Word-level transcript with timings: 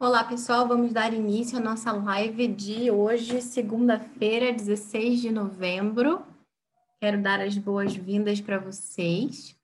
Olá, 0.00 0.22
pessoal. 0.22 0.68
Vamos 0.68 0.92
dar 0.92 1.12
início 1.12 1.58
à 1.58 1.60
nossa 1.60 1.90
live 1.90 2.46
de 2.46 2.88
hoje, 2.88 3.42
segunda-feira, 3.42 4.52
16 4.52 5.20
de 5.20 5.32
novembro. 5.32 6.24
Quero 7.00 7.20
dar 7.20 7.40
as 7.40 7.58
boas-vindas 7.58 8.40
para 8.40 8.60
vocês. 8.60 9.56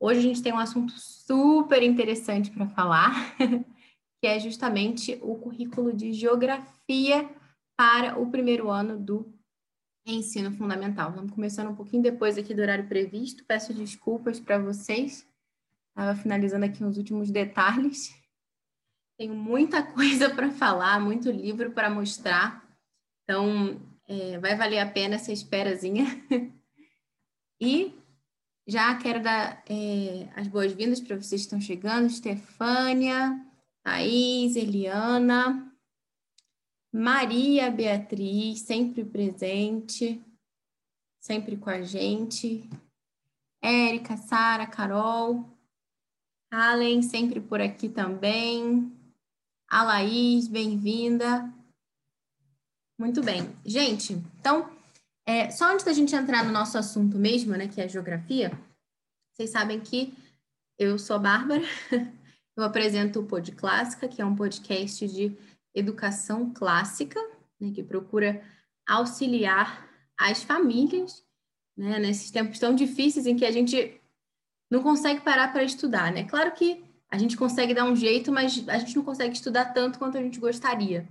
Hoje 0.00 0.18
a 0.18 0.22
gente 0.22 0.42
tem 0.42 0.52
um 0.52 0.58
assunto 0.58 0.92
super 0.96 1.84
interessante 1.84 2.50
para 2.50 2.66
falar, 2.70 3.14
que 4.20 4.26
é 4.26 4.40
justamente 4.40 5.16
o 5.22 5.36
currículo 5.36 5.92
de 5.92 6.12
geografia 6.14 7.30
para 7.76 8.18
o 8.18 8.28
primeiro 8.28 8.68
ano 8.68 8.98
do 8.98 9.32
ensino 10.04 10.50
fundamental. 10.50 11.12
Vamos 11.12 11.30
começando 11.30 11.70
um 11.70 11.76
pouquinho 11.76 12.02
depois 12.02 12.36
aqui 12.36 12.52
do 12.52 12.60
horário 12.60 12.88
previsto. 12.88 13.44
Peço 13.44 13.72
desculpas 13.72 14.40
para 14.40 14.58
vocês. 14.58 15.24
Estava 15.90 16.16
finalizando 16.16 16.64
aqui 16.64 16.82
os 16.82 16.98
últimos 16.98 17.30
detalhes. 17.30 18.19
Tenho 19.20 19.34
muita 19.34 19.82
coisa 19.92 20.34
para 20.34 20.50
falar, 20.50 20.98
muito 20.98 21.30
livro 21.30 21.72
para 21.72 21.90
mostrar. 21.90 22.66
Então, 23.22 23.78
é, 24.08 24.38
vai 24.38 24.56
valer 24.56 24.78
a 24.78 24.90
pena 24.90 25.16
essa 25.16 25.30
esperazinha. 25.30 26.06
e 27.60 27.94
já 28.66 28.96
quero 28.96 29.22
dar 29.22 29.62
é, 29.68 30.26
as 30.34 30.48
boas-vindas 30.48 31.02
para 31.02 31.16
vocês 31.16 31.42
que 31.42 31.46
estão 31.48 31.60
chegando. 31.60 32.08
Stefânia, 32.08 33.38
Thaís, 33.82 34.56
Eliana, 34.56 35.70
Maria 36.90 37.70
Beatriz, 37.70 38.60
sempre 38.60 39.04
presente, 39.04 40.18
sempre 41.20 41.58
com 41.58 41.68
a 41.68 41.82
gente. 41.82 42.70
Érica, 43.62 44.16
Sara, 44.16 44.66
Carol, 44.66 45.44
Allen, 46.50 47.02
sempre 47.02 47.38
por 47.38 47.60
aqui 47.60 47.86
também. 47.86 48.98
A 49.70 49.84
Laís, 49.84 50.48
bem-vinda. 50.48 51.48
Muito 52.98 53.22
bem. 53.22 53.54
Gente, 53.64 54.14
então, 54.40 54.68
é, 55.24 55.48
só 55.48 55.72
antes 55.72 55.84
da 55.84 55.92
gente 55.92 56.12
entrar 56.12 56.44
no 56.44 56.50
nosso 56.50 56.76
assunto 56.76 57.16
mesmo, 57.16 57.52
né, 57.56 57.68
que 57.68 57.80
é 57.80 57.84
a 57.84 57.88
geografia, 57.88 58.50
vocês 59.32 59.50
sabem 59.50 59.78
que 59.78 60.12
eu 60.76 60.98
sou 60.98 61.14
a 61.14 61.18
Bárbara, 61.20 61.62
eu 62.56 62.64
apresento 62.64 63.20
o 63.20 63.26
Pod 63.26 63.52
Clássica, 63.52 64.08
que 64.08 64.20
é 64.20 64.26
um 64.26 64.34
podcast 64.34 65.06
de 65.06 65.38
educação 65.72 66.52
clássica, 66.52 67.20
né, 67.60 67.70
que 67.72 67.84
procura 67.84 68.42
auxiliar 68.88 69.88
as 70.18 70.42
famílias 70.42 71.24
né, 71.76 72.00
nesses 72.00 72.32
tempos 72.32 72.58
tão 72.58 72.74
difíceis 72.74 73.24
em 73.24 73.36
que 73.36 73.46
a 73.46 73.52
gente 73.52 74.00
não 74.68 74.82
consegue 74.82 75.20
parar 75.20 75.52
para 75.52 75.62
estudar, 75.62 76.10
né? 76.10 76.24
Claro 76.24 76.50
que 76.54 76.89
a 77.10 77.18
gente 77.18 77.36
consegue 77.36 77.74
dar 77.74 77.84
um 77.84 77.96
jeito, 77.96 78.30
mas 78.30 78.66
a 78.68 78.78
gente 78.78 78.94
não 78.94 79.02
consegue 79.02 79.34
estudar 79.34 79.66
tanto 79.66 79.98
quanto 79.98 80.16
a 80.16 80.22
gente 80.22 80.38
gostaria. 80.38 81.08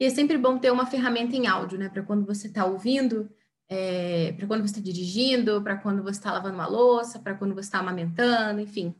E 0.00 0.04
é 0.04 0.10
sempre 0.10 0.36
bom 0.36 0.58
ter 0.58 0.70
uma 0.70 0.84
ferramenta 0.84 1.36
em 1.36 1.46
áudio, 1.46 1.78
né? 1.78 1.88
Para 1.88 2.02
quando 2.02 2.26
você 2.26 2.48
está 2.48 2.66
ouvindo, 2.66 3.30
é, 3.68 4.32
para 4.32 4.46
quando 4.46 4.62
você 4.62 4.78
está 4.78 4.80
dirigindo, 4.80 5.62
para 5.62 5.76
quando 5.76 6.02
você 6.02 6.18
está 6.18 6.32
lavando 6.32 6.54
uma 6.54 6.66
louça, 6.66 7.18
para 7.18 7.34
quando 7.34 7.54
você 7.54 7.68
está 7.68 7.78
amamentando, 7.78 8.60
enfim. 8.60 8.94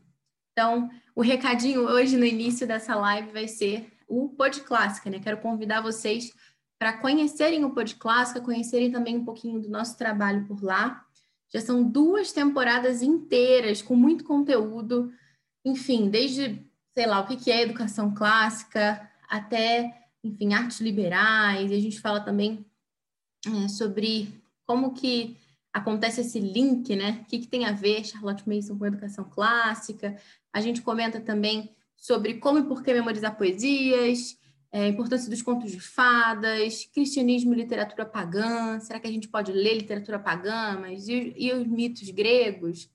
Então, 0.53 0.89
o 1.13 1.21
recadinho 1.21 1.81
hoje 1.81 2.17
no 2.17 2.25
início 2.25 2.65
dessa 2.65 2.95
live 2.95 3.31
vai 3.31 3.47
ser 3.47 3.91
o 4.07 4.29
Pod 4.29 4.61
Clássica, 4.61 5.09
né? 5.09 5.19
Quero 5.19 5.37
convidar 5.37 5.81
vocês 5.81 6.33
para 6.79 6.93
conhecerem 6.93 7.65
o 7.65 7.71
Pod 7.71 7.95
Clássica, 7.95 8.41
conhecerem 8.41 8.91
também 8.91 9.17
um 9.17 9.25
pouquinho 9.25 9.59
do 9.59 9.69
nosso 9.69 9.97
trabalho 9.97 10.45
por 10.45 10.63
lá. 10.63 11.05
Já 11.53 11.61
são 11.61 11.83
duas 11.83 12.31
temporadas 12.31 13.01
inteiras 13.01 13.81
com 13.81 13.95
muito 13.95 14.23
conteúdo 14.23 15.11
enfim, 15.67 16.09
desde, 16.09 16.65
sei 16.93 17.05
lá, 17.05 17.19
o 17.19 17.27
que 17.27 17.51
é 17.51 17.61
educação 17.61 18.13
clássica 18.13 19.09
até, 19.29 20.07
enfim, 20.23 20.53
artes 20.53 20.79
liberais, 20.79 21.69
e 21.71 21.75
a 21.75 21.79
gente 21.79 21.99
fala 21.99 22.21
também 22.21 22.65
é, 23.45 23.67
sobre 23.67 24.41
como 24.65 24.93
que 24.93 25.37
acontece 25.73 26.21
esse 26.21 26.39
link, 26.39 26.95
né? 26.95 27.21
O 27.21 27.25
que, 27.25 27.39
que 27.39 27.47
tem 27.47 27.65
a 27.65 27.71
ver 27.71 28.05
Charlotte 28.05 28.47
Mason 28.47 28.77
com 28.77 28.85
educação 28.85 29.25
clássica. 29.25 30.17
A 30.51 30.61
gente 30.61 30.81
comenta 30.81 31.19
também 31.19 31.75
sobre 31.95 32.35
como 32.35 32.59
e 32.59 32.63
por 32.63 32.83
que 32.83 32.93
memorizar 32.93 33.37
poesias, 33.37 34.37
é, 34.71 34.85
a 34.85 34.87
importância 34.87 35.29
dos 35.29 35.41
contos 35.41 35.71
de 35.71 35.79
fadas, 35.79 36.85
cristianismo 36.93 37.53
e 37.53 37.57
literatura 37.57 38.05
pagã. 38.05 38.79
Será 38.79 38.99
que 38.99 39.07
a 39.07 39.11
gente 39.11 39.27
pode 39.27 39.51
ler 39.51 39.75
literatura 39.75 40.19
pagã? 40.19 40.77
Mas 40.79 41.07
e, 41.07 41.33
e 41.37 41.53
os 41.53 41.67
mitos 41.67 42.09
gregos? 42.09 42.89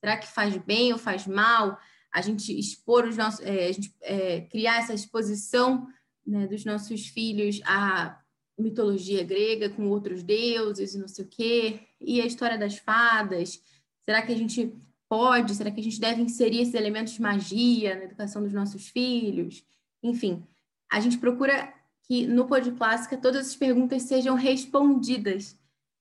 Será 0.00 0.16
que 0.16 0.26
faz 0.26 0.56
bem 0.58 0.92
ou 0.92 0.98
faz 0.98 1.26
mal? 1.26 1.78
A 2.18 2.20
gente 2.20 2.58
expor 2.58 3.06
os 3.06 3.16
nossos, 3.16 3.40
é, 3.40 3.68
a 3.68 3.72
gente 3.72 3.94
é, 4.02 4.40
criar 4.42 4.78
essa 4.78 4.92
exposição 4.92 5.86
né, 6.26 6.46
dos 6.48 6.64
nossos 6.64 7.06
filhos 7.06 7.60
à 7.64 8.20
mitologia 8.58 9.22
grega 9.22 9.70
com 9.70 9.88
outros 9.88 10.22
deuses 10.22 10.94
e 10.94 10.98
não 10.98 11.06
sei 11.06 11.24
o 11.24 11.28
quê, 11.28 11.80
e 12.00 12.20
a 12.20 12.26
história 12.26 12.58
das 12.58 12.76
fadas. 12.76 13.62
Será 14.00 14.20
que 14.20 14.32
a 14.32 14.36
gente 14.36 14.74
pode? 15.08 15.54
Será 15.54 15.70
que 15.70 15.80
a 15.80 15.82
gente 15.82 16.00
deve 16.00 16.20
inserir 16.20 16.62
esses 16.62 16.74
elementos 16.74 17.12
de 17.12 17.22
magia 17.22 17.94
na 17.94 18.04
educação 18.04 18.42
dos 18.42 18.52
nossos 18.52 18.88
filhos? 18.88 19.64
Enfim, 20.02 20.44
a 20.90 20.98
gente 20.98 21.18
procura 21.18 21.72
que 22.02 22.26
no 22.26 22.46
Pod 22.46 22.70
Clássica 22.72 23.16
todas 23.16 23.46
as 23.46 23.56
perguntas 23.56 24.02
sejam 24.02 24.34
respondidas 24.34 25.57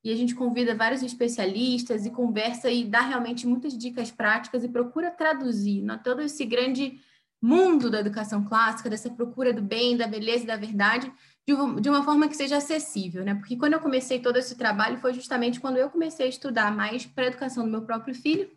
e 0.07 0.13
a 0.13 0.15
gente 0.15 0.33
convida 0.33 0.73
vários 0.73 1.03
especialistas 1.03 2.05
e 2.05 2.09
conversa 2.09 2.71
e 2.71 2.85
dá 2.85 3.01
realmente 3.01 3.45
muitas 3.45 3.77
dicas 3.77 4.09
práticas 4.09 4.63
e 4.63 4.69
procura 4.69 5.11
traduzir 5.11 5.81
né, 5.81 5.99
todo 6.01 6.21
esse 6.21 6.45
grande 6.45 7.01
mundo 7.41 7.89
da 7.89 7.99
educação 7.99 8.45
clássica, 8.45 8.89
dessa 8.89 9.09
procura 9.09 9.51
do 9.51 9.61
bem, 9.61 9.97
da 9.97 10.07
beleza 10.07 10.45
e 10.45 10.47
da 10.47 10.55
verdade, 10.55 11.11
de 11.45 11.89
uma, 11.89 12.03
forma 12.03 12.29
que 12.29 12.37
seja 12.37 12.55
acessível, 12.55 13.25
né? 13.25 13.35
Porque 13.35 13.57
quando 13.57 13.73
eu 13.73 13.81
comecei 13.81 14.19
todo 14.19 14.37
esse 14.37 14.55
trabalho 14.55 14.97
foi 14.97 15.13
justamente 15.13 15.59
quando 15.59 15.75
eu 15.75 15.89
comecei 15.89 16.25
a 16.25 16.29
estudar 16.29 16.73
mais 16.73 17.05
para 17.05 17.25
a 17.25 17.27
educação 17.27 17.65
do 17.65 17.69
meu 17.69 17.81
próprio 17.81 18.15
filho, 18.15 18.49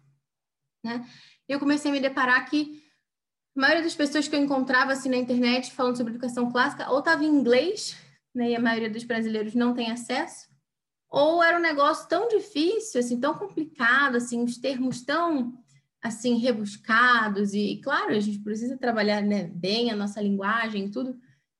né? 0.84 1.05
Eu 1.49 1.59
comecei 1.59 1.91
a 1.91 1.94
me 1.94 2.00
deparar 2.00 2.49
que 2.49 2.81
a 3.56 3.61
maioria 3.61 3.82
das 3.82 3.97
pessoas 3.97 4.28
que 4.28 4.37
eu 4.37 4.41
encontrava 4.41 4.93
assim 4.93 5.09
na 5.09 5.17
internet 5.17 5.72
falando 5.72 5.97
sobre 5.97 6.12
educação 6.12 6.49
clássica 6.49 6.88
ou 6.91 7.00
estava 7.00 7.25
em 7.25 7.28
inglês, 7.28 7.97
né? 8.32 8.50
E 8.50 8.55
a 8.55 8.61
maioria 8.61 8.88
dos 8.88 9.03
brasileiros 9.03 9.53
não 9.53 9.75
tem 9.75 9.91
acesso, 9.91 10.50
ou 11.10 11.43
era 11.43 11.59
um 11.59 11.62
negócio 11.62 12.09
tão 12.09 12.28
difícil, 12.28 13.00
assim, 13.00 13.19
tão 13.19 13.34
complicado, 13.34 14.16
assim, 14.16 14.44
os 14.44 14.56
termos 14.56 15.03
tão 15.03 15.59
assim 16.03 16.38
rebuscados 16.38 17.53
e 17.53 17.78
claro, 17.82 18.12
a 18.12 18.21
gente 18.21 18.38
precisa 18.38 18.78
trabalhar 18.78 19.20
né, 19.20 19.50
bem 19.53 19.91
a 19.91 19.97
nossa 19.97 20.19
linguagem 20.20 20.87
e 20.87 20.91
tudo, 20.91 21.15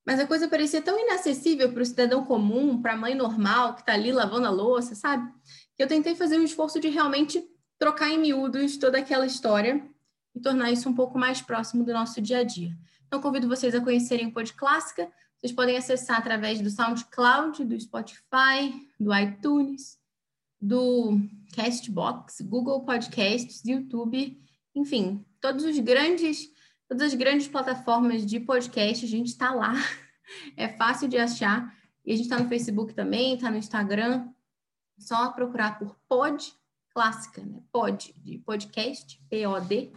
mas 0.07 0.19
a 0.19 0.27
coisa 0.27 0.49
parecia 0.49 0.81
tão 0.81 0.99
inacessível 0.99 1.73
para 1.73 1.83
o 1.83 1.87
cidadão 1.87 2.25
comum, 2.25 2.81
para 2.81 2.95
a 2.95 2.97
mãe 2.97 3.15
normal 3.15 3.75
que 3.75 3.81
está 3.81 3.93
ali 3.93 4.13
lavando 4.13 4.47
a 4.47 4.51
louça, 4.51 4.95
sabe? 4.95 5.31
Que 5.77 5.83
eu 5.83 5.89
tentei 5.89 6.15
fazer 6.15 6.39
um 6.39 6.43
esforço 6.43 6.81
de 6.81 6.89
realmente 6.89 7.45
trocar 7.79 8.09
em 8.11 8.19
miúdos 8.19 8.79
toda 8.79 8.99
aquela 8.99 9.27
história 9.27 9.87
e 10.35 10.41
tornar 10.41 10.71
isso 10.71 10.89
um 10.89 10.95
pouco 10.95 11.19
mais 11.19 11.43
próximo 11.43 11.85
do 11.85 11.93
nosso 11.93 12.21
dia 12.21 12.39
a 12.39 12.43
dia. 12.43 12.73
Então, 13.07 13.21
convido 13.21 13.49
vocês 13.49 13.75
a 13.75 13.81
conhecerem 13.81 14.29
o 14.29 14.33
Pod 14.33 14.53
Clássica, 14.55 15.11
vocês 15.41 15.53
podem 15.53 15.77
acessar 15.77 16.19
através 16.19 16.61
do 16.61 16.69
SoundCloud, 16.69 17.65
do 17.65 17.81
Spotify, 17.81 18.87
do 18.99 19.17
iTunes, 19.17 19.99
do 20.61 21.19
Castbox, 21.57 22.43
Google 22.43 22.85
Podcasts, 22.85 23.65
YouTube, 23.65 24.39
enfim, 24.75 25.25
todos 25.41 25.65
os 25.65 25.79
grandes, 25.79 26.47
todas 26.87 27.05
as 27.05 27.15
grandes 27.15 27.49
plataformas 27.49 28.27
de 28.27 28.39
podcast, 28.39 29.07
a 29.07 29.09
gente 29.09 29.29
está 29.29 29.53
lá. 29.53 29.73
É 30.57 30.69
fácil 30.69 31.09
de 31.09 31.19
achar. 31.19 31.75
E 32.05 32.13
a 32.13 32.17
gente 32.17 32.27
está 32.27 32.39
no 32.39 32.49
Facebook 32.49 32.95
também, 32.95 33.35
está 33.35 33.51
no 33.51 33.57
Instagram. 33.57 34.29
Só 34.97 35.33
procurar 35.33 35.77
por 35.77 35.97
Pod 36.09 36.55
Clássica, 36.95 37.43
né? 37.43 37.63
Pod, 37.73 38.15
de 38.17 38.39
podcast, 38.39 39.21
P-O-D, 39.29 39.93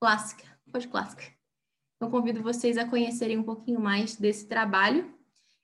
Clássica, 0.00 0.44
Pod 0.72 0.88
Clássica. 0.88 1.37
Então, 1.98 2.10
convido 2.10 2.40
vocês 2.40 2.78
a 2.78 2.84
conhecerem 2.84 3.36
um 3.36 3.42
pouquinho 3.42 3.80
mais 3.80 4.14
desse 4.14 4.46
trabalho. 4.46 5.12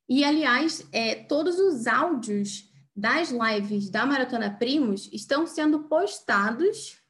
E, 0.09 0.25
aliás, 0.25 0.87
é, 0.91 1.15
todos 1.15 1.61
os 1.61 1.87
áudios 1.87 2.69
das 2.95 3.31
lives 3.31 3.89
da 3.89 4.05
Maratona 4.05 4.51
Primos 4.51 5.09
estão 5.13 5.47
sendo 5.47 5.85
postados 5.85 7.01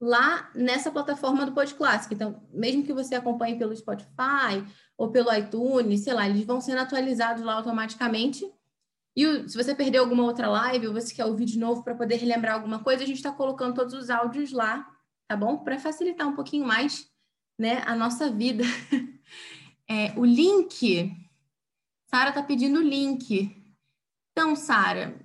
lá 0.00 0.50
nessa 0.54 0.88
plataforma 0.92 1.44
do 1.44 1.52
Pod 1.52 1.74
Clássico. 1.74 2.14
Então, 2.14 2.40
mesmo 2.52 2.84
que 2.84 2.92
você 2.92 3.16
acompanhe 3.16 3.58
pelo 3.58 3.74
Spotify 3.74 4.64
ou 4.96 5.10
pelo 5.10 5.34
iTunes, 5.34 6.00
sei 6.00 6.14
lá, 6.14 6.28
eles 6.28 6.44
vão 6.44 6.60
sendo 6.60 6.80
atualizados 6.80 7.42
lá 7.42 7.54
automaticamente. 7.54 8.48
E 9.16 9.48
se 9.48 9.56
você 9.56 9.74
perdeu 9.74 10.04
alguma 10.04 10.22
outra 10.22 10.48
live 10.48 10.86
ou 10.86 10.92
você 10.92 11.12
quer 11.12 11.24
ouvir 11.24 11.44
de 11.44 11.58
novo 11.58 11.82
para 11.82 11.96
poder 11.96 12.14
relembrar 12.16 12.54
alguma 12.54 12.84
coisa, 12.84 13.02
a 13.02 13.06
gente 13.06 13.16
está 13.16 13.32
colocando 13.32 13.74
todos 13.74 13.92
os 13.94 14.10
áudios 14.10 14.52
lá, 14.52 14.88
tá 15.26 15.36
bom? 15.36 15.58
Para 15.58 15.76
facilitar 15.80 16.28
um 16.28 16.36
pouquinho 16.36 16.64
mais 16.64 17.10
né, 17.58 17.82
a 17.86 17.94
nossa 17.94 18.30
vida. 18.30 18.64
É, 19.90 20.12
o 20.18 20.22
link, 20.22 21.10
Sara 22.10 22.28
está 22.28 22.42
pedindo 22.42 22.78
o 22.78 22.82
link. 22.82 23.56
Então, 24.32 24.54
Sara, 24.54 25.18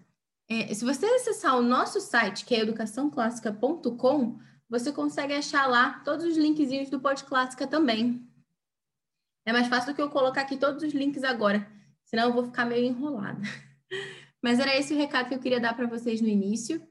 é, 0.47 0.73
se 0.73 0.85
você 0.85 1.05
acessar 1.05 1.57
o 1.57 1.61
nosso 1.61 1.99
site, 1.99 2.45
que 2.45 2.55
é 2.55 2.61
educaçãoclássica.com, 2.61 4.39
você 4.69 4.91
consegue 4.93 5.33
achar 5.33 5.67
lá 5.67 5.99
todos 6.05 6.25
os 6.25 6.37
linkzinhos 6.37 6.89
do 6.89 6.99
Pod 6.99 7.23
Clássica 7.25 7.67
também. 7.67 8.25
É 9.45 9.51
mais 9.51 9.67
fácil 9.67 9.91
do 9.91 9.95
que 9.95 10.01
eu 10.01 10.09
colocar 10.09 10.41
aqui 10.41 10.57
todos 10.57 10.81
os 10.81 10.93
links 10.93 11.23
agora, 11.23 11.69
senão 12.05 12.29
eu 12.29 12.33
vou 12.33 12.45
ficar 12.45 12.65
meio 12.65 12.85
enrolada. 12.85 13.41
Mas 14.41 14.59
era 14.59 14.75
esse 14.77 14.93
o 14.93 14.97
recado 14.97 15.27
que 15.27 15.35
eu 15.35 15.39
queria 15.39 15.59
dar 15.59 15.75
para 15.75 15.87
vocês 15.87 16.21
no 16.21 16.27
início. 16.27 16.81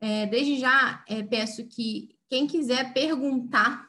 É, 0.00 0.26
desde 0.26 0.58
já, 0.58 1.04
é, 1.08 1.22
peço 1.22 1.66
que 1.66 2.16
quem 2.28 2.46
quiser 2.46 2.92
perguntar, 2.92 3.87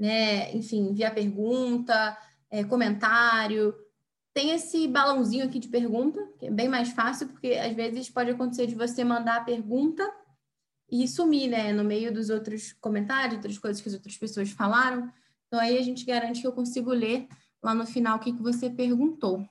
né, 0.00 0.50
enfim, 0.56 0.94
via 0.94 1.10
pergunta, 1.10 2.16
é, 2.50 2.64
comentário, 2.64 3.74
tem 4.32 4.52
esse 4.52 4.88
balãozinho 4.88 5.44
aqui 5.44 5.58
de 5.58 5.68
pergunta, 5.68 6.18
que 6.38 6.46
é 6.46 6.50
bem 6.50 6.68
mais 6.68 6.88
fácil, 6.90 7.28
porque 7.28 7.52
às 7.52 7.74
vezes 7.74 8.08
pode 8.08 8.30
acontecer 8.30 8.66
de 8.66 8.74
você 8.74 9.04
mandar 9.04 9.36
a 9.36 9.44
pergunta 9.44 10.02
e 10.90 11.06
sumir, 11.06 11.48
né, 11.48 11.72
no 11.72 11.84
meio 11.84 12.12
dos 12.12 12.30
outros 12.30 12.72
comentários, 12.80 13.34
outras 13.34 13.58
coisas 13.58 13.82
que 13.82 13.88
as 13.88 13.94
outras 13.94 14.16
pessoas 14.16 14.50
falaram. 14.50 15.12
Então 15.46 15.60
aí 15.60 15.76
a 15.76 15.82
gente 15.82 16.06
garante 16.06 16.40
que 16.40 16.46
eu 16.46 16.52
consigo 16.52 16.90
ler 16.90 17.28
lá 17.62 17.74
no 17.74 17.86
final 17.86 18.16
o 18.16 18.20
que, 18.20 18.32
que 18.32 18.42
você 18.42 18.70
perguntou. 18.70 19.46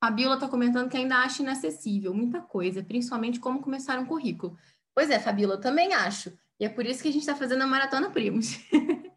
A 0.00 0.10
está 0.10 0.48
comentando 0.48 0.88
que 0.88 0.96
ainda 0.96 1.16
acha 1.16 1.42
inacessível 1.42 2.14
muita 2.14 2.40
coisa, 2.40 2.82
principalmente 2.82 3.38
como 3.38 3.62
começar 3.62 3.98
um 4.00 4.06
currículo. 4.06 4.56
Pois 4.94 5.10
é, 5.10 5.20
Fabiola, 5.20 5.54
eu 5.54 5.60
também 5.60 5.92
acho. 5.92 6.32
E 6.58 6.64
é 6.64 6.68
por 6.68 6.86
isso 6.86 7.02
que 7.02 7.08
a 7.08 7.12
gente 7.12 7.22
está 7.22 7.36
fazendo 7.36 7.62
a 7.62 7.66
Maratona 7.66 8.10
Primos. 8.10 8.58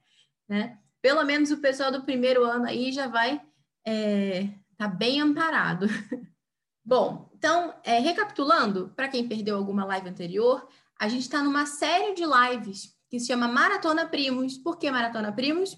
né? 0.48 0.78
Pelo 1.02 1.24
menos 1.24 1.52
o 1.52 1.58
pessoal 1.58 1.92
do 1.92 2.04
primeiro 2.04 2.44
ano 2.44 2.66
aí 2.66 2.92
já 2.92 3.08
vai 3.08 3.42
é, 3.86 4.50
tá 4.78 4.88
bem 4.88 5.22
amparado. 5.22 5.88
Bom, 6.84 7.30
então, 7.34 7.74
é, 7.84 8.00
recapitulando, 8.00 8.92
para 8.96 9.08
quem 9.08 9.28
perdeu 9.28 9.56
alguma 9.56 9.86
live 9.86 10.10
anterior, 10.10 10.68
a 11.00 11.08
gente 11.08 11.22
está 11.22 11.42
numa 11.42 11.66
série 11.66 12.14
de 12.14 12.24
lives 12.24 12.96
que 13.10 13.20
se 13.20 13.28
chama 13.28 13.48
Maratona 13.48 14.08
Primos. 14.08 14.58
Por 14.58 14.78
que 14.78 14.90
Maratona 14.90 15.32
Primos? 15.32 15.78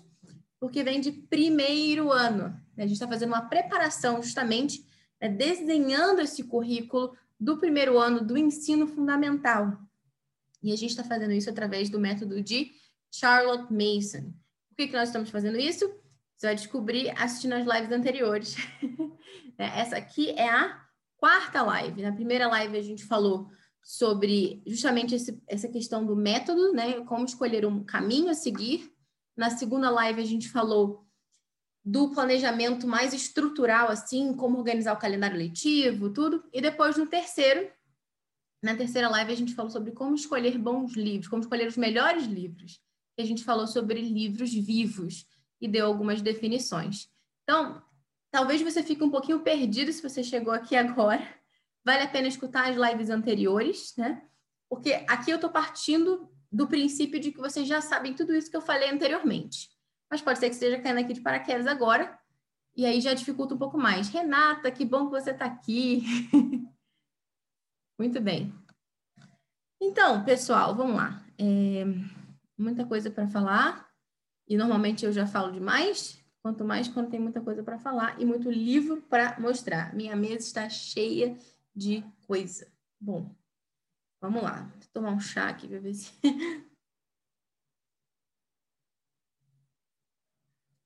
Porque 0.59 0.83
vem 0.83 0.99
de 0.99 1.11
primeiro 1.11 2.11
ano. 2.11 2.49
Né? 2.75 2.83
A 2.83 2.87
gente 2.87 2.93
está 2.93 3.07
fazendo 3.07 3.29
uma 3.29 3.47
preparação 3.47 4.21
justamente, 4.21 4.85
né, 5.21 5.29
desenhando 5.29 6.21
esse 6.21 6.43
currículo 6.43 7.15
do 7.39 7.57
primeiro 7.57 7.99
ano 7.99 8.21
do 8.21 8.37
ensino 8.37 8.87
fundamental. 8.87 9.77
E 10.63 10.71
a 10.71 10.75
gente 10.75 10.89
está 10.89 11.03
fazendo 11.03 11.31
isso 11.31 11.49
através 11.49 11.89
do 11.89 11.99
método 11.99 12.41
de 12.41 12.71
Charlotte 13.11 13.71
Mason. 13.71 14.33
Por 14.77 14.83
que, 14.83 14.89
que 14.89 14.95
nós 14.95 15.09
estamos 15.09 15.31
fazendo 15.31 15.57
isso? 15.57 15.91
Você 16.37 16.45
vai 16.45 16.55
descobrir 16.55 17.09
assistindo 17.17 17.53
as 17.53 17.65
lives 17.65 17.91
anteriores. 17.91 18.55
Né? 19.57 19.71
Essa 19.79 19.97
aqui 19.97 20.29
é 20.29 20.47
a 20.47 20.79
quarta 21.17 21.63
live. 21.63 22.03
Na 22.03 22.11
primeira 22.11 22.47
live 22.47 22.77
a 22.77 22.81
gente 22.81 23.03
falou 23.03 23.49
sobre 23.81 24.61
justamente 24.67 25.15
esse, 25.15 25.41
essa 25.47 25.67
questão 25.67 26.05
do 26.05 26.15
método, 26.15 26.73
né? 26.73 27.01
Como 27.05 27.25
escolher 27.25 27.65
um 27.65 27.83
caminho 27.83 28.29
a 28.29 28.35
seguir. 28.35 28.93
Na 29.35 29.49
segunda 29.49 29.89
live 29.89 30.21
a 30.21 30.25
gente 30.25 30.47
falou 30.47 31.07
do 31.83 32.11
planejamento 32.11 32.85
mais 32.85 33.13
estrutural, 33.13 33.89
assim, 33.89 34.31
como 34.35 34.59
organizar 34.59 34.93
o 34.93 34.99
calendário 34.99 35.37
letivo, 35.37 36.13
tudo. 36.13 36.43
E 36.53 36.61
depois 36.61 36.95
no 36.95 37.07
terceiro, 37.07 37.67
na 38.61 38.75
terceira 38.75 39.09
live 39.09 39.31
a 39.31 39.35
gente 39.35 39.55
falou 39.55 39.71
sobre 39.71 39.91
como 39.91 40.13
escolher 40.13 40.55
bons 40.59 40.93
livros, 40.93 41.27
como 41.27 41.41
escolher 41.41 41.67
os 41.67 41.77
melhores 41.77 42.25
livros. 42.25 42.79
A 43.17 43.25
gente 43.25 43.43
falou 43.43 43.65
sobre 43.65 44.01
livros 44.01 44.53
vivos 44.53 45.25
e 45.59 45.67
deu 45.67 45.85
algumas 45.87 46.21
definições. 46.21 47.09
Então, 47.43 47.81
talvez 48.31 48.61
você 48.61 48.83
fique 48.83 49.03
um 49.03 49.09
pouquinho 49.09 49.39
perdido 49.39 49.91
se 49.91 50.01
você 50.01 50.23
chegou 50.23 50.53
aqui 50.53 50.75
agora. 50.75 51.27
Vale 51.83 52.03
a 52.03 52.07
pena 52.07 52.27
escutar 52.27 52.69
as 52.69 52.75
lives 52.75 53.09
anteriores, 53.09 53.95
né? 53.97 54.21
Porque 54.69 54.93
aqui 55.07 55.31
eu 55.31 55.35
estou 55.35 55.49
partindo 55.49 56.29
do 56.51 56.67
princípio 56.67 57.19
de 57.19 57.31
que 57.31 57.39
vocês 57.39 57.67
já 57.67 57.81
sabem 57.81 58.13
tudo 58.13 58.35
isso 58.35 58.51
que 58.51 58.57
eu 58.57 58.61
falei 58.61 58.89
anteriormente. 58.89 59.69
Mas 60.09 60.21
pode 60.21 60.39
ser 60.39 60.49
que 60.49 60.55
esteja 60.55 60.79
caindo 60.79 60.99
aqui 60.99 61.13
de 61.13 61.21
paraquedas 61.21 61.67
agora, 61.67 62.17
e 62.75 62.85
aí 62.85 63.01
já 63.01 63.13
dificulta 63.13 63.55
um 63.55 63.57
pouco 63.57 63.77
mais. 63.77 64.09
Renata, 64.09 64.71
que 64.71 64.85
bom 64.85 65.05
que 65.05 65.11
você 65.11 65.31
está 65.31 65.45
aqui. 65.45 66.03
Muito 67.99 68.21
bem. 68.21 68.53
Então, 69.81 70.23
pessoal, 70.23 70.75
vamos 70.75 70.95
lá. 70.95 71.23
É, 71.39 71.83
muita 72.57 72.85
coisa 72.85 73.11
para 73.11 73.27
falar. 73.27 73.87
E 74.47 74.57
normalmente 74.57 75.05
eu 75.05 75.11
já 75.11 75.27
falo 75.27 75.51
demais, 75.51 76.23
quanto 76.41 76.63
mais 76.63 76.87
quando 76.87 77.09
tem 77.09 77.19
muita 77.19 77.41
coisa 77.41 77.61
para 77.61 77.77
falar 77.77 78.19
e 78.19 78.25
muito 78.25 78.49
livro 78.49 79.01
para 79.03 79.39
mostrar. 79.39 79.93
Minha 79.93 80.15
mesa 80.15 80.37
está 80.37 80.69
cheia 80.69 81.37
de 81.75 82.03
coisa. 82.25 82.71
Bom, 82.99 83.35
vamos 84.21 84.41
lá. 84.41 84.63
Vou 84.63 84.87
tomar 84.93 85.11
um 85.11 85.19
chá 85.19 85.49
aqui 85.49 85.67
para 85.67 85.79
ver 85.79 85.93
se. 85.93 86.11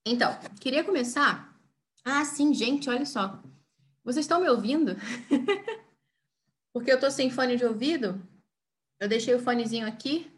Então, 0.03 0.35
queria 0.59 0.83
começar. 0.83 1.55
Ah, 2.03 2.25
sim, 2.25 2.55
gente, 2.55 2.89
olha 2.89 3.05
só. 3.05 3.39
Vocês 4.03 4.25
estão 4.25 4.41
me 4.41 4.49
ouvindo? 4.49 4.95
Porque 6.73 6.91
eu 6.91 6.99
tô 6.99 7.11
sem 7.11 7.29
fone 7.29 7.55
de 7.55 7.63
ouvido. 7.63 8.19
Eu 8.99 9.07
deixei 9.07 9.35
o 9.35 9.39
fonezinho 9.39 9.87
aqui 9.87 10.30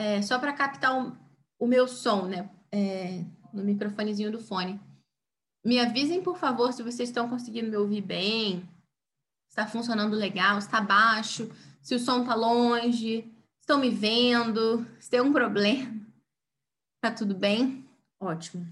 é, 0.00 0.22
só 0.22 0.38
para 0.38 0.54
captar 0.54 0.96
um, 0.96 1.14
o 1.58 1.66
meu 1.66 1.86
som, 1.86 2.26
né? 2.26 2.48
É, 2.72 3.22
no 3.52 3.62
microfonezinho 3.62 4.32
do 4.32 4.40
fone. 4.40 4.80
Me 5.62 5.78
avisem, 5.78 6.22
por 6.22 6.38
favor, 6.38 6.72
se 6.72 6.82
vocês 6.82 7.10
estão 7.10 7.28
conseguindo 7.28 7.68
me 7.68 7.76
ouvir 7.76 8.00
bem, 8.00 8.66
está 9.50 9.66
funcionando 9.66 10.16
legal, 10.16 10.56
está 10.56 10.80
baixo, 10.80 11.50
se 11.82 11.94
o 11.94 11.98
som 11.98 12.22
está 12.22 12.34
longe, 12.34 13.30
estão 13.60 13.78
me 13.78 13.90
vendo, 13.90 14.86
se 14.98 15.10
tem 15.10 15.20
um 15.20 15.34
problema. 15.34 15.94
Tá 17.02 17.10
tudo 17.10 17.34
bem? 17.34 17.86
Ótimo. 18.18 18.66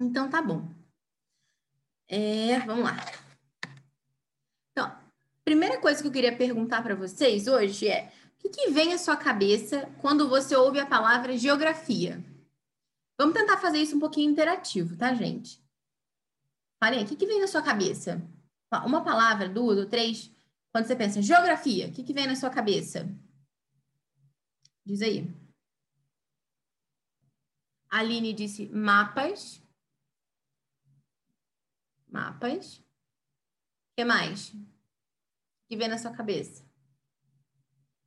Então 0.00 0.30
tá 0.30 0.40
bom. 0.40 0.68
É, 2.08 2.60
vamos 2.60 2.84
lá. 2.84 2.96
Então, 4.70 4.96
primeira 5.44 5.80
coisa 5.80 6.00
que 6.00 6.06
eu 6.06 6.12
queria 6.12 6.36
perguntar 6.36 6.84
para 6.84 6.94
vocês 6.94 7.48
hoje 7.48 7.88
é 7.88 8.12
o 8.44 8.50
que 8.50 8.70
vem 8.70 8.92
à 8.92 8.98
sua 8.98 9.16
cabeça 9.16 9.86
quando 10.00 10.28
você 10.28 10.56
ouve 10.56 10.78
a 10.78 10.86
palavra 10.86 11.36
geografia? 11.36 12.24
Vamos 13.18 13.34
tentar 13.34 13.58
fazer 13.58 13.78
isso 13.78 13.96
um 13.96 14.00
pouquinho 14.00 14.30
interativo, 14.30 14.96
tá, 14.96 15.14
gente? 15.14 15.64
Falei, 16.78 17.02
o 17.02 17.06
que, 17.06 17.16
que 17.16 17.26
vem 17.26 17.40
na 17.40 17.46
sua 17.46 17.62
cabeça? 17.62 18.22
Uma 18.84 19.02
palavra, 19.02 19.48
duas 19.48 19.78
ou 19.78 19.86
três? 19.86 20.30
Quando 20.70 20.86
você 20.86 20.96
pensa 20.96 21.22
geografia, 21.22 21.88
o 21.88 21.92
que, 21.92 22.02
que 22.02 22.12
vem 22.12 22.26
na 22.26 22.36
sua 22.36 22.50
cabeça? 22.50 23.08
Diz 24.84 25.00
aí. 25.00 25.26
Aline 27.88 28.34
disse 28.34 28.68
mapas. 28.68 29.62
Mapas. 32.06 32.76
O 32.76 32.82
que 33.96 34.04
mais? 34.04 34.50
O 34.50 34.66
que 35.68 35.76
vem 35.76 35.88
na 35.88 35.96
sua 35.96 36.12
cabeça? 36.12 36.65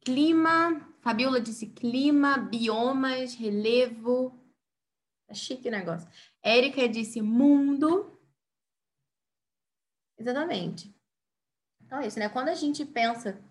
Clima, 0.01 0.89
Fabiola 1.01 1.41
disse 1.41 1.67
clima, 1.67 2.37
biomas, 2.37 3.35
relevo. 3.35 4.37
Tá 5.27 5.33
chique 5.33 5.69
negócio. 5.69 6.09
Érica 6.41 6.87
disse 6.87 7.21
mundo. 7.21 8.17
Exatamente. 10.17 10.93
Então 11.81 11.99
é 11.99 12.07
isso, 12.07 12.19
né? 12.19 12.29
Quando 12.29 12.49
a 12.49 12.55
gente 12.55 12.85
pensa. 12.85 13.41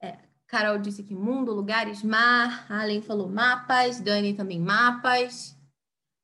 É, 0.00 0.18
Carol 0.46 0.78
disse 0.78 1.02
que 1.02 1.14
mundo, 1.14 1.52
lugares, 1.52 2.02
mar. 2.02 2.70
Allen 2.70 3.02
falou 3.02 3.28
mapas. 3.28 4.00
Dani 4.00 4.34
também 4.34 4.60
mapas. 4.60 5.56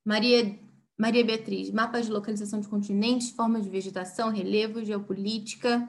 Maria, 0.04 0.58
Maria 0.98 1.24
Beatriz, 1.24 1.70
mapas 1.70 2.06
de 2.06 2.12
localização 2.12 2.60
de 2.60 2.68
continentes, 2.68 3.30
formas 3.30 3.64
de 3.64 3.70
vegetação, 3.70 4.30
relevo, 4.30 4.84
geopolítica. 4.84 5.88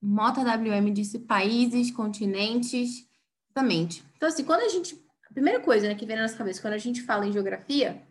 Mota 0.00 0.42
WM 0.42 0.92
disse 0.92 1.18
países, 1.18 1.90
continentes, 1.90 3.06
exatamente. 3.50 4.04
Então, 4.16 4.28
assim, 4.28 4.44
quando 4.44 4.62
a 4.62 4.68
gente. 4.68 4.94
A 5.28 5.32
primeira 5.32 5.60
coisa 5.60 5.88
né, 5.88 5.94
que 5.94 6.06
vem 6.06 6.16
na 6.16 6.22
nossa 6.22 6.36
cabeça 6.36 6.60
quando 6.60 6.74
a 6.74 6.78
gente 6.78 7.02
fala 7.02 7.26
em 7.26 7.32
geografia 7.32 8.02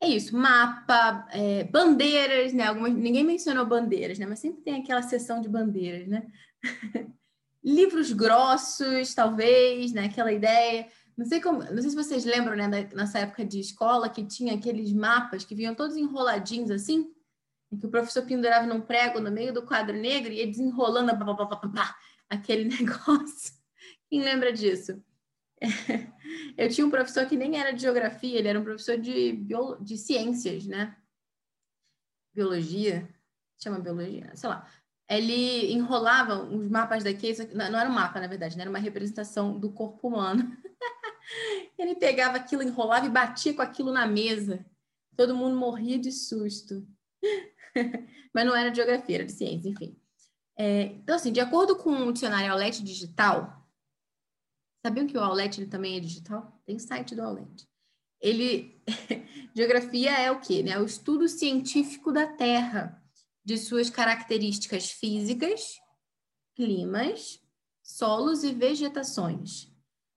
é 0.00 0.08
isso: 0.08 0.36
mapa, 0.36 1.26
é, 1.30 1.64
bandeiras, 1.64 2.52
né? 2.52 2.64
Algumas, 2.66 2.92
ninguém 2.92 3.24
mencionou 3.24 3.64
bandeiras, 3.64 4.18
né? 4.18 4.26
Mas 4.26 4.40
sempre 4.40 4.62
tem 4.62 4.82
aquela 4.82 5.02
seção 5.02 5.40
de 5.40 5.48
bandeiras, 5.48 6.08
né? 6.08 6.26
Livros 7.64 8.12
grossos, 8.12 9.14
talvez, 9.14 9.92
né? 9.92 10.06
Aquela 10.06 10.32
ideia. 10.32 10.88
Não 11.16 11.24
sei 11.24 11.40
como, 11.40 11.62
não 11.62 11.80
sei 11.80 11.90
se 11.90 11.96
vocês 11.96 12.24
lembram, 12.24 12.56
né, 12.56 12.88
nessa 12.94 13.18
época 13.20 13.44
de 13.44 13.60
escola 13.60 14.08
que 14.08 14.24
tinha 14.24 14.54
aqueles 14.54 14.92
mapas 14.92 15.44
que 15.44 15.54
vinham 15.54 15.74
todos 15.74 15.96
enroladinhos 15.96 16.70
assim 16.70 17.12
em 17.72 17.78
que 17.78 17.86
o 17.86 17.90
professor 17.90 18.24
pendurava 18.24 18.66
num 18.66 18.82
prego 18.82 19.18
no 19.18 19.30
meio 19.30 19.52
do 19.52 19.64
quadro 19.64 19.96
negro 19.96 20.30
e 20.30 20.40
ia 20.40 20.46
desenrolando 20.46 21.10
aquele 22.28 22.64
negócio. 22.68 23.54
Quem 24.10 24.22
lembra 24.22 24.52
disso? 24.52 25.02
Eu 26.56 26.68
tinha 26.68 26.86
um 26.86 26.90
professor 26.90 27.24
que 27.26 27.36
nem 27.36 27.58
era 27.58 27.72
de 27.72 27.80
geografia, 27.80 28.38
ele 28.38 28.48
era 28.48 28.60
um 28.60 28.64
professor 28.64 28.98
de, 28.98 29.32
bio... 29.32 29.76
de 29.80 29.96
ciências, 29.96 30.66
né? 30.66 30.96
Biologia, 32.34 33.08
chama 33.58 33.78
biologia, 33.78 34.30
sei 34.34 34.48
lá. 34.48 34.68
Ele 35.08 35.72
enrolava 35.72 36.42
os 36.42 36.68
mapas 36.68 37.04
daqui, 37.04 37.32
não 37.54 37.78
era 37.78 37.88
um 37.88 37.92
mapa, 37.92 38.20
na 38.20 38.26
verdade, 38.26 38.56
né? 38.56 38.62
era 38.62 38.70
uma 38.70 38.78
representação 38.78 39.58
do 39.58 39.70
corpo 39.72 40.08
humano. 40.08 40.56
ele 41.78 41.94
pegava 41.94 42.36
aquilo, 42.36 42.62
enrolava 42.62 43.06
e 43.06 43.10
batia 43.10 43.54
com 43.54 43.62
aquilo 43.62 43.92
na 43.92 44.06
mesa. 44.06 44.64
Todo 45.16 45.36
mundo 45.36 45.56
morria 45.56 45.98
de 45.98 46.10
susto. 46.10 46.86
Mas 48.34 48.46
não 48.46 48.54
era 48.54 48.70
de 48.70 48.76
geografia, 48.76 49.16
era 49.16 49.24
de 49.24 49.32
ciência, 49.32 49.68
enfim. 49.68 49.96
É, 50.56 50.84
então, 50.84 51.16
assim, 51.16 51.32
de 51.32 51.40
acordo 51.40 51.76
com 51.76 51.90
o 51.90 52.12
dicionário 52.12 52.52
Aulete 52.52 52.82
Digital, 52.82 53.66
sabiam 54.84 55.06
que 55.06 55.16
o 55.16 55.20
Aulete 55.20 55.60
ele 55.60 55.70
também 55.70 55.96
é 55.96 56.00
digital? 56.00 56.60
Tem 56.66 56.78
site 56.78 57.14
do 57.14 57.22
Aulete. 57.22 57.66
Ele, 58.20 58.80
geografia 59.54 60.10
é 60.12 60.30
o 60.30 60.40
quê? 60.40 60.62
Né? 60.62 60.78
O 60.78 60.84
estudo 60.84 61.28
científico 61.28 62.12
da 62.12 62.26
Terra, 62.26 63.02
de 63.44 63.58
suas 63.58 63.90
características 63.90 64.90
físicas, 64.90 65.78
climas, 66.54 67.40
solos 67.82 68.44
e 68.44 68.52
vegetações, 68.52 69.68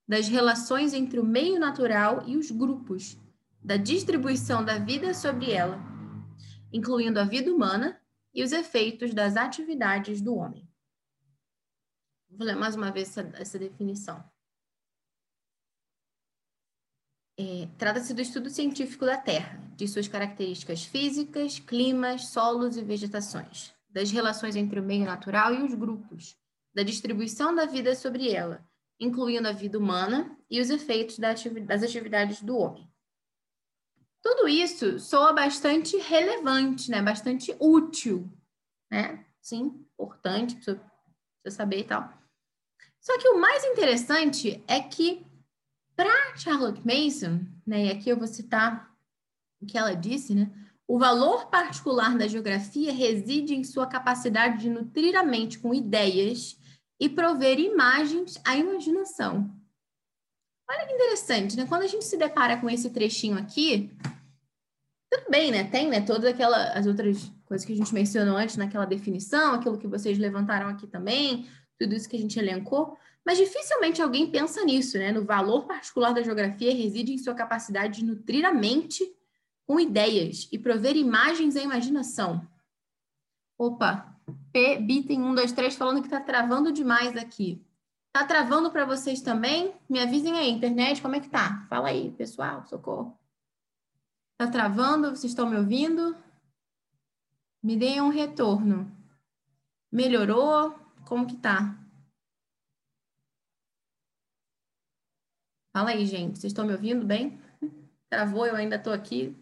das 0.07 0.27
relações 0.27 0.93
entre 0.93 1.19
o 1.19 1.25
meio 1.25 1.59
natural 1.59 2.23
e 2.27 2.37
os 2.37 2.51
grupos, 2.51 3.17
da 3.63 3.77
distribuição 3.77 4.63
da 4.63 4.77
vida 4.77 5.13
sobre 5.15 5.51
ela, 5.51 5.94
incluindo 6.75 7.21
a 7.21 7.23
vida 7.23 7.49
humana 7.49 8.01
e 8.33 8.43
os 8.43 8.51
efeitos 8.51 9.13
das 9.13 9.37
atividades 9.37 10.19
do 10.19 10.35
homem. 10.35 10.67
Vou 12.29 12.45
ler 12.45 12.55
mais 12.55 12.75
uma 12.75 12.91
vez 12.91 13.17
essa, 13.17 13.21
essa 13.37 13.57
definição. 13.57 14.21
É, 17.39 17.69
Trata-se 17.77 18.13
do 18.13 18.21
estudo 18.21 18.49
científico 18.49 19.05
da 19.05 19.17
Terra, 19.17 19.57
de 19.77 19.87
suas 19.87 20.09
características 20.09 20.83
físicas, 20.83 21.59
climas, 21.59 22.27
solos 22.27 22.75
e 22.75 22.83
vegetações, 22.83 23.73
das 23.89 24.11
relações 24.11 24.57
entre 24.57 24.77
o 24.77 24.83
meio 24.83 25.05
natural 25.05 25.53
e 25.53 25.63
os 25.63 25.73
grupos, 25.73 26.37
da 26.73 26.83
distribuição 26.83 27.55
da 27.55 27.65
vida 27.65 27.95
sobre 27.95 28.33
ela, 28.33 28.67
incluindo 28.99 29.47
a 29.47 29.53
vida 29.53 29.79
humana 29.79 30.37
e 30.51 30.59
os 30.59 30.69
efeitos 30.69 31.17
das 31.17 31.83
atividades 31.83 32.41
do 32.41 32.57
homem. 32.57 32.85
Tudo 34.25 34.47
isso 34.47 34.99
soa 34.99 35.31
bastante 35.33 35.97
relevante, 35.97 36.89
né? 36.89 36.99
Bastante 36.99 37.55
útil, 37.59 38.27
né? 38.91 39.23
Sim, 39.39 39.85
importante, 39.93 40.55
precisa, 40.55 40.77
precisa 41.43 41.57
saber 41.57 41.81
e 41.81 41.83
tal. 41.83 42.11
Só 42.99 43.15
que 43.19 43.29
o 43.29 43.39
mais 43.39 43.63
interessante 43.65 44.63
é 44.67 44.79
que 44.79 45.23
para 45.95 46.35
Charlotte 46.37 46.81
Mason, 46.83 47.45
né? 47.67 47.85
E 47.85 47.91
aqui 47.91 48.09
eu 48.09 48.17
vou 48.17 48.25
citar 48.25 48.91
o 49.61 49.67
que 49.67 49.77
ela 49.77 49.93
disse, 49.93 50.33
né? 50.33 50.51
O 50.87 50.97
valor 50.97 51.51
particular 51.51 52.17
da 52.17 52.25
geografia 52.25 52.91
reside 52.91 53.53
em 53.53 53.63
sua 53.63 53.85
capacidade 53.85 54.57
de 54.57 54.71
nutrir 54.71 55.15
a 55.15 55.21
mente 55.21 55.59
com 55.59 55.71
ideias 55.71 56.59
e 56.99 57.07
prover 57.07 57.59
imagens 57.59 58.41
à 58.43 58.57
imaginação. 58.57 59.55
Olha 60.67 60.87
que 60.87 60.93
interessante, 60.93 61.55
né? 61.55 61.67
Quando 61.67 61.83
a 61.83 61.87
gente 61.87 62.05
se 62.05 62.17
depara 62.17 62.57
com 62.57 62.67
esse 62.67 62.89
trechinho 62.89 63.37
aqui, 63.37 63.95
tudo 65.15 65.31
bem, 65.31 65.51
né? 65.51 65.63
Tem, 65.63 65.89
né? 65.89 66.01
Todas 66.01 66.25
aquelas 66.25 66.75
as 66.75 66.85
outras 66.85 67.31
coisas 67.45 67.65
que 67.65 67.73
a 67.73 67.75
gente 67.75 67.93
mencionou 67.93 68.37
antes 68.37 68.57
naquela 68.57 68.85
definição, 68.85 69.53
aquilo 69.53 69.77
que 69.77 69.87
vocês 69.87 70.17
levantaram 70.17 70.67
aqui 70.67 70.87
também, 70.87 71.47
tudo 71.79 71.95
isso 71.95 72.09
que 72.09 72.15
a 72.15 72.19
gente 72.19 72.37
elencou, 72.37 72.97
mas 73.25 73.37
dificilmente 73.37 74.01
alguém 74.01 74.29
pensa 74.29 74.63
nisso, 74.63 74.97
né? 74.97 75.11
No 75.11 75.23
valor 75.23 75.65
particular 75.65 76.13
da 76.13 76.21
geografia 76.21 76.73
reside 76.73 77.13
em 77.13 77.17
sua 77.17 77.33
capacidade 77.33 77.99
de 77.99 78.05
nutrir 78.05 78.45
a 78.45 78.53
mente 78.53 79.03
com 79.65 79.79
ideias 79.79 80.47
e 80.51 80.59
prover 80.59 80.95
imagens 80.95 81.55
à 81.55 81.61
imaginação. 81.61 82.47
Opa, 83.57 84.15
P, 84.51 84.77
Bitem 84.79 85.21
1, 85.21 85.35
2, 85.35 85.51
3 85.53 85.75
falando 85.75 86.03
que 86.03 86.09
tá 86.09 86.19
travando 86.19 86.71
demais 86.71 87.15
aqui. 87.15 87.63
Tá 88.13 88.25
travando 88.25 88.69
para 88.69 88.85
vocês 88.85 89.21
também? 89.21 89.73
Me 89.89 89.99
avisem 89.99 90.37
aí, 90.37 90.49
internet, 90.49 91.01
como 91.01 91.15
é 91.15 91.19
que 91.19 91.29
tá? 91.29 91.65
Fala 91.69 91.89
aí, 91.89 92.11
pessoal, 92.11 92.65
socorro. 92.65 93.17
Tá 94.37 94.51
travando? 94.51 95.11
Vocês 95.11 95.31
estão 95.31 95.49
me 95.49 95.55
ouvindo? 95.55 96.15
Me 97.63 97.77
deem 97.77 98.01
um 98.01 98.09
retorno. 98.09 98.91
Melhorou? 99.91 100.71
Como 101.07 101.25
que 101.25 101.37
tá? 101.37 101.77
Fala 105.71 105.91
aí, 105.91 106.05
gente. 106.05 106.37
Vocês 106.37 106.51
estão 106.51 106.65
me 106.65 106.73
ouvindo 106.73 107.05
bem? 107.05 107.39
Travou, 108.09 108.45
eu 108.45 108.55
ainda 108.55 108.75
estou 108.75 108.93
aqui. 108.93 109.35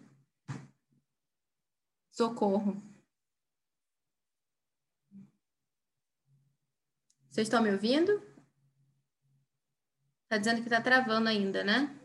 Socorro. 2.11 2.75
Vocês 7.29 7.47
estão 7.47 7.63
me 7.63 7.71
ouvindo? 7.71 8.21
Tá 10.29 10.37
dizendo 10.37 10.63
que 10.63 10.69
tá 10.69 10.79
travando 10.79 11.29
ainda, 11.29 11.63
né? 11.63 12.02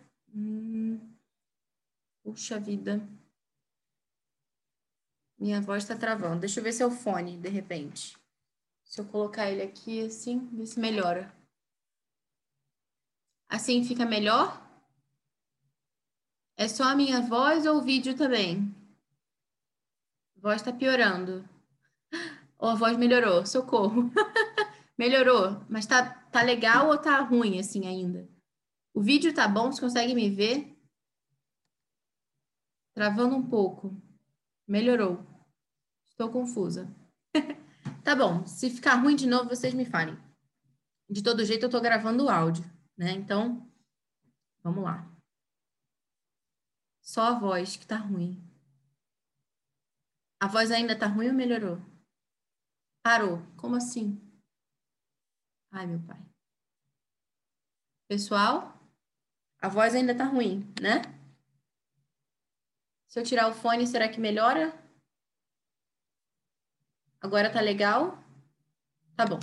Puxa 2.29 2.61
vida. 2.61 3.01
Minha 5.39 5.63
voz 5.63 5.83
está 5.83 5.97
travando. 5.97 6.41
Deixa 6.41 6.61
eu 6.61 6.65
ver 6.65 6.73
se 6.73 6.83
é 6.83 6.87
o 6.87 6.91
fone, 6.91 7.39
de 7.39 7.49
repente. 7.49 8.19
Se 8.85 9.01
eu 9.01 9.07
colocar 9.07 9.51
ele 9.51 9.63
aqui 9.63 10.05
assim, 10.05 10.47
ver 10.53 10.67
se 10.67 10.79
melhora. 10.79 11.35
Assim 13.49 13.83
fica 13.83 14.05
melhor? 14.05 14.63
É 16.55 16.69
só 16.69 16.85
a 16.85 16.95
minha 16.95 17.23
voz 17.23 17.65
ou 17.65 17.79
o 17.79 17.83
vídeo 17.83 18.15
também? 18.15 18.75
A 20.37 20.41
voz 20.41 20.57
está 20.57 20.71
piorando. 20.71 21.49
Ou 22.59 22.69
a 22.69 22.75
voz 22.75 22.99
melhorou? 22.99 23.47
Socorro. 23.47 24.13
melhorou, 24.99 25.65
mas 25.67 25.87
tá, 25.87 26.05
tá 26.31 26.43
legal 26.43 26.89
ou 26.89 26.99
tá 26.99 27.23
ruim 27.23 27.59
assim 27.59 27.87
ainda? 27.87 28.29
O 28.93 29.01
vídeo 29.01 29.33
tá 29.33 29.49
bom? 29.49 29.73
Você 29.73 29.81
consegue 29.81 30.15
me 30.15 30.29
ver? 30.29 30.78
Travando 32.99 33.37
um 33.37 33.49
pouco. 33.49 33.97
Melhorou. 34.67 35.25
Estou 36.05 36.33
confusa. 36.33 36.93
tá 38.03 38.17
bom. 38.17 38.45
Se 38.45 38.69
ficar 38.69 38.97
ruim 38.97 39.15
de 39.15 39.25
novo, 39.25 39.49
vocês 39.49 39.73
me 39.73 39.85
falem. 39.85 40.19
De 41.09 41.23
todo 41.23 41.45
jeito, 41.45 41.63
eu 41.63 41.69
estou 41.69 41.81
gravando 41.81 42.25
o 42.25 42.29
áudio, 42.29 42.65
né? 42.97 43.13
Então, 43.13 43.73
vamos 44.65 44.83
lá. 44.83 45.09
Só 47.01 47.23
a 47.23 47.39
voz 47.39 47.77
que 47.77 47.87
tá 47.87 47.99
ruim. 47.99 48.37
A 50.41 50.49
voz 50.49 50.73
ainda 50.73 50.99
tá 50.99 51.07
ruim 51.07 51.29
ou 51.29 51.35
melhorou? 51.35 51.81
Parou. 53.01 53.47
Como 53.57 53.77
assim? 53.77 54.21
Ai, 55.71 55.87
meu 55.87 56.01
pai. 56.01 56.21
Pessoal, 58.09 58.77
a 59.63 59.69
voz 59.69 59.95
ainda 59.95 60.17
tá 60.17 60.25
ruim, 60.25 60.63
né? 60.83 61.18
Se 63.09 63.19
eu 63.19 63.25
tirar 63.25 63.49
o 63.49 63.55
fone, 63.55 63.87
será 63.87 64.07
que 64.07 64.21
melhora? 64.21 64.73
Agora 67.19 67.51
tá 67.51 67.59
legal? 67.59 68.23
Tá 69.17 69.25
bom. 69.25 69.41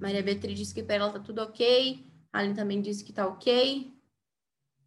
Maria 0.00 0.22
Beatriz 0.24 0.58
disse 0.58 0.74
que 0.74 0.82
para 0.82 0.96
ela 0.96 1.12
tá 1.12 1.20
tudo 1.20 1.40
ok. 1.40 2.04
Aline 2.32 2.54
também 2.54 2.82
disse 2.82 3.04
que 3.04 3.12
tá 3.12 3.28
ok. 3.28 3.96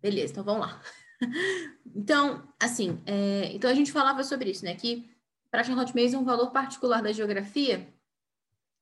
Beleza, 0.02 0.34
então 0.34 0.44
vamos 0.44 0.68
lá. 0.68 0.82
então, 1.96 2.46
assim, 2.60 3.02
é, 3.06 3.46
então 3.54 3.70
a 3.70 3.74
gente 3.74 3.92
falava 3.92 4.22
sobre 4.26 4.52
isso, 4.52 4.66
né? 4.66 4.76
Que 4.76 5.10
para 5.50 5.64
Charlotte 5.64 5.96
Mason, 5.96 6.18
um 6.18 6.26
valor 6.26 6.52
particular 6.52 7.02
da 7.02 7.14
geografia 7.14 7.88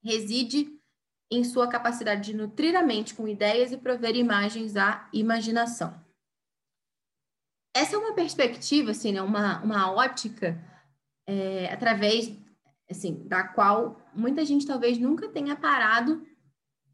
reside 0.04 0.80
em 1.30 1.44
sua 1.44 1.68
capacidade 1.68 2.24
de 2.24 2.36
nutrir 2.36 2.76
a 2.76 2.82
mente 2.82 3.14
com 3.14 3.28
ideias 3.28 3.72
e 3.72 3.78
prover 3.78 4.16
imagens 4.16 4.76
à 4.76 5.08
imaginação 5.14 6.09
essa 7.74 7.96
é 7.96 8.00
uma 8.00 8.14
perspectiva, 8.14 8.92
assim, 8.92 9.12
né, 9.12 9.22
uma, 9.22 9.62
uma 9.62 9.92
ótica 9.92 10.60
é, 11.28 11.72
através, 11.72 12.32
assim, 12.90 13.28
da 13.28 13.44
qual 13.44 14.02
muita 14.14 14.44
gente 14.44 14.66
talvez 14.66 14.98
nunca 14.98 15.30
tenha 15.30 15.56
parado 15.56 16.26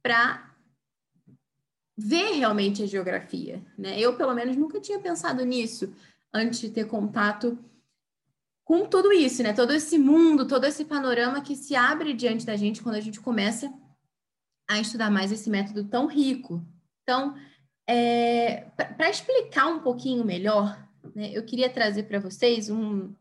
para 0.03 0.53
ver 1.97 2.33
realmente 2.33 2.83
a 2.83 2.85
geografia, 2.85 3.65
né? 3.77 3.97
Eu, 3.97 4.17
pelo 4.17 4.33
menos, 4.33 4.57
nunca 4.57 4.81
tinha 4.81 4.99
pensado 4.99 5.43
nisso 5.45 5.93
antes 6.33 6.59
de 6.59 6.69
ter 6.69 6.85
contato 6.85 7.57
com 8.65 8.85
tudo 8.85 9.13
isso, 9.13 9.41
né? 9.41 9.53
Todo 9.53 9.71
esse 9.71 9.97
mundo, 9.97 10.47
todo 10.47 10.65
esse 10.65 10.83
panorama 10.83 11.41
que 11.41 11.55
se 11.55 11.75
abre 11.75 12.13
diante 12.13 12.45
da 12.45 12.57
gente 12.57 12.81
quando 12.81 12.95
a 12.95 12.99
gente 12.99 13.21
começa 13.21 13.73
a 14.67 14.79
estudar 14.79 15.09
mais 15.09 15.31
esse 15.31 15.49
método 15.49 15.85
tão 15.85 16.07
rico. 16.07 16.61
Então, 17.03 17.35
é, 17.87 18.61
para 18.97 19.09
explicar 19.09 19.67
um 19.67 19.79
pouquinho 19.79 20.25
melhor, 20.25 20.77
né, 21.13 21.31
eu 21.31 21.45
queria 21.45 21.69
trazer 21.69 22.03
para 22.03 22.19
vocês 22.19 22.69
um, 22.69 23.13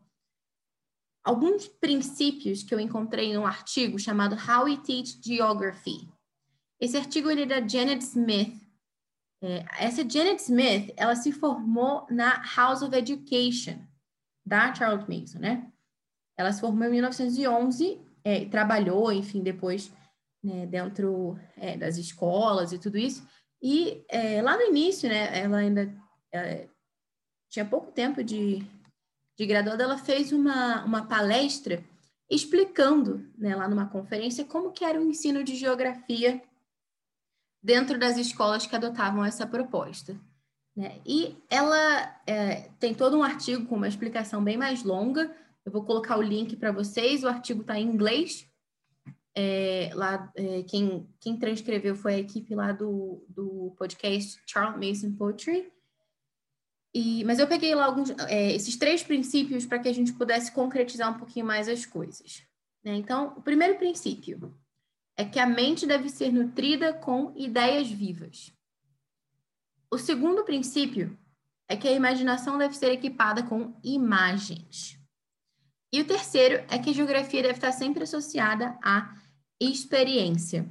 alguns 1.23 1.67
princípios 1.67 2.63
que 2.63 2.73
eu 2.73 2.79
encontrei 2.79 3.33
num 3.33 3.45
artigo 3.45 3.99
chamado 3.99 4.35
How 4.35 4.65
We 4.65 4.77
Teach 4.77 5.19
Geography. 5.23 6.09
Esse 6.79 6.97
artigo 6.97 7.29
ele 7.29 7.43
é 7.43 7.45
da 7.45 7.67
Janet 7.67 8.03
Smith. 8.03 8.61
É, 9.41 9.65
essa 9.79 10.07
Janet 10.07 10.41
Smith, 10.41 10.93
ela 10.97 11.15
se 11.15 11.31
formou 11.31 12.05
na 12.09 12.43
House 12.55 12.81
of 12.81 12.95
Education 12.95 13.79
da 14.45 14.73
Charles 14.73 15.07
Mason, 15.07 15.39
né? 15.39 15.71
Ela 16.37 16.51
se 16.51 16.59
formou 16.59 16.87
em 16.87 16.91
1911 16.91 18.05
é, 18.25 18.43
trabalhou, 18.45 19.11
enfim, 19.13 19.43
depois 19.43 19.93
né, 20.43 20.65
dentro 20.65 21.39
é, 21.55 21.77
das 21.77 21.97
escolas 21.97 22.71
e 22.71 22.79
tudo 22.79 22.97
isso. 22.97 23.25
E 23.61 24.05
é, 24.09 24.41
lá 24.41 24.57
no 24.57 24.63
início, 24.63 25.09
né, 25.09 25.37
ela 25.39 25.57
ainda 25.57 25.93
é, 26.31 26.67
tinha 27.49 27.65
pouco 27.65 27.91
tempo 27.91 28.23
de, 28.23 28.65
de 29.37 29.45
graduada, 29.45 29.83
ela 29.83 29.97
fez 29.97 30.31
uma, 30.31 30.83
uma 30.83 31.07
palestra 31.07 31.83
explicando, 32.29 33.27
né, 33.37 33.55
lá 33.55 33.67
numa 33.67 33.87
conferência, 33.87 34.45
como 34.45 34.71
que 34.71 34.83
era 34.83 34.99
o 34.99 35.05
ensino 35.05 35.43
de 35.43 35.55
geografia 35.55 36.41
dentro 37.61 37.97
das 37.97 38.17
escolas 38.17 38.65
que 38.67 38.75
adotavam 38.75 39.23
essa 39.23 39.47
proposta. 39.47 40.15
Né? 40.75 40.99
E 41.05 41.35
ela 41.49 42.21
é, 42.27 42.69
tem 42.79 42.93
todo 42.93 43.17
um 43.17 43.23
artigo 43.23 43.65
com 43.65 43.75
uma 43.75 43.87
explicação 43.87 44.43
bem 44.43 44.57
mais 44.57 44.83
longa. 44.83 45.35
Eu 45.65 45.71
vou 45.71 45.83
colocar 45.83 46.17
o 46.17 46.21
link 46.21 46.55
para 46.57 46.71
vocês. 46.71 47.23
O 47.23 47.27
artigo 47.27 47.61
está 47.61 47.79
em 47.79 47.87
inglês. 47.87 48.47
É, 49.37 49.89
lá, 49.93 50.31
é, 50.35 50.63
quem, 50.63 51.09
quem 51.19 51.37
transcreveu 51.37 51.95
foi 51.95 52.15
a 52.15 52.19
equipe 52.19 52.55
lá 52.55 52.71
do, 52.71 53.25
do 53.27 53.75
podcast 53.77 54.41
Charles 54.45 54.79
Mason 54.79 55.15
Poetry. 55.15 55.71
E, 56.93 57.25
mas 57.25 57.39
eu 57.39 57.47
peguei 57.47 57.75
lá 57.75 57.85
alguns, 57.85 58.11
é, 58.29 58.53
esses 58.53 58.77
três 58.77 59.03
princípios 59.03 59.65
para 59.65 59.79
que 59.79 59.89
a 59.89 59.93
gente 59.93 60.13
pudesse 60.13 60.53
concretizar 60.53 61.13
um 61.13 61.17
pouquinho 61.17 61.45
mais 61.45 61.67
as 61.67 61.85
coisas. 61.85 62.47
Né? 62.81 62.95
Então, 62.95 63.33
o 63.35 63.41
primeiro 63.41 63.77
princípio 63.77 64.57
é 65.17 65.25
que 65.25 65.39
a 65.39 65.45
mente 65.45 65.85
deve 65.85 66.09
ser 66.09 66.31
nutrida 66.31 66.93
com 66.93 67.33
ideias 67.35 67.89
vivas. 67.89 68.53
O 69.91 69.97
segundo 69.97 70.45
princípio 70.45 71.17
é 71.67 71.75
que 71.75 71.87
a 71.87 71.91
imaginação 71.91 72.57
deve 72.57 72.75
ser 72.75 72.91
equipada 72.91 73.43
com 73.43 73.73
imagens. 73.83 74.97
E 75.91 76.01
o 76.01 76.05
terceiro 76.05 76.65
é 76.69 76.77
que 76.77 76.89
a 76.89 76.93
geografia 76.93 77.41
deve 77.41 77.55
estar 77.55 77.71
sempre 77.71 78.03
associada 78.03 78.77
à 78.83 79.15
experiência. 79.59 80.69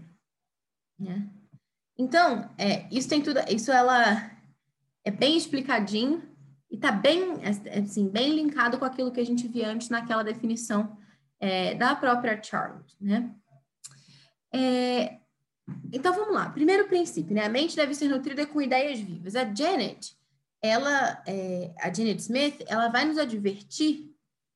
Né? 0.99 1.29
Então, 1.97 2.51
é, 2.59 2.87
isso 2.91 3.09
tem 3.09 3.23
tudo, 3.23 3.41
isso 3.49 3.71
ela 3.71 4.31
é 5.05 5.11
bem 5.11 5.37
explicadinho 5.37 6.23
e 6.71 6.77
está 6.77 6.91
bem, 6.91 7.35
assim, 7.77 8.09
bem 8.09 8.35
linkado 8.35 8.79
com 8.79 8.85
aquilo 8.85 9.13
que 9.13 9.21
a 9.21 9.27
gente 9.27 9.47
via 9.47 9.69
antes 9.69 9.89
naquela 9.89 10.25
definição 10.25 10.97
é, 11.39 11.75
da 11.75 11.95
própria 11.95 12.43
Charles, 12.43 12.97
né? 13.01 13.35
É, 14.53 15.19
então 15.93 16.13
vamos 16.13 16.35
lá. 16.35 16.51
Primeiro 16.51 16.89
princípio, 16.89 17.35
né? 17.35 17.45
A 17.45 17.49
mente 17.49 17.77
deve 17.77 17.95
ser 17.95 18.09
nutrida 18.09 18.47
com 18.47 18.63
ideias 18.63 18.99
vivas. 18.99 19.35
A 19.37 19.45
Janet, 19.53 20.17
ela, 20.63 21.23
é, 21.27 21.75
a 21.81 21.93
Janet 21.93 22.21
Smith, 22.21 22.65
ela 22.67 22.89
vai 22.89 23.05
nos 23.05 23.19
advertir 23.19 24.14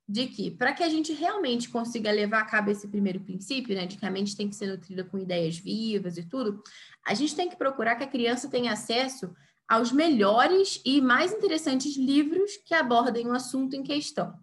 de 0.09 0.27
que 0.27 0.51
para 0.51 0.73
que 0.73 0.83
a 0.83 0.89
gente 0.89 1.13
realmente 1.13 1.69
consiga 1.69 2.11
levar 2.11 2.41
a 2.41 2.45
cabo 2.47 2.71
esse 2.71 2.89
primeiro 2.89 3.21
princípio, 3.21 3.77
né, 3.77 3.85
de 3.85 3.99
que 3.99 4.07
a 4.07 4.11
mente 4.11 4.35
tem 4.35 4.49
que 4.49 4.57
ser 4.57 4.67
nutrida 4.67 5.05
com 5.05 5.19
ideias 5.19 5.59
vivas 5.59 6.17
e 6.17 6.23
tudo, 6.23 6.63
a 7.07 7.13
gente 7.13 7.37
tem 7.37 7.49
que 7.49 7.57
procurar 7.57 7.97
que 7.97 8.05
a 8.05 8.09
criança 8.09 8.49
tenha 8.49 8.73
acesso 8.73 9.31
aos 9.69 9.93
melhores 9.93 10.81
e 10.83 10.99
mais 11.03 11.31
interessantes 11.31 11.95
livros 11.95 12.57
que 12.65 12.73
abordem 12.73 13.27
o 13.27 13.33
assunto 13.33 13.77
em 13.77 13.83
questão. 13.83 14.35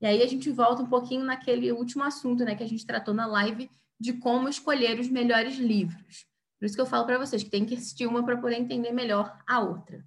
E 0.00 0.06
aí 0.06 0.20
a 0.20 0.26
gente 0.26 0.50
volta 0.50 0.82
um 0.82 0.88
pouquinho 0.88 1.24
naquele 1.24 1.70
último 1.70 2.02
assunto, 2.02 2.44
né, 2.44 2.56
que 2.56 2.64
a 2.64 2.68
gente 2.68 2.84
tratou 2.84 3.14
na 3.14 3.26
live 3.26 3.70
de 4.00 4.14
como 4.14 4.48
escolher 4.48 4.98
os 4.98 5.08
melhores 5.08 5.56
livros. 5.56 6.26
Por 6.58 6.66
isso 6.66 6.74
que 6.74 6.80
eu 6.80 6.86
falo 6.86 7.06
para 7.06 7.18
vocês 7.18 7.44
que 7.44 7.50
tem 7.50 7.64
que 7.64 7.74
assistir 7.74 8.06
uma 8.06 8.24
para 8.24 8.36
poder 8.36 8.56
entender 8.56 8.90
melhor 8.90 9.38
a 9.46 9.60
outra. 9.60 10.04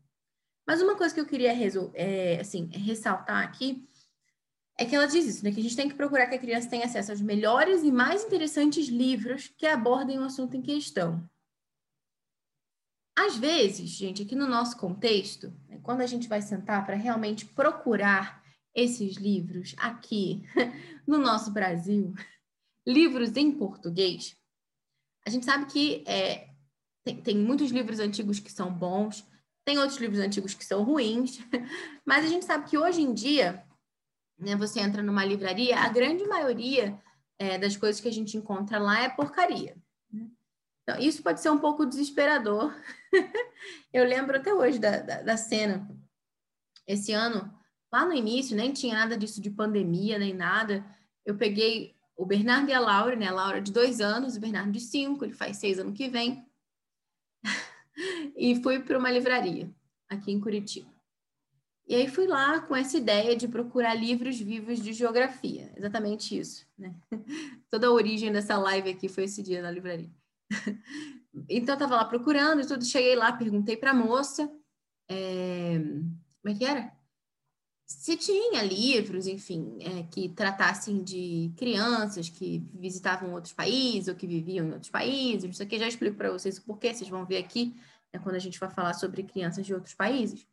Mas 0.68 0.82
uma 0.82 0.96
coisa 0.96 1.14
que 1.14 1.20
eu 1.22 1.26
queria 1.26 1.54
é, 1.94 2.40
assim, 2.40 2.70
ressaltar 2.74 3.42
aqui 3.42 3.88
é 4.82 4.86
que 4.86 4.96
ela 4.96 5.06
diz 5.06 5.28
isso, 5.28 5.44
né? 5.44 5.52
Que 5.52 5.60
a 5.60 5.64
gente 5.64 5.76
tem 5.76 5.88
que 5.88 5.94
procurar 5.94 6.26
que 6.26 6.34
a 6.34 6.40
criança 6.40 6.68
tenha 6.68 6.86
acesso 6.86 7.12
aos 7.12 7.22
melhores 7.22 7.84
e 7.84 7.92
mais 7.92 8.24
interessantes 8.24 8.88
livros 8.88 9.48
que 9.56 9.68
abordem 9.68 10.18
o 10.18 10.24
assunto 10.24 10.58
em 10.58 10.62
questão. 10.62 11.24
Às 13.16 13.38
vezes, 13.38 13.92
gente, 13.92 14.24
aqui 14.24 14.36
no 14.36 14.48
nosso 14.48 14.76
contexto, 14.78 15.54
né, 15.70 15.80
quando 15.84 16.02
a 16.02 16.08
gente 16.08 16.28
vai 16.28 16.42
sentar 16.42 16.84
para 16.84 16.96
realmente 16.96 17.46
procurar 17.46 18.44
esses 18.74 19.18
livros 19.18 19.76
aqui 19.78 20.44
no 21.06 21.20
nosso 21.20 21.52
Brasil, 21.52 22.12
livros 22.84 23.38
em 23.38 23.52
português, 23.52 24.36
a 25.28 25.30
gente 25.30 25.46
sabe 25.46 25.68
que 25.68 26.04
é, 26.08 26.50
tem, 27.04 27.22
tem 27.22 27.38
muitos 27.38 27.70
livros 27.70 28.00
antigos 28.00 28.40
que 28.40 28.52
são 28.52 28.74
bons, 28.74 29.24
tem 29.64 29.78
outros 29.78 30.00
livros 30.00 30.20
antigos 30.20 30.56
que 30.56 30.66
são 30.66 30.82
ruins, 30.82 31.38
mas 32.04 32.26
a 32.26 32.28
gente 32.28 32.46
sabe 32.46 32.68
que 32.68 32.80
hoje 32.80 33.02
em 33.02 33.14
dia, 33.14 33.64
né, 34.42 34.56
você 34.56 34.80
entra 34.80 35.04
numa 35.04 35.24
livraria, 35.24 35.78
a 35.78 35.88
grande 35.88 36.26
maioria 36.26 37.00
é, 37.38 37.60
das 37.60 37.78
coisas 37.78 38.02
que 38.02 38.08
a 38.08 38.12
gente 38.12 38.36
encontra 38.36 38.80
lá 38.80 39.04
é 39.04 39.10
porcaria. 39.10 39.78
Né? 40.12 40.28
Então, 40.82 41.00
isso 41.00 41.22
pode 41.22 41.40
ser 41.40 41.52
um 41.52 41.60
pouco 41.60 41.86
desesperador. 41.86 42.74
Eu 43.94 44.04
lembro 44.04 44.36
até 44.36 44.52
hoje 44.52 44.80
da, 44.80 45.00
da, 45.00 45.22
da, 45.22 45.38
cena. 45.38 45.88
Esse 46.88 47.14
ano, 47.14 47.54
lá 47.94 48.04
no 48.04 48.14
início, 48.14 48.58
nem 48.58 48.74
tinha 48.74 48.96
nada 48.96 49.16
disso 49.16 49.40
de 49.40 49.52
pandemia, 49.52 50.18
nem 50.18 50.34
nada. 50.34 50.84
Eu 51.24 51.38
peguei 51.38 51.96
o 52.18 52.26
Bernardo 52.26 52.70
e 52.70 52.74
a 52.74 52.80
Laura, 52.80 53.16
né? 53.16 53.28
A 53.28 53.32
Laura 53.32 53.62
de 53.62 53.72
dois 53.72 54.02
anos, 54.02 54.36
o 54.36 54.40
Bernardo 54.40 54.72
de 54.72 54.80
cinco, 54.80 55.24
ele 55.24 55.34
faz 55.34 55.58
seis 55.58 55.78
ano 55.78 55.94
que 55.94 56.10
vem. 56.10 56.44
e 58.36 58.62
fui 58.64 58.80
para 58.80 58.98
uma 58.98 59.12
livraria 59.12 59.70
aqui 60.10 60.32
em 60.32 60.42
Curitiba. 60.42 60.91
E 61.92 61.96
aí 61.96 62.08
fui 62.08 62.26
lá 62.26 62.62
com 62.62 62.74
essa 62.74 62.98
ideia 62.98 63.36
de 63.36 63.50
procurar 63.50 63.94
livros 63.96 64.40
vivos 64.40 64.82
de 64.82 64.94
geografia, 64.94 65.74
exatamente 65.76 66.40
isso, 66.40 66.66
né? 66.78 66.96
Toda 67.70 67.88
a 67.88 67.92
origem 67.92 68.32
dessa 68.32 68.58
live 68.58 68.92
aqui 68.92 69.10
foi 69.10 69.26
esse 69.26 69.44
dia 69.44 69.62
na 69.62 69.70
livraria. 69.70 70.10
então 71.50 71.76
eu 71.76 71.80
tava 71.80 71.98
lá 71.98 72.06
procurando 72.06 72.62
e 72.62 72.66
tudo, 72.66 72.86
cheguei 72.86 73.14
lá, 73.14 73.34
perguntei 73.34 73.76
para 73.76 73.92
a 73.92 73.94
moça, 73.94 74.50
é... 75.10 75.80
como 76.42 76.56
é 76.56 76.58
que 76.58 76.64
era? 76.64 76.94
se 77.86 78.16
tinha 78.16 78.64
livros, 78.64 79.28
enfim, 79.28 79.78
é, 79.82 80.04
que 80.04 80.30
tratassem 80.30 81.04
de 81.04 81.52
crianças 81.58 82.30
que 82.30 82.66
visitavam 82.74 83.34
outros 83.34 83.54
países 83.54 84.08
ou 84.08 84.16
que 84.16 84.26
viviam 84.26 84.66
em 84.66 84.72
outros 84.72 84.90
países, 84.90 85.44
não 85.44 85.52
sei 85.52 85.66
o 85.66 85.70
que, 85.70 85.78
já 85.78 85.90
explico 85.90 86.16
para 86.16 86.32
vocês 86.32 86.58
o 86.58 86.64
porquê, 86.64 86.94
vocês 86.94 87.10
vão 87.10 87.26
ver 87.26 87.40
aqui 87.40 87.76
né, 88.14 88.20
quando 88.24 88.36
a 88.36 88.40
gente 88.40 88.58
vai 88.58 88.70
falar 88.70 88.94
sobre 88.94 89.24
crianças 89.24 89.66
de 89.66 89.74
outros 89.74 89.94
países. 89.94 90.48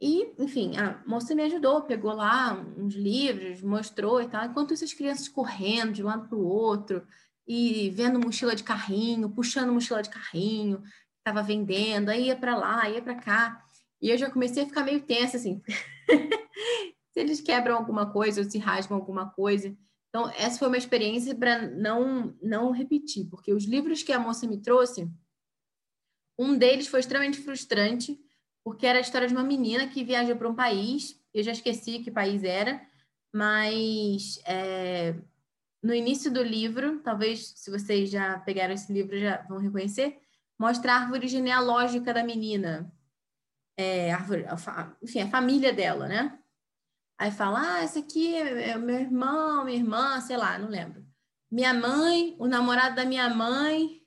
E, 0.00 0.32
enfim, 0.38 0.76
a 0.76 1.02
moça 1.04 1.34
me 1.34 1.42
ajudou, 1.42 1.82
pegou 1.82 2.12
lá 2.12 2.54
uns 2.76 2.94
livros, 2.94 3.62
mostrou 3.62 4.22
e 4.22 4.28
tal, 4.28 4.44
enquanto 4.46 4.72
essas 4.72 4.92
crianças 4.92 5.28
correndo 5.28 5.92
de 5.92 6.02
um 6.02 6.06
lado 6.06 6.28
para 6.28 6.38
o 6.38 6.46
outro 6.46 7.04
e 7.46 7.90
vendo 7.90 8.20
mochila 8.20 8.54
de 8.54 8.62
carrinho, 8.62 9.30
puxando 9.30 9.72
mochila 9.72 10.02
de 10.02 10.10
carrinho, 10.10 10.82
estava 11.18 11.42
vendendo, 11.42 12.10
aí 12.10 12.26
ia 12.26 12.36
para 12.36 12.56
lá, 12.56 12.88
ia 12.88 13.02
para 13.02 13.16
cá. 13.16 13.64
E 14.00 14.10
eu 14.10 14.16
já 14.18 14.30
comecei 14.30 14.62
a 14.62 14.66
ficar 14.66 14.84
meio 14.84 15.00
tensa, 15.00 15.36
assim. 15.36 15.60
se 17.12 17.20
eles 17.20 17.40
quebram 17.40 17.76
alguma 17.76 18.12
coisa 18.12 18.42
ou 18.42 18.48
se 18.48 18.58
rasgam 18.58 18.96
alguma 18.96 19.30
coisa. 19.30 19.76
Então, 20.08 20.30
essa 20.30 20.58
foi 20.58 20.68
uma 20.68 20.76
experiência 20.76 21.34
para 21.34 21.68
não, 21.68 22.36
não 22.40 22.70
repetir, 22.70 23.28
porque 23.28 23.52
os 23.52 23.64
livros 23.64 24.02
que 24.02 24.12
a 24.12 24.18
moça 24.18 24.46
me 24.46 24.62
trouxe, 24.62 25.10
um 26.38 26.56
deles 26.56 26.86
foi 26.86 27.00
extremamente 27.00 27.40
frustrante, 27.40 28.18
porque 28.68 28.86
era 28.86 28.98
a 28.98 29.00
história 29.00 29.26
de 29.26 29.32
uma 29.32 29.42
menina 29.42 29.88
que 29.88 30.04
viajou 30.04 30.36
para 30.36 30.46
um 30.46 30.54
país, 30.54 31.18
eu 31.32 31.42
já 31.42 31.52
esqueci 31.52 32.00
que 32.00 32.10
país 32.10 32.44
era, 32.44 32.78
mas 33.32 34.38
é, 34.44 35.14
no 35.82 35.94
início 35.94 36.30
do 36.30 36.42
livro, 36.42 37.00
talvez 37.00 37.54
se 37.56 37.70
vocês 37.70 38.10
já 38.10 38.38
pegaram 38.40 38.74
esse 38.74 38.92
livro 38.92 39.18
já 39.18 39.38
vão 39.48 39.56
reconhecer, 39.56 40.20
mostra 40.58 40.92
a 40.92 40.96
árvore 40.96 41.28
genealógica 41.28 42.12
da 42.12 42.22
menina 42.22 42.92
é, 43.74 44.12
árvore, 44.12 44.44
enfim, 45.00 45.22
a 45.22 45.30
família 45.30 45.72
dela, 45.72 46.06
né? 46.06 46.38
Aí 47.18 47.30
fala, 47.30 47.76
ah, 47.76 47.84
esse 47.84 48.00
aqui 48.00 48.34
é, 48.34 48.72
é 48.72 48.76
meu 48.76 49.00
irmão, 49.00 49.64
minha 49.64 49.78
irmã, 49.78 50.20
sei 50.20 50.36
lá, 50.36 50.58
não 50.58 50.68
lembro. 50.68 51.06
Minha 51.50 51.72
mãe, 51.72 52.36
o 52.38 52.46
namorado 52.46 52.96
da 52.96 53.06
minha 53.06 53.30
mãe, 53.30 54.02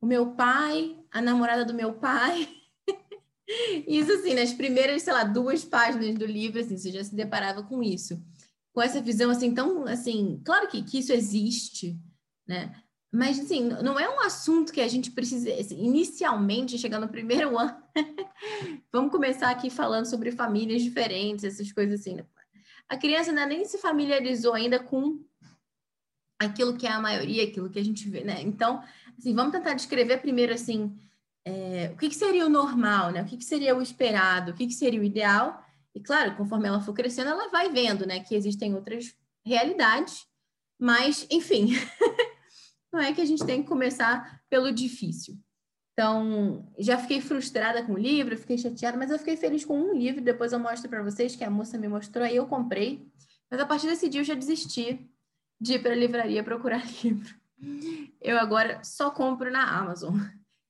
o 0.00 0.06
meu 0.06 0.36
pai, 0.36 1.04
a 1.10 1.20
namorada 1.20 1.64
do 1.64 1.74
meu 1.74 1.94
pai. 1.94 2.48
isso 3.86 4.12
assim, 4.12 4.34
nas 4.34 4.52
primeiras, 4.52 5.02
sei 5.02 5.12
lá, 5.12 5.24
duas 5.24 5.64
páginas 5.64 6.14
do 6.14 6.26
livro, 6.26 6.60
assim, 6.60 6.76
você 6.76 6.90
já 6.90 7.04
se 7.04 7.14
deparava 7.14 7.62
com 7.62 7.82
isso. 7.82 8.20
Com 8.72 8.82
essa 8.82 9.00
visão, 9.00 9.30
assim, 9.30 9.54
tão, 9.54 9.84
assim, 9.86 10.40
claro 10.44 10.68
que, 10.68 10.82
que 10.82 10.98
isso 10.98 11.12
existe, 11.12 11.98
né? 12.46 12.74
Mas, 13.12 13.38
assim, 13.38 13.62
não 13.62 13.98
é 13.98 14.08
um 14.08 14.20
assunto 14.20 14.72
que 14.72 14.80
a 14.80 14.88
gente 14.88 15.12
precisa, 15.12 15.52
assim, 15.54 15.82
inicialmente, 15.82 16.76
chegar 16.76 17.00
no 17.00 17.08
primeiro 17.08 17.56
ano, 17.58 17.82
vamos 18.92 19.10
começar 19.10 19.50
aqui 19.50 19.70
falando 19.70 20.06
sobre 20.06 20.32
famílias 20.32 20.82
diferentes, 20.82 21.44
essas 21.44 21.72
coisas 21.72 22.00
assim. 22.00 22.16
Né? 22.16 22.26
A 22.88 22.96
criança 22.96 23.30
ainda 23.30 23.46
nem 23.46 23.64
se 23.64 23.78
familiarizou 23.78 24.54
ainda 24.54 24.78
com 24.78 25.24
aquilo 26.38 26.76
que 26.76 26.86
é 26.86 26.90
a 26.90 27.00
maioria, 27.00 27.44
aquilo 27.44 27.70
que 27.70 27.78
a 27.78 27.84
gente 27.84 28.08
vê, 28.08 28.22
né? 28.22 28.42
Então, 28.42 28.82
assim, 29.16 29.34
vamos 29.34 29.52
tentar 29.52 29.74
descrever 29.74 30.18
primeiro, 30.18 30.52
assim, 30.52 30.94
é, 31.46 31.90
o 31.94 31.96
que, 31.96 32.08
que, 32.08 32.14
seria 32.14 32.44
o 32.44 32.50
normal, 32.50 33.12
né? 33.12 33.22
O 33.22 33.24
que, 33.24 33.36
que 33.36 33.44
seria 33.44 33.76
o 33.76 33.80
esperado, 33.80 34.50
o 34.50 34.54
que, 34.54 34.66
que 34.66 34.74
seria 34.74 35.00
o 35.00 35.04
ideal. 35.04 35.64
E, 35.94 36.00
claro, 36.00 36.36
conforme 36.36 36.66
ela 36.66 36.80
for 36.80 36.92
crescendo, 36.92 37.30
ela 37.30 37.48
vai 37.48 37.70
vendo, 37.70 38.04
né, 38.04 38.20
que 38.20 38.34
existem 38.34 38.74
outras 38.74 39.14
realidades, 39.44 40.26
mas, 40.78 41.26
enfim... 41.30 41.70
não 42.92 43.00
é 43.00 43.12
que 43.12 43.20
a 43.20 43.24
gente 43.24 43.44
tem 43.44 43.62
que 43.62 43.68
começar 43.68 44.42
pelo 44.48 44.72
difícil. 44.72 45.38
Então, 45.92 46.70
já 46.78 46.98
fiquei 46.98 47.20
frustrada 47.20 47.82
com 47.82 47.92
o 47.92 47.98
livro, 47.98 48.36
fiquei 48.36 48.58
chateada, 48.58 48.98
mas 48.98 49.10
eu 49.10 49.18
fiquei 49.18 49.36
feliz 49.36 49.64
com 49.64 49.78
um 49.78 49.94
livro. 49.94 50.22
Depois 50.22 50.52
eu 50.52 50.58
mostro 50.58 50.88
para 50.88 51.02
vocês 51.02 51.36
que 51.36 51.44
a 51.44 51.50
moça 51.50 51.78
me 51.78 51.88
mostrou, 51.88 52.24
aí 52.24 52.36
eu 52.36 52.46
comprei. 52.46 53.06
Mas 53.50 53.60
a 53.60 53.66
partir 53.66 53.86
desse 53.86 54.08
dia 54.08 54.20
eu 54.20 54.24
já 54.24 54.34
desisti 54.34 55.08
de 55.60 55.74
ir 55.74 55.82
para 55.82 55.92
a 55.92 55.96
livraria 55.96 56.42
procurar 56.42 56.82
livro. 57.02 57.34
Eu 58.20 58.38
agora 58.38 58.82
só 58.82 59.10
compro 59.10 59.50
na 59.50 59.78
Amazon. 59.78 60.18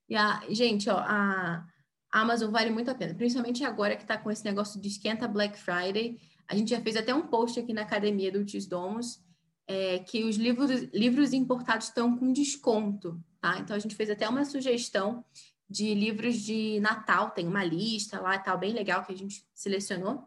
E 0.08 0.14
a, 0.14 0.42
gente, 0.48 0.88
ó, 0.88 0.98
a, 0.98 1.66
Amazon 2.12 2.50
vale 2.50 2.70
muito 2.70 2.90
a 2.90 2.94
pena, 2.94 3.14
principalmente 3.14 3.64
agora 3.64 3.96
que 3.96 4.02
está 4.02 4.16
com 4.16 4.30
esse 4.30 4.44
negócio 4.44 4.80
de 4.80 4.88
esquenta 4.88 5.28
Black 5.28 5.58
Friday. 5.58 6.18
A 6.48 6.54
gente 6.54 6.70
já 6.70 6.80
fez 6.80 6.96
até 6.96 7.14
um 7.14 7.26
post 7.26 7.58
aqui 7.58 7.72
na 7.72 7.82
academia 7.82 8.30
do 8.30 8.44
Tis 8.44 8.68
é, 9.66 9.98
que 9.98 10.24
os 10.24 10.36
livros, 10.36 10.70
livros 10.94 11.32
importados 11.32 11.88
estão 11.88 12.16
com 12.16 12.32
desconto. 12.32 13.20
Tá? 13.40 13.58
Então, 13.58 13.74
a 13.74 13.78
gente 13.78 13.94
fez 13.94 14.08
até 14.08 14.28
uma 14.28 14.44
sugestão 14.44 15.24
de 15.68 15.92
livros 15.92 16.36
de 16.36 16.78
Natal, 16.80 17.30
tem 17.30 17.46
uma 17.46 17.64
lista 17.64 18.20
lá 18.20 18.36
e 18.36 18.38
tal, 18.38 18.56
bem 18.56 18.72
legal 18.72 19.04
que 19.04 19.12
a 19.12 19.16
gente 19.16 19.44
selecionou. 19.52 20.24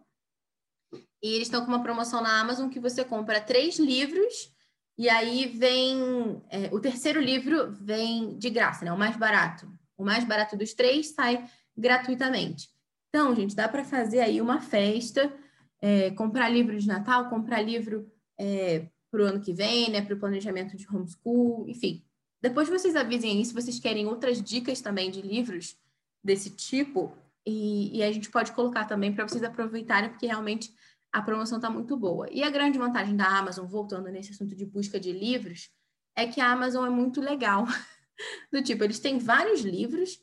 E 1.21 1.33
eles 1.33 1.47
estão 1.47 1.61
com 1.61 1.67
uma 1.67 1.81
promoção 1.81 2.21
na 2.21 2.39
Amazon 2.39 2.69
que 2.69 2.79
você 2.79 3.03
compra 3.03 3.41
três 3.41 3.79
livros 3.79 4.53
e 4.99 5.07
aí 5.07 5.45
vem 5.45 6.41
é, 6.49 6.69
o 6.73 6.79
terceiro 6.81 7.21
livro 7.21 7.71
vem 7.71 8.38
de 8.38 8.49
graça, 8.49 8.83
né? 8.83 8.91
O 8.91 8.97
mais 8.97 9.15
barato. 9.15 9.65
O 9.97 10.03
mais 10.03 10.25
barato 10.25 10.57
dos 10.57 10.73
três 10.73 11.12
sai 11.12 11.49
gratuitamente. 11.75 12.67
Então, 13.07 13.33
gente, 13.33 13.55
dá 13.55 13.69
para 13.69 13.85
fazer 13.85 14.19
aí 14.19 14.41
uma 14.41 14.59
festa, 14.59 15.33
é, 15.81 16.12
comprar 16.12 16.49
livro 16.49 16.77
de 16.77 16.85
Natal, 16.85 17.29
comprar 17.29 17.62
livro 17.62 18.12
é, 18.38 18.88
para 19.09 19.21
o 19.21 19.25
ano 19.25 19.39
que 19.39 19.53
vem, 19.53 19.89
né? 19.89 20.01
Para 20.01 20.15
o 20.15 20.19
planejamento 20.19 20.75
de 20.75 20.85
homeschool, 20.93 21.65
enfim. 21.69 22.03
Depois 22.41 22.67
vocês 22.67 22.93
avisem 22.93 23.38
aí 23.38 23.45
se 23.45 23.53
vocês 23.53 23.79
querem 23.79 24.05
outras 24.05 24.43
dicas 24.43 24.81
também 24.81 25.09
de 25.09 25.21
livros 25.21 25.77
desse 26.21 26.49
tipo, 26.49 27.15
e, 27.45 27.99
e 27.99 28.03
a 28.03 28.12
gente 28.12 28.29
pode 28.29 28.51
colocar 28.51 28.83
também 28.83 29.13
para 29.13 29.25
vocês 29.25 29.43
aproveitarem, 29.45 30.09
porque 30.09 30.27
realmente 30.27 30.73
a 31.11 31.21
promoção 31.21 31.57
está 31.57 31.69
muito 31.69 31.97
boa. 31.97 32.27
E 32.31 32.43
a 32.43 32.49
grande 32.49 32.77
vantagem 32.77 33.15
da 33.15 33.25
Amazon, 33.25 33.65
voltando 33.65 34.09
nesse 34.09 34.31
assunto 34.31 34.55
de 34.55 34.65
busca 34.65 34.99
de 34.99 35.11
livros, 35.11 35.69
é 36.15 36.27
que 36.27 36.39
a 36.39 36.51
Amazon 36.51 36.85
é 36.85 36.89
muito 36.89 37.19
legal. 37.21 37.65
Do 38.51 38.61
tipo, 38.61 38.83
eles 38.83 38.99
têm 38.99 39.17
vários 39.17 39.61
livros, 39.61 40.19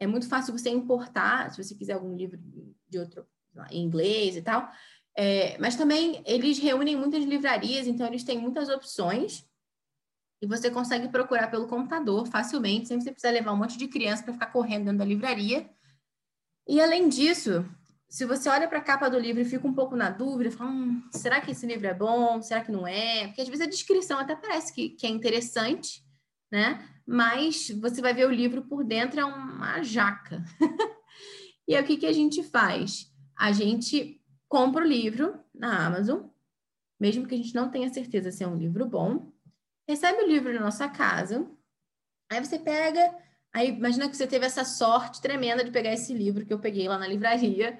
é 0.00 0.06
muito 0.06 0.28
fácil 0.28 0.56
você 0.56 0.70
importar, 0.70 1.50
se 1.50 1.62
você 1.62 1.74
quiser 1.74 1.92
algum 1.92 2.16
livro 2.16 2.38
de 2.88 2.98
outro, 2.98 3.26
em 3.70 3.82
inglês 3.82 4.36
e 4.36 4.42
tal. 4.42 4.70
É, 5.16 5.56
mas 5.58 5.76
também 5.76 6.22
eles 6.26 6.58
reúnem 6.58 6.96
muitas 6.96 7.24
livrarias, 7.24 7.86
então 7.86 8.06
eles 8.06 8.24
têm 8.24 8.38
muitas 8.38 8.68
opções 8.68 9.46
e 10.42 10.46
você 10.46 10.70
consegue 10.70 11.08
procurar 11.08 11.50
pelo 11.50 11.68
computador 11.68 12.26
facilmente, 12.26 12.88
sem 12.88 13.00
você 13.00 13.12
precisar 13.12 13.32
levar 13.32 13.52
um 13.52 13.56
monte 13.56 13.78
de 13.78 13.86
criança 13.86 14.22
para 14.24 14.32
ficar 14.32 14.46
correndo 14.46 14.86
dentro 14.86 14.98
da 14.98 15.04
livraria. 15.04 15.70
E 16.66 16.80
além 16.80 17.08
disso, 17.08 17.64
se 18.14 18.24
você 18.24 18.48
olha 18.48 18.68
para 18.68 18.78
a 18.78 18.80
capa 18.80 19.10
do 19.10 19.18
livro 19.18 19.42
e 19.42 19.44
fica 19.44 19.66
um 19.66 19.74
pouco 19.74 19.96
na 19.96 20.08
dúvida, 20.08 20.48
fala, 20.48 20.70
hum, 20.70 21.02
será 21.10 21.40
que 21.40 21.50
esse 21.50 21.66
livro 21.66 21.88
é 21.88 21.92
bom? 21.92 22.40
Será 22.40 22.60
que 22.60 22.70
não 22.70 22.86
é? 22.86 23.26
Porque 23.26 23.40
às 23.40 23.48
vezes 23.48 23.66
a 23.66 23.68
descrição 23.68 24.20
até 24.20 24.36
parece 24.36 24.72
que, 24.72 24.90
que 24.90 25.04
é 25.04 25.10
interessante, 25.10 26.00
né? 26.48 26.88
Mas 27.04 27.70
você 27.70 28.00
vai 28.00 28.14
ver 28.14 28.28
o 28.28 28.30
livro 28.30 28.62
por 28.62 28.84
dentro 28.84 29.18
é 29.18 29.24
uma 29.24 29.82
jaca. 29.82 30.44
e 31.66 31.74
aí 31.74 31.82
o 31.82 31.86
que, 31.88 31.96
que 31.96 32.06
a 32.06 32.12
gente 32.12 32.44
faz? 32.44 33.12
A 33.36 33.50
gente 33.50 34.22
compra 34.48 34.84
o 34.84 34.88
livro 34.88 35.36
na 35.52 35.84
Amazon, 35.84 36.28
mesmo 37.00 37.26
que 37.26 37.34
a 37.34 37.38
gente 37.38 37.52
não 37.52 37.68
tenha 37.68 37.92
certeza 37.92 38.30
se 38.30 38.44
é 38.44 38.46
um 38.46 38.56
livro 38.56 38.86
bom, 38.86 39.32
recebe 39.88 40.22
o 40.22 40.28
livro 40.28 40.54
na 40.54 40.60
nossa 40.60 40.88
casa, 40.88 41.50
aí 42.30 42.38
você 42.38 42.60
pega, 42.60 43.12
aí 43.52 43.70
imagina 43.70 44.08
que 44.08 44.16
você 44.16 44.24
teve 44.28 44.46
essa 44.46 44.64
sorte 44.64 45.20
tremenda 45.20 45.64
de 45.64 45.72
pegar 45.72 45.92
esse 45.92 46.14
livro 46.14 46.46
que 46.46 46.54
eu 46.54 46.60
peguei 46.60 46.86
lá 46.86 46.96
na 46.96 47.08
livraria, 47.08 47.76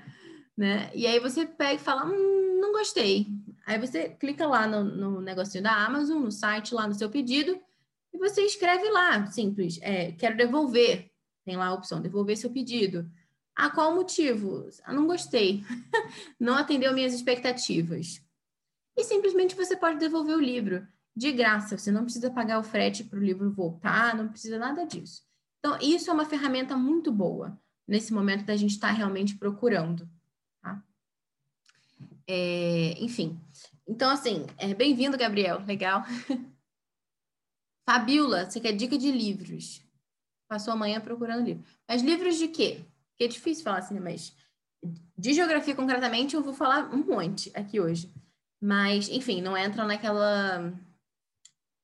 né? 0.56 0.90
E 0.94 1.06
aí 1.06 1.18
você 1.18 1.46
pega 1.46 1.74
e 1.74 1.78
fala, 1.78 2.06
hum, 2.06 2.60
não 2.60 2.72
gostei. 2.72 3.26
Aí 3.66 3.78
você 3.78 4.10
clica 4.10 4.46
lá 4.46 4.66
no, 4.66 4.84
no 4.84 5.20
negocinho 5.20 5.64
da 5.64 5.84
Amazon, 5.84 6.22
no 6.22 6.30
site, 6.30 6.74
lá 6.74 6.86
no 6.86 6.94
seu 6.94 7.10
pedido, 7.10 7.58
e 8.12 8.18
você 8.18 8.42
escreve 8.42 8.88
lá, 8.90 9.26
simples, 9.26 9.78
é, 9.82 10.12
quero 10.12 10.36
devolver. 10.36 11.10
Tem 11.44 11.56
lá 11.56 11.66
a 11.66 11.74
opção, 11.74 12.00
devolver 12.00 12.36
seu 12.36 12.50
pedido. 12.50 13.10
Ah, 13.54 13.70
qual 13.70 13.92
o 13.92 13.94
motivo? 13.96 14.68
Ah, 14.84 14.92
não 14.92 15.06
gostei. 15.06 15.62
não 16.38 16.54
atendeu 16.54 16.92
minhas 16.92 17.12
expectativas. 17.12 18.22
E 18.96 19.04
simplesmente 19.04 19.54
você 19.54 19.76
pode 19.76 19.98
devolver 19.98 20.36
o 20.36 20.40
livro 20.40 20.86
de 21.16 21.30
graça, 21.32 21.78
você 21.78 21.90
não 21.90 22.04
precisa 22.04 22.30
pagar 22.30 22.58
o 22.58 22.64
frete 22.64 23.04
para 23.04 23.18
o 23.18 23.22
livro 23.22 23.50
voltar, 23.50 24.16
não 24.16 24.28
precisa 24.28 24.58
nada 24.58 24.84
disso. 24.84 25.22
Então, 25.60 25.78
isso 25.80 26.10
é 26.10 26.12
uma 26.12 26.24
ferramenta 26.24 26.76
muito 26.76 27.12
boa 27.12 27.58
nesse 27.86 28.12
momento 28.12 28.44
da 28.44 28.56
gente 28.56 28.72
estar 28.72 28.88
tá 28.88 28.94
realmente 28.94 29.36
procurando. 29.36 30.08
É, 32.26 32.96
enfim, 33.02 33.38
então, 33.86 34.10
assim, 34.10 34.46
é, 34.56 34.72
bem-vindo, 34.72 35.18
Gabriel, 35.18 35.62
legal. 35.66 36.02
Fabiola, 37.86 38.48
você 38.48 38.58
quer 38.58 38.72
dica 38.72 38.96
de 38.96 39.10
livros? 39.10 39.82
Passou 40.48 40.72
amanhã 40.72 41.00
procurando 41.00 41.44
livro. 41.44 41.64
Mas 41.86 42.02
livros 42.02 42.38
de 42.38 42.48
quê? 42.48 42.82
Porque 43.10 43.24
é 43.24 43.28
difícil 43.28 43.62
falar 43.62 43.78
assim, 43.78 44.00
mas 44.00 44.34
de 45.16 45.34
geografia 45.34 45.74
concretamente 45.74 46.34
eu 46.34 46.42
vou 46.42 46.54
falar 46.54 46.90
um 46.94 47.04
monte 47.04 47.50
aqui 47.54 47.78
hoje. 47.78 48.10
Mas, 48.60 49.08
enfim, 49.10 49.42
não 49.42 49.56
entram 49.56 49.86
naquela 49.86 50.72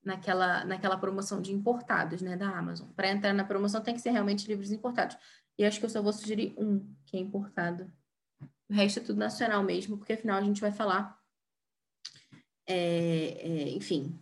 naquela, 0.03 0.65
naquela 0.65 0.97
promoção 0.97 1.43
de 1.43 1.53
importados, 1.53 2.23
né, 2.23 2.35
da 2.35 2.49
Amazon. 2.49 2.89
Para 2.97 3.11
entrar 3.11 3.35
na 3.35 3.45
promoção 3.45 3.83
tem 3.83 3.95
que 3.95 4.01
ser 4.01 4.11
realmente 4.11 4.49
livros 4.49 4.73
importados. 4.73 5.19
E 5.59 5.65
acho 5.67 5.79
que 5.79 5.85
eu 5.85 5.91
só 5.91 6.01
vou 6.01 6.15
sugerir 6.15 6.55
um 6.57 6.95
que 7.05 7.19
é 7.19 7.21
importado. 7.21 7.93
O 8.71 8.73
resto 8.73 9.01
é 9.01 9.03
tudo 9.03 9.19
nacional 9.19 9.65
mesmo, 9.65 9.99
porque 9.99 10.13
afinal 10.13 10.39
a 10.39 10.43
gente 10.43 10.61
vai 10.61 10.71
falar, 10.71 11.19
é, 12.69 12.77
é, 12.77 13.71
enfim, 13.71 14.17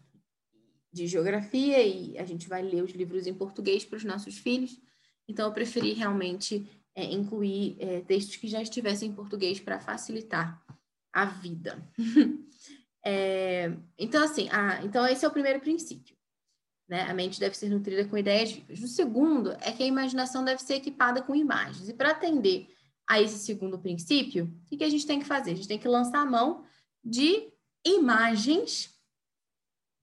de 0.90 1.06
geografia 1.06 1.86
e 1.86 2.18
a 2.18 2.24
gente 2.24 2.48
vai 2.48 2.62
ler 2.62 2.82
os 2.82 2.92
livros 2.92 3.26
em 3.26 3.34
português 3.34 3.84
para 3.84 3.98
os 3.98 4.04
nossos 4.04 4.38
filhos. 4.38 4.80
Então 5.28 5.46
eu 5.46 5.52
preferi 5.52 5.92
realmente 5.92 6.66
é, 6.94 7.04
incluir 7.04 7.76
é, 7.78 8.00
textos 8.00 8.36
que 8.36 8.48
já 8.48 8.62
estivessem 8.62 9.10
em 9.10 9.14
português 9.14 9.60
para 9.60 9.78
facilitar 9.78 10.64
a 11.12 11.26
vida. 11.26 11.86
É, 13.10 13.72
então, 13.96 14.22
assim, 14.22 14.48
ah, 14.50 14.80
então 14.84 15.06
esse 15.06 15.24
é 15.24 15.28
o 15.28 15.30
primeiro 15.30 15.60
princípio. 15.60 16.14
Né? 16.86 17.02
A 17.02 17.14
mente 17.14 17.40
deve 17.40 17.56
ser 17.56 17.70
nutrida 17.70 18.04
com 18.04 18.18
ideias 18.18 18.52
vivas. 18.52 18.82
O 18.82 18.88
segundo 18.88 19.52
é 19.60 19.72
que 19.72 19.82
a 19.82 19.86
imaginação 19.86 20.44
deve 20.44 20.60
ser 20.60 20.74
equipada 20.74 21.22
com 21.22 21.34
imagens. 21.34 21.88
E 21.88 21.94
para 21.94 22.10
atender 22.10 22.68
a 23.08 23.20
esse 23.20 23.38
segundo 23.38 23.78
princípio, 23.78 24.52
o 24.70 24.76
que, 24.76 24.84
a 24.84 24.90
gente 24.90 25.06
tem 25.06 25.18
que 25.18 25.24
fazer? 25.24 25.52
A 25.52 25.54
gente 25.54 25.66
tem 25.66 25.78
que 25.78 25.88
lançar 25.88 26.20
a 26.20 26.26
mão 26.26 26.64
de 27.02 27.50
imagens, 27.84 28.94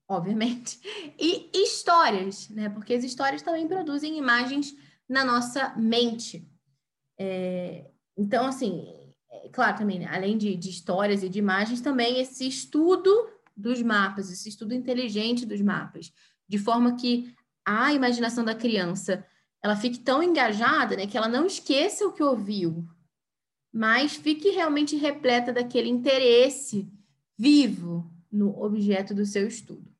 obviamente, 0.08 0.80
e 1.16 1.50
histórias, 1.54 2.48
né? 2.48 2.68
Porque 2.68 2.94
as 2.94 3.04
histórias 3.04 3.42
também 3.42 3.68
produzem 3.68 4.18
imagens 4.18 4.74
na 5.08 5.24
nossa 5.24 5.72
mente. 5.76 6.50
É, 7.16 7.88
então, 8.16 8.46
assim, 8.46 8.84
é, 9.30 9.48
claro, 9.50 9.78
também, 9.78 10.00
né? 10.00 10.08
além 10.10 10.36
de, 10.36 10.56
de 10.56 10.68
histórias 10.68 11.22
e 11.22 11.28
de 11.28 11.38
imagens, 11.38 11.80
também 11.80 12.18
esse 12.18 12.46
estudo 12.46 13.30
dos 13.56 13.80
mapas, 13.82 14.30
esse 14.30 14.48
estudo 14.48 14.74
inteligente 14.74 15.46
dos 15.46 15.60
mapas, 15.60 16.12
de 16.48 16.58
forma 16.58 16.96
que 16.96 17.32
a 17.64 17.92
imaginação 17.92 18.44
da 18.44 18.54
criança 18.54 19.24
ela 19.62 19.76
fique 19.76 19.98
tão 19.98 20.22
engajada, 20.22 20.96
né, 20.96 21.06
que 21.06 21.16
ela 21.16 21.28
não 21.28 21.46
esqueça 21.46 22.06
o 22.06 22.12
que 22.12 22.22
ouviu, 22.22 22.86
mas 23.76 24.16
fique 24.16 24.48
realmente 24.48 24.96
repleta 24.96 25.52
daquele 25.52 25.90
interesse 25.90 26.90
vivo 27.36 28.10
no 28.32 28.58
objeto 28.62 29.14
do 29.14 29.26
seu 29.26 29.46
estudo. 29.46 29.94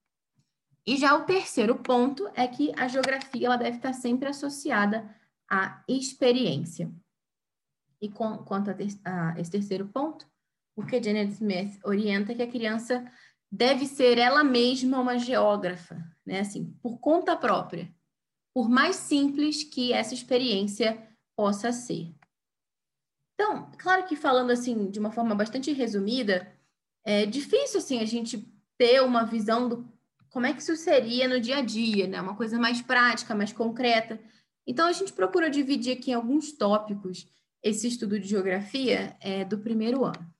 E 0.87 0.97
já 0.97 1.15
o 1.15 1.27
terceiro 1.27 1.77
ponto 1.77 2.27
é 2.35 2.49
que 2.49 2.73
a 2.75 2.89
geografia 2.89 3.49
ela 3.49 3.59
deve 3.59 3.77
estar 3.77 3.93
sempre 3.93 4.31
associada 4.31 5.07
à 5.47 5.85
experiência. 5.87 6.91
E 8.01 8.09
com, 8.09 8.39
quanto 8.39 8.71
a, 8.71 8.75
ter, 8.75 8.89
a 9.05 9.39
esse 9.39 9.51
terceiro 9.51 9.87
ponto, 9.89 10.27
o 10.75 10.83
que 10.83 11.03
Janet 11.03 11.35
Smith 11.35 11.79
orienta 11.85 12.33
é 12.33 12.35
que 12.35 12.43
a 12.43 12.51
criança 12.51 13.05
deve 13.53 13.85
ser 13.85 14.17
ela 14.17 14.43
mesma 14.43 14.99
uma 14.99 15.19
geógrafa, 15.19 16.03
né? 16.25 16.41
Assim, 16.41 16.73
por 16.81 16.99
conta 16.99 17.37
própria, 17.37 17.95
por 18.55 18.71
mais 18.71 18.97
simples 18.97 19.65
que 19.65 19.93
essa 19.93 20.15
experiência 20.15 21.07
possa 21.37 21.73
ser. 21.73 22.16
Então, 23.37 23.71
claro 23.79 24.07
que 24.07 24.17
falando 24.17 24.51
assim 24.51 24.91
de 24.91 24.99
uma 24.99 25.13
forma 25.13 25.35
bastante 25.35 25.71
resumida, 25.73 26.51
é 27.05 27.27
difícil 27.27 27.79
assim 27.79 28.01
a 28.01 28.07
gente 28.07 28.51
ter 28.77 29.03
uma 29.03 29.25
visão 29.25 29.69
do 29.69 29.89
como 30.31 30.47
é 30.47 30.53
que 30.53 30.61
isso 30.61 30.75
seria 30.77 31.29
no 31.29 31.39
dia 31.39 31.59
a 31.59 31.63
dia, 31.63 32.07
né? 32.07 32.21
Uma 32.21 32.35
coisa 32.35 32.59
mais 32.59 32.83
prática, 32.83 33.35
mais 33.35 33.53
concreta. 33.53 34.19
Então 34.67 34.87
a 34.89 34.93
gente 34.93 35.13
procura 35.13 35.49
dividir 35.49 35.97
aqui 35.97 36.11
em 36.11 36.15
alguns 36.15 36.53
tópicos 36.53 37.27
esse 37.63 37.87
estudo 37.87 38.19
de 38.19 38.29
geografia 38.29 39.17
é 39.21 39.45
do 39.45 39.59
primeiro 39.59 40.05
ano. 40.05 40.35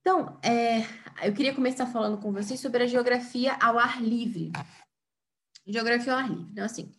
Então, 0.00 0.38
é, 0.42 0.80
eu 1.26 1.34
queria 1.34 1.54
começar 1.54 1.86
falando 1.86 2.18
com 2.18 2.32
vocês 2.32 2.58
sobre 2.58 2.82
a 2.82 2.86
geografia 2.86 3.54
ao 3.60 3.78
ar 3.78 4.02
livre. 4.02 4.50
Geografia 5.66 6.12
ao 6.12 6.18
ar 6.18 6.30
livre. 6.30 6.48
Então, 6.50 6.64
assim, 6.64 6.90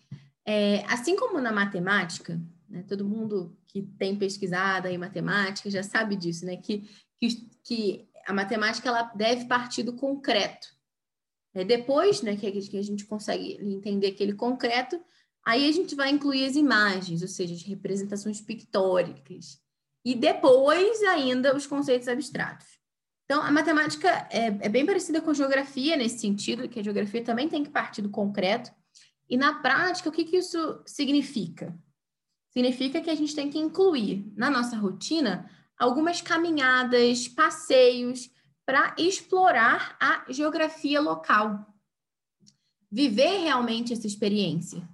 é, 0.45 0.85
assim 0.85 1.15
como 1.15 1.41
na 1.41 1.51
matemática, 1.51 2.39
né, 2.71 2.83
todo 2.83 3.07
mundo 3.07 3.55
que 3.67 3.81
tem 3.81 4.15
pesquisado 4.15 4.87
em 4.87 4.97
matemática 4.97 5.69
já 5.69 5.83
sabe 5.83 6.15
disso, 6.15 6.45
né? 6.45 6.55
Que, 6.55 6.89
que, 7.19 7.49
que 7.63 8.09
a 8.25 8.33
matemática 8.33 8.87
ela 8.87 9.03
deve 9.13 9.45
partir 9.45 9.83
do 9.83 9.93
concreto. 9.93 10.67
É, 11.53 11.65
depois 11.65 12.21
né, 12.21 12.35
que, 12.37 12.49
que 12.49 12.77
a 12.77 12.81
gente 12.81 13.05
consegue 13.05 13.57
entender 13.61 14.07
aquele 14.07 14.33
concreto, 14.33 14.99
aí 15.45 15.67
a 15.67 15.71
gente 15.71 15.95
vai 15.95 16.09
incluir 16.09 16.45
as 16.45 16.55
imagens, 16.55 17.21
ou 17.21 17.27
seja, 17.27 17.53
as 17.53 17.63
representações 17.63 18.39
pictóricas. 18.39 19.59
E 20.05 20.15
depois 20.15 21.01
ainda 21.03 21.55
os 21.55 21.67
conceitos 21.67 22.07
abstratos. 22.07 22.67
Então, 23.25 23.41
a 23.41 23.51
matemática 23.51 24.09
é, 24.31 24.47
é 24.47 24.69
bem 24.69 24.85
parecida 24.85 25.21
com 25.21 25.31
a 25.31 25.33
geografia 25.33 25.95
nesse 25.95 26.19
sentido, 26.19 26.67
que 26.67 26.79
a 26.79 26.83
geografia 26.83 27.23
também 27.23 27.47
tem 27.47 27.63
que 27.63 27.69
partir 27.69 28.01
do 28.01 28.09
concreto. 28.09 28.71
E 29.29 29.37
na 29.37 29.61
prática, 29.61 30.09
o 30.09 30.11
que, 30.11 30.25
que 30.25 30.37
isso 30.37 30.81
significa? 30.85 31.77
Significa 32.51 33.01
que 33.01 33.09
a 33.09 33.15
gente 33.15 33.35
tem 33.35 33.49
que 33.49 33.57
incluir 33.57 34.31
na 34.35 34.49
nossa 34.49 34.75
rotina 34.75 35.49
algumas 35.77 36.21
caminhadas, 36.21 37.27
passeios 37.27 38.29
para 38.65 38.95
explorar 38.97 39.97
a 39.99 40.25
geografia 40.31 41.01
local. 41.01 41.65
Viver 42.91 43.39
realmente 43.39 43.93
essa 43.93 44.05
experiência. 44.05 44.87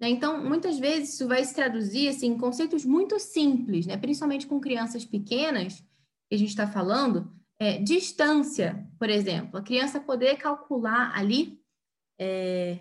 Né? 0.00 0.08
Então, 0.08 0.42
muitas 0.44 0.78
vezes 0.78 1.14
isso 1.14 1.26
vai 1.26 1.44
se 1.44 1.54
traduzir 1.54 2.08
assim, 2.08 2.28
em 2.28 2.38
conceitos 2.38 2.84
muito 2.84 3.18
simples, 3.18 3.86
né? 3.86 3.96
principalmente 3.96 4.46
com 4.46 4.60
crianças 4.60 5.04
pequenas, 5.04 5.80
que 6.28 6.34
a 6.34 6.38
gente 6.38 6.50
está 6.50 6.66
falando, 6.66 7.32
é, 7.58 7.78
distância, 7.78 8.86
por 8.98 9.08
exemplo, 9.08 9.58
a 9.58 9.62
criança 9.62 9.98
poder 9.98 10.36
calcular 10.36 11.12
ali 11.16 11.60
é, 12.20 12.80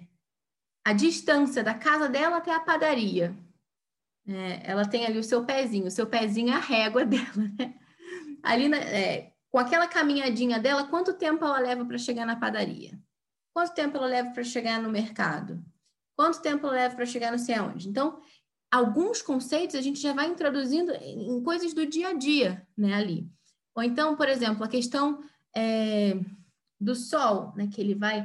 a 0.85 0.93
distância 0.93 1.63
da 1.63 1.73
casa 1.73 2.07
dela 2.07 2.37
até 2.37 2.53
a 2.53 2.59
padaria. 2.59 3.35
É, 4.27 4.71
ela 4.71 4.85
tem 4.85 5.05
ali 5.05 5.17
o 5.17 5.23
seu 5.23 5.45
pezinho, 5.45 5.87
o 5.87 5.91
seu 5.91 6.05
pezinho 6.05 6.49
é 6.49 6.53
a 6.53 6.59
régua 6.59 7.03
dela, 7.05 7.51
né? 7.57 7.75
Ali, 8.43 8.73
é, 8.73 9.31
com 9.49 9.57
aquela 9.57 9.87
caminhadinha 9.87 10.59
dela, 10.59 10.87
quanto 10.87 11.13
tempo 11.13 11.45
ela 11.45 11.59
leva 11.59 11.85
para 11.85 11.97
chegar 11.97 12.25
na 12.25 12.35
padaria? 12.35 12.99
Quanto 13.53 13.73
tempo 13.73 13.97
ela 13.97 14.07
leva 14.07 14.31
para 14.31 14.43
chegar 14.43 14.81
no 14.81 14.89
mercado? 14.89 15.63
Quanto 16.15 16.41
tempo 16.41 16.67
ela 16.67 16.75
leva 16.75 16.95
para 16.95 17.05
chegar 17.05 17.31
não 17.31 17.39
sei 17.39 17.55
aonde? 17.55 17.87
Então, 17.87 18.19
alguns 18.71 19.21
conceitos 19.21 19.75
a 19.75 19.81
gente 19.81 19.99
já 19.99 20.13
vai 20.13 20.27
introduzindo 20.27 20.91
em 20.93 21.41
coisas 21.41 21.73
do 21.73 21.85
dia 21.85 22.09
a 22.09 22.13
dia, 22.13 22.67
né, 22.77 22.93
ali. 22.93 23.29
Ou 23.75 23.83
então, 23.83 24.15
por 24.15 24.27
exemplo, 24.27 24.63
a 24.63 24.67
questão 24.67 25.23
é, 25.55 26.19
do 26.79 26.95
sol, 26.95 27.53
né, 27.55 27.67
que 27.67 27.79
ele 27.79 27.95
vai, 27.95 28.19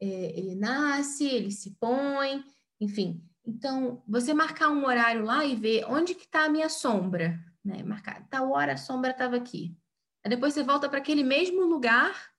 é, 0.00 0.38
ele 0.38 0.54
nasce, 0.54 1.26
ele 1.26 1.50
se 1.50 1.70
põe, 1.80 2.44
enfim, 2.80 3.22
então, 3.46 4.02
você 4.08 4.34
marcar 4.34 4.70
um 4.70 4.84
horário 4.84 5.24
lá 5.24 5.44
e 5.44 5.54
ver 5.54 5.84
onde 5.88 6.14
que 6.14 6.24
está 6.24 6.46
a 6.46 6.48
minha 6.48 6.68
sombra, 6.68 7.38
né? 7.64 7.82
Marcar, 7.84 8.26
tal 8.28 8.50
hora 8.50 8.72
a 8.72 8.76
sombra 8.76 9.12
estava 9.12 9.36
aqui. 9.36 9.76
Aí 10.24 10.30
depois 10.30 10.52
você 10.52 10.64
volta 10.64 10.88
para 10.88 10.98
aquele 10.98 11.22
mesmo 11.22 11.64
lugar, 11.64 12.32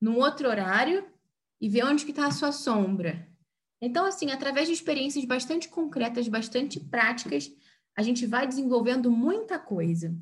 num 0.00 0.16
outro 0.16 0.48
horário, 0.48 1.04
e 1.60 1.68
vê 1.68 1.82
onde 1.82 2.04
que 2.04 2.12
está 2.12 2.26
a 2.26 2.30
sua 2.30 2.52
sombra. 2.52 3.28
Então, 3.82 4.06
assim, 4.06 4.30
através 4.30 4.68
de 4.68 4.74
experiências 4.74 5.24
bastante 5.24 5.68
concretas, 5.68 6.28
bastante 6.28 6.78
práticas, 6.78 7.50
a 7.96 8.02
gente 8.02 8.24
vai 8.24 8.46
desenvolvendo 8.46 9.10
muita 9.10 9.58
coisa. 9.58 10.16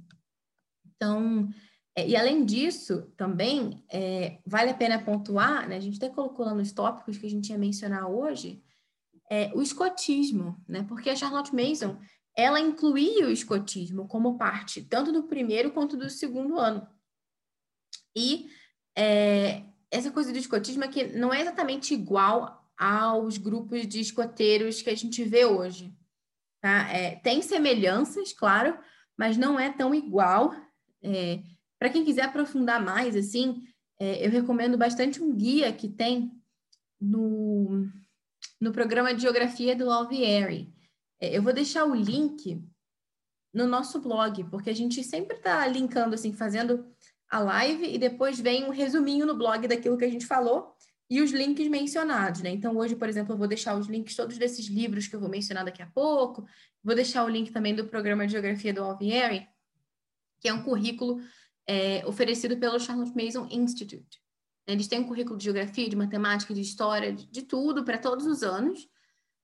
Então, 0.86 1.50
é, 1.94 2.08
e 2.08 2.16
além 2.16 2.46
disso, 2.46 3.12
também, 3.14 3.84
é, 3.92 4.38
vale 4.46 4.70
a 4.70 4.74
pena 4.74 5.04
pontuar, 5.04 5.68
né? 5.68 5.76
A 5.76 5.80
gente 5.80 5.98
até 5.98 6.08
colocou 6.08 6.46
lá 6.46 6.54
nos 6.54 6.72
tópicos 6.72 7.18
que 7.18 7.26
a 7.26 7.30
gente 7.30 7.50
ia 7.50 7.58
mencionar 7.58 8.08
hoje, 8.08 8.63
é, 9.30 9.50
o 9.54 9.62
escotismo, 9.62 10.62
né? 10.68 10.84
Porque 10.88 11.10
a 11.10 11.16
Charlotte 11.16 11.54
Mason 11.54 11.98
ela 12.36 12.60
incluía 12.60 13.26
o 13.26 13.30
escotismo 13.30 14.08
como 14.08 14.36
parte 14.36 14.82
tanto 14.82 15.12
do 15.12 15.24
primeiro 15.24 15.70
quanto 15.70 15.96
do 15.96 16.10
segundo 16.10 16.58
ano. 16.58 16.86
E 18.16 18.48
é, 18.96 19.62
essa 19.90 20.10
coisa 20.10 20.32
do 20.32 20.38
escotismo 20.38 20.84
é 20.84 20.88
que 20.88 21.04
não 21.04 21.32
é 21.32 21.40
exatamente 21.40 21.94
igual 21.94 22.68
aos 22.76 23.38
grupos 23.38 23.86
de 23.86 24.00
escoteiros 24.00 24.82
que 24.82 24.90
a 24.90 24.96
gente 24.96 25.22
vê 25.24 25.44
hoje. 25.44 25.96
Tá? 26.60 26.90
É, 26.90 27.16
tem 27.16 27.42
semelhanças, 27.42 28.32
claro, 28.32 28.76
mas 29.16 29.36
não 29.36 29.58
é 29.58 29.72
tão 29.72 29.94
igual. 29.94 30.52
É, 31.02 31.40
Para 31.78 31.90
quem 31.90 32.04
quiser 32.04 32.22
aprofundar 32.22 32.82
mais, 32.82 33.14
assim, 33.14 33.62
é, 34.00 34.26
eu 34.26 34.30
recomendo 34.30 34.76
bastante 34.76 35.22
um 35.22 35.34
guia 35.34 35.72
que 35.72 35.88
tem 35.88 36.32
no 37.00 37.88
no 38.64 38.72
programa 38.72 39.14
de 39.14 39.20
Geografia 39.20 39.76
do 39.76 39.90
Alvieri. 39.90 40.72
É, 41.20 41.36
eu 41.36 41.42
vou 41.42 41.52
deixar 41.52 41.84
o 41.84 41.94
link 41.94 42.64
no 43.52 43.66
nosso 43.66 44.00
blog, 44.00 44.42
porque 44.44 44.70
a 44.70 44.74
gente 44.74 45.04
sempre 45.04 45.36
está 45.36 45.66
linkando, 45.66 46.14
assim, 46.14 46.32
fazendo 46.32 46.86
a 47.28 47.38
live 47.40 47.84
e 47.84 47.98
depois 47.98 48.40
vem 48.40 48.64
um 48.64 48.70
resuminho 48.70 49.26
no 49.26 49.36
blog 49.36 49.68
daquilo 49.68 49.98
que 49.98 50.04
a 50.04 50.10
gente 50.10 50.24
falou 50.24 50.74
e 51.10 51.20
os 51.20 51.30
links 51.30 51.68
mencionados, 51.68 52.40
né? 52.40 52.48
Então, 52.48 52.74
hoje, 52.74 52.96
por 52.96 53.06
exemplo, 53.06 53.34
eu 53.34 53.38
vou 53.38 53.46
deixar 53.46 53.78
os 53.78 53.86
links 53.86 54.16
todos 54.16 54.38
desses 54.38 54.66
livros 54.66 55.06
que 55.06 55.14
eu 55.14 55.20
vou 55.20 55.28
mencionar 55.28 55.66
daqui 55.66 55.82
a 55.82 55.86
pouco. 55.86 56.46
Vou 56.82 56.94
deixar 56.94 57.22
o 57.22 57.28
link 57.28 57.52
também 57.52 57.74
do 57.74 57.86
programa 57.86 58.24
de 58.24 58.32
Geografia 58.32 58.72
do 58.72 58.82
Alvieri, 58.82 59.46
que 60.40 60.48
é 60.48 60.54
um 60.54 60.62
currículo 60.62 61.20
é, 61.68 62.02
oferecido 62.06 62.56
pelo 62.56 62.80
Charlotte 62.80 63.14
Mason 63.14 63.46
Institute. 63.50 64.23
Eles 64.66 64.88
têm 64.88 65.00
um 65.00 65.06
currículo 65.06 65.36
de 65.36 65.44
geografia, 65.44 65.88
de 65.88 65.96
matemática, 65.96 66.54
de 66.54 66.60
história, 66.60 67.12
de, 67.12 67.26
de 67.26 67.42
tudo 67.42 67.84
para 67.84 67.98
todos 67.98 68.26
os 68.26 68.42
anos. 68.42 68.88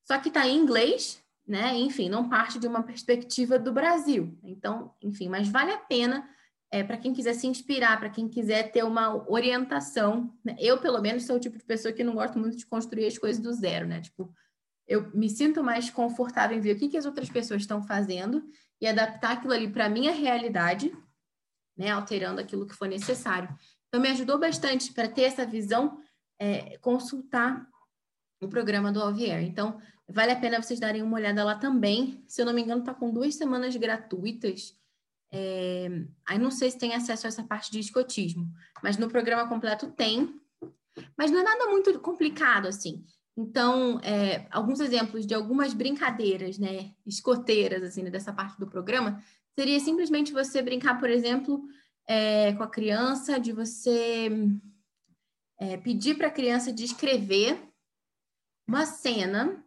Só 0.04 0.18
que 0.18 0.28
está 0.28 0.46
em 0.46 0.56
inglês, 0.56 1.22
né? 1.46 1.76
Enfim, 1.76 2.08
não 2.08 2.28
parte 2.28 2.58
de 2.58 2.66
uma 2.66 2.82
perspectiva 2.82 3.58
do 3.58 3.72
Brasil. 3.72 4.38
Então, 4.42 4.94
enfim, 5.02 5.28
mas 5.28 5.48
vale 5.48 5.72
a 5.72 5.78
pena 5.78 6.28
é, 6.70 6.82
para 6.82 6.96
quem 6.96 7.12
quiser 7.12 7.34
se 7.34 7.46
inspirar, 7.46 7.98
para 7.98 8.08
quem 8.08 8.28
quiser 8.28 8.70
ter 8.70 8.84
uma 8.84 9.28
orientação. 9.30 10.32
Né? 10.44 10.56
Eu, 10.58 10.78
pelo 10.78 11.00
menos, 11.00 11.24
sou 11.24 11.36
o 11.36 11.40
tipo 11.40 11.58
de 11.58 11.64
pessoa 11.64 11.92
que 11.92 12.04
não 12.04 12.14
gosto 12.14 12.38
muito 12.38 12.56
de 12.56 12.66
construir 12.66 13.06
as 13.06 13.18
coisas 13.18 13.42
do 13.42 13.52
zero, 13.52 13.86
né? 13.86 14.00
Tipo, 14.00 14.32
eu 14.86 15.10
me 15.14 15.28
sinto 15.28 15.62
mais 15.62 15.90
confortável 15.90 16.56
em 16.56 16.60
ver 16.60 16.76
o 16.76 16.78
que, 16.78 16.88
que 16.88 16.96
as 16.96 17.06
outras 17.06 17.28
pessoas 17.28 17.62
estão 17.62 17.82
fazendo 17.82 18.42
e 18.80 18.86
adaptar 18.86 19.32
aquilo 19.32 19.52
ali 19.52 19.68
para 19.68 19.86
a 19.86 19.90
minha 19.90 20.12
realidade, 20.12 20.96
né? 21.76 21.90
Alterando 21.90 22.40
aquilo 22.40 22.66
que 22.66 22.74
for 22.74 22.88
necessário. 22.88 23.48
Então, 23.90 24.00
me 24.00 24.08
ajudou 24.08 24.38
bastante 24.38 24.92
para 24.92 25.08
ter 25.08 25.22
essa 25.22 25.44
visão, 25.44 26.00
é, 26.38 26.78
consultar 26.78 27.68
o 28.40 28.48
programa 28.48 28.92
do 28.92 29.02
Alvier. 29.02 29.42
Então, 29.42 29.80
vale 30.08 30.30
a 30.30 30.38
pena 30.38 30.62
vocês 30.62 30.78
darem 30.78 31.02
uma 31.02 31.16
olhada 31.16 31.42
lá 31.44 31.56
também. 31.56 32.24
Se 32.28 32.40
eu 32.40 32.46
não 32.46 32.52
me 32.52 32.62
engano, 32.62 32.80
está 32.80 32.94
com 32.94 33.12
duas 33.12 33.34
semanas 33.34 33.74
gratuitas. 33.76 34.78
É, 35.32 35.88
aí 36.24 36.38
não 36.38 36.52
sei 36.52 36.70
se 36.70 36.78
tem 36.78 36.94
acesso 36.94 37.26
a 37.26 37.28
essa 37.28 37.42
parte 37.42 37.70
de 37.70 37.80
escotismo, 37.80 38.48
mas 38.82 38.96
no 38.96 39.08
programa 39.08 39.48
completo 39.48 39.90
tem. 39.90 40.40
Mas 41.18 41.32
não 41.32 41.40
é 41.40 41.42
nada 41.42 41.66
muito 41.66 41.98
complicado 41.98 42.66
assim. 42.68 43.04
Então, 43.36 43.98
é, 44.04 44.46
alguns 44.50 44.80
exemplos 44.80 45.26
de 45.26 45.34
algumas 45.34 45.72
brincadeiras, 45.72 46.58
né, 46.58 46.92
escoteiras, 47.06 47.82
assim, 47.82 48.02
né, 48.02 48.10
dessa 48.10 48.32
parte 48.32 48.58
do 48.58 48.66
programa, 48.68 49.22
seria 49.58 49.80
simplesmente 49.80 50.32
você 50.32 50.60
brincar, 50.62 50.98
por 50.98 51.08
exemplo, 51.08 51.62
é, 52.10 52.52
com 52.54 52.64
a 52.64 52.68
criança, 52.68 53.38
de 53.38 53.52
você 53.52 54.28
é, 55.60 55.76
pedir 55.76 56.16
para 56.16 56.26
a 56.26 56.32
criança 56.32 56.72
descrever 56.72 57.56
uma 58.66 58.84
cena, 58.84 59.64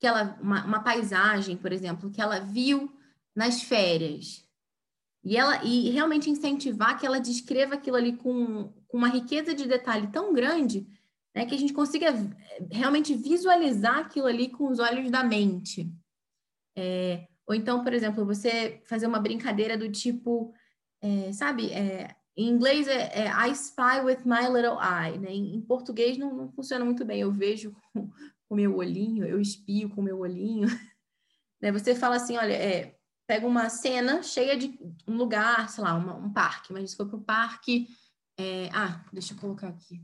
que 0.00 0.06
ela, 0.08 0.36
uma, 0.42 0.64
uma, 0.64 0.82
paisagem, 0.82 1.56
por 1.56 1.72
exemplo, 1.72 2.10
que 2.10 2.20
ela 2.20 2.40
viu 2.40 2.92
nas 3.36 3.62
férias. 3.62 4.44
E, 5.22 5.36
ela, 5.36 5.62
e 5.64 5.90
realmente 5.90 6.28
incentivar 6.28 6.98
que 6.98 7.06
ela 7.06 7.20
descreva 7.20 7.76
aquilo 7.76 7.96
ali 7.96 8.16
com, 8.16 8.72
com 8.88 8.96
uma 8.96 9.08
riqueza 9.08 9.54
de 9.54 9.68
detalhe 9.68 10.08
tão 10.08 10.34
grande 10.34 10.88
né, 11.32 11.46
que 11.46 11.54
a 11.54 11.58
gente 11.58 11.72
consiga 11.72 12.12
realmente 12.68 13.14
visualizar 13.14 13.98
aquilo 13.98 14.26
ali 14.26 14.48
com 14.48 14.66
os 14.66 14.80
olhos 14.80 15.08
da 15.08 15.22
mente. 15.22 15.88
É, 16.76 17.28
ou 17.46 17.54
então, 17.54 17.84
por 17.84 17.92
exemplo, 17.92 18.26
você 18.26 18.82
fazer 18.86 19.06
uma 19.06 19.20
brincadeira 19.20 19.78
do 19.78 19.88
tipo 19.88 20.52
é, 21.00 21.32
sabe, 21.32 21.72
é, 21.72 22.16
em 22.36 22.48
inglês 22.48 22.86
é, 22.86 23.24
é, 23.24 23.48
I 23.48 23.50
spy 23.52 24.00
with 24.04 24.24
my 24.24 24.48
little 24.48 24.78
eye, 24.80 25.18
né? 25.18 25.30
Em, 25.30 25.56
em 25.56 25.60
português 25.60 26.16
não, 26.16 26.32
não, 26.32 26.52
funciona 26.52 26.84
muito 26.84 27.04
bem. 27.04 27.20
Eu 27.20 27.32
vejo 27.32 27.74
com 27.92 28.08
o 28.48 28.54
meu 28.54 28.76
olhinho, 28.76 29.24
eu 29.24 29.40
espio 29.40 29.90
com 29.90 30.00
o 30.00 30.04
meu 30.04 30.20
olhinho. 30.20 30.68
né? 31.60 31.72
Você 31.72 31.96
fala 31.96 32.14
assim, 32.14 32.36
olha, 32.36 32.54
é, 32.54 32.96
pega 33.26 33.44
uma 33.44 33.68
cena 33.68 34.22
cheia 34.22 34.56
de 34.56 34.78
um 35.06 35.16
lugar, 35.16 35.68
sei 35.68 35.82
lá, 35.82 35.94
uma, 35.94 36.14
um 36.14 36.32
parque, 36.32 36.72
mas 36.72 36.92
se 36.92 36.96
for 36.96 37.08
para 37.08 37.18
o 37.18 37.24
parque, 37.24 37.88
é, 38.38 38.68
ah, 38.72 39.04
deixa 39.12 39.34
eu 39.34 39.38
colocar 39.38 39.68
aqui 39.68 40.00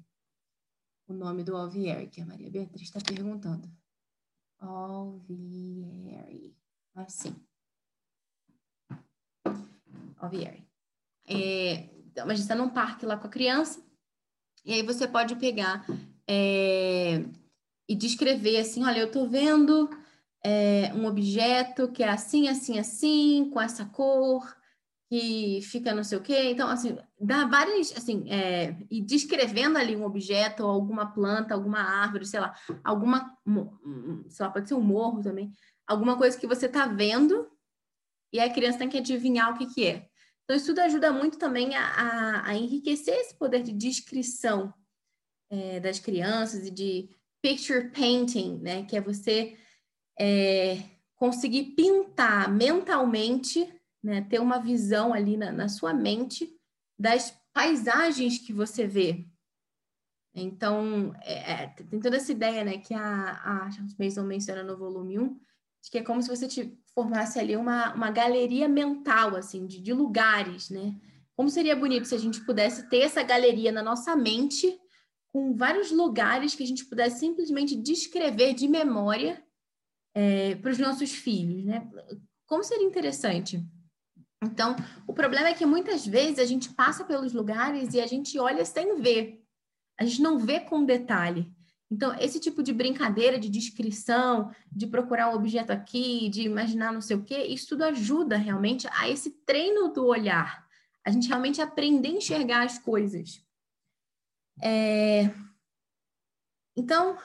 o 1.06 1.12
nome 1.12 1.44
do 1.44 1.56
Alvieri, 1.56 2.08
que 2.08 2.20
a 2.20 2.26
Maria 2.26 2.50
Beatriz 2.50 2.82
está 2.82 3.00
perguntando. 3.00 3.70
Alvieri, 4.58 6.56
assim. 6.96 7.34
Alvieri. 10.16 10.66
É, 11.26 11.88
então, 12.10 12.26
a 12.26 12.34
gente 12.34 12.42
está 12.42 12.54
num 12.54 12.68
parque 12.68 13.06
lá 13.06 13.16
com 13.16 13.26
a 13.26 13.30
criança, 13.30 13.82
e 14.64 14.72
aí 14.72 14.82
você 14.82 15.06
pode 15.06 15.36
pegar 15.36 15.84
é, 16.28 17.24
e 17.88 17.94
descrever 17.94 18.58
assim, 18.58 18.84
olha, 18.84 19.00
eu 19.00 19.06
estou 19.06 19.28
vendo 19.28 19.90
é, 20.42 20.92
um 20.94 21.06
objeto 21.06 21.90
que 21.90 22.02
é 22.02 22.08
assim, 22.08 22.48
assim, 22.48 22.78
assim, 22.78 23.50
com 23.52 23.60
essa 23.60 23.84
cor, 23.86 24.56
que 25.08 25.60
fica 25.62 25.94
não 25.94 26.02
sei 26.02 26.18
o 26.18 26.22
quê. 26.22 26.50
Então, 26.50 26.68
assim, 26.68 26.96
dá 27.20 27.46
várias, 27.46 27.92
assim, 27.96 28.28
é, 28.30 28.76
e 28.90 29.00
descrevendo 29.02 29.78
ali 29.78 29.94
um 29.94 30.04
objeto, 30.04 30.64
alguma 30.64 31.06
planta, 31.12 31.54
alguma 31.54 31.78
árvore, 31.78 32.26
sei 32.26 32.40
lá, 32.40 32.54
alguma, 32.82 33.36
sei 34.28 34.46
lá, 34.46 34.50
pode 34.50 34.68
ser 34.68 34.74
um 34.74 34.80
morro 34.80 35.22
também, 35.22 35.52
alguma 35.86 36.16
coisa 36.16 36.38
que 36.38 36.46
você 36.46 36.66
está 36.66 36.86
vendo 36.86 37.50
e 38.32 38.40
a 38.40 38.52
criança 38.52 38.78
tem 38.78 38.88
que 38.88 38.98
adivinhar 38.98 39.52
o 39.52 39.58
que, 39.58 39.66
que 39.66 39.86
é. 39.86 40.08
Então, 40.44 40.56
isso 40.56 40.66
tudo 40.66 40.80
ajuda 40.80 41.12
muito 41.12 41.38
também 41.38 41.74
a, 41.74 41.84
a, 41.84 42.48
a 42.50 42.54
enriquecer 42.54 43.14
esse 43.14 43.34
poder 43.34 43.62
de 43.62 43.72
descrição 43.72 44.72
é, 45.50 45.80
das 45.80 45.98
crianças 45.98 46.66
e 46.66 46.70
de 46.70 47.08
picture 47.42 47.90
painting, 47.90 48.58
né? 48.58 48.84
Que 48.84 48.96
é 48.96 49.00
você 49.00 49.56
é, 50.18 50.78
conseguir 51.16 51.74
pintar 51.74 52.52
mentalmente 52.52 53.72
né? 54.04 54.20
Ter 54.20 54.38
uma 54.38 54.58
visão 54.58 55.14
ali 55.14 55.34
na, 55.34 55.50
na 55.50 55.66
sua 55.66 55.94
mente 55.94 56.54
das 56.98 57.34
paisagens 57.54 58.38
que 58.38 58.52
você 58.52 58.86
vê. 58.86 59.26
Então, 60.34 61.14
é, 61.22 61.52
é, 61.52 61.66
tem 61.68 61.98
toda 62.00 62.16
essa 62.16 62.30
ideia, 62.30 62.64
né, 62.64 62.78
que 62.78 62.92
a, 62.92 63.64
a 63.64 63.70
Charles 63.70 63.96
Mason 63.96 64.24
menciona 64.24 64.62
no 64.62 64.76
volume 64.76 65.18
1, 65.18 65.40
de 65.84 65.90
que 65.90 65.98
é 65.98 66.02
como 66.02 66.22
se 66.22 66.28
você 66.28 66.48
te 66.48 66.76
formasse 66.94 67.38
ali 67.38 67.56
uma, 67.56 67.92
uma 67.94 68.10
galeria 68.10 68.66
mental, 68.66 69.36
assim, 69.36 69.66
de, 69.66 69.80
de 69.80 69.92
lugares, 69.92 70.70
né? 70.70 70.96
Como 71.36 71.50
seria 71.50 71.76
bonito 71.76 72.06
se 72.06 72.14
a 72.14 72.18
gente 72.18 72.44
pudesse 72.44 72.88
ter 72.88 73.00
essa 73.00 73.22
galeria 73.22 73.70
na 73.70 73.82
nossa 73.82 74.16
mente, 74.16 74.78
com 75.32 75.54
vários 75.54 75.90
lugares 75.90 76.54
que 76.54 76.62
a 76.62 76.66
gente 76.66 76.84
pudesse 76.86 77.20
simplesmente 77.20 77.76
descrever 77.76 78.54
de 78.54 78.66
memória 78.66 79.44
é, 80.14 80.54
para 80.54 80.70
os 80.70 80.78
nossos 80.78 81.12
filhos, 81.12 81.64
né? 81.64 81.86
Como 82.46 82.64
seria 82.64 82.86
interessante 82.86 83.62
então, 84.44 84.76
o 85.06 85.12
problema 85.12 85.48
é 85.48 85.54
que 85.54 85.64
muitas 85.64 86.06
vezes 86.06 86.38
a 86.38 86.44
gente 86.44 86.72
passa 86.74 87.04
pelos 87.04 87.32
lugares 87.32 87.94
e 87.94 88.00
a 88.00 88.06
gente 88.06 88.38
olha 88.38 88.64
sem 88.64 89.00
ver. 89.00 89.42
A 89.98 90.04
gente 90.04 90.20
não 90.20 90.38
vê 90.38 90.60
com 90.60 90.84
detalhe. 90.84 91.50
Então, 91.90 92.14
esse 92.18 92.40
tipo 92.40 92.62
de 92.62 92.72
brincadeira 92.72 93.38
de 93.38 93.48
descrição, 93.48 94.50
de 94.70 94.86
procurar 94.86 95.30
um 95.30 95.34
objeto 95.34 95.70
aqui, 95.70 96.28
de 96.28 96.42
imaginar 96.42 96.92
não 96.92 97.00
sei 97.00 97.16
o 97.16 97.22
quê, 97.22 97.44
isso 97.44 97.68
tudo 97.68 97.84
ajuda 97.84 98.36
realmente 98.36 98.88
a 98.92 99.08
esse 99.08 99.30
treino 99.44 99.92
do 99.92 100.06
olhar. 100.06 100.66
A 101.04 101.10
gente 101.10 101.28
realmente 101.28 101.60
aprender 101.60 102.08
a 102.08 102.12
enxergar 102.12 102.64
as 102.64 102.78
coisas. 102.78 103.44
É... 104.62 105.30
Então, 106.76 107.16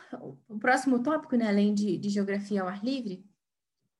o 0.47 0.59
próximo 0.59 1.01
tópico, 1.01 1.35
né, 1.35 1.47
além 1.47 1.73
de, 1.73 1.97
de 1.97 2.09
geografia 2.09 2.61
ao 2.61 2.67
ar 2.67 2.83
livre, 2.83 3.25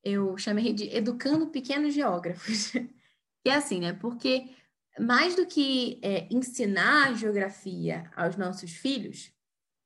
eu 0.04 0.38
chamei 0.38 0.74
de 0.74 0.96
Educando 0.96 1.48
Pequenos 1.48 1.94
Geógrafos. 1.94 2.74
Que 3.42 3.52
é 3.52 3.56
assim, 3.56 3.80
né? 3.80 3.94
Porque 3.94 4.54
mais 5.00 5.34
do 5.34 5.46
que 5.46 5.98
é, 6.02 6.28
ensinar 6.30 7.16
geografia 7.16 8.12
aos 8.14 8.36
nossos 8.36 8.72
filhos, 8.72 9.32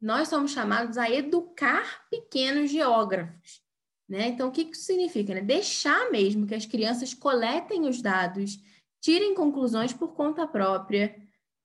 nós 0.04 0.28
somos 0.28 0.52
chamados 0.52 0.98
a 0.98 1.10
educar 1.10 2.06
pequenos 2.10 2.70
geógrafos. 2.70 3.62
Né? 4.08 4.28
Então, 4.28 4.50
o 4.50 4.52
que 4.52 4.64
isso 4.64 4.84
significa? 4.84 5.34
Né? 5.34 5.40
Deixar 5.40 6.12
mesmo 6.12 6.46
que 6.46 6.54
as 6.54 6.66
crianças 6.66 7.14
coletem 7.14 7.88
os 7.88 8.02
dados, 8.02 8.60
tirem 9.02 9.34
conclusões 9.34 9.94
por 9.94 10.10
conta 10.10 10.46
própria 10.46 11.16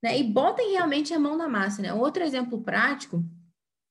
né? 0.00 0.16
e 0.16 0.22
botem 0.22 0.70
realmente 0.70 1.12
a 1.12 1.18
mão 1.18 1.36
na 1.36 1.48
massa. 1.48 1.82
Né? 1.82 1.92
Outro 1.92 2.22
exemplo 2.22 2.62
prático, 2.62 3.24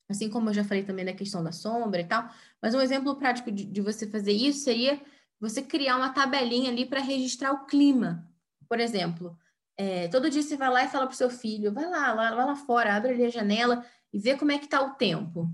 assim 0.09 0.29
como 0.29 0.49
eu 0.49 0.53
já 0.53 0.63
falei 0.63 0.83
também 0.83 1.03
da 1.03 1.11
questão 1.11 1.43
da 1.43 1.51
sombra 1.51 1.99
e 1.99 2.05
tal, 2.05 2.29
mas 2.61 2.73
um 2.73 2.79
exemplo 2.79 3.17
prático 3.17 3.51
de, 3.51 3.65
de 3.65 3.81
você 3.81 4.07
fazer 4.07 4.31
isso 4.31 4.59
seria 4.59 4.97
você 5.41 5.61
criar 5.61 5.97
uma 5.97 6.13
tabelinha 6.13 6.71
ali 6.71 6.85
para 6.85 7.01
registrar 7.01 7.51
o 7.51 7.65
clima. 7.65 8.25
Por 8.69 8.79
exemplo, 8.79 9.37
é, 9.75 10.07
todo 10.07 10.29
dia 10.29 10.41
você 10.41 10.55
vai 10.55 10.69
lá 10.69 10.85
e 10.85 10.87
fala 10.87 11.05
para 11.05 11.13
o 11.13 11.17
seu 11.17 11.29
filho, 11.29 11.73
vai 11.73 11.85
lá, 11.85 12.13
lá, 12.13 12.33
vai 12.33 12.45
lá 12.45 12.55
fora, 12.55 12.95
abre 12.95 13.11
ali 13.11 13.25
a 13.25 13.29
janela 13.29 13.85
e 14.13 14.19
vê 14.19 14.37
como 14.37 14.51
é 14.51 14.57
que 14.57 14.65
está 14.65 14.81
o 14.81 14.95
tempo. 14.95 15.49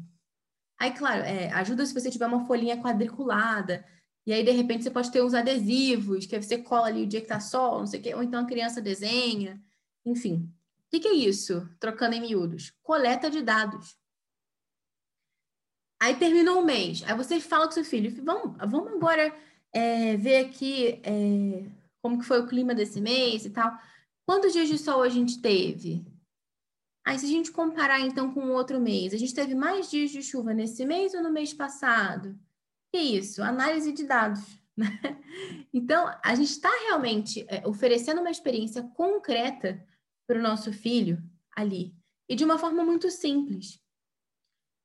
Aí, 0.79 0.91
claro, 0.91 1.23
é, 1.23 1.51
ajuda 1.51 1.85
se 1.85 1.93
você 1.93 2.09
tiver 2.09 2.25
uma 2.25 2.45
folhinha 2.45 2.81
quadriculada, 2.81 3.85
e 4.25 4.31
aí, 4.31 4.43
de 4.43 4.51
repente, 4.51 4.83
você 4.83 4.91
pode 4.91 5.11
ter 5.11 5.21
uns 5.21 5.33
adesivos, 5.33 6.25
que 6.25 6.41
você 6.41 6.57
cola 6.57 6.87
ali 6.87 7.03
o 7.03 7.07
dia 7.07 7.19
que 7.19 7.25
está 7.25 7.39
sol, 7.39 7.79
não 7.79 7.87
sei 7.87 7.99
o 7.99 8.03
quê, 8.03 8.15
ou 8.15 8.23
então 8.23 8.41
a 8.41 8.47
criança 8.47 8.81
desenha, 8.81 9.61
enfim. 10.05 10.49
O 10.87 10.89
que, 10.89 10.99
que 11.01 11.07
é 11.07 11.13
isso? 11.13 11.67
Trocando 11.79 12.15
em 12.15 12.21
miúdos. 12.21 12.71
Coleta 12.81 13.29
de 13.29 13.41
dados. 13.41 13.97
Aí 15.99 16.15
terminou 16.15 16.61
o 16.61 16.65
mês. 16.65 17.03
Aí 17.03 17.15
você 17.15 17.39
fala 17.39 17.65
com 17.65 17.71
seu 17.71 17.83
filho, 17.83 18.13
vamos, 18.23 18.57
vamos 18.69 18.93
agora 18.93 19.35
é, 19.71 20.15
ver 20.15 20.45
aqui 20.45 21.01
é, 21.03 21.65
como 22.01 22.19
que 22.19 22.25
foi 22.25 22.41
o 22.41 22.47
clima 22.47 22.75
desse 22.75 23.01
mês 23.01 23.45
e 23.45 23.49
tal. 23.49 23.73
Quantos 24.25 24.53
dias 24.53 24.69
de 24.69 24.77
sol 24.77 25.01
a 25.01 25.09
gente 25.09 25.41
teve? 25.41 26.05
Aí, 27.05 27.19
se 27.19 27.25
a 27.25 27.29
gente 27.29 27.51
comparar, 27.51 27.99
então, 27.99 28.33
com 28.33 28.41
o 28.41 28.53
outro 28.53 28.79
mês, 28.79 29.13
a 29.13 29.17
gente 29.17 29.33
teve 29.33 29.53
mais 29.53 29.89
dias 29.89 30.11
de 30.11 30.23
chuva 30.23 30.53
nesse 30.53 30.85
mês 30.85 31.13
ou 31.13 31.21
no 31.21 31.31
mês 31.31 31.53
passado? 31.53 32.39
Que 32.91 32.99
isso? 32.99 33.43
Análise 33.43 33.91
de 33.91 34.05
dados. 34.05 34.41
Né? 34.75 34.87
Então, 35.71 36.11
a 36.23 36.33
gente 36.33 36.49
está 36.49 36.71
realmente 36.87 37.45
é, 37.47 37.61
oferecendo 37.67 38.21
uma 38.21 38.31
experiência 38.31 38.81
concreta 38.81 39.87
para 40.25 40.39
o 40.39 40.41
nosso 40.41 40.73
filho 40.73 41.21
ali, 41.55 41.95
e 42.27 42.35
de 42.35 42.43
uma 42.43 42.57
forma 42.57 42.83
muito 42.83 43.11
simples. 43.11 43.79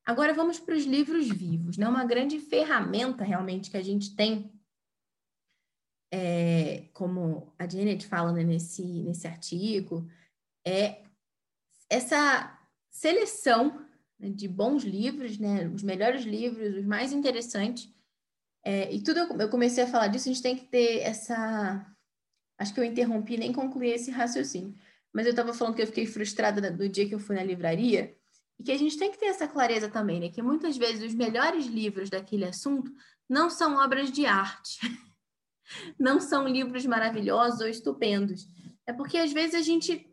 Agora, 0.04 0.34
vamos 0.34 0.60
para 0.60 0.74
os 0.74 0.84
livros 0.84 1.26
vivos, 1.28 1.78
né? 1.78 1.88
Uma 1.88 2.04
grande 2.04 2.38
ferramenta 2.38 3.24
realmente 3.24 3.70
que 3.70 3.78
a 3.78 3.82
gente 3.82 4.14
tem 4.14 4.52
é, 6.12 6.88
como 6.92 7.52
a 7.58 7.68
Janet 7.68 8.06
fala 8.06 8.32
né, 8.32 8.42
nesse, 8.42 8.82
nesse 8.82 9.26
artigo, 9.26 10.08
é 10.66 11.02
essa 11.88 12.58
seleção 12.90 13.84
né, 14.18 14.30
de 14.30 14.48
bons 14.48 14.82
livros, 14.84 15.38
né, 15.38 15.68
os 15.68 15.82
melhores 15.82 16.24
livros, 16.24 16.76
os 16.76 16.84
mais 16.84 17.12
interessantes. 17.12 17.92
É, 18.64 18.92
e 18.92 19.02
tudo 19.02 19.20
eu 19.40 19.48
comecei 19.48 19.84
a 19.84 19.88
falar 19.88 20.08
disso, 20.08 20.28
a 20.28 20.32
gente 20.32 20.42
tem 20.42 20.56
que 20.56 20.66
ter 20.66 20.98
essa. 20.98 21.86
Acho 22.58 22.74
que 22.74 22.80
eu 22.80 22.84
interrompi, 22.84 23.36
nem 23.36 23.52
concluí 23.52 23.90
esse 23.90 24.10
raciocínio. 24.10 24.74
Mas 25.12 25.26
eu 25.26 25.30
estava 25.30 25.54
falando 25.54 25.74
que 25.74 25.82
eu 25.82 25.86
fiquei 25.86 26.06
frustrada 26.06 26.70
do 26.70 26.88
dia 26.88 27.08
que 27.08 27.14
eu 27.14 27.20
fui 27.20 27.36
na 27.36 27.42
livraria, 27.42 28.14
e 28.58 28.64
que 28.64 28.72
a 28.72 28.76
gente 28.76 28.98
tem 28.98 29.10
que 29.10 29.18
ter 29.18 29.26
essa 29.26 29.46
clareza 29.46 29.88
também, 29.88 30.18
né? 30.18 30.28
Que 30.28 30.42
muitas 30.42 30.76
vezes 30.76 31.02
os 31.02 31.14
melhores 31.14 31.66
livros 31.66 32.10
daquele 32.10 32.44
assunto 32.44 32.92
não 33.28 33.48
são 33.48 33.76
obras 33.76 34.10
de 34.10 34.26
arte. 34.26 34.80
não 35.98 36.20
são 36.20 36.48
livros 36.48 36.84
maravilhosos 36.84 37.60
ou 37.60 37.68
estupendos. 37.68 38.48
É 38.86 38.92
porque 38.92 39.16
às 39.16 39.32
vezes 39.32 39.54
a 39.54 39.62
gente, 39.62 40.10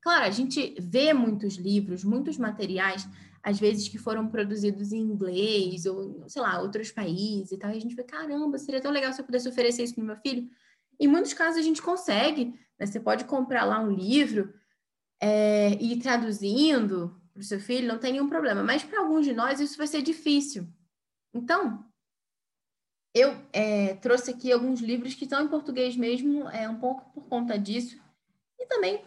claro, 0.00 0.24
a 0.24 0.30
gente 0.30 0.74
vê 0.80 1.12
muitos 1.12 1.56
livros, 1.56 2.04
muitos 2.04 2.38
materiais, 2.38 3.06
às 3.42 3.58
vezes 3.58 3.88
que 3.88 3.98
foram 3.98 4.28
produzidos 4.28 4.92
em 4.92 5.00
inglês 5.00 5.86
ou, 5.86 6.28
sei 6.28 6.42
lá, 6.42 6.60
outros 6.60 6.90
países 6.90 7.52
e 7.52 7.58
tal, 7.58 7.70
e 7.70 7.76
a 7.76 7.80
gente 7.80 7.94
vê, 7.94 8.04
caramba, 8.04 8.58
seria 8.58 8.80
tão 8.80 8.90
legal 8.90 9.12
se 9.12 9.20
eu 9.20 9.24
pudesse 9.24 9.48
oferecer 9.48 9.84
isso 9.84 9.94
para 9.94 10.04
meu 10.04 10.16
filho. 10.16 10.48
Em 10.98 11.08
muitos 11.08 11.32
casos 11.32 11.58
a 11.58 11.62
gente 11.62 11.80
consegue, 11.80 12.54
né? 12.78 12.86
Você 12.86 13.00
pode 13.00 13.24
comprar 13.24 13.64
lá 13.64 13.80
um 13.80 13.90
livro 13.90 14.52
é, 15.20 15.74
e 15.80 15.94
ir 15.94 15.98
traduzindo 16.00 17.18
para 17.32 17.40
o 17.40 17.44
seu 17.44 17.60
filho, 17.60 17.88
não 17.88 17.98
tem 17.98 18.12
nenhum 18.12 18.28
problema. 18.28 18.62
Mas 18.62 18.82
para 18.82 19.00
alguns 19.00 19.24
de 19.24 19.32
nós 19.32 19.60
isso 19.60 19.78
vai 19.78 19.86
ser 19.86 20.02
difícil. 20.02 20.68
Então, 21.32 21.84
eu 23.14 23.34
é, 23.52 23.94
trouxe 23.96 24.30
aqui 24.30 24.52
alguns 24.52 24.80
livros 24.80 25.14
que 25.14 25.24
estão 25.24 25.42
em 25.42 25.48
português 25.48 25.96
mesmo, 25.96 26.48
é 26.50 26.68
um 26.68 26.78
pouco 26.78 27.10
por 27.12 27.28
conta 27.28 27.58
disso, 27.58 27.98
e 28.58 28.66
também 28.66 29.02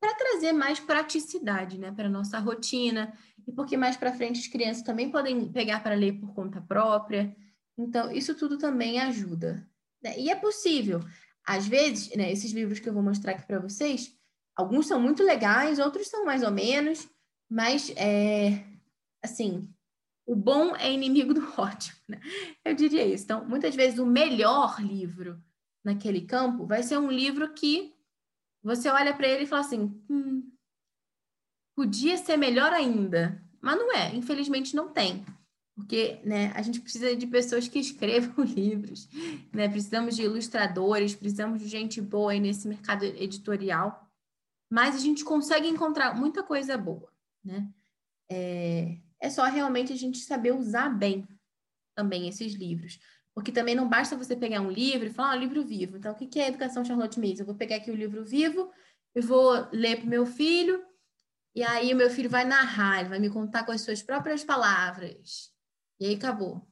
para 0.00 0.14
trazer 0.14 0.52
mais 0.52 0.78
praticidade 0.78 1.78
né, 1.78 1.92
para 1.92 2.06
a 2.06 2.10
nossa 2.10 2.38
rotina, 2.38 3.12
e 3.46 3.52
porque 3.52 3.76
mais 3.76 3.96
para 3.96 4.12
frente 4.12 4.40
as 4.40 4.46
crianças 4.46 4.82
também 4.82 5.10
podem 5.10 5.50
pegar 5.50 5.82
para 5.82 5.94
ler 5.94 6.12
por 6.20 6.32
conta 6.34 6.60
própria. 6.60 7.34
Então, 7.76 8.10
isso 8.10 8.34
tudo 8.34 8.58
também 8.58 9.00
ajuda. 9.00 9.66
Né? 10.02 10.18
E 10.18 10.30
é 10.30 10.36
possível. 10.36 11.00
Às 11.44 11.66
vezes, 11.66 12.14
né, 12.14 12.30
esses 12.30 12.52
livros 12.52 12.78
que 12.78 12.88
eu 12.88 12.92
vou 12.92 13.02
mostrar 13.02 13.32
aqui 13.32 13.46
para 13.46 13.58
vocês, 13.58 14.14
alguns 14.54 14.86
são 14.86 15.00
muito 15.00 15.22
legais, 15.22 15.78
outros 15.78 16.08
são 16.08 16.24
mais 16.24 16.42
ou 16.42 16.50
menos, 16.50 17.08
mas, 17.50 17.90
é, 17.96 18.64
assim, 19.24 19.72
o 20.26 20.36
bom 20.36 20.76
é 20.76 20.92
inimigo 20.92 21.32
do 21.32 21.40
ótimo, 21.58 21.98
né? 22.06 22.20
Eu 22.62 22.74
diria 22.74 23.06
isso. 23.06 23.24
Então, 23.24 23.44
muitas 23.46 23.74
vezes 23.74 23.98
o 23.98 24.04
melhor 24.04 24.78
livro 24.78 25.42
naquele 25.82 26.20
campo 26.20 26.66
vai 26.66 26.82
ser 26.82 26.98
um 26.98 27.10
livro 27.10 27.54
que 27.54 27.94
você 28.62 28.88
olha 28.88 29.14
para 29.14 29.28
ele 29.28 29.44
e 29.44 29.46
fala 29.46 29.60
assim: 29.60 30.02
hum, 30.08 30.50
podia 31.76 32.16
ser 32.16 32.36
melhor 32.36 32.72
ainda. 32.72 33.42
Mas 33.60 33.76
não 33.76 33.92
é, 33.92 34.14
infelizmente 34.14 34.74
não 34.74 34.88
tem. 34.92 35.24
Porque 35.74 36.20
né, 36.24 36.50
a 36.56 36.62
gente 36.62 36.80
precisa 36.80 37.14
de 37.14 37.26
pessoas 37.26 37.68
que 37.68 37.78
escrevam 37.80 38.44
livros, 38.44 39.08
né? 39.52 39.68
precisamos 39.68 40.16
de 40.16 40.22
ilustradores, 40.22 41.14
precisamos 41.14 41.60
de 41.60 41.68
gente 41.68 42.00
boa 42.00 42.32
aí 42.32 42.40
nesse 42.40 42.66
mercado 42.66 43.04
editorial. 43.04 44.04
Mas 44.70 44.96
a 44.96 44.98
gente 44.98 45.24
consegue 45.24 45.68
encontrar 45.68 46.14
muita 46.16 46.42
coisa 46.42 46.76
boa. 46.76 47.10
Né? 47.44 47.72
É, 48.30 48.98
é 49.20 49.30
só 49.30 49.44
realmente 49.44 49.92
a 49.92 49.96
gente 49.96 50.18
saber 50.18 50.52
usar 50.52 50.88
bem 50.88 51.26
também 51.94 52.28
esses 52.28 52.54
livros. 52.54 52.98
Porque 53.38 53.52
também 53.52 53.72
não 53.72 53.88
basta 53.88 54.16
você 54.16 54.34
pegar 54.34 54.60
um 54.60 54.68
livro 54.68 55.06
e 55.06 55.12
falar, 55.12 55.34
ah, 55.34 55.36
um 55.36 55.38
livro 55.38 55.62
vivo. 55.62 55.96
Então, 55.96 56.10
o 56.10 56.16
que 56.16 56.40
é 56.40 56.48
Educação 56.48 56.84
Charlotte 56.84 57.20
Mason? 57.20 57.42
Eu 57.42 57.46
vou 57.46 57.54
pegar 57.54 57.76
aqui 57.76 57.88
o 57.88 57.94
livro 57.94 58.24
vivo, 58.24 58.68
eu 59.14 59.22
vou 59.22 59.52
ler 59.70 59.98
para 59.98 60.06
o 60.06 60.08
meu 60.08 60.26
filho, 60.26 60.84
e 61.54 61.62
aí 61.62 61.94
o 61.94 61.96
meu 61.96 62.10
filho 62.10 62.28
vai 62.28 62.44
narrar, 62.44 62.98
ele 62.98 63.10
vai 63.10 63.20
me 63.20 63.30
contar 63.30 63.64
com 63.64 63.70
as 63.70 63.82
suas 63.82 64.02
próprias 64.02 64.42
palavras. 64.42 65.52
E 66.00 66.06
aí 66.06 66.16
acabou. 66.16 66.68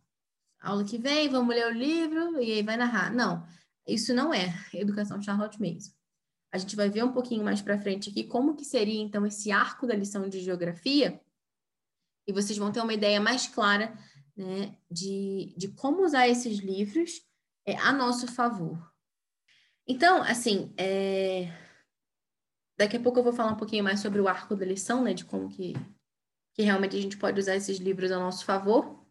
Aula 0.61 0.83
que 0.83 0.99
vem, 0.99 1.29
vamos 1.29 1.55
ler 1.55 1.69
o 1.69 1.71
livro, 1.71 2.43
e 2.43 2.55
aí 2.55 2.65
vai 2.65 2.77
narrar. 2.77 3.15
Não, 3.15 3.47
isso 3.87 4.13
não 4.13 4.35
é 4.35 4.53
Educação 4.75 5.23
Charlotte 5.23 5.61
Mason. 5.61 5.93
A 6.53 6.59
gente 6.59 6.75
vai 6.75 6.91
ver 6.91 7.05
um 7.05 7.13
pouquinho 7.13 7.45
mais 7.45 7.63
para 7.63 7.79
frente 7.79 8.11
aqui 8.11 8.25
como 8.25 8.57
que 8.57 8.65
seria, 8.65 9.01
então, 9.01 9.25
esse 9.25 9.53
arco 9.53 9.87
da 9.87 9.95
lição 9.95 10.29
de 10.29 10.41
geografia, 10.41 11.21
e 12.27 12.33
vocês 12.33 12.59
vão 12.59 12.73
ter 12.73 12.81
uma 12.81 12.93
ideia 12.93 13.21
mais 13.21 13.47
clara 13.47 13.97
né, 14.37 14.77
de, 14.91 15.55
de 15.57 15.69
como 15.69 16.05
usar 16.05 16.29
esses 16.29 16.59
livros 16.59 17.23
é, 17.67 17.77
a 17.79 17.93
nosso 17.93 18.27
favor. 18.29 18.93
Então, 19.89 20.23
assim, 20.23 20.73
é... 20.77 21.49
daqui 22.79 22.97
a 22.97 23.01
pouco 23.01 23.19
eu 23.19 23.25
vou 23.25 23.33
falar 23.33 23.53
um 23.53 23.57
pouquinho 23.57 23.85
mais 23.85 24.01
sobre 24.01 24.21
o 24.21 24.29
arco 24.29 24.55
da 24.55 24.67
lição, 24.67 25.03
né, 25.03 25.15
de 25.15 25.25
como 25.25 25.49
que, 25.49 25.75
que 26.55 26.63
realmente 26.63 26.97
a 26.97 27.01
gente 27.01 27.17
pode 27.17 27.41
usar 27.41 27.57
esses 27.57 27.79
livros 27.79 28.13
a 28.13 28.19
nosso 28.19 28.45
favor. 28.45 29.07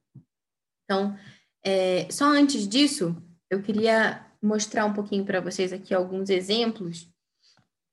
Então, 0.84 1.18
é... 1.64 2.10
só 2.12 2.26
antes 2.26 2.68
disso, 2.68 3.16
eu 3.50 3.62
queria 3.64 4.26
mostrar 4.42 4.86
um 4.86 4.94
pouquinho 4.94 5.26
para 5.26 5.42
vocês 5.42 5.74
aqui 5.74 5.94
alguns 5.94 6.30
exemplos. 6.30 7.10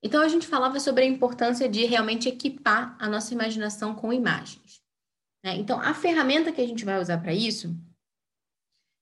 Então, 0.03 0.21
a 0.21 0.29
gente 0.29 0.47
falava 0.47 0.81
sobre 0.81 1.05
a 1.05 1.07
importância 1.07 1.69
de 1.69 1.85
realmente 1.85 2.29
equipar 2.29 2.97
a 2.99 3.09
nossa 3.09 3.33
imaginação 3.33 3.95
com 3.95 4.13
imagens. 4.13 4.82
Né? 5.43 5.57
Então, 5.57 5.81
a 5.81 5.93
ferramenta 5.95 6.53
que 6.53 6.61
a 6.61 6.67
gente 6.67 6.85
vai 6.85 7.01
usar 7.01 7.19
para 7.19 7.35
isso 7.35 7.77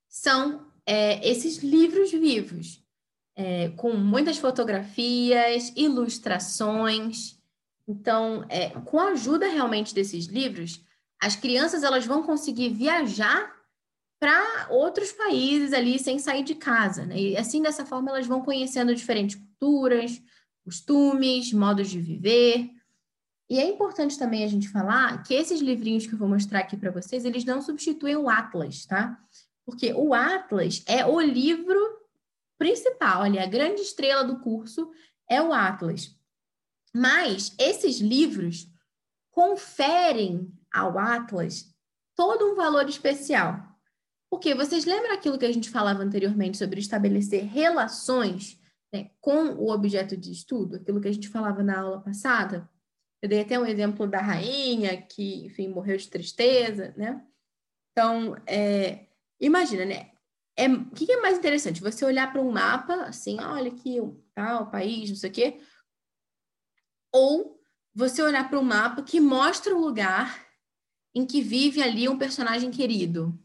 são 0.09 0.67
é, 0.87 1.27
esses 1.29 1.59
livros 1.59 2.11
vivos, 2.11 2.83
é, 3.37 3.69
com 3.71 3.93
muitas 3.93 4.39
fotografias, 4.39 5.73
ilustrações. 5.77 7.39
Então, 7.87 8.45
é, 8.49 8.71
com 8.71 8.99
a 8.99 9.11
ajuda 9.11 9.49
realmente 9.49 9.95
desses 9.95 10.27
livros, 10.27 10.85
as 11.21 11.37
crianças 11.37 11.83
elas 11.83 12.07
vão 12.07 12.23
conseguir 12.23 12.71
viajar 12.71 13.55
para 14.19 14.69
outros 14.71 15.13
países 15.13 15.73
ali 15.73 15.99
sem 15.99 16.19
sair 16.19 16.43
de 16.43 16.55
casa. 16.55 17.07
Né? 17.07 17.19
E 17.19 17.37
assim, 17.37 17.63
dessa 17.63 17.87
forma, 17.87 18.11
elas 18.11 18.27
vão 18.27 18.43
conhecendo 18.43 18.95
diferentes 18.95 19.37
culturas, 19.37 20.21
costumes, 20.65 21.53
modos 21.53 21.89
de 21.89 22.01
viver. 22.01 22.71
E 23.51 23.59
é 23.59 23.67
importante 23.67 24.17
também 24.17 24.45
a 24.45 24.49
gente 24.49 24.69
falar 24.69 25.25
que 25.25 25.35
esses 25.35 25.61
livrinhos 25.61 26.07
que 26.07 26.13
eu 26.13 26.19
vou 26.19 26.29
mostrar 26.29 26.61
aqui 26.61 26.77
para 26.77 26.93
vocês, 26.93 27.25
eles 27.25 27.45
não 27.45 27.61
substituem 27.61 28.15
o 28.15 28.31
Atlas, 28.31 28.87
tá? 28.87 29.21
Porque 29.67 29.93
o 29.93 30.15
Atlas 30.15 30.85
é 30.87 31.05
o 31.05 31.21
livro 31.21 31.77
principal, 32.57 33.23
olha, 33.23 33.43
a 33.43 33.47
grande 33.47 33.81
estrela 33.81 34.23
do 34.23 34.39
curso 34.39 34.89
é 35.29 35.43
o 35.43 35.53
Atlas. 35.53 36.17
Mas 36.95 37.53
esses 37.59 37.99
livros 37.99 38.69
conferem 39.33 40.53
ao 40.73 40.97
Atlas 40.97 41.75
todo 42.15 42.53
um 42.53 42.55
valor 42.55 42.89
especial. 42.89 43.67
Porque 44.31 44.55
vocês 44.55 44.85
lembram 44.85 45.13
aquilo 45.13 45.39
que 45.39 45.47
a 45.47 45.53
gente 45.53 45.71
falava 45.71 46.05
anteriormente 46.05 46.57
sobre 46.57 46.79
estabelecer 46.79 47.47
relações 47.47 48.61
né, 48.93 49.11
com 49.21 49.55
o 49.55 49.73
objeto 49.73 50.17
de 50.17 50.31
estudo, 50.31 50.77
aquilo 50.77 51.01
que 51.01 51.09
a 51.09 51.13
gente 51.13 51.29
falava 51.29 51.65
na 51.65 51.81
aula 51.81 52.01
passada? 52.01 52.71
Eu 53.23 53.29
dei 53.29 53.41
até 53.41 53.59
um 53.59 53.67
exemplo 53.67 54.07
da 54.07 54.21
rainha 54.21 55.01
que, 55.03 55.47
enfim, 55.47 55.69
morreu 55.69 55.97
de 55.97 56.09
tristeza, 56.09 56.95
né? 56.97 57.25
Então, 57.93 58.35
é, 58.47 59.09
imagina, 59.39 59.85
né? 59.85 60.13
É, 60.57 60.69
o 60.69 60.91
que 60.91 61.11
é 61.11 61.21
mais 61.21 61.39
interessante? 61.39 61.81
Você 61.81 62.05
olhar 62.05 62.33
para 62.33 62.41
um 62.41 62.51
mapa, 62.51 62.95
assim, 63.05 63.39
olha 63.41 63.71
aqui, 63.71 63.97
tal 64.35 64.71
país, 64.71 65.11
não 65.11 65.17
sei 65.17 65.31
o 65.31 65.33
quê, 65.33 65.61
ou 67.13 67.61
você 67.95 68.23
olhar 68.23 68.49
para 68.49 68.59
um 68.59 68.65
mapa 68.65 69.03
que 69.03 69.21
mostra 69.21 69.75
o 69.75 69.81
lugar 69.81 70.47
em 71.15 71.27
que 71.27 71.43
vive 71.43 71.83
ali 71.83 72.09
um 72.09 72.19
personagem 72.19 72.71
querido. 72.71 73.39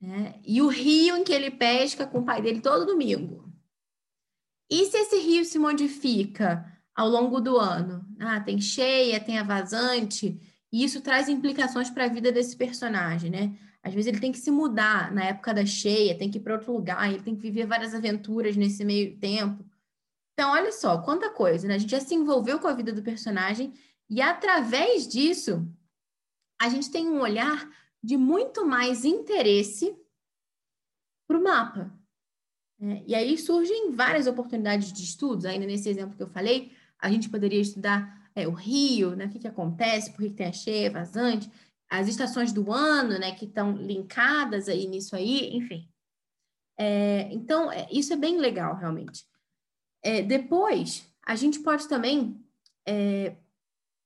Né? 0.00 0.40
E 0.44 0.62
o 0.62 0.68
rio 0.68 1.16
em 1.16 1.24
que 1.24 1.32
ele 1.32 1.50
pesca 1.50 2.06
com 2.06 2.20
o 2.20 2.24
pai 2.24 2.40
dele 2.40 2.60
todo 2.60 2.86
domingo. 2.86 3.50
E 4.70 4.86
se 4.86 4.96
esse 4.96 5.18
rio 5.18 5.44
se 5.44 5.58
modifica 5.58 6.79
ao 7.00 7.08
longo 7.08 7.40
do 7.40 7.56
ano. 7.56 8.04
Ah, 8.18 8.40
tem 8.40 8.60
cheia, 8.60 9.18
tem 9.18 9.38
a 9.38 9.42
vazante, 9.42 10.38
e 10.70 10.84
isso 10.84 11.00
traz 11.00 11.30
implicações 11.30 11.88
para 11.88 12.04
a 12.04 12.08
vida 12.08 12.30
desse 12.30 12.54
personagem, 12.54 13.30
né? 13.30 13.56
Às 13.82 13.94
vezes 13.94 14.08
ele 14.08 14.20
tem 14.20 14.30
que 14.30 14.38
se 14.38 14.50
mudar 14.50 15.10
na 15.10 15.24
época 15.24 15.54
da 15.54 15.64
cheia, 15.64 16.16
tem 16.18 16.30
que 16.30 16.36
ir 16.36 16.42
para 16.42 16.52
outro 16.52 16.74
lugar, 16.74 17.10
ele 17.10 17.22
tem 17.22 17.34
que 17.34 17.40
viver 17.40 17.64
várias 17.64 17.94
aventuras 17.94 18.54
nesse 18.54 18.84
meio 18.84 19.16
tempo. 19.16 19.64
Então, 20.34 20.52
olha 20.52 20.70
só, 20.72 20.98
quanta 20.98 21.30
coisa, 21.30 21.66
né? 21.66 21.76
A 21.76 21.78
gente 21.78 21.90
já 21.90 22.00
se 22.00 22.14
envolveu 22.14 22.58
com 22.58 22.68
a 22.68 22.74
vida 22.74 22.92
do 22.92 23.02
personagem 23.02 23.72
e 24.08 24.20
através 24.20 25.08
disso 25.08 25.66
a 26.60 26.68
gente 26.68 26.90
tem 26.90 27.08
um 27.08 27.20
olhar 27.20 27.66
de 28.02 28.18
muito 28.18 28.66
mais 28.66 29.06
interesse 29.06 29.96
para 31.26 31.38
o 31.38 31.42
mapa. 31.42 31.98
É, 32.78 33.02
e 33.06 33.14
aí 33.14 33.38
surgem 33.38 33.90
várias 33.92 34.26
oportunidades 34.26 34.92
de 34.92 35.02
estudos, 35.02 35.46
ainda 35.46 35.64
nesse 35.64 35.88
exemplo 35.88 36.14
que 36.14 36.22
eu 36.22 36.28
falei, 36.28 36.72
a 37.00 37.10
gente 37.10 37.28
poderia 37.28 37.60
estudar 37.60 38.30
é, 38.34 38.46
o 38.46 38.52
rio, 38.52 39.16
né? 39.16 39.26
O 39.26 39.30
que, 39.30 39.38
que 39.38 39.48
acontece, 39.48 40.12
por 40.12 40.22
que 40.22 40.30
tem 40.30 40.46
a 40.46 40.52
cheia, 40.52 40.90
vazante, 40.90 41.50
as 41.88 42.08
estações 42.08 42.52
do 42.52 42.72
ano, 42.72 43.18
né? 43.18 43.34
Que 43.34 43.46
estão 43.46 43.72
linkadas 43.72 44.68
aí 44.68 44.86
nisso 44.86 45.16
aí, 45.16 45.56
enfim. 45.56 45.88
É, 46.78 47.32
então, 47.32 47.70
é, 47.70 47.86
isso 47.90 48.12
é 48.12 48.16
bem 48.16 48.38
legal, 48.38 48.76
realmente. 48.76 49.26
É, 50.02 50.22
depois, 50.22 51.06
a 51.26 51.34
gente 51.36 51.60
pode 51.60 51.86
também, 51.88 52.42
é, 52.86 53.36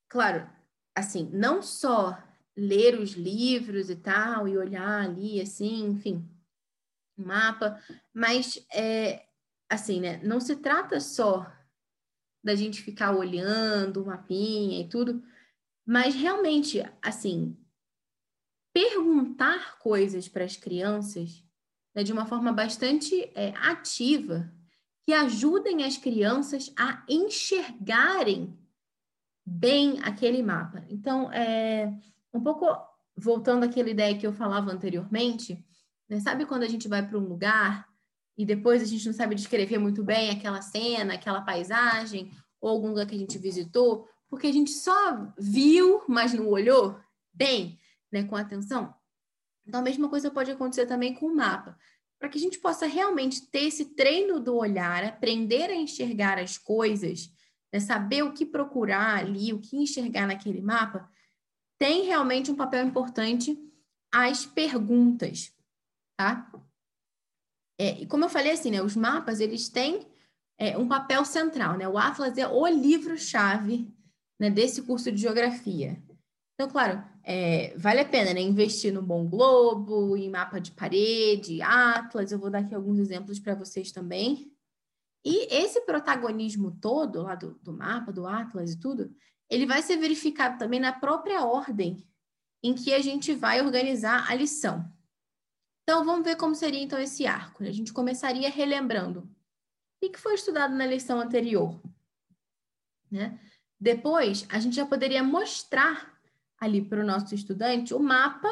claro, 0.09 0.49
assim, 0.95 1.31
não 1.33 1.63
só 1.63 2.19
ler 2.57 2.99
os 2.99 3.13
livros 3.13 3.91
e 3.91 3.97
tal, 3.97 4.49
e 4.49 4.57
olhar 4.57 5.05
ali, 5.05 5.41
assim, 5.41 5.87
enfim, 5.87 6.29
mapa, 7.17 7.81
mas, 8.13 8.65
é, 8.73 9.25
assim, 9.69 10.01
né, 10.01 10.21
não 10.25 10.41
se 10.41 10.57
trata 10.57 10.99
só 11.01 11.47
da 12.45 12.55
gente 12.55 12.83
ficar 12.83 13.17
olhando 13.17 14.03
o 14.03 14.07
mapinha 14.07 14.83
e 14.83 14.89
tudo, 14.89 15.23
mas 15.87 16.15
realmente, 16.15 16.83
assim, 17.01 17.57
perguntar 18.75 19.79
coisas 19.79 20.29
para 20.29 20.45
as 20.45 20.57
crianças 20.57 21.43
né, 21.95 22.03
de 22.03 22.13
uma 22.13 22.27
forma 22.27 22.53
bastante 22.53 23.31
é, 23.35 23.55
ativa, 23.57 24.53
que 25.05 25.13
ajudem 25.13 25.85
as 25.85 25.97
crianças 25.97 26.73
a 26.77 27.05
enxergarem 27.09 28.59
bem 29.47 30.01
aquele 30.03 30.43
mapa. 30.43 30.85
Então, 30.89 31.31
é, 31.33 31.93
um 32.33 32.43
pouco 32.43 32.67
voltando 33.17 33.65
àquela 33.65 33.91
ideia 33.91 34.19
que 34.19 34.27
eu 34.27 34.33
falava 34.33 34.71
anteriormente, 34.71 35.65
né, 36.09 36.21
sabe 36.21 36.45
quando 36.47 36.65
a 36.65 36.69
gente 36.69 36.89
vai 36.89 37.07
para 37.07 37.19
um 37.19 37.27
lugar 37.27 37.89
e 38.37 38.45
depois 38.45 38.83
a 38.83 38.87
gente 38.87 39.07
não 39.07 39.13
sabe 39.13 39.35
descrever 39.35 39.79
muito 39.79 40.03
bem 40.03 40.31
aquela 40.31 40.61
cena, 40.61 41.15
aquela 41.15 41.43
paisagem, 41.43 42.33
ou 42.61 42.71
algum 42.71 42.89
lugar 42.89 43.07
que 43.07 43.15
a 43.15 43.19
gente 43.19 43.39
visitou, 43.39 44.09
porque 44.29 44.47
a 44.47 44.53
gente 44.53 44.71
só 44.71 45.33
viu, 45.39 46.03
mas 46.09 46.33
não 46.33 46.49
olhou 46.49 46.99
bem, 47.33 47.79
né, 48.11 48.25
com 48.25 48.35
atenção. 48.35 48.95
Então, 49.67 49.81
a 49.81 49.83
mesma 49.83 50.09
coisa 50.09 50.31
pode 50.31 50.51
acontecer 50.51 50.87
também 50.87 51.15
com 51.15 51.27
o 51.27 51.35
mapa. 51.35 51.79
Para 52.19 52.29
que 52.29 52.39
a 52.39 52.41
gente 52.41 52.59
possa 52.59 52.87
realmente 52.87 53.51
ter 53.51 53.65
esse 53.65 53.95
treino 53.95 54.41
do 54.41 54.57
olhar, 54.57 55.05
aprender 55.05 55.71
a 55.71 55.75
enxergar 55.75 56.39
as 56.39 56.59
coisas, 56.59 57.31
né, 57.73 57.81
saber 57.81 58.23
o 58.23 58.33
que 58.33 58.47
procurar 58.47 59.19
ali, 59.19 59.53
o 59.53 59.61
que 59.61 59.77
enxergar 59.77 60.27
naquele 60.27 60.61
mapa, 60.61 61.09
tem 61.79 62.05
realmente 62.05 62.51
um 62.51 62.57
papel 62.57 62.87
importante 62.87 63.59
as 64.13 64.47
perguntas, 64.47 65.53
tá? 66.17 66.51
É, 67.79 68.03
e 68.03 68.07
como 68.07 68.25
eu 68.25 68.29
falei 68.29 68.53
assim, 68.53 68.71
né, 68.71 68.83
os 68.83 68.97
mapas 68.97 69.41
eles 69.41 69.69
têm 69.69 70.07
é, 70.59 70.79
um 70.79 70.87
papel 70.87 71.25
central, 71.25 71.77
né? 71.77 71.89
O 71.89 71.99
Atlas 71.99 72.39
é 72.39 72.47
o 72.47 72.67
livro-chave 72.67 73.93
né, 74.39 74.51
desse 74.51 74.83
curso 74.83 75.11
de 75.11 75.21
geografia. 75.21 76.01
Então, 76.55 76.71
claro, 76.71 77.03
é, 77.25 77.77
vale 77.77 78.01
a 78.01 78.09
pena 78.09 78.33
né, 78.33 78.41
investir 78.41 78.93
no 78.93 79.03
Bom 79.03 79.27
Globo, 79.27 80.17
em 80.17 80.31
mapa 80.31 80.61
de 80.61 80.71
parede, 80.71 81.61
Atlas. 81.63 82.31
Eu 82.31 82.39
vou 82.39 82.51
dar 82.51 82.61
aqui 82.61 82.75
alguns 82.75 82.99
exemplos 82.99 83.41
para 83.41 83.55
vocês 83.55 83.91
também. 83.91 84.53
E 85.25 85.53
esse 85.53 85.81
protagonismo 85.81 86.71
todo 86.81 87.23
lá 87.23 87.35
do, 87.35 87.59
do 87.63 87.73
mapa, 87.73 88.13
do 88.13 88.27
Atlas 88.27 88.73
e 88.73 88.79
tudo, 88.79 89.13
ele 89.51 89.67
vai 89.67 89.83
ser 89.83 89.97
verificado 89.97 90.59
também 90.59 90.79
na 90.79 90.93
própria 90.93 91.45
ordem 91.45 92.07
em 92.63 92.75
que 92.75 92.95
a 92.95 93.01
gente 93.01 93.35
vai 93.35 93.61
organizar 93.61 94.31
a 94.31 94.35
lição. 94.35 94.89
Então, 95.85 96.05
vamos 96.05 96.25
ver 96.25 96.37
como 96.37 96.55
seria 96.55 96.83
então 96.83 96.99
esse 96.99 97.27
arco. 97.27 97.63
A 97.63 97.71
gente 97.71 97.93
começaria 97.93 98.51
relembrando 98.51 99.21
o 100.03 100.11
que 100.11 100.19
foi 100.19 100.35
estudado 100.35 100.75
na 100.75 100.87
lição 100.87 101.21
anterior. 101.21 101.81
Né? 103.11 103.39
Depois, 103.79 104.47
a 104.49 104.59
gente 104.59 104.77
já 104.77 104.87
poderia 104.87 105.23
mostrar 105.23 106.19
ali 106.59 106.83
para 106.83 107.03
o 107.03 107.07
nosso 107.07 107.35
estudante 107.35 107.93
o 107.93 108.01
mapa 108.01 108.49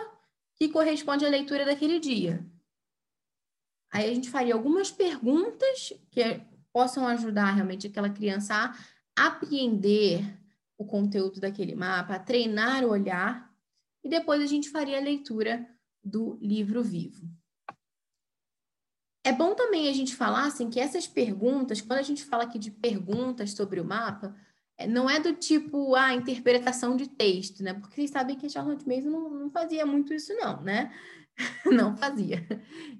que 0.54 0.68
corresponde 0.68 1.24
à 1.24 1.28
leitura 1.28 1.64
daquele 1.64 1.98
dia. 1.98 2.44
Aí 3.90 4.10
a 4.10 4.14
gente 4.14 4.30
faria 4.30 4.54
algumas 4.54 4.90
perguntas 4.90 5.92
que 6.10 6.40
possam 6.72 7.06
ajudar 7.06 7.52
realmente 7.52 7.86
aquela 7.86 8.10
criança 8.10 8.54
a 8.54 9.26
apreender 9.26 10.38
o 10.78 10.84
conteúdo 10.84 11.40
daquele 11.40 11.74
mapa, 11.74 12.14
a 12.14 12.18
treinar 12.18 12.84
o 12.84 12.90
olhar, 12.90 13.50
e 14.02 14.08
depois 14.08 14.42
a 14.42 14.46
gente 14.46 14.70
faria 14.70 14.98
a 14.98 15.02
leitura 15.02 15.66
do 16.02 16.38
livro 16.40 16.82
vivo. 16.82 17.28
É 19.24 19.32
bom 19.32 19.54
também 19.54 19.88
a 19.88 19.92
gente 19.92 20.16
falar 20.16 20.46
assim, 20.46 20.68
que 20.68 20.80
essas 20.80 21.06
perguntas, 21.06 21.80
quando 21.80 22.00
a 22.00 22.02
gente 22.02 22.24
fala 22.24 22.42
aqui 22.42 22.58
de 22.58 22.70
perguntas 22.70 23.52
sobre 23.52 23.80
o 23.80 23.84
mapa, 23.84 24.34
é, 24.76 24.86
não 24.86 25.08
é 25.08 25.20
do 25.20 25.32
tipo 25.34 25.94
a 25.94 26.06
ah, 26.06 26.14
interpretação 26.14 26.96
de 26.96 27.08
texto, 27.08 27.62
né? 27.62 27.72
Porque 27.74 27.94
vocês 27.94 28.10
sabem 28.10 28.36
que 28.36 28.46
a 28.46 28.48
Charlotte 28.48 28.86
Mason 28.86 29.10
não, 29.10 29.30
não 29.30 29.50
fazia 29.50 29.86
muito 29.86 30.12
isso, 30.12 30.34
não, 30.34 30.60
né? 30.62 30.92
não 31.66 31.96
fazia. 31.96 32.44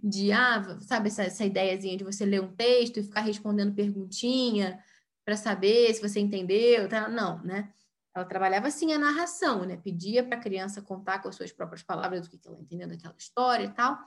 De, 0.02 0.30
ah, 0.32 0.78
sabe, 0.80 1.08
essa, 1.08 1.24
essa 1.24 1.44
ideiazinha 1.44 1.96
de 1.96 2.04
você 2.04 2.24
ler 2.24 2.40
um 2.40 2.54
texto 2.54 2.98
e 2.98 3.02
ficar 3.02 3.22
respondendo 3.22 3.74
perguntinha 3.74 4.78
para 5.24 5.36
saber 5.36 5.92
se 5.94 6.00
você 6.00 6.20
entendeu, 6.20 6.88
tá? 6.88 7.08
não, 7.08 7.42
né? 7.42 7.72
Ela 8.14 8.24
trabalhava 8.24 8.68
assim 8.68 8.92
a 8.92 8.98
narração, 8.98 9.64
né? 9.64 9.76
Pedia 9.76 10.22
para 10.22 10.36
a 10.36 10.40
criança 10.40 10.82
contar 10.82 11.20
com 11.20 11.28
as 11.28 11.34
suas 11.34 11.50
próprias 11.50 11.82
palavras 11.82 12.26
o 12.26 12.30
que 12.30 12.38
ela 12.46 12.60
entendeu 12.60 12.86
daquela 12.86 13.14
história 13.16 13.64
e 13.64 13.72
tal, 13.72 13.98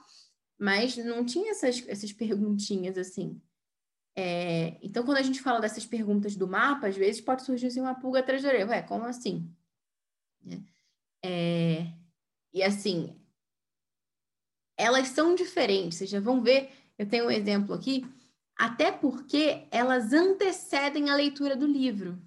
mas 0.58 0.96
não 0.96 1.24
tinha 1.24 1.50
essas, 1.50 1.82
essas 1.88 2.12
perguntinhas 2.12 2.96
assim. 2.96 3.40
É, 4.18 4.78
então, 4.80 5.04
quando 5.04 5.18
a 5.18 5.22
gente 5.22 5.42
fala 5.42 5.60
dessas 5.60 5.84
perguntas 5.84 6.36
do 6.36 6.48
mapa, 6.48 6.86
às 6.86 6.96
vezes 6.96 7.20
pode 7.20 7.42
surgir 7.42 7.66
assim, 7.66 7.80
uma 7.80 7.94
pulga 7.94 8.20
atrás 8.20 8.42
da 8.42 8.48
orelha. 8.48 8.66
Ué, 8.68 8.82
como 8.82 9.04
assim? 9.04 9.52
É, 11.22 11.92
e 12.54 12.62
assim, 12.62 13.20
elas 14.76 15.08
são 15.08 15.34
diferentes. 15.34 15.98
Vocês 15.98 16.10
já 16.10 16.20
vão 16.20 16.42
ver, 16.42 16.70
eu 16.96 17.08
tenho 17.08 17.26
um 17.26 17.30
exemplo 17.30 17.74
aqui, 17.74 18.06
até 18.56 18.90
porque 18.90 19.66
elas 19.70 20.12
antecedem 20.12 21.10
a 21.10 21.14
leitura 21.14 21.56
do 21.56 21.66
livro. 21.66 22.18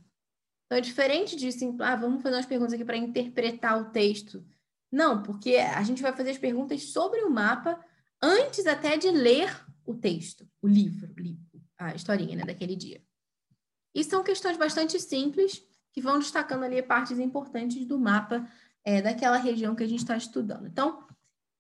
Então, 0.70 0.78
é 0.78 0.82
diferente 0.82 1.36
disso, 1.36 1.76
ah, 1.80 1.96
vamos 1.96 2.22
fazer 2.22 2.36
umas 2.36 2.46
perguntas 2.46 2.74
aqui 2.76 2.86
para 2.86 2.96
interpretar 2.96 3.82
o 3.82 3.90
texto. 3.90 4.46
Não, 4.92 5.24
porque 5.24 5.56
a 5.56 5.82
gente 5.82 6.00
vai 6.00 6.16
fazer 6.16 6.30
as 6.30 6.38
perguntas 6.38 6.92
sobre 6.92 7.22
o 7.24 7.30
mapa 7.30 7.84
antes 8.22 8.68
até 8.68 8.96
de 8.96 9.10
ler 9.10 9.50
o 9.84 9.96
texto, 9.96 10.48
o 10.62 10.68
livro, 10.68 11.12
a 11.76 11.96
historinha 11.96 12.36
né, 12.36 12.44
daquele 12.44 12.76
dia. 12.76 13.02
E 13.96 14.04
são 14.04 14.24
questões 14.24 14.58
bastante 14.58 15.00
simples 15.00 15.66
que 15.92 16.02
vão 16.02 16.20
destacando 16.20 16.66
ali 16.66 16.84
partes 16.84 17.18
importantes 17.18 17.84
do 17.84 17.98
mapa 17.98 18.48
é, 18.86 19.02
daquela 19.02 19.38
região 19.38 19.74
que 19.74 19.82
a 19.82 19.88
gente 19.88 20.02
está 20.02 20.16
estudando. 20.16 20.68
Então, 20.68 21.08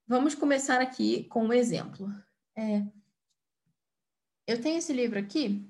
vamos 0.05 0.35
começar 0.35 0.79
aqui 0.79 1.23
com 1.23 1.45
um 1.45 1.53
exemplo. 1.53 2.13
É, 2.55 2.85
eu 4.45 4.61
tenho 4.61 4.77
esse 4.77 4.93
livro 4.93 5.17
aqui, 5.17 5.67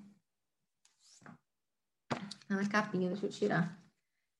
Tá 2.49 2.55
na 2.55 2.67
capinha, 2.67 3.09
deixa 3.09 3.27
eu 3.27 3.29
tirar. 3.29 3.79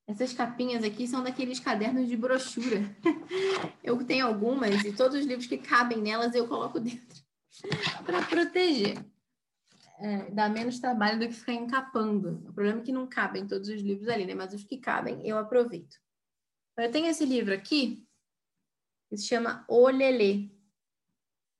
Essas 0.04 0.32
capinhas 0.32 0.82
aqui 0.82 1.06
são 1.06 1.22
daqueles 1.22 1.60
cadernos 1.60 2.08
de 2.08 2.16
brochura. 2.16 2.80
eu 3.84 4.04
tenho 4.04 4.26
algumas 4.26 4.84
e 4.84 4.92
todos 4.92 5.20
os 5.20 5.24
livros 5.24 5.46
que 5.46 5.56
cabem 5.56 6.02
nelas 6.02 6.34
eu 6.34 6.48
coloco 6.48 6.80
dentro 6.80 7.22
para 8.04 8.26
proteger. 8.26 8.98
É, 10.00 10.28
dá 10.32 10.48
menos 10.48 10.80
trabalho 10.80 11.20
do 11.20 11.28
que 11.28 11.34
ficar 11.34 11.52
encapando. 11.52 12.42
O 12.48 12.52
problema 12.52 12.80
é 12.80 12.82
que 12.82 12.90
não 12.90 13.06
cabem 13.06 13.46
todos 13.46 13.68
os 13.68 13.80
livros 13.80 14.08
ali, 14.08 14.26
né? 14.26 14.34
Mas 14.34 14.52
os 14.52 14.64
que 14.64 14.78
cabem 14.78 15.24
eu 15.24 15.38
aproveito. 15.38 15.96
Eu 16.76 16.90
tenho 16.90 17.06
esse 17.06 17.24
livro 17.24 17.54
aqui, 17.54 18.04
que 19.08 19.16
se 19.16 19.28
chama 19.28 19.64
O 19.68 19.88
Lelê, 19.88 20.50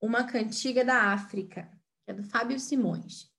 uma 0.00 0.24
cantiga 0.24 0.84
da 0.84 1.12
África, 1.12 1.70
que 2.04 2.10
é 2.10 2.14
do 2.14 2.24
Fábio 2.24 2.58
Simões. 2.58 3.29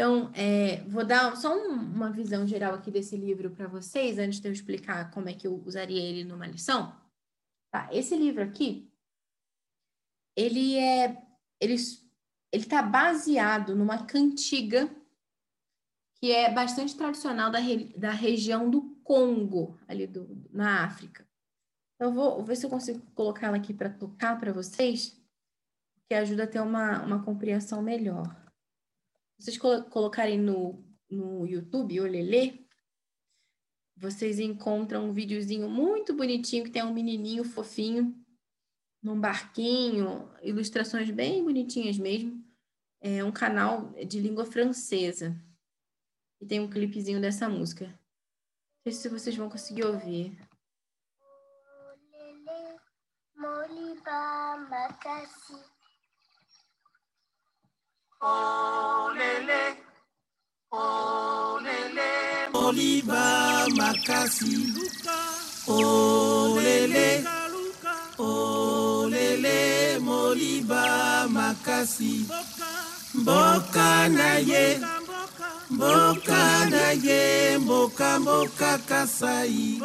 Então, 0.00 0.32
é, 0.32 0.82
vou 0.84 1.04
dar 1.04 1.36
só 1.36 1.54
um, 1.54 1.74
uma 1.74 2.10
visão 2.10 2.46
geral 2.46 2.72
aqui 2.72 2.90
desse 2.90 3.18
livro 3.18 3.50
para 3.50 3.68
vocês, 3.68 4.18
antes 4.18 4.40
de 4.40 4.48
eu 4.48 4.52
explicar 4.52 5.10
como 5.10 5.28
é 5.28 5.34
que 5.34 5.46
eu 5.46 5.62
usaria 5.62 6.00
ele 6.00 6.24
numa 6.24 6.46
lição. 6.46 6.98
Tá, 7.70 7.86
esse 7.92 8.16
livro 8.16 8.42
aqui, 8.42 8.90
ele 10.34 10.78
é, 10.78 11.22
ele 11.60 11.74
está 12.50 12.80
baseado 12.80 13.76
numa 13.76 14.06
cantiga 14.06 14.88
que 16.18 16.32
é 16.32 16.50
bastante 16.50 16.96
tradicional 16.96 17.50
da, 17.50 17.58
da 17.94 18.10
região 18.10 18.70
do 18.70 18.96
Congo, 19.04 19.78
ali 19.86 20.06
do, 20.06 20.48
na 20.50 20.82
África. 20.82 21.28
Então, 21.96 22.08
eu 22.08 22.14
vou, 22.14 22.36
vou 22.36 22.44
ver 22.46 22.56
se 22.56 22.64
eu 22.64 22.70
consigo 22.70 23.02
colocar 23.14 23.48
ela 23.48 23.58
aqui 23.58 23.74
para 23.74 23.90
tocar 23.90 24.40
para 24.40 24.50
vocês, 24.50 25.14
que 26.08 26.14
ajuda 26.14 26.44
a 26.44 26.46
ter 26.46 26.60
uma, 26.60 27.02
uma 27.02 27.22
compreensão 27.22 27.82
melhor 27.82 28.39
vocês 29.40 29.56
colocarem 29.56 30.38
no, 30.38 30.84
no 31.08 31.46
YouTube, 31.46 32.00
Olelê, 32.00 32.60
vocês 33.96 34.38
encontram 34.38 35.08
um 35.08 35.12
videozinho 35.12 35.68
muito 35.68 36.14
bonitinho 36.14 36.64
que 36.64 36.70
tem 36.70 36.82
um 36.82 36.92
menininho 36.92 37.42
fofinho 37.42 38.14
num 39.02 39.18
barquinho, 39.18 40.30
ilustrações 40.42 41.10
bem 41.10 41.42
bonitinhas 41.42 41.98
mesmo. 41.98 42.44
É 43.00 43.24
um 43.24 43.32
canal 43.32 43.92
de 44.06 44.20
língua 44.20 44.44
francesa. 44.44 45.34
E 46.38 46.46
tem 46.46 46.60
um 46.60 46.68
clipezinho 46.68 47.20
dessa 47.20 47.48
música. 47.48 47.86
Não 47.86 48.84
sei 48.84 48.92
se 48.92 49.08
vocês 49.08 49.34
vão 49.36 49.48
conseguir 49.48 49.84
ouvir. 49.84 50.38
Moliba, 53.34 54.68
olele 58.20 59.76
olele. 60.70 62.10
Oliba 62.54 63.66
makasi. 63.76 64.56
Olele 65.68 67.24
olele 68.18 69.98
moliba 69.98 70.84
makasi. 71.28 72.26
Mboka. 73.14 74.08
Na 74.08 74.34
ye. 74.38 74.80
Mboka 75.70 76.70
na 76.70 76.90
ye. 76.92 77.58
Mboka 77.58 78.18
mboka 78.20 78.78
kasai. 78.88 79.80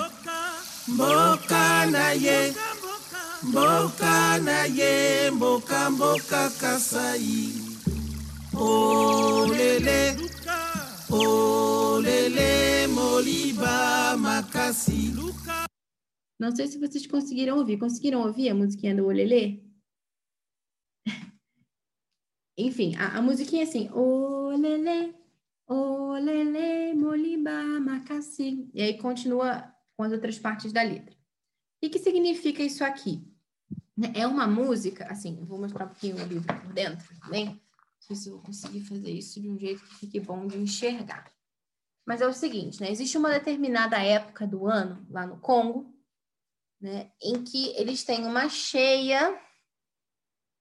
Mboka. 0.87 1.85
Na 1.91 2.11
ye. 2.11 2.53
Mboka 3.43 4.39
na 4.39 4.65
ye. 4.65 5.31
Mboka 5.31 5.89
mboka 5.89 6.49
kasai 6.61 7.74
olele 8.57 10.15
olele 11.11 12.87
moliba 12.87 14.17
makasi. 14.17 15.13
Não 16.39 16.55
sei 16.55 16.67
se 16.67 16.77
vocês 16.77 17.07
conseguiram 17.07 17.57
ouvir. 17.57 17.77
Conseguiram 17.77 18.21
ouvir 18.21 18.49
a 18.49 18.55
musiquinha 18.55 18.95
do 18.95 19.05
olele? 19.05 19.63
Enfim 22.57 22.95
a, 22.95 23.17
a 23.17 23.21
musiquinha 23.21 23.63
é 23.63 23.67
assim. 23.67 23.89
Olele 23.91 25.15
olele 25.67 26.93
moliba 26.93 27.79
makasi. 27.79 28.69
E 28.73 28.81
aí 28.81 28.97
continua 28.97 29.73
com 29.97 30.03
as 30.03 30.11
outras 30.11 30.37
partes 30.37 30.71
da 30.71 30.81
letra. 30.81 31.13
O 31.13 31.17
que, 31.81 31.89
que 31.89 31.99
significa 31.99 32.63
isso 32.63 32.83
aqui? 32.83 33.23
É 34.13 34.27
uma 34.27 34.45
música, 34.45 35.05
assim, 35.05 35.43
vou 35.45 35.57
mostrar 35.57 35.85
um 35.85 35.89
pouquinho 35.89 36.17
o 36.17 36.27
livro 36.27 36.45
por 36.45 36.73
dentro, 36.73 37.07
bem? 37.29 37.61
Sei 38.05 38.15
se 38.15 38.29
eu 38.29 38.35
vou 38.35 38.43
conseguir 38.43 38.81
fazer 38.81 39.11
isso 39.11 39.41
de 39.41 39.49
um 39.49 39.57
jeito 39.57 39.83
que 39.83 39.95
fique 39.95 40.19
bom 40.19 40.45
de 40.45 40.57
enxergar. 40.57 41.33
Mas 42.05 42.21
é 42.21 42.27
o 42.27 42.33
seguinte, 42.33 42.79
né? 42.79 42.91
Existe 42.91 43.17
uma 43.17 43.31
determinada 43.31 43.97
época 43.97 44.45
do 44.45 44.67
ano 44.67 45.05
lá 45.09 45.25
no 45.25 45.39
Congo, 45.39 45.91
né, 46.79 47.11
em 47.19 47.43
que 47.43 47.69
eles 47.77 48.03
têm 48.03 48.25
uma 48.25 48.47
cheia 48.47 49.41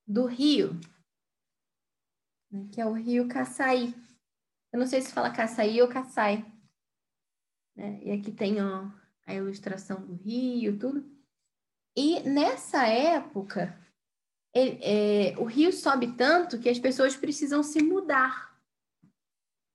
do 0.07 0.25
rio, 0.25 0.81
né, 2.51 2.67
que 2.73 2.81
é 2.81 2.87
o 2.87 2.93
rio 2.93 3.29
Caçaí. 3.29 3.95
Eu 4.73 4.81
não 4.81 4.87
sei 4.87 5.03
se 5.03 5.13
fala 5.13 5.31
Caçaí 5.31 5.83
ou 5.83 5.89
Caçai. 5.89 6.51
Né? 7.77 8.03
E 8.03 8.11
aqui 8.13 8.33
tem 8.33 8.63
ó, 8.63 8.91
a 9.27 9.35
ilustração 9.35 10.05
do 10.05 10.15
rio, 10.15 10.79
tudo. 10.79 11.05
E 11.95 12.21
nessa 12.21 12.87
época, 12.87 13.79
é, 14.55 15.35
o 15.39 15.45
rio 15.45 15.73
sobe 15.73 16.13
tanto 16.17 16.59
que 16.59 16.69
as 16.69 16.79
pessoas 16.79 17.17
precisam 17.17 17.63
se 17.63 17.83
mudar. 17.83 18.55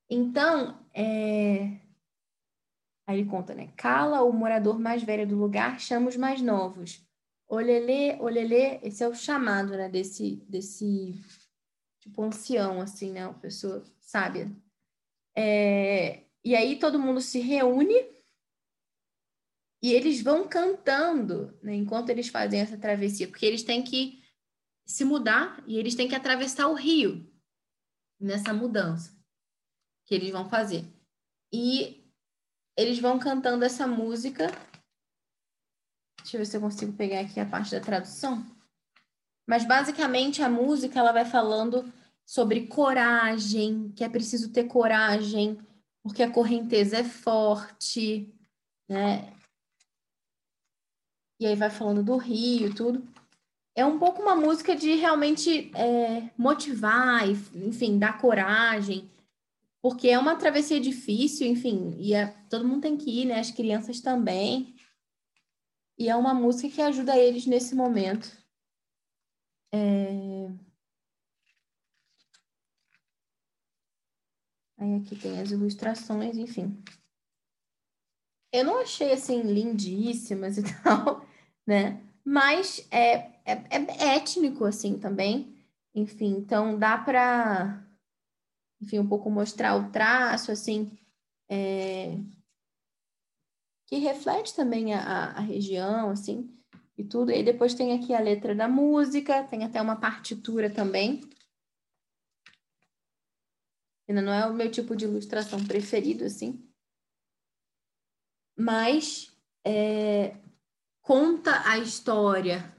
Então, 0.09 0.79
é... 0.93 1.79
aí 3.05 3.19
ele 3.19 3.29
conta, 3.29 3.53
né? 3.53 3.71
Cala 3.75 4.23
o 4.23 4.31
morador 4.31 4.79
mais 4.79 5.03
velho 5.03 5.27
do 5.27 5.35
lugar, 5.35 5.79
chama 5.79 6.07
os 6.07 6.15
mais 6.15 6.41
novos. 6.41 7.05
Olelê, 7.47 8.17
olelê, 8.19 8.79
esse 8.81 9.03
é 9.03 9.07
o 9.07 9.13
chamado, 9.13 9.71
né? 9.71 9.89
Desse, 9.89 10.37
desse 10.47 11.13
tipo 11.99 12.23
ancião, 12.23 12.79
assim, 12.81 13.11
né? 13.11 13.27
Uma 13.27 13.37
pessoa 13.37 13.83
sábia. 13.99 14.49
É... 15.35 16.23
E 16.43 16.55
aí 16.55 16.79
todo 16.79 16.97
mundo 16.97 17.19
se 17.19 17.39
reúne 17.39 17.95
e 19.81 19.93
eles 19.93 20.21
vão 20.21 20.47
cantando 20.47 21.57
né, 21.61 21.73
enquanto 21.75 22.09
eles 22.09 22.27
fazem 22.27 22.59
essa 22.59 22.77
travessia, 22.77 23.27
porque 23.27 23.45
eles 23.45 23.63
têm 23.63 23.81
que 23.81 24.18
se 24.89 25.05
mudar 25.05 25.63
e 25.67 25.77
eles 25.77 25.93
têm 25.93 26.07
que 26.07 26.15
atravessar 26.15 26.67
o 26.67 26.73
rio 26.73 27.31
nessa 28.19 28.51
mudança 28.51 29.15
que 30.03 30.15
eles 30.15 30.31
vão 30.31 30.49
fazer. 30.49 30.83
E 31.53 32.03
eles 32.75 32.97
vão 32.97 33.19
cantando 33.19 33.63
essa 33.63 33.85
música. 33.85 34.47
Deixa 36.17 36.37
eu 36.37 36.39
ver 36.39 36.45
se 36.47 36.57
eu 36.57 36.61
consigo 36.61 36.93
pegar 36.93 37.19
aqui 37.19 37.39
a 37.39 37.45
parte 37.45 37.69
da 37.69 37.79
tradução. 37.79 38.43
Mas 39.47 39.63
basicamente 39.63 40.41
a 40.41 40.49
música 40.49 40.97
ela 40.97 41.11
vai 41.11 41.25
falando 41.25 41.93
sobre 42.25 42.65
coragem, 42.65 43.91
que 43.91 44.03
é 44.03 44.09
preciso 44.09 44.51
ter 44.51 44.63
coragem, 44.63 45.59
porque 46.01 46.23
a 46.23 46.31
correnteza 46.31 46.97
é 46.97 47.03
forte, 47.03 48.33
né? 48.89 49.35
E 51.39 51.45
aí 51.45 51.55
vai 51.55 51.69
falando 51.69 52.03
do 52.03 52.17
rio, 52.17 52.73
tudo. 52.73 53.07
É 53.79 53.85
um 53.85 53.97
pouco 53.97 54.21
uma 54.21 54.35
música 54.35 54.75
de 54.75 54.95
realmente 54.95 55.71
é, 55.73 56.29
motivar, 56.37 57.25
enfim, 57.55 57.97
dar 57.97 58.19
coragem, 58.19 59.09
porque 59.81 60.09
é 60.09 60.19
uma 60.19 60.35
travessia 60.35 60.81
difícil, 60.81 61.47
enfim, 61.47 61.95
e 61.97 62.13
é, 62.13 62.27
todo 62.49 62.67
mundo 62.67 62.81
tem 62.81 62.97
que 62.97 63.09
ir, 63.21 63.25
né? 63.25 63.39
As 63.39 63.51
crianças 63.51 64.01
também. 64.01 64.75
E 65.97 66.09
é 66.09 66.15
uma 66.17 66.33
música 66.33 66.75
que 66.75 66.81
ajuda 66.81 67.17
eles 67.17 67.45
nesse 67.45 67.73
momento. 67.73 68.29
É... 69.73 70.51
Aí 74.77 74.95
aqui 74.95 75.15
tem 75.15 75.39
as 75.39 75.51
ilustrações, 75.51 76.35
enfim. 76.35 76.83
Eu 78.51 78.65
não 78.65 78.81
achei 78.81 79.13
assim 79.13 79.41
lindíssimas 79.41 80.57
e 80.57 80.63
tal, 80.83 81.25
né? 81.65 82.03
Mas 82.25 82.85
é, 82.91 83.38
é, 83.49 84.11
é 84.11 84.15
étnico 84.15 84.65
assim 84.65 84.97
também. 84.97 85.55
Enfim, 85.93 86.35
então 86.37 86.77
dá 86.77 86.97
para, 86.97 87.83
enfim, 88.81 88.99
um 88.99 89.07
pouco 89.07 89.29
mostrar 89.29 89.75
o 89.75 89.91
traço 89.91 90.51
assim, 90.51 90.97
é... 91.49 92.15
que 93.87 93.97
reflete 93.97 94.55
também 94.55 94.93
a, 94.93 95.31
a 95.31 95.39
região, 95.39 96.11
assim, 96.11 96.55
e 96.97 97.03
tudo. 97.03 97.31
E 97.31 97.43
depois 97.43 97.73
tem 97.73 97.93
aqui 97.93 98.13
a 98.13 98.19
letra 98.19 98.53
da 98.53 98.67
música, 98.67 99.43
tem 99.43 99.63
até 99.63 99.81
uma 99.81 99.99
partitura 99.99 100.69
também. 100.69 101.21
Ainda 104.07 104.21
não 104.21 104.33
é 104.33 104.45
o 104.47 104.53
meu 104.53 104.71
tipo 104.71 104.95
de 104.95 105.05
ilustração 105.05 105.63
preferido, 105.65 106.23
assim. 106.23 106.67
Mas 108.57 109.31
é, 109.65 110.35
conta 111.01 111.67
a 111.69 111.77
história. 111.77 112.78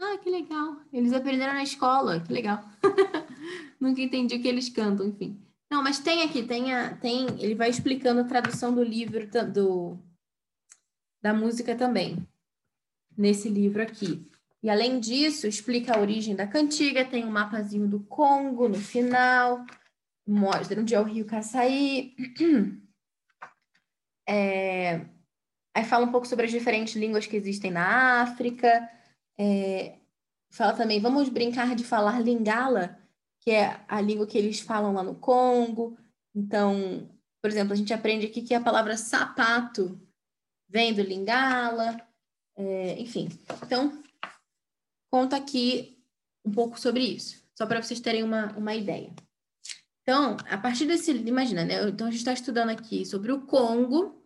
Ah, 0.00 0.16
que 0.16 0.30
legal. 0.30 0.80
Eles 0.92 1.12
aprenderam 1.12 1.52
na 1.52 1.62
escola, 1.62 2.20
que 2.20 2.32
legal. 2.32 2.64
Nunca 3.78 4.00
entendi 4.00 4.36
o 4.36 4.42
que 4.42 4.48
eles 4.48 4.70
cantam, 4.70 5.06
enfim. 5.06 5.38
Não, 5.70 5.82
mas 5.82 6.00
tem 6.00 6.22
aqui, 6.22 6.42
tem, 6.42 6.74
a, 6.74 6.96
tem 6.96 7.26
ele 7.38 7.54
vai 7.54 7.68
explicando 7.68 8.22
a 8.22 8.24
tradução 8.24 8.74
do 8.74 8.82
livro 8.82 9.28
do, 9.52 9.98
da 11.22 11.32
música 11.32 11.76
também, 11.76 12.26
nesse 13.16 13.48
livro 13.48 13.82
aqui. 13.82 14.26
E 14.62 14.68
além 14.68 14.98
disso, 14.98 15.46
explica 15.46 15.94
a 15.94 16.00
origem 16.00 16.34
da 16.34 16.46
cantiga, 16.46 17.04
tem 17.04 17.24
um 17.24 17.30
mapazinho 17.30 17.86
do 17.86 18.00
Congo 18.00 18.68
no 18.68 18.78
final, 18.78 19.64
mostra 20.26 20.80
onde 20.80 20.94
é 20.94 21.00
o 21.00 21.04
rio 21.04 21.26
Caçaí. 21.26 22.14
É, 24.32 25.06
aí 25.74 25.82
fala 25.82 26.06
um 26.06 26.12
pouco 26.12 26.24
sobre 26.24 26.44
as 26.44 26.52
diferentes 26.52 26.94
línguas 26.94 27.26
que 27.26 27.34
existem 27.34 27.72
na 27.72 28.22
África. 28.22 28.88
É, 29.42 29.98
fala 30.50 30.74
também, 30.74 31.00
vamos 31.00 31.30
brincar 31.30 31.74
de 31.74 31.82
falar 31.82 32.20
Lingala, 32.20 32.98
que 33.40 33.50
é 33.50 33.82
a 33.88 33.98
língua 33.98 34.26
que 34.26 34.36
eles 34.36 34.60
falam 34.60 34.92
lá 34.92 35.02
no 35.02 35.14
Congo. 35.14 35.96
Então, 36.34 37.08
por 37.40 37.50
exemplo, 37.50 37.72
a 37.72 37.76
gente 37.76 37.94
aprende 37.94 38.26
aqui 38.26 38.42
que 38.42 38.52
a 38.52 38.60
palavra 38.60 38.98
sapato 38.98 39.98
vem 40.68 40.92
do 40.92 41.00
Lingala. 41.00 41.96
É, 42.54 43.00
enfim, 43.00 43.30
então, 43.64 44.02
conta 45.10 45.36
aqui 45.36 45.98
um 46.44 46.50
pouco 46.50 46.78
sobre 46.78 47.02
isso, 47.02 47.42
só 47.56 47.64
para 47.66 47.82
vocês 47.82 47.98
terem 47.98 48.22
uma, 48.22 48.52
uma 48.58 48.74
ideia. 48.74 49.10
Então, 50.02 50.36
a 50.50 50.58
partir 50.58 50.84
desse, 50.84 51.12
imagina, 51.12 51.64
né? 51.64 51.88
Então 51.88 52.08
a 52.08 52.10
gente 52.10 52.20
está 52.20 52.32
estudando 52.34 52.68
aqui 52.68 53.06
sobre 53.06 53.32
o 53.32 53.46
Congo. 53.46 54.22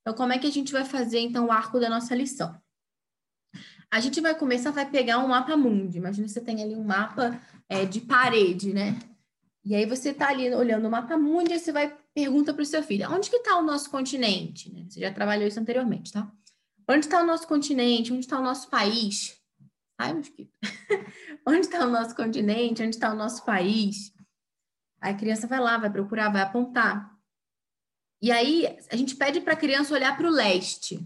Então, 0.00 0.14
como 0.14 0.32
é 0.32 0.38
que 0.38 0.46
a 0.46 0.50
gente 0.50 0.72
vai 0.72 0.84
fazer 0.84 1.20
então 1.20 1.46
o 1.46 1.52
arco 1.52 1.78
da 1.78 1.88
nossa 1.88 2.14
lição? 2.14 2.60
A 3.90 4.00
gente 4.00 4.20
vai 4.20 4.34
começar, 4.34 4.70
vai 4.70 4.88
pegar 4.88 5.18
um 5.18 5.28
mapa 5.28 5.56
mundi. 5.56 5.98
Imagina 5.98 6.28
você 6.28 6.40
tem 6.40 6.62
ali 6.62 6.74
um 6.74 6.84
mapa 6.84 7.40
é, 7.68 7.84
de 7.84 8.00
parede, 8.00 8.72
né? 8.72 8.98
E 9.64 9.74
aí 9.74 9.86
você 9.86 10.10
está 10.10 10.28
ali 10.28 10.54
olhando 10.54 10.86
o 10.86 10.90
mapa 10.90 11.16
mundi 11.16 11.52
e 11.52 11.58
você 11.58 11.72
vai 11.72 11.96
pergunta 12.14 12.54
para 12.54 12.62
o 12.62 12.66
seu 12.66 12.82
filho: 12.82 13.10
onde 13.10 13.28
que 13.28 13.36
está 13.36 13.56
o 13.56 13.62
nosso 13.62 13.90
continente? 13.90 14.72
Né? 14.72 14.86
Você 14.88 15.00
já 15.00 15.12
trabalhou 15.12 15.46
isso 15.46 15.60
anteriormente, 15.60 16.12
tá? 16.12 16.30
Onde 16.88 17.06
está 17.06 17.20
o 17.20 17.26
nosso 17.26 17.48
continente? 17.48 18.12
Onde 18.12 18.24
está 18.24 18.38
o 18.38 18.42
nosso 18.42 18.70
país? 18.70 19.36
Ai, 19.98 20.14
mosquito. 20.14 20.52
onde 21.46 21.60
está 21.60 21.84
o 21.84 21.90
nosso 21.90 22.14
continente? 22.14 22.82
Onde 22.82 22.94
está 22.94 23.12
o 23.12 23.16
nosso 23.16 23.44
país? 23.44 24.12
Aí 25.00 25.12
a 25.12 25.16
criança 25.16 25.46
vai 25.46 25.60
lá, 25.60 25.76
vai 25.78 25.90
procurar, 25.90 26.30
vai 26.30 26.42
apontar. 26.42 27.16
E 28.22 28.30
aí 28.30 28.76
a 28.90 28.96
gente 28.96 29.16
pede 29.16 29.40
para 29.40 29.54
a 29.54 29.56
criança 29.56 29.94
olhar 29.94 30.16
para 30.16 30.26
o 30.26 30.30
leste, 30.30 31.04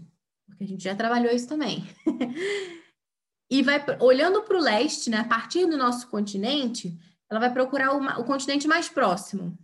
a 0.63 0.67
gente 0.67 0.83
já 0.83 0.95
trabalhou 0.95 1.33
isso 1.33 1.47
também. 1.47 1.83
e 3.49 3.61
vai 3.63 3.83
olhando 3.99 4.43
para 4.43 4.57
o 4.57 4.61
leste, 4.61 5.09
né, 5.09 5.17
a 5.17 5.27
partir 5.27 5.65
do 5.65 5.77
nosso 5.77 6.07
continente, 6.07 6.97
ela 7.29 7.39
vai 7.39 7.51
procurar 7.51 7.93
o, 7.93 8.21
o 8.21 8.25
continente 8.25 8.67
mais 8.67 8.89
próximo. 8.89 9.57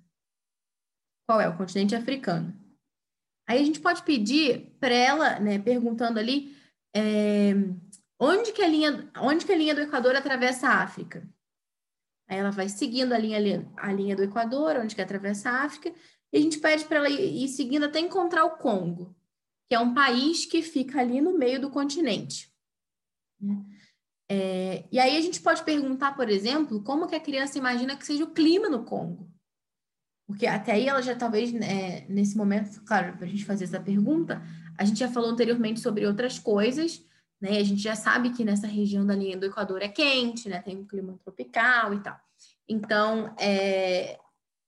Qual 1.27 1.41
é? 1.41 1.47
O 1.47 1.57
continente 1.57 1.95
africano. 1.95 2.53
Aí 3.47 3.61
a 3.61 3.63
gente 3.63 3.79
pode 3.79 4.03
pedir 4.03 4.75
para 4.79 4.93
ela, 4.93 5.39
né, 5.39 5.59
perguntando 5.59 6.19
ali, 6.19 6.55
é, 6.95 7.53
onde, 8.19 8.51
que 8.51 8.61
a 8.61 8.67
linha, 8.67 9.09
onde 9.17 9.45
que 9.45 9.51
a 9.51 9.57
linha 9.57 9.75
do 9.75 9.81
Equador 9.81 10.15
atravessa 10.15 10.67
a 10.67 10.83
África? 10.83 11.27
Aí 12.29 12.37
ela 12.37 12.51
vai 12.51 12.67
seguindo 12.67 13.13
a 13.13 13.17
linha, 13.17 13.71
a 13.77 13.91
linha 13.93 14.15
do 14.15 14.23
Equador, 14.23 14.77
onde 14.77 14.95
que 14.95 15.01
atravessa 15.01 15.49
a 15.49 15.63
África, 15.63 15.93
e 16.33 16.37
a 16.37 16.41
gente 16.41 16.59
pede 16.59 16.83
para 16.85 16.97
ela 16.97 17.09
ir 17.09 17.47
seguindo 17.47 17.85
até 17.85 17.99
encontrar 17.99 18.43
o 18.43 18.57
Congo, 18.57 19.15
que 19.67 19.75
é 19.75 19.79
um 19.79 19.93
país 19.93 20.45
que 20.45 20.61
fica 20.61 20.99
ali 20.99 21.19
no 21.21 21.37
meio 21.37 21.59
do 21.59 21.69
continente. 21.69 22.51
É, 24.29 24.85
e 24.91 24.99
aí 24.99 25.15
a 25.17 25.21
gente 25.21 25.41
pode 25.41 25.63
perguntar, 25.63 26.15
por 26.15 26.29
exemplo, 26.29 26.83
como 26.83 27.07
que 27.07 27.15
a 27.15 27.19
criança 27.19 27.57
imagina 27.57 27.95
que 27.95 28.05
seja 28.05 28.23
o 28.23 28.31
clima 28.31 28.69
no 28.69 28.83
Congo. 28.83 29.29
Porque 30.25 30.45
até 30.45 30.73
aí 30.73 30.87
ela 30.87 31.01
já 31.01 31.15
talvez, 31.15 31.53
né, 31.53 32.01
nesse 32.09 32.35
momento, 32.35 32.83
claro, 32.83 33.15
para 33.15 33.25
a 33.25 33.29
gente 33.29 33.45
fazer 33.45 33.63
essa 33.63 33.79
pergunta, 33.79 34.41
a 34.77 34.83
gente 34.83 34.99
já 34.99 35.09
falou 35.09 35.29
anteriormente 35.29 35.79
sobre 35.79 36.05
outras 36.05 36.37
coisas, 36.37 37.01
né? 37.39 37.57
A 37.57 37.63
gente 37.63 37.81
já 37.81 37.95
sabe 37.95 38.31
que 38.31 38.43
nessa 38.43 38.67
região 38.67 39.05
da 39.05 39.15
linha 39.15 39.37
do 39.37 39.45
Equador 39.45 39.81
é 39.81 39.87
quente, 39.87 40.49
né? 40.49 40.61
Tem 40.61 40.75
um 40.77 40.85
clima 40.85 41.17
tropical 41.23 41.93
e 41.93 41.99
tal. 42.01 42.19
Então, 42.67 43.33
é, 43.39 44.19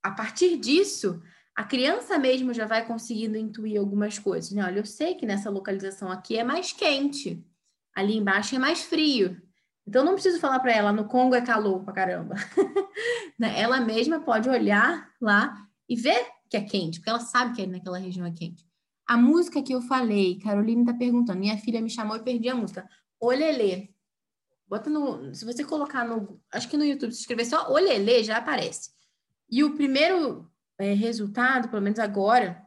a 0.01 0.11
partir 0.11 0.57
disso, 0.57 1.21
a 1.59 1.63
criança 1.65 2.17
mesmo 2.17 2.53
já 2.53 2.65
vai 2.65 2.87
conseguindo 2.87 3.37
intuir 3.37 3.77
algumas 3.77 4.17
coisas. 4.17 4.49
Né? 4.51 4.63
Olha, 4.63 4.79
eu 4.79 4.85
sei 4.85 5.15
que 5.15 5.25
nessa 5.25 5.49
localização 5.49 6.09
aqui 6.09 6.37
é 6.37 6.43
mais 6.43 6.71
quente, 6.71 7.45
ali 7.93 8.15
embaixo 8.15 8.55
é 8.55 8.57
mais 8.57 8.83
frio. 8.83 9.41
Então, 9.85 10.05
não 10.05 10.13
preciso 10.13 10.39
falar 10.39 10.61
para 10.61 10.71
ela, 10.71 10.93
no 10.93 11.03
Congo 11.03 11.35
é 11.35 11.41
calor 11.41 11.83
pra 11.83 11.93
caramba. 11.93 12.35
Né? 13.37 13.57
ela 13.57 13.79
mesma 13.79 14.19
pode 14.19 14.49
olhar 14.49 15.09
lá 15.21 15.65
e 15.87 15.95
ver 15.95 16.27
que 16.49 16.57
é 16.57 16.61
quente, 16.61 16.99
porque 16.99 17.09
ela 17.09 17.21
sabe 17.21 17.55
que 17.55 17.65
naquela 17.65 17.97
região 17.97 18.25
é 18.25 18.31
quente. 18.31 18.65
A 19.05 19.17
música 19.17 19.61
que 19.61 19.73
eu 19.73 19.81
falei, 19.81 20.39
Caroline 20.39 20.81
está 20.81 20.93
perguntando, 20.93 21.39
minha 21.39 21.57
filha 21.57 21.81
me 21.81 21.89
chamou 21.89 22.17
e 22.17 22.23
perdi 22.23 22.49
a 22.49 22.55
música. 22.55 22.87
Olelê. 23.19 23.89
Bota 24.67 24.89
no. 24.89 25.33
Se 25.33 25.45
você 25.45 25.63
colocar 25.63 26.05
no. 26.05 26.41
Acho 26.51 26.69
que 26.69 26.77
no 26.77 26.85
YouTube, 26.85 27.13
se 27.13 27.21
escrever 27.21 27.45
só 27.45 27.71
Olelê, 27.71 28.23
já 28.23 28.37
aparece. 28.37 28.91
E 29.49 29.63
o 29.63 29.73
primeiro 29.75 30.48
é, 30.79 30.93
resultado, 30.93 31.69
pelo 31.69 31.81
menos 31.81 31.99
agora, 31.99 32.65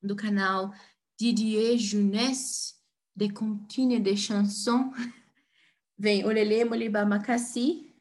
do 0.00 0.14
canal 0.14 0.72
Didier 1.18 1.76
Jeunesse 1.76 2.74
de 3.14 3.30
Contine 3.30 3.98
de 3.98 4.16
Chanson, 4.16 4.92
vem 5.98 6.24
Olelê 6.24 6.64
Moliba 6.64 7.04
Macassi, 7.04 7.92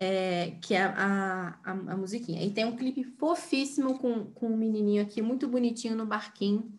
é, 0.00 0.52
que 0.62 0.74
é 0.74 0.82
a, 0.82 1.60
a, 1.64 1.70
a, 1.70 1.96
musiquinha. 1.96 2.42
E 2.42 2.52
tem 2.52 2.64
um 2.64 2.76
clipe 2.76 3.04
fofíssimo 3.04 3.98
com, 3.98 4.32
com 4.32 4.46
um 4.48 4.56
menininho 4.56 5.02
aqui, 5.02 5.20
muito 5.20 5.48
bonitinho 5.48 5.96
no 5.96 6.06
barquinho. 6.06 6.72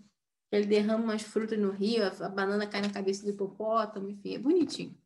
Ele 0.52 0.66
derrama 0.66 1.04
umas 1.04 1.22
frutas 1.22 1.60
no 1.60 1.72
rio, 1.72 2.04
a, 2.04 2.08
a 2.08 2.30
banana 2.30 2.68
cai 2.68 2.82
na 2.82 2.92
cabeça 2.92 3.24
do 3.24 3.32
hipopótamo, 3.32 4.10
enfim, 4.10 4.36
é 4.36 4.40
bonitinho. 4.40 4.98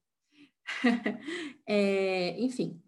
é, 1.66 2.40
enfim. 2.40 2.82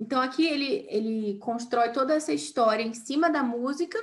Então 0.00 0.20
aqui 0.20 0.46
ele, 0.46 0.86
ele 0.88 1.38
constrói 1.38 1.92
toda 1.92 2.14
essa 2.14 2.32
história 2.32 2.82
em 2.82 2.94
cima 2.94 3.28
da 3.28 3.42
música 3.42 3.98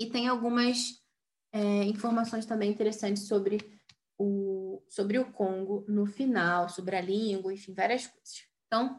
e 0.00 0.06
tem 0.06 0.26
algumas 0.26 1.02
é, 1.52 1.84
informações 1.84 2.46
também 2.46 2.70
interessantes 2.70 3.28
sobre 3.28 3.78
o, 4.18 4.82
sobre 4.88 5.18
o 5.18 5.30
Congo 5.30 5.84
no 5.86 6.06
final, 6.06 6.70
sobre 6.70 6.96
a 6.96 7.00
língua, 7.00 7.52
enfim, 7.52 7.74
várias 7.74 8.06
coisas. 8.06 8.46
Então, 8.66 8.98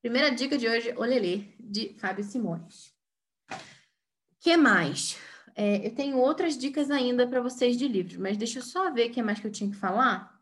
primeira 0.00 0.30
dica 0.30 0.56
de 0.56 0.68
hoje, 0.68 0.94
Olelê, 0.96 1.48
de 1.58 1.94
Fábio 1.98 2.22
Simões. 2.22 2.92
que 4.40 4.56
mais? 4.56 5.18
É, 5.56 5.86
eu 5.86 5.94
tenho 5.94 6.18
outras 6.18 6.56
dicas 6.56 6.90
ainda 6.90 7.26
para 7.26 7.40
vocês 7.40 7.76
de 7.76 7.88
livros, 7.88 8.16
mas 8.16 8.36
deixa 8.36 8.60
eu 8.60 8.62
só 8.62 8.92
ver 8.92 9.10
o 9.10 9.12
que 9.12 9.22
mais 9.22 9.40
que 9.40 9.46
eu 9.46 9.52
tinha 9.52 9.70
que 9.70 9.76
falar, 9.76 10.40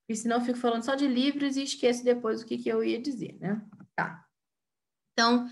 porque 0.00 0.20
senão 0.20 0.36
eu 0.38 0.44
fico 0.44 0.58
falando 0.58 0.84
só 0.84 0.94
de 0.94 1.06
livros 1.06 1.56
e 1.56 1.62
esqueço 1.62 2.04
depois 2.04 2.42
o 2.42 2.46
que, 2.46 2.58
que 2.58 2.68
eu 2.68 2.82
ia 2.82 3.00
dizer, 3.00 3.38
né? 3.40 3.62
Tá. 3.98 4.24
Então, 5.12 5.50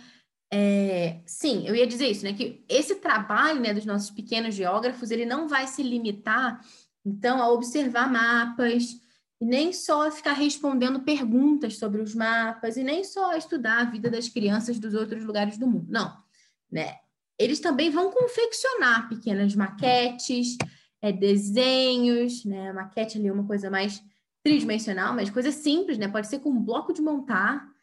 é, 0.53 1.21
sim, 1.27 1.67
eu 1.67 1.75
ia 1.75 1.85
dizer 1.85 2.07
isso, 2.07 2.25
né? 2.25 2.33
Que 2.33 2.65
esse 2.69 2.95
trabalho 2.95 3.61
né, 3.61 3.75
dos 3.75 3.85
nossos 3.85 4.13
pequenos 4.13 4.55
geógrafos, 4.55 5.11
ele 5.11 5.27
não 5.27 5.49
vai 5.49 5.67
se 5.67 5.83
limitar, 5.83 6.65
então, 7.05 7.43
a 7.43 7.51
observar 7.51 8.09
mapas, 8.09 9.01
e 9.41 9.45
nem 9.45 9.73
só 9.73 10.09
ficar 10.13 10.35
respondendo 10.35 11.01
perguntas 11.01 11.77
sobre 11.77 12.01
os 12.01 12.15
mapas, 12.15 12.77
e 12.77 12.85
nem 12.85 13.03
só 13.03 13.37
estudar 13.37 13.81
a 13.81 13.91
vida 13.91 14.09
das 14.09 14.29
crianças 14.29 14.79
dos 14.79 14.95
outros 14.95 15.25
lugares 15.25 15.59
do 15.59 15.67
mundo. 15.67 15.87
Não, 15.89 16.17
né? 16.71 16.99
Eles 17.37 17.59
também 17.59 17.91
vão 17.91 18.13
confeccionar 18.13 19.09
pequenas 19.09 19.57
maquetes, 19.57 20.57
é, 21.03 21.11
desenhos, 21.11 22.45
né? 22.45 22.73
Maquete 22.73 23.19
ali 23.19 23.27
é 23.27 23.33
uma 23.33 23.47
coisa 23.47 23.69
mais 23.69 24.01
tridimensional, 24.45 25.13
mas 25.13 25.31
coisa 25.31 25.51
simples, 25.51 25.99
né? 25.99 26.07
Pode 26.07 26.29
ser 26.29 26.39
com 26.39 26.51
um 26.51 26.63
bloco 26.63 26.93
de 26.93 27.03
montar. 27.03 27.75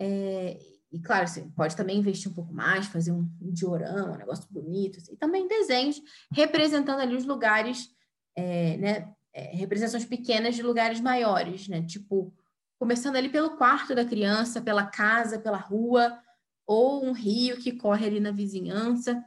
É, 0.00 0.58
e 0.90 0.98
claro, 0.98 1.28
você 1.28 1.42
pode 1.54 1.76
também 1.76 1.98
investir 1.98 2.30
um 2.30 2.34
pouco 2.34 2.52
mais, 2.52 2.86
fazer 2.86 3.12
um 3.12 3.28
diorama, 3.40 4.14
um 4.14 4.18
negócio 4.18 4.46
bonito, 4.50 4.98
assim. 4.98 5.12
e 5.12 5.16
também 5.16 5.46
desenhos 5.46 6.00
representando 6.32 7.00
ali 7.00 7.14
os 7.14 7.24
lugares, 7.24 7.88
é, 8.34 8.76
né, 8.78 9.14
é, 9.32 9.54
representações 9.56 10.04
pequenas 10.04 10.56
de 10.56 10.62
lugares 10.62 11.00
maiores, 11.00 11.68
né, 11.68 11.82
tipo, 11.82 12.34
começando 12.78 13.16
ali 13.16 13.28
pelo 13.28 13.56
quarto 13.56 13.94
da 13.94 14.04
criança, 14.04 14.62
pela 14.62 14.86
casa, 14.86 15.38
pela 15.38 15.58
rua, 15.58 16.18
ou 16.66 17.04
um 17.04 17.12
rio 17.12 17.58
que 17.58 17.72
corre 17.72 18.06
ali 18.06 18.20
na 18.20 18.32
vizinhança. 18.32 19.22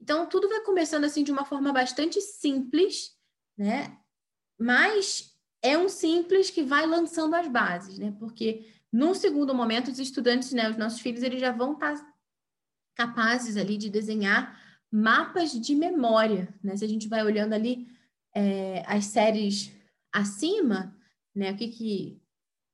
Então, 0.00 0.26
tudo 0.28 0.48
vai 0.48 0.60
começando 0.62 1.04
assim 1.04 1.22
de 1.22 1.32
uma 1.32 1.44
forma 1.44 1.72
bastante 1.72 2.20
simples, 2.20 3.12
né, 3.56 3.96
mas 4.58 5.34
é 5.62 5.78
um 5.78 5.88
simples 5.88 6.50
que 6.50 6.62
vai 6.62 6.86
lançando 6.86 7.34
as 7.34 7.48
bases, 7.48 7.98
né, 7.98 8.14
porque 8.18 8.75
num 8.96 9.12
segundo 9.12 9.54
momento, 9.54 9.90
os 9.90 9.98
estudantes, 9.98 10.52
né, 10.52 10.70
os 10.70 10.76
nossos 10.78 11.00
filhos, 11.00 11.22
eles 11.22 11.38
já 11.38 11.52
vão 11.52 11.74
estar 11.74 11.94
tá 11.96 12.14
capazes 12.94 13.58
ali 13.58 13.76
de 13.76 13.90
desenhar 13.90 14.58
mapas 14.90 15.52
de 15.52 15.74
memória, 15.74 16.48
né? 16.64 16.74
Se 16.78 16.84
a 16.86 16.88
gente 16.88 17.06
vai 17.06 17.22
olhando 17.22 17.52
ali 17.52 17.86
é, 18.34 18.82
as 18.86 19.04
séries 19.04 19.70
acima, 20.10 20.96
né, 21.34 21.52
o 21.52 21.56
que 21.56 21.68
que 21.68 22.22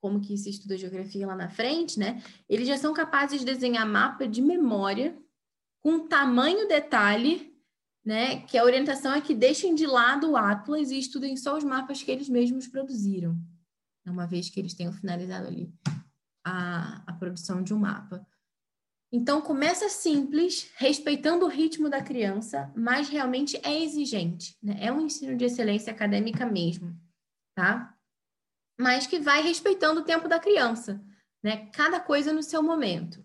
como 0.01 0.21
que 0.21 0.37
se 0.37 0.51
estuda 0.51 0.79
geografia 0.79 1.27
lá 1.27 1.35
na 1.35 1.49
frente, 1.49 1.99
né? 1.99 2.23
Eles 2.49 2.69
já 2.69 2.79
são 2.79 2.95
capazes 2.95 3.41
de 3.41 3.47
desenhar 3.47 3.85
mapa 3.85 4.27
de 4.27 4.41
memória 4.41 5.19
com 5.81 6.07
tamanho 6.07 6.69
detalhe, 6.69 7.53
né? 8.05 8.43
Que 8.43 8.57
a 8.57 8.65
orientação 8.65 9.13
é 9.13 9.21
que 9.21 9.35
deixem 9.35 9.75
de 9.75 9.87
lado 9.89 10.31
o 10.31 10.37
Atlas 10.37 10.93
e 10.93 11.01
estudem 11.01 11.37
só 11.37 11.59
os 11.59 11.65
mapas 11.65 12.01
que 12.01 12.13
eles 12.13 12.29
mesmos 12.29 12.69
produziram, 12.69 13.37
uma 14.07 14.27
vez 14.27 14.49
que 14.49 14.61
eles 14.61 14.75
tenham 14.75 14.93
finalizado 14.93 15.49
ali 15.49 15.73
a, 16.45 17.03
a 17.07 17.13
produção 17.15 17.63
de 17.63 17.73
um 17.73 17.79
mapa. 17.79 18.27
Então, 19.15 19.43
começa 19.43 19.91
simples, 19.91 20.73
respeitando 20.77 21.45
o 21.45 21.49
ritmo 21.49 21.91
da 21.91 22.03
criança, 22.03 22.73
mas 22.75 23.11
realmente 23.11 23.61
é 23.63 23.83
exigente, 23.83 24.57
né? 24.63 24.79
É 24.81 24.91
um 24.91 25.03
ensino 25.03 25.37
de 25.37 25.45
excelência 25.45 25.93
acadêmica 25.93 26.47
mesmo, 26.47 26.99
tá? 27.55 27.95
Mas 28.81 29.07
que 29.07 29.21
vai 29.21 29.43
respeitando 29.43 30.01
o 30.01 30.05
tempo 30.05 30.29
da 30.29 30.41
criança, 30.41 31.05
né? 31.45 31.67
Cada 31.73 32.01
coisa 32.01 32.33
no 32.33 32.43
seu 32.43 32.63
momento. 32.63 33.23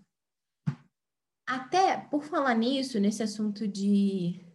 Até, 1.47 1.95
por 1.95 2.26
falar 2.26 2.53
nisso, 2.55 2.99
nesse 2.99 3.24
assunto 3.24 3.65
de, 3.65 4.45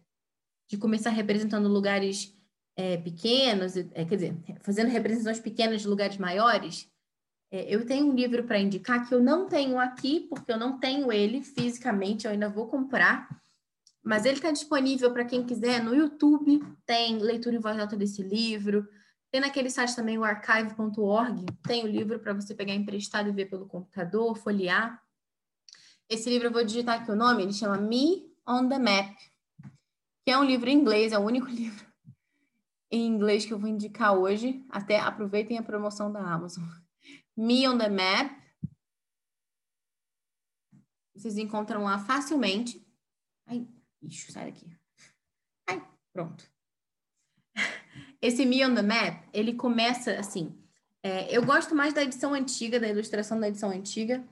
de 0.71 0.77
começar 0.77 1.09
representando 1.09 1.67
lugares 1.67 2.39
é, 2.77 2.99
pequenos, 2.99 3.75
é, 3.75 4.05
quer 4.05 4.17
dizer, 4.17 4.37
fazendo 4.61 4.91
representações 4.91 5.41
pequenas 5.41 5.81
de 5.81 5.89
lugares 5.89 6.19
maiores, 6.19 6.92
eu 7.53 7.85
tenho 7.85 8.07
um 8.07 8.15
livro 8.15 8.45
para 8.45 8.59
indicar 8.59 9.07
que 9.07 9.15
eu 9.15 9.23
não 9.23 9.47
tenho 9.47 9.79
aqui, 9.79 10.27
porque 10.29 10.51
eu 10.51 10.59
não 10.59 10.79
tenho 10.79 11.13
ele 11.13 11.43
fisicamente, 11.43 12.25
eu 12.25 12.33
ainda 12.33 12.49
vou 12.49 12.67
comprar, 12.67 13.29
mas 14.03 14.25
ele 14.25 14.37
está 14.37 14.51
disponível 14.51 15.13
para 15.13 15.25
quem 15.25 15.45
quiser 15.45 15.83
no 15.83 15.95
YouTube, 15.95 16.65
tem 16.87 17.19
leitura 17.19 17.55
em 17.55 17.61
voz 17.61 17.79
alta 17.79 17.95
desse 17.95 18.23
livro, 18.23 18.89
tem 19.31 19.41
naquele 19.41 19.71
site 19.71 19.95
também, 19.95 20.19
o 20.19 20.25
archive.org, 20.25 21.45
tem 21.63 21.85
o 21.85 21.87
livro 21.87 22.19
para 22.19 22.33
você 22.33 22.55
pegar 22.55 22.75
emprestado 22.75 23.29
e 23.29 23.33
ver 23.33 23.47
pelo 23.47 23.67
computador, 23.67 24.37
folhear. 24.37 25.01
Esse 26.09 26.31
livro 26.31 26.49
eu 26.49 26.53
vou 26.53 26.65
digitar 26.65 27.01
aqui 27.01 27.11
o 27.11 27.17
nome, 27.17 27.43
ele 27.43 27.53
chama 27.53 27.77
Me 27.77 28.31
on 28.47 28.69
the 28.69 28.79
Map, 28.79 29.15
que 30.25 30.31
é 30.31 30.39
um 30.39 30.45
livro 30.45 30.71
em 30.71 30.79
inglês, 30.79 31.13
é 31.13 31.19
o 31.19 31.23
único 31.23 31.49
livro 31.53 31.93
em 32.91 33.07
inglês 33.07 33.47
que 33.47 33.53
eu 33.53 33.59
vou 33.59 33.71
indicar 33.71 34.15
hoje. 34.15 34.65
Até 34.69 35.01
aproveitem 35.01 35.59
a 35.59 35.63
promoção 35.63 36.13
da 36.13 36.21
Amazon. 36.21 36.63
Me 37.43 37.67
on 37.67 37.77
the 37.77 37.89
Map. 37.89 38.31
Vocês 41.13 41.37
encontram 41.37 41.83
lá 41.83 41.99
facilmente. 41.99 42.87
Ai, 43.47 43.67
ixi, 44.01 44.31
sai 44.31 44.53
daqui. 44.53 44.65
Ai, 45.69 45.85
pronto. 46.13 46.49
Esse 48.23 48.47
Me 48.47 48.65
on 48.65 48.77
the 48.77 48.83
Map, 48.83 49.29
ele 49.33 49.55
começa 49.55 50.13
assim. 50.21 50.57
É, 51.03 51.37
eu 51.37 51.45
gosto 51.45 51.75
mais 51.75 51.93
da 51.93 52.05
edição 52.05 52.33
antiga, 52.33 52.79
da 52.79 52.87
ilustração 52.87 53.41
da 53.41 53.49
edição 53.49 53.71
antiga, 53.71 54.25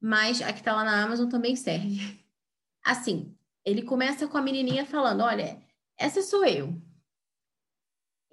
mas 0.00 0.40
a 0.40 0.50
que 0.50 0.60
está 0.60 0.74
lá 0.74 0.84
na 0.84 1.04
Amazon 1.04 1.28
também 1.28 1.54
serve. 1.54 2.24
Assim, 2.82 3.34
ele 3.64 3.82
começa 3.82 4.26
com 4.26 4.36
a 4.36 4.42
menininha 4.42 4.84
falando: 4.84 5.22
Olha, 5.22 5.62
essa 5.98 6.22
sou 6.22 6.44
eu. 6.44 6.74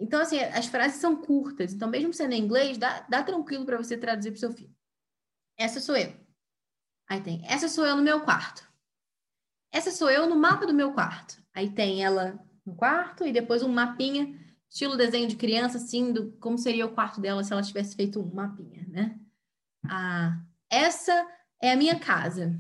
Então, 0.02 0.20
assim, 0.20 0.40
as 0.40 0.66
frases 0.66 1.00
são 1.00 1.16
curtas. 1.16 1.72
Então, 1.72 1.88
mesmo 1.88 2.12
sendo 2.12 2.34
em 2.34 2.42
inglês, 2.42 2.76
dá, 2.76 3.02
dá 3.02 3.22
tranquilo 3.22 3.66
para 3.66 3.78
você 3.78 3.96
traduzir 3.96 4.32
para 4.32 4.40
seu 4.40 4.52
filho. 4.52 4.76
Essa 5.56 5.80
sou 5.80 5.96
eu. 5.96 6.12
Aí 7.08 7.22
tem, 7.22 7.46
essa 7.46 7.70
sou 7.70 7.86
eu 7.86 7.96
no 7.96 8.02
meu 8.02 8.22
quarto. 8.22 8.68
Essa 9.72 9.92
sou 9.92 10.10
eu 10.10 10.28
no 10.28 10.36
mapa 10.36 10.66
do 10.66 10.74
meu 10.74 10.92
quarto. 10.92 11.40
Aí 11.54 11.70
tem 11.70 12.04
ela 12.04 12.44
no 12.66 12.76
quarto 12.76 13.26
e 13.26 13.32
depois 13.32 13.62
um 13.62 13.70
mapinha, 13.70 14.40
estilo 14.68 14.98
desenho 14.98 15.28
de 15.28 15.36
criança, 15.36 15.78
assim, 15.78 16.12
do 16.12 16.32
como 16.40 16.58
seria 16.58 16.86
o 16.86 16.94
quarto 16.94 17.22
dela 17.22 17.44
se 17.44 17.54
ela 17.54 17.62
tivesse 17.62 17.96
feito 17.96 18.20
um 18.20 18.34
mapinha, 18.34 18.86
né? 18.90 19.20
Ah, 19.88 20.42
essa 20.70 21.28
é 21.62 21.72
a 21.72 21.76
minha 21.76 22.00
casa. 22.00 22.60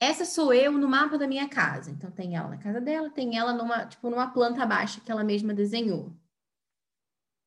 Essa 0.00 0.24
sou 0.24 0.52
eu 0.54 0.72
no 0.72 0.88
mapa 0.88 1.18
da 1.18 1.28
minha 1.28 1.46
casa. 1.46 1.90
Então 1.90 2.10
tem 2.10 2.34
ela 2.34 2.48
na 2.48 2.56
casa 2.56 2.80
dela, 2.80 3.10
tem 3.10 3.36
ela 3.36 3.52
numa, 3.52 3.84
tipo, 3.84 4.08
numa 4.08 4.30
planta 4.32 4.64
baixa 4.64 5.00
que 5.00 5.12
ela 5.12 5.22
mesma 5.22 5.52
desenhou. 5.52 6.16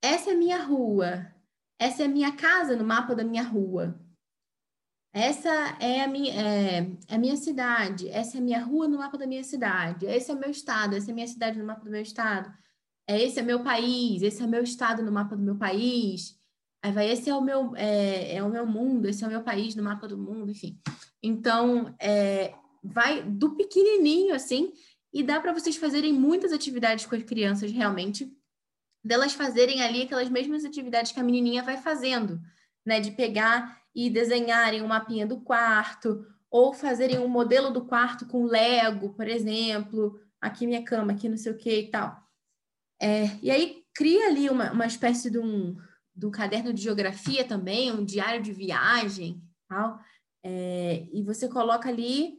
Essa 0.03 0.31
é 0.31 0.35
minha 0.35 0.61
rua. 0.61 1.33
Essa 1.79 2.03
é 2.03 2.07
minha 2.07 2.35
casa 2.35 2.75
no 2.75 2.85
mapa 2.85 3.15
da 3.15 3.23
minha 3.23 3.43
rua. 3.43 3.99
Essa 5.11 5.49
é 5.79 6.03
a 6.03 6.07
minha, 6.07 6.33
é, 6.33 6.77
é 7.07 7.15
a 7.15 7.17
minha 7.17 7.35
cidade. 7.35 8.07
Essa 8.09 8.37
é 8.37 8.39
a 8.39 8.43
minha 8.43 8.63
rua 8.63 8.87
no 8.87 8.99
mapa 8.99 9.17
da 9.17 9.25
minha 9.25 9.43
cidade. 9.43 10.05
Esse 10.05 10.29
é 10.29 10.33
o 10.35 10.39
meu 10.39 10.51
estado. 10.51 10.95
Essa 10.95 11.09
é 11.09 11.11
a 11.11 11.15
minha 11.15 11.27
cidade 11.27 11.57
no 11.57 11.65
mapa 11.65 11.83
do 11.83 11.89
meu 11.89 12.01
estado. 12.01 12.53
É, 13.07 13.21
esse 13.21 13.39
é 13.39 13.43
meu 13.43 13.63
país. 13.63 14.21
Esse 14.21 14.43
é 14.43 14.47
meu 14.47 14.63
estado 14.63 15.01
no 15.03 15.11
mapa 15.11 15.35
do 15.35 15.41
meu 15.41 15.55
país. 15.55 16.39
Aí 16.83 16.91
vai, 16.91 17.09
esse 17.09 17.29
é 17.29 17.35
o 17.35 17.41
meu, 17.41 17.75
é, 17.75 18.35
é 18.35 18.43
o 18.43 18.49
meu 18.49 18.65
mundo. 18.67 19.07
Esse 19.07 19.23
é 19.23 19.27
o 19.27 19.29
meu 19.29 19.43
país 19.43 19.75
no 19.75 19.83
mapa 19.83 20.07
do 20.07 20.17
mundo. 20.17 20.51
Enfim. 20.51 20.79
Então, 21.23 21.95
é, 21.99 22.53
vai 22.83 23.23
do 23.23 23.55
pequenininho, 23.55 24.35
assim, 24.35 24.73
e 25.13 25.23
dá 25.23 25.39
para 25.39 25.53
vocês 25.53 25.77
fazerem 25.77 26.11
muitas 26.11 26.51
atividades 26.51 27.05
com 27.05 27.15
as 27.15 27.23
crianças, 27.23 27.71
realmente, 27.71 28.29
delas 29.03 29.33
fazerem 29.33 29.81
ali 29.81 30.01
aquelas 30.01 30.29
mesmas 30.29 30.65
atividades 30.65 31.11
que 31.11 31.19
a 31.19 31.23
menininha 31.23 31.63
vai 31.63 31.77
fazendo, 31.77 32.41
né? 32.85 32.99
De 32.99 33.11
pegar 33.11 33.81
e 33.95 34.09
desenharem 34.09 34.81
um 34.81 34.87
mapinha 34.87 35.25
do 35.25 35.39
quarto, 35.41 36.25
ou 36.49 36.73
fazerem 36.73 37.19
um 37.19 37.27
modelo 37.27 37.71
do 37.71 37.85
quarto 37.85 38.27
com 38.27 38.45
Lego, 38.45 39.13
por 39.13 39.27
exemplo, 39.27 40.19
aqui 40.41 40.67
minha 40.67 40.83
cama, 40.83 41.13
aqui 41.13 41.29
não 41.29 41.37
sei 41.37 41.51
o 41.51 41.57
que 41.57 41.79
e 41.79 41.89
tal. 41.89 42.21
É, 43.01 43.25
e 43.41 43.49
aí 43.49 43.83
cria 43.93 44.27
ali 44.27 44.49
uma, 44.49 44.71
uma 44.71 44.85
espécie 44.85 45.29
de 45.29 45.39
um, 45.39 45.75
de 46.15 46.25
um 46.25 46.31
caderno 46.31 46.73
de 46.73 46.81
geografia 46.81 47.43
também, 47.43 47.91
um 47.91 48.03
diário 48.03 48.41
de 48.41 48.51
viagem, 48.51 49.41
tal, 49.67 49.99
é, 50.43 51.07
e 51.11 51.23
você 51.23 51.47
coloca 51.47 51.89
ali 51.89 52.37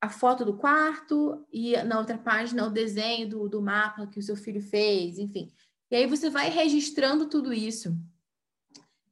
a 0.00 0.08
foto 0.08 0.44
do 0.44 0.56
quarto 0.56 1.46
e 1.52 1.76
na 1.82 1.98
outra 1.98 2.16
página 2.16 2.66
o 2.66 2.70
desenho 2.70 3.28
do, 3.28 3.48
do 3.48 3.62
mapa 3.62 4.06
que 4.06 4.18
o 4.18 4.22
seu 4.22 4.36
filho 4.36 4.62
fez, 4.62 5.18
enfim. 5.18 5.52
E 5.90 5.96
aí 5.96 6.06
você 6.06 6.30
vai 6.30 6.48
registrando 6.48 7.28
tudo 7.28 7.52
isso. 7.52 7.96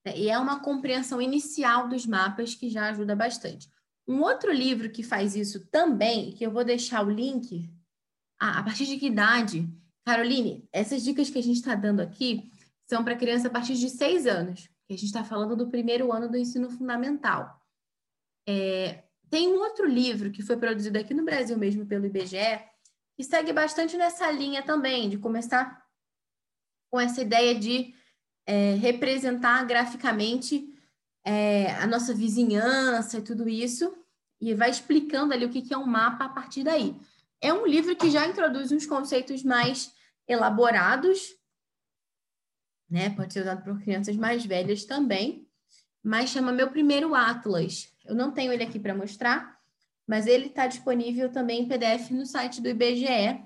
É, 0.04 0.18
e 0.18 0.28
é 0.28 0.38
uma 0.38 0.60
compreensão 0.60 1.20
inicial 1.20 1.88
dos 1.88 2.06
mapas 2.06 2.54
que 2.54 2.70
já 2.70 2.88
ajuda 2.88 3.16
bastante. 3.16 3.68
Um 4.06 4.22
outro 4.22 4.52
livro 4.52 4.90
que 4.90 5.02
faz 5.02 5.34
isso 5.36 5.66
também, 5.66 6.32
que 6.32 6.44
eu 6.44 6.50
vou 6.50 6.64
deixar 6.64 7.06
o 7.06 7.10
link, 7.10 7.68
a, 8.40 8.60
a 8.60 8.62
partir 8.62 8.86
de 8.86 8.96
que 8.96 9.06
idade 9.06 9.68
Caroline, 10.08 10.66
essas 10.72 11.04
dicas 11.04 11.28
que 11.28 11.38
a 11.38 11.42
gente 11.42 11.56
está 11.56 11.74
dando 11.74 12.00
aqui 12.00 12.50
são 12.86 13.04
para 13.04 13.14
criança 13.14 13.48
a 13.48 13.50
partir 13.50 13.74
de 13.74 13.90
seis 13.90 14.26
anos, 14.26 14.66
que 14.86 14.94
a 14.94 14.96
gente 14.96 15.04
está 15.04 15.22
falando 15.22 15.54
do 15.54 15.68
primeiro 15.68 16.10
ano 16.10 16.30
do 16.30 16.38
ensino 16.38 16.70
fundamental. 16.70 17.57
É, 18.48 19.04
tem 19.28 19.46
um 19.48 19.58
outro 19.58 19.86
livro 19.86 20.30
que 20.30 20.42
foi 20.42 20.56
produzido 20.56 20.98
aqui 20.98 21.12
no 21.12 21.24
Brasil 21.24 21.58
mesmo 21.58 21.84
pelo 21.84 22.06
IBGE, 22.06 22.64
que 23.14 23.22
segue 23.22 23.52
bastante 23.52 23.94
nessa 23.98 24.30
linha 24.30 24.62
também, 24.62 25.10
de 25.10 25.18
começar 25.18 25.84
com 26.90 26.98
essa 26.98 27.20
ideia 27.20 27.54
de 27.54 27.94
é, 28.46 28.74
representar 28.76 29.62
graficamente 29.66 30.72
é, 31.22 31.72
a 31.72 31.86
nossa 31.86 32.14
vizinhança 32.14 33.18
e 33.18 33.22
tudo 33.22 33.46
isso, 33.46 33.94
e 34.40 34.54
vai 34.54 34.70
explicando 34.70 35.34
ali 35.34 35.44
o 35.44 35.50
que, 35.50 35.60
que 35.60 35.74
é 35.74 35.78
um 35.78 35.86
mapa 35.86 36.24
a 36.24 36.28
partir 36.30 36.64
daí. 36.64 36.96
É 37.42 37.52
um 37.52 37.66
livro 37.66 37.94
que 37.94 38.10
já 38.10 38.26
introduz 38.26 38.72
uns 38.72 38.86
conceitos 38.86 39.42
mais 39.42 39.92
elaborados, 40.26 41.36
né? 42.88 43.10
Pode 43.10 43.34
ser 43.34 43.42
usado 43.42 43.62
por 43.62 43.78
crianças 43.82 44.16
mais 44.16 44.46
velhas 44.46 44.84
também, 44.86 45.46
mas 46.02 46.30
chama 46.30 46.50
Meu 46.50 46.70
Primeiro 46.70 47.14
Atlas. 47.14 47.92
Eu 48.08 48.14
não 48.14 48.32
tenho 48.32 48.50
ele 48.50 48.64
aqui 48.64 48.80
para 48.80 48.94
mostrar, 48.94 49.60
mas 50.06 50.26
ele 50.26 50.46
está 50.46 50.66
disponível 50.66 51.30
também 51.30 51.60
em 51.60 51.68
PDF 51.68 52.10
no 52.10 52.24
site 52.24 52.62
do 52.62 52.68
IBGE. 52.68 53.44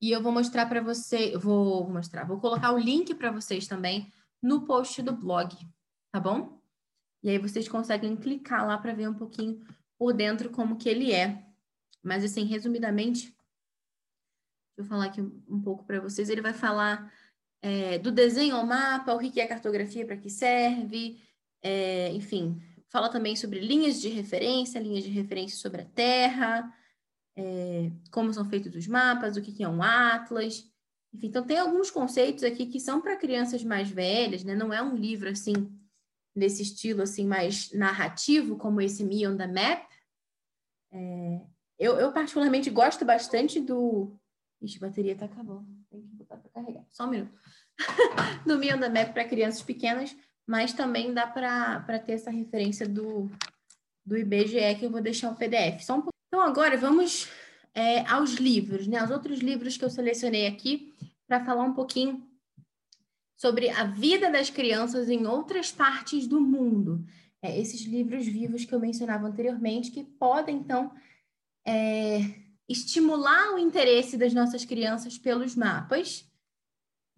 E 0.00 0.10
eu 0.12 0.22
vou 0.22 0.30
mostrar 0.30 0.66
para 0.66 0.82
você, 0.82 1.34
vou 1.38 1.88
mostrar, 1.88 2.24
vou 2.24 2.38
colocar 2.38 2.70
o 2.70 2.78
link 2.78 3.14
para 3.14 3.32
vocês 3.32 3.66
também 3.66 4.12
no 4.42 4.66
post 4.66 5.00
do 5.00 5.16
blog, 5.16 5.56
tá 6.12 6.20
bom? 6.20 6.60
E 7.22 7.30
aí 7.30 7.38
vocês 7.38 7.66
conseguem 7.66 8.14
clicar 8.14 8.66
lá 8.66 8.76
para 8.76 8.92
ver 8.92 9.08
um 9.08 9.14
pouquinho 9.14 9.64
por 9.98 10.12
dentro 10.12 10.50
como 10.50 10.76
que 10.76 10.88
ele 10.90 11.10
é. 11.10 11.42
Mas 12.02 12.22
assim, 12.22 12.44
resumidamente, 12.44 13.34
eu 14.76 14.84
falar 14.84 15.06
aqui 15.06 15.22
um 15.22 15.62
pouco 15.62 15.82
para 15.84 15.98
vocês. 15.98 16.28
Ele 16.28 16.42
vai 16.42 16.52
falar 16.52 17.10
é, 17.62 17.98
do 17.98 18.12
desenho 18.12 18.54
ao 18.54 18.66
mapa, 18.66 19.14
o 19.14 19.18
que 19.18 19.40
é 19.40 19.46
cartografia, 19.46 20.04
para 20.04 20.18
que 20.18 20.28
serve, 20.28 21.18
é, 21.62 22.12
enfim, 22.12 22.62
fala 22.90 23.08
também 23.08 23.36
sobre 23.36 23.60
linhas 23.60 24.00
de 24.00 24.08
referência, 24.08 24.78
linhas 24.78 25.04
de 25.04 25.10
referência 25.10 25.58
sobre 25.58 25.82
a 25.82 25.86
Terra, 25.86 26.72
é, 27.36 27.90
como 28.10 28.32
são 28.32 28.48
feitos 28.48 28.74
os 28.74 28.86
mapas, 28.86 29.36
o 29.36 29.42
que 29.42 29.62
é 29.62 29.68
um 29.68 29.82
atlas. 29.82 30.68
Enfim, 31.12 31.28
então 31.28 31.44
tem 31.44 31.58
alguns 31.58 31.90
conceitos 31.90 32.44
aqui 32.44 32.66
que 32.66 32.80
são 32.80 33.00
para 33.00 33.16
crianças 33.16 33.62
mais 33.62 33.88
velhas, 33.88 34.44
né? 34.44 34.54
Não 34.54 34.72
é 34.72 34.82
um 34.82 34.94
livro 34.94 35.28
assim 35.28 35.54
nesse 36.34 36.62
estilo 36.62 37.02
assim 37.02 37.26
mais 37.26 37.72
narrativo 37.72 38.56
como 38.56 38.80
esse 38.80 39.04
Me 39.04 39.26
on 39.26 39.36
the 39.36 39.46
Map. 39.46 39.88
É, 40.92 41.40
eu, 41.78 41.96
eu, 41.98 42.12
particularmente 42.12 42.70
gosto 42.70 43.04
bastante 43.04 43.60
do. 43.60 44.12
Ixi, 44.60 44.78
a 44.78 44.88
bateria 44.88 45.16
tá 45.16 45.26
acabando. 45.26 45.66
Tem 45.90 46.00
que 46.00 46.16
botar 46.16 46.36
para 46.36 46.50
carregar. 46.50 46.84
Só 46.90 47.04
um 47.04 47.10
minuto. 47.10 47.32
do 48.44 48.58
Me 48.58 48.74
on 48.74 48.80
the 48.80 48.88
Map 48.88 49.12
para 49.12 49.28
crianças 49.28 49.62
pequenas, 49.62 50.16
mas 50.48 50.72
também 50.72 51.12
dá 51.12 51.26
para 51.26 51.98
ter 51.98 52.12
essa 52.12 52.30
referência 52.30 52.88
do, 52.88 53.30
do 54.04 54.16
IBGE 54.16 54.76
que 54.78 54.86
eu 54.86 54.90
vou 54.90 55.02
deixar 55.02 55.30
o 55.30 55.36
PDF. 55.36 55.82
Só 55.82 55.98
um 55.98 56.08
Então 56.26 56.40
agora 56.40 56.74
vamos 56.78 57.28
é, 57.74 58.00
aos 58.06 58.32
livros, 58.36 58.86
né? 58.86 59.04
Os 59.04 59.10
outros 59.10 59.40
livros 59.40 59.76
que 59.76 59.84
eu 59.84 59.90
selecionei 59.90 60.46
aqui 60.46 60.94
para 61.26 61.44
falar 61.44 61.64
um 61.64 61.74
pouquinho 61.74 62.26
sobre 63.36 63.68
a 63.68 63.84
vida 63.84 64.30
das 64.30 64.48
crianças 64.48 65.10
em 65.10 65.26
outras 65.26 65.70
partes 65.70 66.26
do 66.26 66.40
mundo. 66.40 67.04
É, 67.42 67.60
esses 67.60 67.82
livros 67.82 68.26
vivos 68.26 68.64
que 68.64 68.74
eu 68.74 68.80
mencionava 68.80 69.28
anteriormente, 69.28 69.90
que 69.90 70.02
podem, 70.02 70.56
então, 70.56 70.90
é, 71.66 72.20
estimular 72.66 73.54
o 73.54 73.58
interesse 73.58 74.16
das 74.16 74.32
nossas 74.32 74.64
crianças 74.64 75.18
pelos 75.18 75.54
mapas 75.54 76.27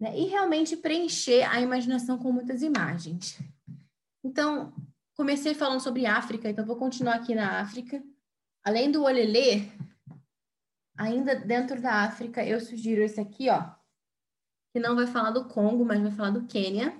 né, 0.01 0.17
e 0.17 0.25
realmente 0.25 0.75
preencher 0.75 1.43
a 1.43 1.61
imaginação 1.61 2.17
com 2.17 2.31
muitas 2.31 2.63
imagens. 2.63 3.39
Então, 4.23 4.73
comecei 5.13 5.53
falando 5.53 5.79
sobre 5.79 6.07
África, 6.07 6.49
então 6.49 6.65
vou 6.65 6.75
continuar 6.75 7.17
aqui 7.17 7.35
na 7.35 7.61
África. 7.61 8.03
Além 8.63 8.91
do 8.91 9.03
olelê, 9.03 9.61
ainda 10.97 11.35
dentro 11.35 11.79
da 11.79 12.03
África, 12.03 12.43
eu 12.43 12.59
sugiro 12.59 13.03
esse 13.03 13.21
aqui, 13.21 13.47
ó, 13.47 13.61
que 14.73 14.79
não 14.79 14.95
vai 14.95 15.05
falar 15.05 15.29
do 15.29 15.47
Congo, 15.47 15.85
mas 15.85 16.01
vai 16.01 16.11
falar 16.11 16.31
do 16.31 16.47
Quênia, 16.47 16.97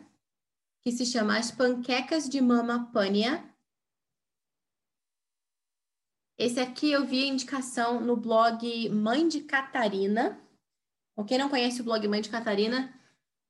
que 0.84 0.91
se 0.91 1.04
chama 1.04 1.39
As 1.39 1.49
Panquecas 1.49 2.30
de 2.30 2.39
Mama 2.39 2.91
Pânia. 2.91 3.43
Esse 6.38 6.60
aqui 6.60 6.91
eu 6.91 7.04
vi 7.06 7.24
a 7.24 7.28
indicação 7.28 7.99
no 7.99 8.16
blog 8.16 8.89
Mãe 8.89 9.28
de 9.28 9.41
Catarina. 9.41 10.39
Pra 11.16 11.26
quem 11.26 11.38
não 11.38 11.49
conhece 11.49 11.82
o 11.82 11.84
blog 11.84 12.07
Mãe 12.07 12.22
de 12.22 12.30
Catarina, 12.30 12.93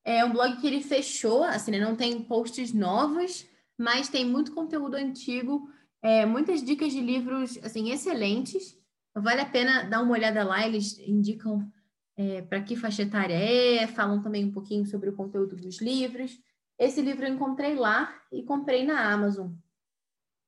é 0.04 0.26
um 0.26 0.32
blog 0.32 0.60
que 0.60 0.68
ele 0.68 0.82
fechou, 0.82 1.44
assim, 1.44 1.72
né? 1.72 1.80
não 1.80 1.96
tem 1.96 2.22
posts 2.24 2.74
novos, 2.74 3.48
mas 3.78 4.10
tem 4.10 4.26
muito 4.26 4.54
conteúdo 4.54 4.96
antigo, 4.96 5.70
é, 6.02 6.26
muitas 6.26 6.64
dicas 6.64 6.92
de 6.92 7.00
livros, 7.00 7.58
assim, 7.64 7.92
excelentes. 7.92 8.78
Vale 9.16 9.42
a 9.42 9.46
pena 9.46 9.84
dar 9.84 10.02
uma 10.02 10.14
olhada 10.14 10.44
lá, 10.44 10.66
eles 10.66 10.98
indicam 11.00 11.72
é, 12.18 12.42
para 12.42 12.62
que 12.62 12.76
faixa 12.76 13.04
etária 13.04 13.34
é, 13.34 13.88
falam 13.88 14.22
também 14.22 14.46
um 14.46 14.52
pouquinho 14.52 14.86
sobre 14.86 15.10
o 15.10 15.16
conteúdo 15.16 15.56
dos 15.56 15.80
livros. 15.82 16.40
Esse 16.80 17.02
livro 17.02 17.26
eu 17.26 17.34
encontrei 17.34 17.76
lá 17.76 18.14
e 18.32 18.44
comprei 18.44 18.86
na 18.86 19.12
Amazon. 19.12 19.52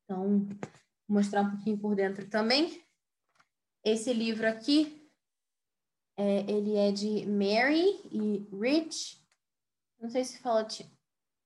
Então, 0.03 0.39
vou 1.07 1.17
mostrar 1.17 1.41
um 1.41 1.51
pouquinho 1.51 1.77
por 1.77 1.95
dentro 1.95 2.27
também. 2.27 2.81
Esse 3.83 4.13
livro 4.13 4.47
aqui, 4.47 5.02
é, 6.17 6.39
ele 6.49 6.75
é 6.75 6.91
de 6.91 7.25
Mary 7.25 8.01
e 8.11 8.47
Rich, 8.55 9.19
não 9.99 10.09
sei 10.09 10.23
se 10.23 10.39
fala 10.39 10.67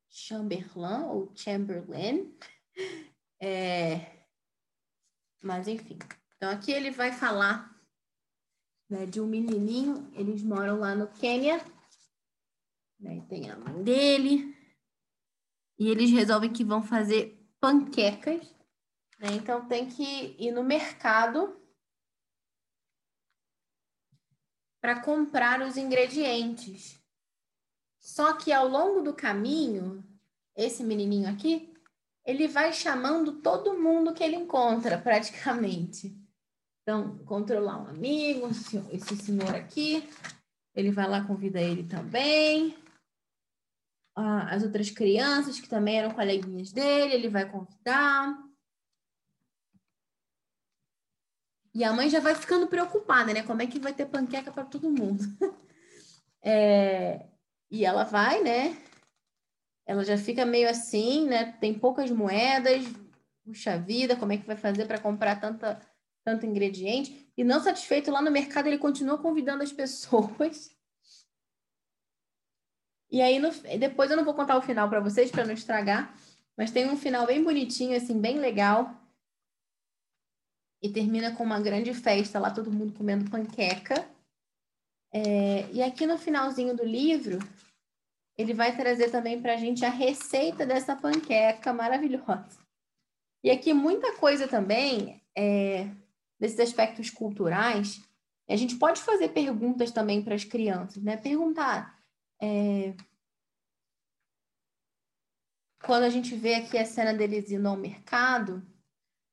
Chamberlain 0.09 1.03
ou 1.05 1.31
Chamberlain, 1.35 2.35
é, 3.41 4.25
mas 5.41 5.67
enfim. 5.67 5.97
Então, 6.35 6.49
aqui 6.49 6.71
ele 6.71 6.91
vai 6.91 7.11
falar 7.11 7.75
né, 8.89 9.05
de 9.05 9.21
um 9.21 9.27
menininho, 9.27 10.11
eles 10.13 10.43
moram 10.43 10.79
lá 10.79 10.95
no 10.95 11.07
Quênia, 11.07 11.63
né, 12.99 13.25
tem 13.29 13.49
a 13.49 13.57
mãe 13.57 13.83
dele, 13.83 14.55
e 15.77 15.87
eles 15.87 16.11
resolvem 16.11 16.51
que 16.51 16.63
vão 16.63 16.81
fazer 16.81 17.45
panquecas, 17.59 18.53
né, 19.19 19.29
então 19.33 19.67
tem 19.67 19.87
que 19.87 20.35
ir 20.39 20.51
no 20.51 20.63
mercado 20.63 21.59
para 24.81 25.01
comprar 25.01 25.61
os 25.61 25.77
ingredientes. 25.77 26.99
Só 27.99 28.33
que 28.33 28.51
ao 28.51 28.67
longo 28.67 29.01
do 29.01 29.13
caminho, 29.13 30.03
esse 30.55 30.83
menininho 30.83 31.29
aqui, 31.29 31.73
ele 32.25 32.47
vai 32.47 32.73
chamando 32.73 33.41
todo 33.41 33.79
mundo 33.79 34.13
que 34.13 34.23
ele 34.23 34.35
encontra, 34.35 34.97
praticamente. 35.01 36.15
Então, 36.81 37.17
controlar 37.25 37.81
um 37.81 37.87
amigo, 37.87 38.47
esse 38.91 39.17
senhor 39.17 39.53
aqui, 39.53 40.07
ele 40.73 40.91
vai 40.91 41.07
lá, 41.07 41.25
convida 41.25 41.59
ele 41.59 41.83
também. 41.83 42.77
Ah, 44.15 44.53
as 44.53 44.63
outras 44.63 44.89
crianças, 44.89 45.59
que 45.59 45.67
também 45.67 45.99
eram 45.99 46.11
coleguinhas 46.11 46.71
dele, 46.71 47.13
ele 47.13 47.29
vai 47.29 47.49
convidar. 47.49 48.46
E 51.77 51.83
a 51.83 51.93
mãe 51.93 52.09
já 52.09 52.19
vai 52.19 52.33
ficando 52.33 52.65
preocupada, 52.65 53.31
né? 53.31 53.43
Como 53.43 53.61
é 53.61 53.67
que 53.67 53.77
vai 53.77 53.93
ter 53.93 54.07
panqueca 54.07 54.51
para 54.51 54.65
todo 54.65 54.89
mundo? 54.89 55.23
é, 56.41 57.27
e 57.69 57.85
ela 57.85 58.03
vai, 58.03 58.41
né? 58.41 58.75
Ela 59.85 60.03
já 60.03 60.17
fica 60.17 60.43
meio 60.43 60.67
assim, 60.67 61.27
né? 61.27 61.51
Tem 61.61 61.77
poucas 61.77 62.09
moedas. 62.09 62.83
Puxa 63.45 63.77
vida, 63.77 64.15
como 64.15 64.33
é 64.33 64.37
que 64.37 64.47
vai 64.47 64.57
fazer 64.57 64.87
para 64.87 64.99
comprar 64.99 65.39
tanta 65.39 65.79
tanto 66.23 66.47
ingrediente. 66.47 67.31
E 67.37 67.43
não 67.43 67.59
satisfeito 67.59 68.09
lá 68.09 68.23
no 68.23 68.31
mercado, 68.31 68.65
ele 68.65 68.79
continua 68.79 69.19
convidando 69.19 69.61
as 69.61 69.71
pessoas. 69.71 70.71
E 73.09 73.21
aí, 73.21 73.39
no, 73.39 73.49
depois 73.79 74.11
eu 74.11 74.17
não 74.17 74.25
vou 74.25 74.33
contar 74.33 74.57
o 74.57 74.61
final 74.61 74.89
para 74.89 74.99
vocês, 74.99 75.31
para 75.31 75.45
não 75.45 75.53
estragar, 75.53 76.13
mas 76.57 76.71
tem 76.71 76.89
um 76.89 76.97
final 76.97 77.25
bem 77.25 77.41
bonitinho, 77.41 77.95
assim, 77.95 78.19
bem 78.19 78.37
legal. 78.37 78.93
E 80.81 80.89
termina 80.89 81.35
com 81.35 81.43
uma 81.43 81.59
grande 81.59 81.93
festa 81.93 82.39
lá, 82.39 82.51
todo 82.51 82.71
mundo 82.71 82.93
comendo 82.93 83.29
panqueca. 83.29 84.07
É, 85.11 85.69
e 85.71 85.81
aqui 85.81 86.05
no 86.05 86.17
finalzinho 86.17 86.75
do 86.75 86.83
livro, 86.83 87.39
ele 88.37 88.53
vai 88.53 88.75
trazer 88.75 89.09
também 89.09 89.41
para 89.41 89.53
a 89.53 89.57
gente 89.57 89.83
a 89.83 89.89
receita 89.89 90.65
dessa 90.65 90.95
panqueca 90.95 91.73
maravilhosa. 91.73 92.59
E 93.43 93.49
aqui 93.49 93.73
muita 93.73 94.15
coisa 94.17 94.47
também 94.47 95.21
é, 95.35 95.89
desses 96.39 96.59
aspectos 96.59 97.09
culturais, 97.09 98.01
a 98.49 98.55
gente 98.55 98.77
pode 98.77 99.01
fazer 99.01 99.29
perguntas 99.29 99.91
também 99.91 100.23
para 100.23 100.35
as 100.35 100.43
crianças, 100.43 101.03
né? 101.03 101.17
Perguntar. 101.17 101.99
É... 102.41 102.95
Quando 105.83 106.03
a 106.03 106.09
gente 106.09 106.35
vê 106.35 106.55
aqui 106.55 106.77
a 106.77 106.85
cena 106.85 107.13
deles 107.13 107.51
indo 107.51 107.67
ao 107.67 107.75
mercado, 107.75 108.65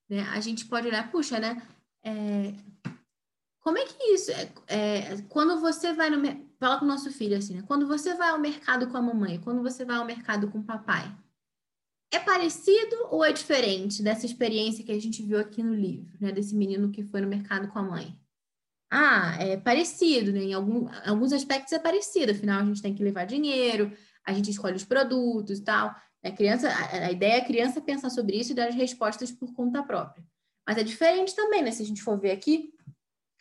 né, 0.09 0.23
a 0.31 0.41
gente 0.41 0.67
pode 0.67 0.89
olhar, 0.89 1.11
puxa, 1.11 1.39
né? 1.39 1.63
É... 2.05 2.53
como 3.61 3.79
é 3.79 3.85
que 3.85 4.03
isso 4.13 4.31
é, 4.31 4.53
é, 4.67 5.23
quando 5.29 5.61
você 5.61 5.93
vai 5.95 6.11
no 6.11 6.21
fala 6.59 6.79
com 6.79 6.85
o 6.85 6.89
nosso 6.89 7.11
filho 7.11 7.37
assim, 7.37 7.57
né? 7.57 7.65
Quando 7.67 7.87
você 7.87 8.15
vai 8.15 8.31
ao 8.31 8.39
mercado 8.39 8.89
com 8.89 8.97
a 8.97 9.03
mamãe, 9.03 9.41
quando 9.41 9.63
você 9.63 9.85
vai 9.85 9.97
ao 9.97 10.05
mercado 10.05 10.51
com 10.51 10.59
o 10.59 10.65
papai, 10.65 11.15
é 12.11 12.19
parecido 12.19 12.97
ou 13.11 13.25
é 13.25 13.33
diferente 13.33 14.03
dessa 14.03 14.25
experiência 14.25 14.85
que 14.85 14.93
a 14.93 15.01
gente 15.01 15.23
viu 15.23 15.39
aqui 15.39 15.63
no 15.63 15.75
livro, 15.75 16.17
né? 16.21 16.31
Desse 16.33 16.55
menino 16.55 16.91
que 16.91 17.03
foi 17.03 17.21
no 17.21 17.29
mercado 17.29 17.69
com 17.69 17.79
a 17.79 17.83
mãe? 17.83 18.19
Ah, 18.91 19.37
é 19.41 19.57
parecido, 19.57 20.33
né? 20.33 20.41
Em 20.41 20.55
algum, 20.55 20.89
alguns 21.05 21.33
aspectos 21.33 21.73
é 21.73 21.79
parecido, 21.79 22.33
afinal 22.33 22.61
a 22.61 22.65
gente 22.65 22.81
tem 22.81 22.95
que 22.95 23.03
levar 23.03 23.25
dinheiro, 23.25 23.93
a 24.25 24.33
gente 24.33 24.51
escolhe 24.51 24.77
os 24.77 24.85
produtos 24.85 25.59
e 25.59 25.65
tal. 25.65 25.95
A, 26.25 26.33
criança, 26.33 26.69
a 26.69 27.13
ideia 27.13 27.35
é 27.35 27.41
a 27.41 27.45
criança 27.45 27.81
pensar 27.81 28.11
sobre 28.11 28.39
isso 28.39 28.53
e 28.53 28.55
dar 28.55 28.69
as 28.69 28.75
respostas 28.75 29.31
por 29.31 29.53
conta 29.53 29.83
própria. 29.83 30.25
Mas 30.67 30.79
é 30.79 30.83
diferente 30.83 31.37
também, 31.37 31.63
né? 31.63 31.71
Se 31.71 31.83
a 31.83 31.87
gente 31.87 32.03
for 32.03 32.19
ver 32.19 32.31
aqui, 32.31 32.73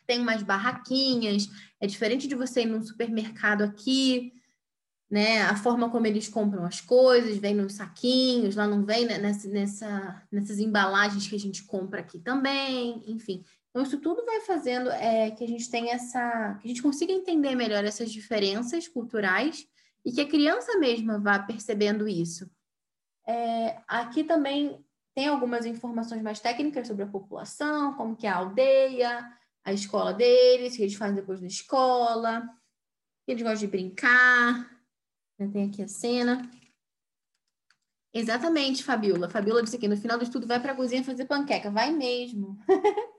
tem 0.06 0.20
umas 0.20 0.42
barraquinhas, 0.42 1.48
é 1.80 1.86
diferente 1.86 2.28
de 2.28 2.34
você 2.34 2.62
ir 2.62 2.66
num 2.66 2.82
supermercado 2.82 3.62
aqui, 3.62 4.34
né? 5.10 5.42
A 5.42 5.56
forma 5.56 5.88
como 5.90 6.06
eles 6.06 6.28
compram 6.28 6.64
as 6.64 6.80
coisas, 6.80 7.38
vem 7.38 7.54
nos 7.54 7.74
saquinhos, 7.74 8.56
lá 8.56 8.66
não 8.66 8.84
vem 8.84 9.06
né? 9.06 9.18
nessa, 9.18 9.48
nessa, 9.48 10.22
nessas 10.30 10.58
embalagens 10.58 11.26
que 11.26 11.36
a 11.36 11.40
gente 11.40 11.64
compra 11.64 12.00
aqui 12.00 12.18
também, 12.18 13.02
enfim. 13.06 13.44
Então, 13.70 13.82
isso 13.82 13.98
tudo 13.98 14.24
vai 14.24 14.40
fazendo 14.42 14.90
é, 14.90 15.30
que 15.30 15.42
a 15.42 15.48
gente 15.48 15.68
tenha 15.70 15.94
essa. 15.94 16.58
que 16.60 16.66
a 16.66 16.68
gente 16.68 16.82
consiga 16.82 17.12
entender 17.12 17.54
melhor 17.54 17.84
essas 17.84 18.12
diferenças 18.12 18.86
culturais 18.86 19.66
e 20.04 20.12
que 20.12 20.20
a 20.20 20.28
criança 20.28 20.78
mesma 20.78 21.18
vá 21.18 21.38
percebendo 21.38 22.06
isso. 22.06 22.48
É, 23.26 23.80
aqui 23.88 24.24
também 24.24 24.84
tem 25.14 25.28
algumas 25.28 25.64
informações 25.64 26.22
mais 26.22 26.40
técnicas 26.40 26.86
sobre 26.86 27.04
a 27.04 27.08
população, 27.08 27.94
como 27.94 28.16
que 28.16 28.26
é 28.26 28.30
a 28.30 28.36
aldeia, 28.36 29.32
a 29.64 29.72
escola 29.72 30.12
deles, 30.12 30.74
o 30.74 30.76
que 30.76 30.82
eles 30.82 30.94
fazem 30.94 31.14
depois 31.14 31.40
da 31.40 31.46
escola, 31.46 32.42
que 33.24 33.32
eles 33.32 33.42
gostam 33.42 33.60
de 33.60 33.66
brincar. 33.68 34.70
Tem 35.52 35.68
aqui 35.68 35.82
a 35.82 35.88
cena. 35.88 36.50
Exatamente, 38.12 38.84
Fabiola. 38.84 39.28
Fabiola 39.28 39.62
disse 39.62 39.76
aqui, 39.76 39.88
no 39.88 39.96
final 39.96 40.16
do 40.16 40.24
estudo 40.24 40.46
vai 40.46 40.60
para 40.60 40.72
a 40.72 40.76
cozinha 40.76 41.02
fazer 41.02 41.24
panqueca. 41.24 41.70
Vai 41.70 41.90
mesmo. 41.90 42.58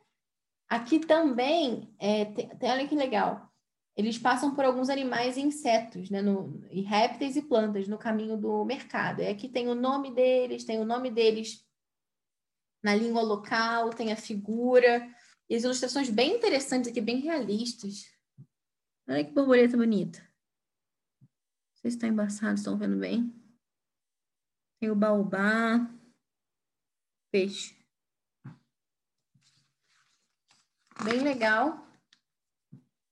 aqui 0.70 1.00
também, 1.00 1.94
é, 2.00 2.26
tem, 2.26 2.50
olha 2.62 2.88
que 2.88 2.96
legal. 2.96 3.52
Eles 3.96 4.18
passam 4.18 4.54
por 4.54 4.66
alguns 4.66 4.90
animais 4.90 5.38
e 5.38 5.42
insetos, 5.42 6.10
né? 6.10 6.22
No, 6.22 6.62
e 6.70 6.82
répteis 6.82 7.38
e 7.38 7.42
plantas 7.42 7.88
no 7.88 7.98
caminho 7.98 8.36
do 8.36 8.66
mercado. 8.66 9.22
E 9.22 9.28
aqui 9.28 9.48
tem 9.48 9.70
o 9.70 9.76
nome 9.76 10.14
deles, 10.14 10.66
tem 10.66 10.80
o 10.80 10.86
nome 10.86 11.10
deles 11.10 11.66
na 12.84 12.94
língua 12.94 13.22
local, 13.22 13.90
tem 13.92 14.12
a 14.12 14.18
figura. 14.18 15.08
E 15.50 15.56
as 15.56 15.64
ilustrações 15.64 16.10
bem 16.10 16.36
interessantes 16.36 16.90
aqui, 16.90 17.00
bem 17.00 17.20
realistas. 17.20 18.06
Olha 19.08 19.24
que 19.24 19.32
borboleta 19.32 19.78
bonita. 19.78 20.20
Não 21.22 21.78
sei 21.82 21.92
se 21.92 21.98
está 21.98 22.08
embaçado, 22.08 22.56
estão 22.56 22.78
vendo 22.78 22.98
bem. 22.98 23.34
Tem 24.80 24.90
o 24.90 24.96
baobá. 24.96 25.90
Peixe. 27.32 27.76
Bem 31.04 31.22
legal. 31.22 31.85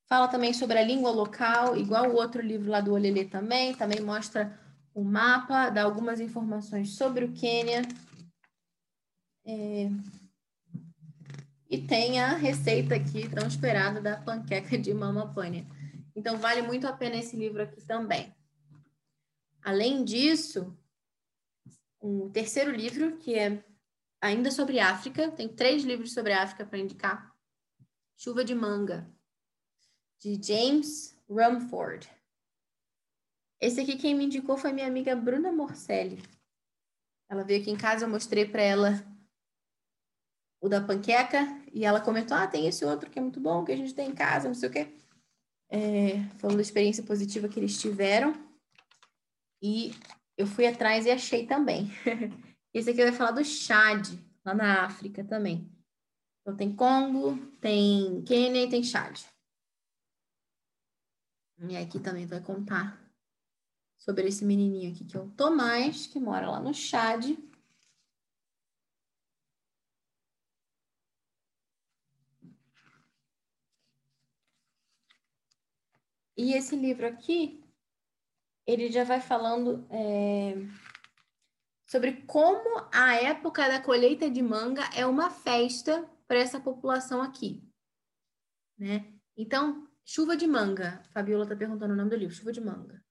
Fala 0.08 0.28
também 0.28 0.54
sobre 0.54 0.78
a 0.78 0.84
língua 0.84 1.12
local, 1.12 1.78
igual 1.78 2.10
o 2.10 2.16
outro 2.16 2.42
livro 2.42 2.70
lá 2.70 2.82
do 2.82 2.94
Olelê 2.94 3.26
também. 3.26 3.74
Também 3.74 4.02
mostra 4.02 4.60
o 4.94 5.04
mapa, 5.04 5.70
dá 5.70 5.84
algumas 5.84 6.20
informações 6.20 6.96
sobre 6.96 7.26
o 7.26 7.34
Quênia. 7.34 7.82
É... 9.46 9.90
E 11.70 11.78
tem 11.80 12.20
a 12.22 12.36
receita 12.36 12.96
aqui 12.96 13.28
tão 13.28 13.48
esperada 13.48 14.00
da 14.00 14.18
panqueca 14.18 14.78
de 14.78 14.94
Mama 14.94 15.34
Pânia. 15.34 15.66
Então, 16.16 16.38
vale 16.38 16.62
muito 16.62 16.88
a 16.88 16.94
pena 16.94 17.16
esse 17.16 17.36
livro 17.36 17.64
aqui 17.64 17.82
também. 17.82 18.34
Além 19.64 20.04
disso, 20.04 20.78
o 22.00 22.26
um 22.26 22.30
terceiro 22.30 22.70
livro, 22.70 23.18
que 23.18 23.34
é 23.34 23.64
ainda 24.22 24.52
sobre 24.52 24.80
África, 24.80 25.32
tem 25.32 25.48
três 25.48 25.84
livros 25.84 26.14
sobre 26.14 26.34
África 26.34 26.66
para 26.66 26.78
indicar. 26.78 27.34
Chuva 28.16 28.44
de 28.44 28.54
Manga, 28.54 29.10
de 30.24 30.42
James 30.42 31.14
Rumford. 31.30 32.10
Esse 33.60 33.82
aqui 33.82 33.98
quem 33.98 34.16
me 34.16 34.24
indicou 34.24 34.58
foi 34.58 34.72
minha 34.72 34.88
amiga 34.88 35.16
Bruna 35.16 35.52
Morcelli. 35.52 36.24
Ela 37.30 37.44
veio 37.44 37.62
aqui 37.62 37.70
em 37.70 37.78
casa, 37.78 38.06
eu 38.06 38.10
mostrei 38.10 38.46
para 38.46 38.62
ela 38.62 39.06
o 40.62 40.70
da 40.70 40.80
panqueca, 40.80 41.40
e 41.74 41.84
ela 41.84 42.00
comentou: 42.00 42.38
ah, 42.38 42.48
tem 42.48 42.68
esse 42.68 42.86
outro 42.86 43.10
que 43.10 43.20
é 43.20 43.22
muito 43.22 43.40
bom, 43.40 43.66
que 43.66 43.74
a 43.74 43.76
gente 43.76 43.94
tem 43.94 44.10
em 44.10 44.16
casa, 44.16 44.48
não 44.48 44.56
sei 44.56 44.70
o 44.70 44.72
quê. 44.72 44.88
É, 45.70 46.24
falando 46.38 46.58
da 46.58 46.62
experiência 46.62 47.04
positiva 47.04 47.50
que 47.50 47.60
eles 47.60 47.80
tiveram. 47.80 48.34
E 49.62 49.92
eu 50.38 50.48
fui 50.48 50.66
atrás 50.66 51.06
e 51.06 51.12
achei 51.12 51.46
também. 51.46 51.90
esse 52.74 52.90
aqui 52.90 53.04
vai 53.04 53.12
falar 53.12 53.32
do 53.32 53.44
Chad, 53.44 54.08
lá 54.46 54.54
na 54.54 54.86
África 54.86 55.24
também. 55.24 55.70
Então 56.42 56.56
tem 56.56 56.74
Congo, 56.74 57.38
tem 57.60 58.22
Quênia 58.24 58.64
e 58.64 58.70
tem 58.70 58.84
Chad. 58.84 59.33
E 61.60 61.78
aqui 61.78 62.00
também 62.00 62.26
vai 62.26 62.42
contar 62.42 63.02
sobre 63.98 64.28
esse 64.28 64.44
menininho 64.44 64.92
aqui, 64.92 65.06
que 65.06 65.16
é 65.16 65.20
o 65.20 65.30
Tomás, 65.32 66.08
que 66.08 66.20
mora 66.20 66.50
lá 66.50 66.60
no 66.60 66.74
Chad. 66.74 67.38
E 76.36 76.54
esse 76.54 76.76
livro 76.76 77.08
aqui, 77.08 77.64
ele 78.66 78.92
já 78.92 79.04
vai 79.04 79.22
falando 79.22 79.88
é, 79.90 80.56
sobre 81.88 82.24
como 82.24 82.90
a 82.92 83.16
época 83.16 83.68
da 83.70 83.80
colheita 83.80 84.30
de 84.30 84.42
manga 84.42 84.84
é 84.96 85.06
uma 85.06 85.30
festa 85.30 86.10
para 86.28 86.40
essa 86.40 86.60
população 86.60 87.22
aqui, 87.22 87.64
né? 88.78 89.14
Então, 89.38 89.88
chuva 90.06 90.36
de 90.36 90.48
manga. 90.48 91.02
Fabiola 91.12 91.44
está 91.44 91.56
perguntando 91.56 91.94
o 91.94 91.98
nome 91.98 92.10
do 92.10 92.16
livro, 92.16 92.36
chuva 92.36 92.52
de 92.52 92.62
manga. 92.62 93.04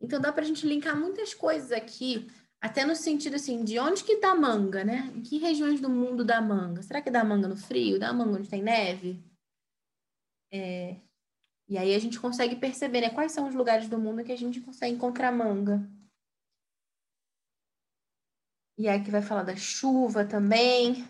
Então 0.00 0.20
dá 0.20 0.32
para 0.32 0.42
a 0.42 0.46
gente 0.46 0.66
linkar 0.66 0.96
muitas 0.96 1.34
coisas 1.34 1.72
aqui, 1.72 2.30
até 2.60 2.84
no 2.84 2.94
sentido 2.94 3.36
assim, 3.36 3.64
de 3.64 3.78
onde 3.78 4.04
que 4.04 4.20
dá 4.20 4.34
manga, 4.34 4.84
né? 4.84 5.12
Em 5.14 5.22
que 5.22 5.38
regiões 5.38 5.80
do 5.80 5.90
mundo 5.90 6.24
dá 6.24 6.40
manga? 6.40 6.82
Será 6.82 7.02
que 7.02 7.10
dá 7.10 7.24
manga 7.24 7.48
no 7.48 7.56
frio? 7.56 7.98
Dá 7.98 8.12
manga 8.12 8.38
onde 8.38 8.48
tem 8.48 8.62
neve? 8.62 9.24
É, 10.52 11.00
e 11.68 11.76
aí 11.76 11.94
a 11.94 11.98
gente 11.98 12.18
consegue 12.18 12.56
perceber, 12.56 13.02
né, 13.02 13.10
quais 13.10 13.32
são 13.32 13.46
os 13.46 13.54
lugares 13.54 13.88
do 13.88 13.98
mundo 13.98 14.24
que 14.24 14.32
a 14.32 14.36
gente 14.36 14.60
consegue 14.60 14.94
encontrar 14.94 15.30
manga. 15.30 15.86
E 18.78 18.88
aí 18.88 19.02
que 19.04 19.10
vai 19.10 19.20
falar 19.20 19.42
da 19.42 19.56
chuva 19.56 20.24
também. 20.24 21.04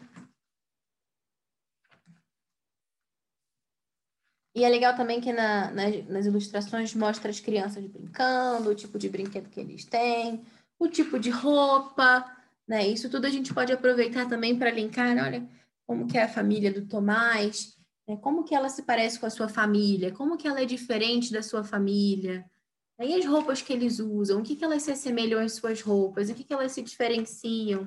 E 4.58 4.64
é 4.64 4.68
legal 4.68 4.96
também 4.96 5.20
que 5.20 5.32
na, 5.32 5.70
nas, 5.70 6.08
nas 6.08 6.26
ilustrações 6.26 6.92
mostra 6.92 7.30
as 7.30 7.38
crianças 7.38 7.86
brincando, 7.86 8.70
o 8.70 8.74
tipo 8.74 8.98
de 8.98 9.08
brinquedo 9.08 9.48
que 9.48 9.60
eles 9.60 9.84
têm, 9.84 10.42
o 10.76 10.88
tipo 10.88 11.16
de 11.16 11.30
roupa, 11.30 12.28
né? 12.66 12.84
Isso 12.84 13.08
tudo 13.08 13.26
a 13.26 13.30
gente 13.30 13.54
pode 13.54 13.72
aproveitar 13.72 14.28
também 14.28 14.58
para 14.58 14.72
linkar, 14.72 15.16
olha, 15.16 15.48
como 15.86 16.08
que 16.08 16.18
é 16.18 16.24
a 16.24 16.28
família 16.28 16.72
do 16.72 16.84
Tomás, 16.88 17.76
né? 18.08 18.16
Como 18.16 18.42
que 18.42 18.52
ela 18.52 18.68
se 18.68 18.82
parece 18.82 19.20
com 19.20 19.26
a 19.26 19.30
sua 19.30 19.48
família? 19.48 20.10
Como 20.10 20.36
que 20.36 20.48
ela 20.48 20.60
é 20.60 20.64
diferente 20.64 21.32
da 21.32 21.40
sua 21.40 21.62
família? 21.62 22.44
E 22.98 23.14
as 23.14 23.24
roupas 23.24 23.62
que 23.62 23.72
eles 23.72 24.00
usam? 24.00 24.40
O 24.40 24.42
que, 24.42 24.56
que 24.56 24.64
elas 24.64 24.82
se 24.82 24.90
assemelham 24.90 25.38
às 25.38 25.52
suas 25.52 25.80
roupas? 25.82 26.30
O 26.30 26.34
que, 26.34 26.42
que 26.42 26.52
elas 26.52 26.72
se 26.72 26.82
diferenciam? 26.82 27.86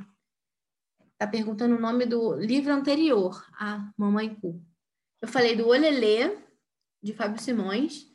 Está 1.12 1.28
perguntando 1.28 1.76
o 1.76 1.82
nome 1.82 2.06
do 2.06 2.34
livro 2.36 2.72
anterior, 2.72 3.46
A 3.60 3.92
Mamãe 3.98 4.34
Cu. 4.34 4.64
Eu 5.22 5.28
falei 5.28 5.54
do 5.54 5.68
Olelê, 5.68 6.38
de 7.02 7.14
Fábio 7.14 7.42
Simões, 7.42 8.08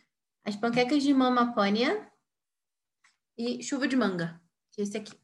As 0.44 0.56
Panquecas 0.56 1.02
de 1.02 1.12
Mama 1.12 1.54
Pânia 1.54 2.10
e 3.36 3.62
Chuva 3.62 3.88
de 3.88 3.96
Manga, 3.96 4.40
que 4.72 4.80
é 4.80 4.84
esse 4.84 4.96
aqui. 4.96 5.18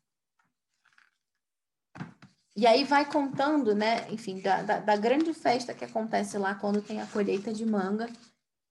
E 2.54 2.66
aí 2.66 2.84
vai 2.84 3.10
contando, 3.10 3.74
né, 3.74 4.10
enfim, 4.10 4.40
da, 4.40 4.62
da, 4.62 4.78
da, 4.78 4.96
grande 4.96 5.32
festa 5.32 5.74
que 5.74 5.84
acontece 5.84 6.36
lá 6.36 6.54
quando 6.54 6.82
tem 6.82 7.00
a 7.00 7.06
colheita 7.06 7.52
de 7.52 7.64
manga. 7.64 8.06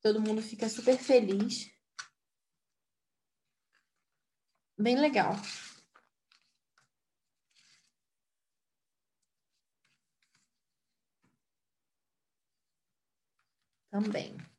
Todo 0.02 0.22
mundo 0.22 0.42
fica 0.42 0.70
super 0.70 0.98
feliz. 0.98 1.72
Bem 4.78 5.00
legal. 5.00 5.36
Também. 13.90 14.51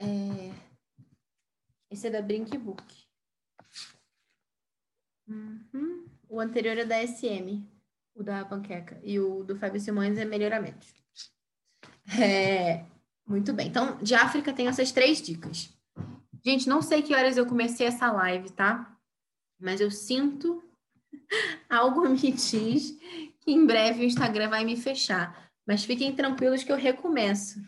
É... 0.00 0.50
Esse 1.90 2.06
é 2.06 2.10
da 2.10 2.22
Brink 2.22 2.56
Book. 2.56 2.82
Uhum. 5.28 6.06
O 6.28 6.40
anterior 6.40 6.78
é 6.78 6.84
da 6.84 7.06
SM. 7.06 7.62
O 8.14 8.22
da 8.22 8.44
panqueca. 8.44 9.00
E 9.04 9.20
o 9.20 9.44
do 9.44 9.56
Fábio 9.56 9.80
Simões 9.80 10.18
é 10.18 10.24
melhoramentos. 10.24 10.94
É, 12.18 12.84
muito 13.26 13.52
bem. 13.52 13.68
Então, 13.68 13.96
de 13.98 14.14
África 14.14 14.52
tem 14.52 14.66
essas 14.66 14.90
três 14.90 15.20
dicas. 15.20 15.72
Gente, 16.44 16.68
não 16.68 16.80
sei 16.80 17.02
que 17.02 17.14
horas 17.14 17.36
eu 17.36 17.46
comecei 17.46 17.86
essa 17.86 18.10
live, 18.10 18.50
tá? 18.50 18.96
Mas 19.60 19.80
eu 19.80 19.90
sinto 19.90 20.62
algo 21.68 22.08
me 22.08 22.32
diz 22.32 22.98
que 23.40 23.52
em 23.52 23.66
breve 23.66 24.02
o 24.02 24.06
Instagram 24.06 24.48
vai 24.48 24.64
me 24.64 24.76
fechar. 24.76 25.50
Mas 25.66 25.84
fiquem 25.84 26.14
tranquilos 26.14 26.64
que 26.64 26.72
eu 26.72 26.76
recomeço, 26.76 27.60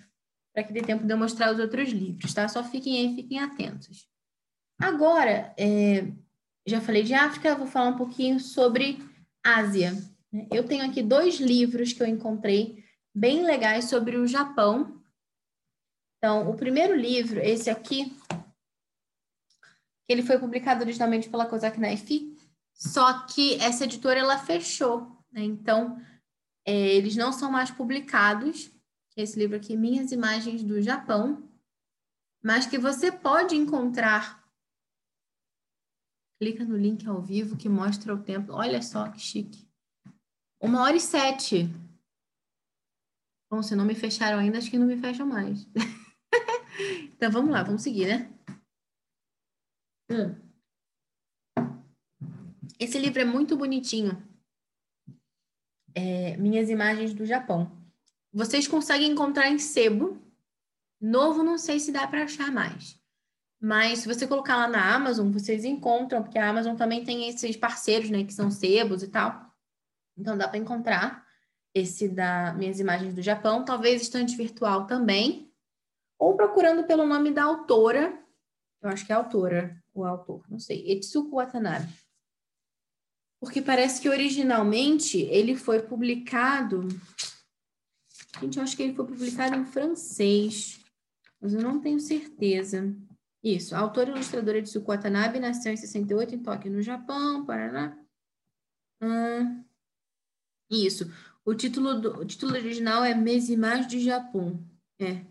para 0.53 0.63
que 0.63 0.73
dê 0.73 0.83
tempo 0.83 1.05
de 1.05 1.13
eu 1.13 1.19
mostrar 1.19 1.53
os 1.53 1.59
outros 1.59 1.89
livros, 1.91 2.35
tá? 2.35 2.47
Só 2.49 2.63
fiquem 2.63 2.99
aí, 2.99 3.15
fiquem 3.15 3.39
atentos. 3.39 4.07
Agora, 4.81 5.55
é, 5.57 6.13
já 6.67 6.81
falei 6.81 7.03
de 7.03 7.15
África, 7.15 7.55
vou 7.55 7.67
falar 7.67 7.91
um 7.91 7.97
pouquinho 7.97 8.39
sobre 8.39 8.99
Ásia. 9.45 9.93
Eu 10.51 10.67
tenho 10.67 10.85
aqui 10.85 11.03
dois 11.03 11.37
livros 11.37 11.93
que 11.93 12.03
eu 12.03 12.07
encontrei 12.07 12.85
bem 13.15 13.45
legais 13.45 13.87
sobre 13.87 14.17
o 14.17 14.27
Japão. 14.27 15.03
Então, 16.19 16.51
o 16.51 16.57
primeiro 16.57 16.95
livro, 16.95 17.41
esse 17.41 17.69
aqui, 17.69 18.17
ele 20.09 20.23
foi 20.23 20.39
publicado 20.39 20.83
originalmente 20.83 21.29
pela 21.29 21.47
Kozak 21.47 21.79
Naifi, 21.81 22.37
só 22.73 23.27
que 23.27 23.55
essa 23.57 23.85
editora 23.85 24.21
ela 24.21 24.39
fechou, 24.39 25.19
né? 25.31 25.43
Então, 25.43 26.01
é, 26.67 26.73
eles 26.73 27.17
não 27.17 27.33
são 27.33 27.51
mais 27.51 27.71
publicados. 27.71 28.71
Esse 29.17 29.39
livro 29.39 29.57
aqui, 29.57 29.77
Minhas 29.77 30.11
Imagens 30.11 30.63
do 30.63 30.81
Japão, 30.81 31.47
mas 32.43 32.67
que 32.67 32.79
você 32.79 33.13
pode 33.13 33.55
encontrar. 33.55 34.43
Clica 36.41 36.65
no 36.65 36.77
link 36.77 37.07
ao 37.07 37.21
vivo 37.21 37.57
que 37.57 37.69
mostra 37.69 38.15
o 38.15 38.23
tempo. 38.23 38.53
Olha 38.53 38.83
só 38.83 39.11
que 39.11 39.21
chique. 39.21 39.69
Uma 40.61 40.83
hora 40.83 40.97
e 40.97 41.01
sete. 41.01 41.69
Bom, 43.51 43.63
se 43.63 43.77
não 43.77 43.85
me 43.85 43.95
fecharam 43.95 44.39
ainda, 44.39 44.59
acho 44.59 44.71
que 44.71 44.79
não 44.79 44.87
me 44.87 44.97
fecham 44.97 45.27
mais. 45.27 45.69
então 47.15 47.31
vamos 47.31 47.51
lá, 47.51 47.63
vamos 47.63 47.83
seguir, 47.83 48.07
né? 48.07 48.33
Hum. 50.11 50.35
Esse 52.81 52.99
livro 52.99 53.21
é 53.21 53.25
muito 53.25 53.57
bonitinho. 53.57 54.27
É, 55.95 56.37
Minhas 56.39 56.71
imagens 56.71 57.13
do 57.13 57.27
Japão. 57.27 57.82
Vocês 58.33 58.67
conseguem 58.67 59.11
encontrar 59.11 59.51
em 59.51 59.59
sebo. 59.59 60.21
Novo, 61.01 61.43
não 61.43 61.59
sei 61.59 61.79
se 61.79 61.93
dá 61.93 62.07
para 62.07 62.25
achar 62.25 62.51
mais. 62.51 62.99
Mas 63.61 64.01
se 64.01 64.09
você 64.09 64.27
colocar 64.27 64.57
lá 64.57 64.67
na 64.67 64.95
Amazon, 64.95 65.31
vocês 65.31 65.65
encontram, 65.65 66.23
porque 66.23 66.39
a 66.39 66.49
Amazon 66.49 66.75
também 66.75 67.05
tem 67.05 67.29
esses 67.29 67.57
parceiros, 67.57 68.11
né, 68.11 68.25
que 68.25 68.33
são 68.33 68.51
sebos 68.51 69.03
e 69.03 69.09
tal. 69.09 69.53
Então 70.17 70.37
dá 70.37 70.49
para 70.49 70.59
encontrar 70.59 71.25
esse 71.75 72.09
da 72.09 72.53
Minhas 72.55 72.81
Imagens 72.81 73.15
do 73.15 73.23
Japão, 73.23 73.65
talvez 73.65 74.03
estante 74.03 74.37
virtual 74.37 74.87
também, 74.87 75.51
ou 76.19 76.37
procurando 76.37 76.85
pelo 76.85 77.07
nome 77.07 77.31
da 77.31 77.45
autora, 77.45 78.19
eu 78.83 78.91
acho 78.91 79.07
que 79.07 79.13
é 79.13 79.15
autora, 79.15 79.77
o 79.95 80.05
autor, 80.05 80.45
não 80.49 80.59
sei, 80.59 80.91
Etsuko 80.91 81.37
Watanabe. 81.37 81.93
Porque 83.41 83.61
parece 83.61 84.01
que 84.01 84.09
originalmente 84.09 85.21
ele 85.23 85.57
foi 85.57 85.83
publicado. 85.83 86.87
Gente, 88.41 88.57
eu 88.57 88.63
acho 88.63 88.77
que 88.77 88.83
ele 88.83 88.95
foi 88.95 89.07
publicado 89.07 89.57
em 89.57 89.65
francês, 89.65 90.81
mas 91.41 91.55
eu 91.55 91.61
não 91.61 91.81
tenho 91.81 92.01
certeza. 92.01 92.95
Isso, 93.43 93.75
autora 93.75 94.11
e 94.11 94.13
ilustradora 94.13 94.63
de 94.63 94.79
Watanabe 94.79 95.41
nasceu 95.41 95.73
em 95.73 95.77
68 95.77 96.35
em 96.35 96.39
Tóquio, 96.39 96.73
no 96.73 96.81
Japão, 96.81 97.45
Paraná. 97.45 97.99
Hum, 99.03 99.65
isso. 100.71 101.11
O 101.45 101.55
título, 101.55 102.01
do, 102.01 102.21
o 102.21 102.25
título 102.25 102.53
original 102.53 103.05
é 103.05 103.15
Mes 103.15 103.49
de 103.89 104.01
Japão. 104.01 104.65
É. 105.01 105.25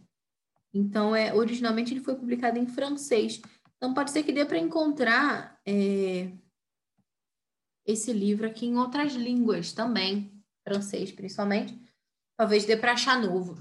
Então, 0.74 1.16
é, 1.16 1.34
originalmente 1.34 1.94
ele 1.94 2.02
foi 2.02 2.16
publicado 2.16 2.60
em 2.60 2.68
francês. 2.68 3.42
Então, 3.78 3.94
pode 3.94 4.12
ser 4.12 4.24
que 4.24 4.34
dê 4.34 4.46
para 4.46 4.60
encontrar 4.60 5.60
é, 5.66 6.32
esse 7.86 8.12
livro 8.12 8.46
aqui 8.46 8.66
em 8.66 8.78
outras 8.78 9.14
línguas 9.14 9.72
também, 9.72 10.32
francês 10.64 11.12
principalmente. 11.12 11.80
Talvez 12.42 12.66
dê 12.66 12.76
para 12.76 12.94
achar 12.94 13.22
novo. 13.22 13.56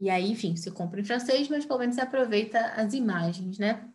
E 0.00 0.08
aí, 0.08 0.30
enfim, 0.30 0.56
você 0.56 0.70
compra 0.70 0.98
em 0.98 1.04
francês, 1.04 1.46
mas 1.46 1.66
pelo 1.66 1.78
menos 1.78 1.94
você 1.94 2.00
aproveita 2.00 2.58
as 2.72 2.94
imagens, 2.94 3.58
né? 3.58 3.92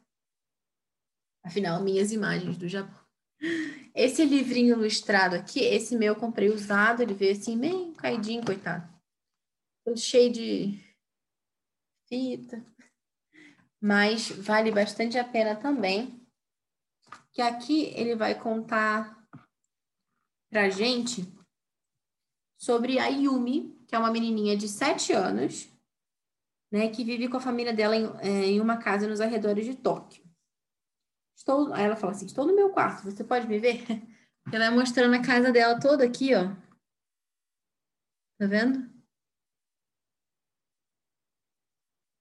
Afinal, 1.44 1.84
minhas 1.84 2.12
imagens 2.12 2.60
do 2.60 2.70
Japão. 2.70 3.04
Esse 3.96 4.24
livrinho 4.24 4.78
ilustrado 4.78 5.36
aqui, 5.36 5.62
esse 5.62 5.98
meu 5.98 6.14
eu 6.14 6.20
comprei 6.20 6.50
usado, 6.50 7.02
ele 7.02 7.16
veio 7.16 7.32
assim, 7.32 7.60
bem 7.60 7.92
caidinho, 7.96 8.46
coitado. 8.46 8.88
Todo 9.84 9.98
cheio 9.98 10.32
de 10.32 10.80
fita. 12.08 12.64
Mas 13.82 14.30
vale 14.30 14.72
bastante 14.72 15.18
a 15.18 15.28
pena 15.28 15.56
também. 15.56 16.24
Que 17.34 17.42
aqui 17.42 17.86
ele 17.96 18.16
vai 18.16 18.40
contar 18.40 19.28
pra 20.52 20.70
gente 20.70 21.36
sobre 22.58 23.00
a 23.00 23.08
Yumi, 23.08 23.78
que 23.88 23.96
é 23.96 24.00
uma 24.00 24.12
menininha 24.12 24.58
de 24.58 24.68
7 24.68 25.14
anos, 25.14 25.70
né, 26.72 26.90
que 26.90 27.04
vive 27.04 27.30
com 27.30 27.38
a 27.38 27.42
família 27.42 27.74
dela 27.74 27.96
em, 27.96 28.06
é, 28.20 28.46
em 28.46 28.60
uma 28.60 28.78
casa 28.78 29.08
nos 29.08 29.22
arredores 29.22 29.66
de 29.66 29.76
Tóquio. 29.76 30.26
Estou, 31.38 31.74
ela 31.76 31.96
fala 31.96 32.12
assim: 32.14 32.26
Estou 32.26 32.46
no 32.46 32.56
meu 32.56 32.72
quarto, 32.72 33.04
você 33.04 33.24
pode 33.24 33.48
me 33.48 33.60
ver? 33.60 33.86
Ela 34.52 34.70
vai 34.70 34.78
mostrando 34.80 35.14
a 35.14 35.22
casa 35.22 35.52
dela 35.52 35.78
toda 35.78 36.06
aqui, 36.06 36.34
ó. 36.34 36.56
Tá 38.40 38.48
vendo? 38.48 38.90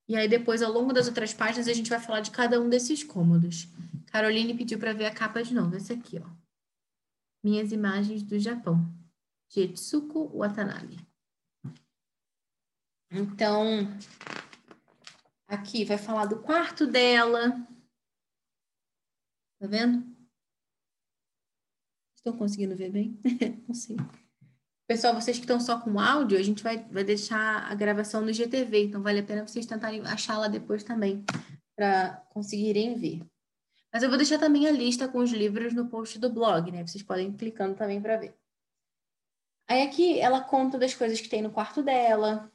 E 0.09 0.17
aí 0.17 0.29
depois, 0.29 0.61
ao 0.63 0.73
longo 0.73 0.93
das 0.93 1.07
outras 1.09 1.33
páginas, 1.33 1.69
a 1.69 1.73
gente 1.73 1.89
vai 1.89 2.01
falar 2.01 2.21
de 2.21 2.31
cada 2.31 2.61
um 2.61 2.69
desses 2.69 3.03
cômodos. 3.03 3.69
Caroline 4.07 4.57
pediu 4.57 4.79
para 4.79 4.93
ver 4.93 5.07
a 5.07 5.15
capa 5.15 5.43
de 5.43 5.55
novo, 5.55 5.77
esse 5.77 5.93
aqui, 5.93 6.19
ó. 6.19 6.29
Minhas 7.45 7.71
imagens 7.73 8.23
do 8.23 8.39
Japão. 8.39 8.85
Jetsuko 9.49 10.29
Watanabe. 10.37 10.97
Então, 13.11 13.87
aqui 15.47 15.85
vai 15.85 15.99
falar 15.99 16.27
do 16.27 16.43
quarto 16.43 16.87
dela. 16.87 17.51
Tá 19.59 19.67
vendo? 19.67 20.05
Estão 22.17 22.37
conseguindo 22.37 22.77
ver 22.77 22.91
bem? 22.91 23.21
Não 23.67 23.75
sei. 23.75 23.97
Pessoal, 24.87 25.15
vocês 25.15 25.37
que 25.37 25.45
estão 25.45 25.59
só 25.59 25.81
com 25.81 25.99
áudio, 25.99 26.39
a 26.39 26.43
gente 26.43 26.63
vai, 26.63 26.79
vai 26.85 27.03
deixar 27.03 27.71
a 27.71 27.75
gravação 27.75 28.21
no 28.21 28.33
GTV, 28.33 28.85
então 28.85 29.03
vale 29.03 29.21
a 29.21 29.23
pena 29.23 29.47
vocês 29.47 29.67
tentarem 29.67 30.01
achá-la 30.03 30.47
depois 30.47 30.85
também, 30.85 31.25
para 31.75 32.17
conseguirem 32.31 32.95
ver. 32.97 33.21
Mas 33.93 34.03
eu 34.03 34.09
vou 34.09 34.19
deixar 34.19 34.39
também 34.39 34.67
a 34.67 34.71
lista 34.71 35.09
com 35.09 35.19
os 35.19 35.33
livros 35.33 35.73
no 35.73 35.89
post 35.89 36.19
do 36.19 36.31
blog, 36.31 36.71
né? 36.71 36.87
Vocês 36.87 37.03
podem 37.03 37.31
ir 37.31 37.33
clicando 37.35 37.75
também 37.75 38.01
para 38.01 38.17
ver. 38.17 38.37
Aí 39.69 39.83
aqui 39.83 40.19
ela 40.21 40.41
conta 40.41 40.79
das 40.79 40.95
coisas 40.95 41.21
que 41.21 41.29
tem 41.29 41.43
no 41.43 41.51
quarto 41.51 41.83
dela, 41.83 42.51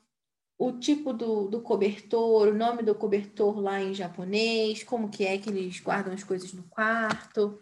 o 0.57 0.71
tipo 0.73 1.11
do, 1.11 1.47
do 1.47 1.61
cobertor, 1.61 2.47
o 2.47 2.53
nome 2.53 2.83
do 2.83 2.93
cobertor 2.93 3.59
lá 3.59 3.81
em 3.81 3.93
japonês, 3.93 4.83
como 4.83 5.09
que 5.09 5.25
é 5.25 5.37
que 5.37 5.49
eles 5.49 5.79
guardam 5.79 6.13
as 6.13 6.23
coisas 6.23 6.53
no 6.53 6.63
quarto. 6.63 7.59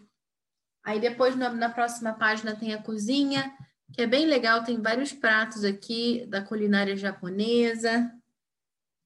Aí 0.83 0.99
depois 0.99 1.35
na, 1.35 1.49
na 1.49 1.69
próxima 1.69 2.13
página 2.13 2.55
tem 2.55 2.73
a 2.73 2.81
cozinha, 2.81 3.55
que 3.93 4.01
é 4.01 4.07
bem 4.07 4.25
legal, 4.25 4.63
tem 4.63 4.81
vários 4.81 5.13
pratos 5.13 5.63
aqui 5.63 6.25
da 6.27 6.41
culinária 6.41 6.95
japonesa. 6.95 8.11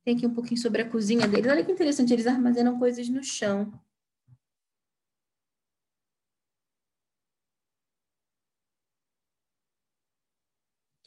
Tem 0.04 0.16
aqui 0.16 0.26
um 0.26 0.34
pouquinho 0.34 0.60
sobre 0.60 0.82
a 0.82 0.90
cozinha 0.90 1.28
deles. 1.28 1.50
Olha 1.50 1.64
que 1.64 1.72
interessante, 1.72 2.12
eles 2.12 2.28
armazenam 2.28 2.78
coisas 2.78 3.08
no 3.08 3.24
chão. 3.24 3.72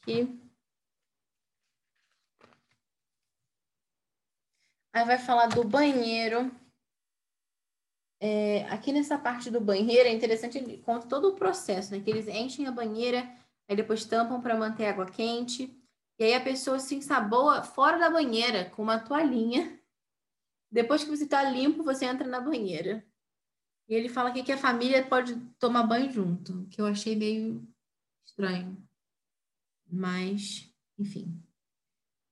Aqui. 0.07 0.41
Aí 4.93 5.05
vai 5.05 5.19
falar 5.19 5.49
do 5.49 5.65
banheiro. 5.65 6.49
É, 8.21 8.65
aqui 8.67 8.93
nessa 8.93 9.19
parte 9.19 9.51
do 9.51 9.61
banheiro 9.61 10.09
é 10.09 10.13
interessante, 10.13 10.59
ele 10.59 10.79
conta 10.79 11.09
todo 11.09 11.31
o 11.31 11.35
processo, 11.35 11.91
né? 11.91 12.01
Que 12.01 12.09
eles 12.09 12.29
enchem 12.29 12.69
a 12.69 12.73
banheira, 12.73 13.29
aí 13.69 13.75
depois 13.75 14.05
tampam 14.05 14.41
para 14.41 14.57
manter 14.57 14.87
a 14.87 14.91
água 14.91 15.07
quente. 15.07 15.77
E 16.21 16.25
aí 16.25 16.35
a 16.35 16.41
pessoa 16.41 16.79
se 16.79 16.95
ensaboa 16.95 17.65
fora 17.65 17.99
da 17.99 18.09
banheira 18.09 18.71
com 18.71 18.85
uma 18.85 19.01
toalhinha. 19.01 19.77
Depois 20.71 21.03
que 21.03 21.11
você 21.11 21.25
está 21.25 21.43
limpo, 21.43 21.83
você 21.83 22.05
entra 22.05 22.29
na 22.29 22.41
banheira. 22.41 23.05
E 23.89 23.95
ele 23.95 24.09
fala 24.09 24.29
aqui 24.29 24.45
que 24.45 24.53
a 24.53 24.59
família 24.59 25.05
pode 25.05 25.35
tomar 25.59 25.83
banho 25.83 26.13
junto, 26.13 26.65
que 26.69 26.81
eu 26.81 26.87
achei 26.87 27.17
meio 27.17 27.67
estranho. 28.25 28.86
Mas, 29.91 30.69
enfim. 30.99 31.43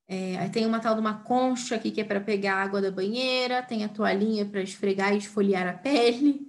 É, 0.06 0.36
aí 0.36 0.50
tem 0.50 0.66
uma 0.66 0.80
tal 0.80 0.94
de 0.94 1.00
uma 1.00 1.22
concha 1.22 1.76
aqui 1.76 1.90
que 1.90 2.00
é 2.00 2.04
para 2.04 2.20
pegar 2.20 2.56
a 2.56 2.62
água 2.62 2.82
da 2.82 2.90
banheira, 2.90 3.62
tem 3.62 3.84
a 3.84 3.88
toalhinha 3.88 4.44
para 4.44 4.60
esfregar 4.60 5.14
e 5.14 5.18
esfoliar 5.18 5.66
a 5.66 5.72
pele, 5.72 6.46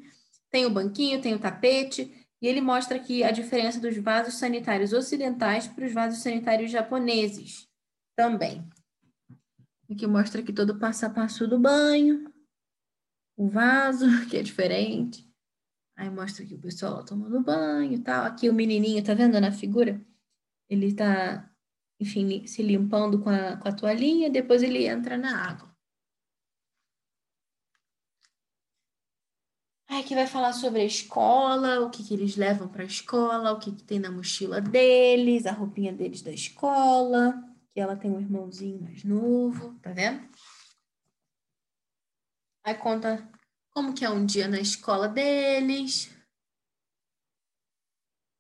tem 0.51 0.65
o 0.65 0.69
banquinho, 0.69 1.21
tem 1.21 1.33
o 1.33 1.39
tapete, 1.39 2.11
E 2.41 2.47
ele 2.47 2.61
mostra 2.61 2.97
aqui 2.97 3.23
a 3.23 3.31
diferença 3.31 3.79
dos 3.79 3.97
vasos 3.97 4.35
sanitários 4.35 4.93
ocidentais 4.93 5.67
para 5.67 5.85
os 5.85 5.93
vasos 5.93 6.21
sanitários 6.21 6.69
japoneses 6.69 7.67
também. 8.15 8.67
Aqui 9.89 10.05
mostra 10.05 10.41
aqui 10.41 10.51
todo 10.51 10.71
o 10.71 10.79
passo 10.79 11.05
a 11.05 11.09
passo 11.09 11.47
do 11.47 11.59
banho, 11.59 12.31
o 13.37 13.47
vaso, 13.47 14.05
que 14.29 14.37
é 14.37 14.43
diferente. 14.43 15.25
Aí 15.95 16.09
mostra 16.09 16.43
aqui 16.43 16.55
o 16.55 16.59
pessoal 16.59 17.05
tomando 17.05 17.41
banho 17.41 17.93
e 17.93 17.99
tal. 17.99 18.25
Aqui 18.25 18.49
o 18.49 18.53
menininho, 18.53 19.03
tá 19.03 19.13
vendo 19.13 19.39
na 19.39 19.51
figura? 19.51 20.01
Ele 20.69 20.93
tá, 20.93 21.49
enfim, 21.99 22.45
se 22.47 22.63
limpando 22.63 23.21
com 23.21 23.29
a, 23.29 23.57
com 23.57 23.67
a 23.67 23.71
toalhinha, 23.71 24.29
depois 24.29 24.63
ele 24.63 24.87
entra 24.87 25.17
na 25.17 25.49
água. 25.49 25.75
Aí 29.87 30.01
aqui 30.01 30.15
vai 30.15 30.25
falar 30.25 30.51
sobre 30.53 30.81
a 30.81 30.85
escola, 30.85 31.79
o 31.81 31.89
que, 31.91 32.03
que 32.03 32.13
eles 32.13 32.35
levam 32.35 32.67
para 32.67 32.81
a 32.81 32.87
escola, 32.87 33.51
o 33.51 33.59
que, 33.59 33.71
que 33.71 33.83
tem 33.83 33.99
na 33.99 34.11
mochila 34.11 34.59
deles, 34.59 35.45
a 35.45 35.51
roupinha 35.51 35.93
deles 35.93 36.21
da 36.21 36.31
escola, 36.31 37.39
que 37.71 37.79
ela 37.79 37.95
tem 37.95 38.11
um 38.11 38.19
irmãozinho 38.19 38.81
mais 38.81 39.03
novo, 39.03 39.77
tá 39.81 39.91
vendo? 39.91 40.27
Aí 42.63 42.73
conta 42.73 43.29
como 43.69 43.93
que 43.93 44.03
é 44.03 44.09
um 44.09 44.25
dia 44.25 44.47
na 44.47 44.59
escola 44.59 45.07
deles. 45.07 46.14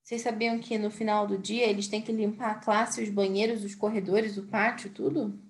Vocês 0.05 0.21
sabiam 0.21 0.59
que 0.59 0.77
no 0.77 0.91
final 0.91 1.25
do 1.25 1.35
dia 1.35 1.67
eles 1.67 1.87
têm 1.87 1.99
que 1.99 2.11
limpar 2.11 2.51
a 2.51 2.59
classe, 2.59 3.01
os 3.01 3.09
banheiros, 3.09 3.63
os 3.63 3.73
corredores, 3.73 4.37
o 4.37 4.47
pátio, 4.47 4.93
tudo? 4.93 5.41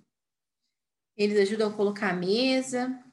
Eles 1.18 1.38
ajudam 1.41 1.69
a 1.69 1.76
colocar 1.76 2.11
a 2.11 2.15
mesa. 2.15 3.03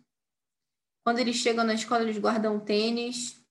Quando 1.04 1.18
eles 1.18 1.34
chegam 1.34 1.64
na 1.64 1.74
escola, 1.74 2.04
eles 2.04 2.16
guardam 2.16 2.64
tênis 2.64 3.44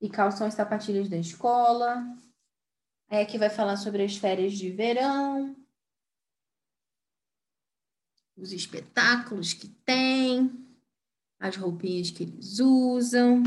e 0.00 0.08
calçam 0.08 0.46
as 0.46 0.54
sapatilhas 0.54 1.10
da 1.10 1.18
escola. 1.18 2.02
Aí 3.10 3.22
aqui 3.22 3.36
vai 3.36 3.50
falar 3.50 3.76
sobre 3.76 4.02
as 4.02 4.16
férias 4.16 4.54
de 4.54 4.70
verão, 4.70 5.54
os 8.38 8.54
espetáculos 8.54 9.52
que 9.52 9.68
tem, 9.68 10.50
as 11.38 11.56
roupinhas 11.56 12.10
que 12.10 12.22
eles 12.22 12.58
usam. 12.58 13.42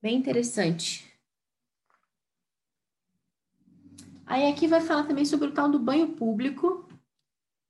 Bem 0.00 0.14
interessante. 0.14 1.05
Aí 4.26 4.50
aqui 4.50 4.66
vai 4.66 4.80
falar 4.80 5.06
também 5.06 5.24
sobre 5.24 5.48
o 5.48 5.54
tal 5.54 5.70
do 5.70 5.78
banho 5.78 6.16
público, 6.16 6.88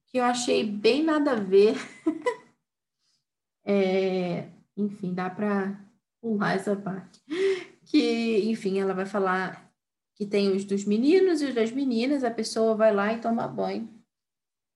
que 0.07 0.19
eu 0.19 0.24
achei 0.24 0.65
bem 0.65 1.05
nada 1.05 1.33
a 1.33 1.41
ver. 1.41 1.74
É, 3.69 4.49
enfim, 4.77 5.12
dá 5.12 5.28
para 5.28 5.77
pular 6.20 6.55
essa 6.55 6.77
parte. 6.77 7.20
Que, 7.85 8.49
enfim, 8.49 8.78
ela 8.78 8.95
vai 8.95 9.05
falar 9.05 9.74
que 10.15 10.24
tem 10.24 10.55
os 10.55 10.65
dos 10.65 10.85
meninos 10.85 11.43
e 11.43 11.47
os 11.47 11.55
das 11.55 11.73
meninas, 11.73 12.23
a 12.23 12.31
pessoa 12.31 12.77
vai 12.77 12.95
lá 12.95 13.12
e 13.12 13.20
toma 13.20 13.49
banho. 13.49 13.93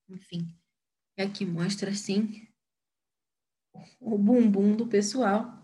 Enfim, 0.08 0.52
aqui 1.16 1.46
mostra 1.46 1.92
assim 1.92 2.50
o 4.00 4.18
bumbum 4.18 4.74
do 4.74 4.86
pessoal. 4.86 5.56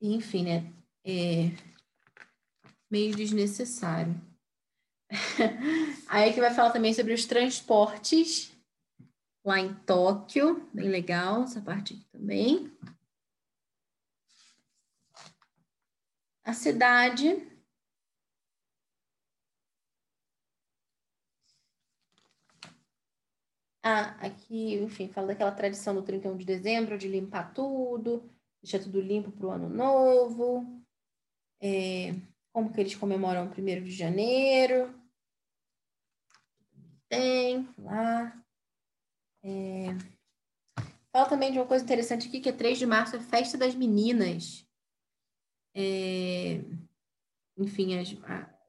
enfim, 0.00 0.44
né? 0.44 0.72
É 1.04 1.50
meio 2.90 3.16
desnecessário. 3.16 4.14
Aí 6.08 6.32
que 6.32 6.40
vai 6.40 6.52
falar 6.52 6.70
também 6.70 6.92
sobre 6.92 7.12
os 7.12 7.24
transportes 7.24 8.52
lá 9.44 9.60
em 9.60 9.74
Tóquio, 9.74 10.68
bem 10.72 10.88
legal 10.88 11.42
essa 11.42 11.60
parte 11.60 11.94
aqui 11.94 12.04
também. 12.10 12.72
A 16.44 16.52
cidade. 16.52 17.46
Ah, 23.82 24.16
aqui, 24.26 24.74
enfim, 24.76 25.08
fala 25.08 25.28
daquela 25.28 25.52
tradição 25.52 25.94
do 25.94 26.02
31 26.02 26.36
de 26.38 26.44
dezembro 26.46 26.96
de 26.96 27.06
limpar 27.06 27.52
tudo, 27.52 28.30
deixar 28.62 28.78
tudo 28.78 28.98
limpo 29.00 29.30
para 29.30 29.46
o 29.46 29.50
ano 29.50 29.68
novo. 29.68 30.82
É, 31.60 32.14
como 32.52 32.72
que 32.72 32.80
eles 32.80 32.94
comemoram 32.94 33.46
o 33.46 33.50
1 33.50 33.84
de 33.84 33.90
janeiro. 33.90 35.03
Tem 37.16 37.68
lá. 37.78 38.44
É... 39.42 39.86
Fala 41.12 41.28
também 41.28 41.52
de 41.52 41.58
uma 41.58 41.66
coisa 41.66 41.84
interessante 41.84 42.28
aqui, 42.28 42.40
que 42.40 42.48
é 42.48 42.52
3 42.52 42.78
de 42.78 42.86
março, 42.86 43.16
é 43.16 43.20
festa 43.20 43.56
das 43.56 43.74
meninas. 43.74 44.66
É... 45.74 46.60
Enfim, 47.56 47.98
as... 47.98 48.08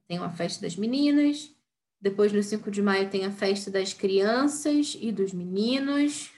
tem 0.07 0.19
uma 0.19 0.31
festa 0.31 0.61
das 0.61 0.75
meninas. 0.75 1.53
Depois, 1.99 2.31
no 2.31 2.43
5 2.43 2.69
de 2.69 2.81
maio, 2.81 3.09
tem 3.09 3.25
a 3.25 3.31
festa 3.31 3.71
das 3.71 3.93
crianças 3.93 4.95
e 4.99 5.11
dos 5.11 5.33
meninos. 5.33 6.31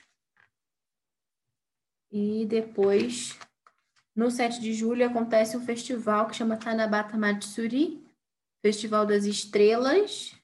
E 2.10 2.46
depois, 2.46 3.38
no 4.16 4.32
7 4.32 4.62
de 4.62 4.74
julho, 4.74 5.06
acontece 5.06 5.58
um 5.58 5.66
festival 5.66 6.28
que 6.28 6.36
chama 6.36 6.58
Tanabata 6.58 7.18
Matsuri, 7.18 8.02
Festival 8.62 9.06
das 9.06 9.26
Estrelas. 9.26 10.37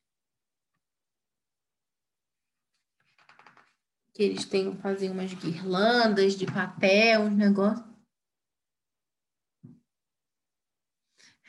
Que 4.14 4.23
eles 4.23 4.45
têm, 4.45 4.76
fazem 4.77 5.10
umas 5.10 5.34
guirlandas 5.34 6.35
de 6.35 6.45
papel, 6.45 7.22
uns 7.22 7.35
negócios. 7.35 7.94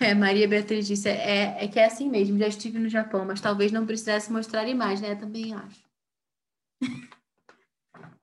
É, 0.01 0.15
Maria 0.15 0.49
Beatriz 0.49 0.87
disse, 0.87 1.09
é, 1.09 1.65
é 1.65 1.69
que 1.69 1.79
é 1.79 1.85
assim 1.85 2.09
mesmo, 2.11 2.39
já 2.39 2.49
estive 2.49 2.79
no 2.79 2.89
Japão, 2.89 3.25
mas 3.25 3.41
talvez 3.41 3.71
não 3.71 3.87
precisasse 3.87 4.33
mostrar 4.33 4.67
imagens, 4.67 5.01
né? 5.03 5.15
Também 5.15 5.55
acho. 5.55 5.85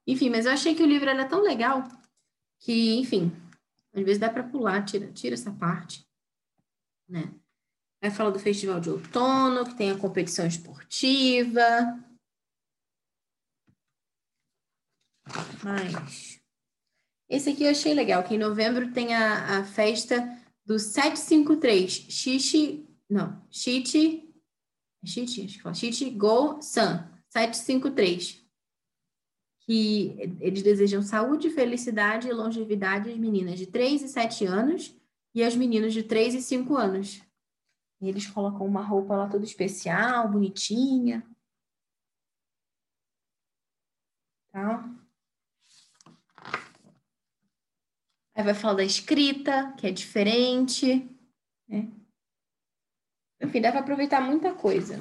enfim, 0.06 0.30
mas 0.30 0.46
eu 0.46 0.52
achei 0.52 0.76
que 0.76 0.84
o 0.84 0.88
livro 0.88 1.10
era 1.10 1.26
tão 1.26 1.42
legal 1.42 1.88
que, 2.60 2.96
enfim, 2.96 3.32
às 3.94 4.04
vezes 4.04 4.20
dá 4.20 4.30
para 4.30 4.44
pular, 4.44 4.84
tira, 4.84 5.12
tira 5.12 5.36
essa 5.36 5.52
parte, 5.52 6.06
né? 7.08 7.34
Vai 8.02 8.10
falar 8.12 8.32
do 8.32 8.40
festival 8.40 8.80
de 8.80 8.90
outono, 8.90 9.64
que 9.64 9.76
tem 9.76 9.92
a 9.92 9.98
competição 9.98 10.46
esportiva, 10.46 11.62
Mas. 15.64 16.40
Esse 17.30 17.52
aqui 17.52 17.64
eu 17.64 17.72
achei 17.72 17.94
legal, 17.94 18.24
que 18.24 18.36
em 18.36 18.38
novembro 18.38 18.92
tem 18.92 19.14
a, 19.16 19.60
a 19.60 19.64
festa 19.64 20.18
do 20.66 20.78
753, 20.78 21.92
Shichi, 21.92 22.88
não, 23.10 23.42
Shichi, 23.50 24.32
Shichi, 25.04 25.46
acho 25.46 25.62
que 25.62 25.74
Shichi 25.74 26.10
Go 26.12 26.62
San, 26.62 27.10
753. 27.30 28.42
Que 29.62 30.38
eles 30.40 30.62
desejam 30.62 31.02
saúde, 31.02 31.50
felicidade 31.50 32.28
e 32.28 32.34
longevidade 32.34 33.10
às 33.10 33.18
meninas 33.18 33.58
de 33.58 33.68
3 33.68 34.04
e 34.04 34.08
7 34.08 34.46
anos 34.46 34.96
e 35.34 35.44
aos 35.44 35.56
meninos 35.56 35.94
de 35.94 36.04
3 36.04 36.36
e 36.36 36.42
5 36.42 36.76
anos. 36.76 37.22
E 38.02 38.10
eles 38.10 38.28
colocam 38.28 38.66
uma 38.66 38.82
roupa 38.82 39.16
lá 39.16 39.30
toda 39.30 39.46
especial, 39.46 40.30
bonitinha. 40.30 41.26
Tá? 44.52 45.01
Aí 48.34 48.44
vai 48.44 48.54
falar 48.54 48.76
da 48.76 48.84
escrita, 48.84 49.74
que 49.74 49.88
é 49.88 49.92
diferente. 49.92 51.10
Né? 51.68 51.92
Enfim, 53.42 53.62
dá 53.62 53.72
para 53.72 53.82
aproveitar 53.82 54.22
muita 54.22 54.54
coisa. 54.54 54.98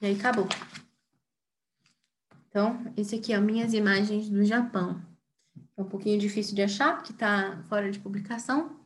E 0.00 0.06
aí 0.06 0.16
acabou. 0.16 0.46
Então, 2.48 2.92
esse 2.96 3.16
aqui 3.16 3.32
é 3.32 3.40
minhas 3.40 3.74
imagens 3.74 4.28
do 4.28 4.44
Japão. 4.44 5.02
É 5.76 5.82
um 5.82 5.88
pouquinho 5.88 6.18
difícil 6.18 6.54
de 6.54 6.62
achar, 6.62 6.96
porque 6.96 7.12
está 7.12 7.62
fora 7.68 7.90
de 7.90 7.98
publicação, 7.98 8.80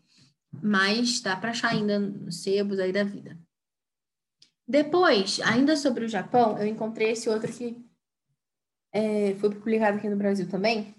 mas 0.62 1.20
dá 1.20 1.36
para 1.36 1.51
achar 1.51 1.70
ainda 1.70 1.98
nos 1.98 2.43
sebos 2.43 2.78
aí 2.78 2.93
da 2.93 3.05
vida. 3.05 3.39
Depois, 4.66 5.40
ainda 5.40 5.77
sobre 5.77 6.05
o 6.05 6.09
Japão, 6.09 6.59
eu 6.59 6.66
encontrei 6.66 7.10
esse 7.12 7.28
outro 7.28 7.52
que 7.52 7.77
é, 8.93 9.35
foi 9.36 9.51
publicado 9.51 9.98
aqui 9.98 10.09
no 10.09 10.16
Brasil 10.16 10.48
também. 10.48 10.94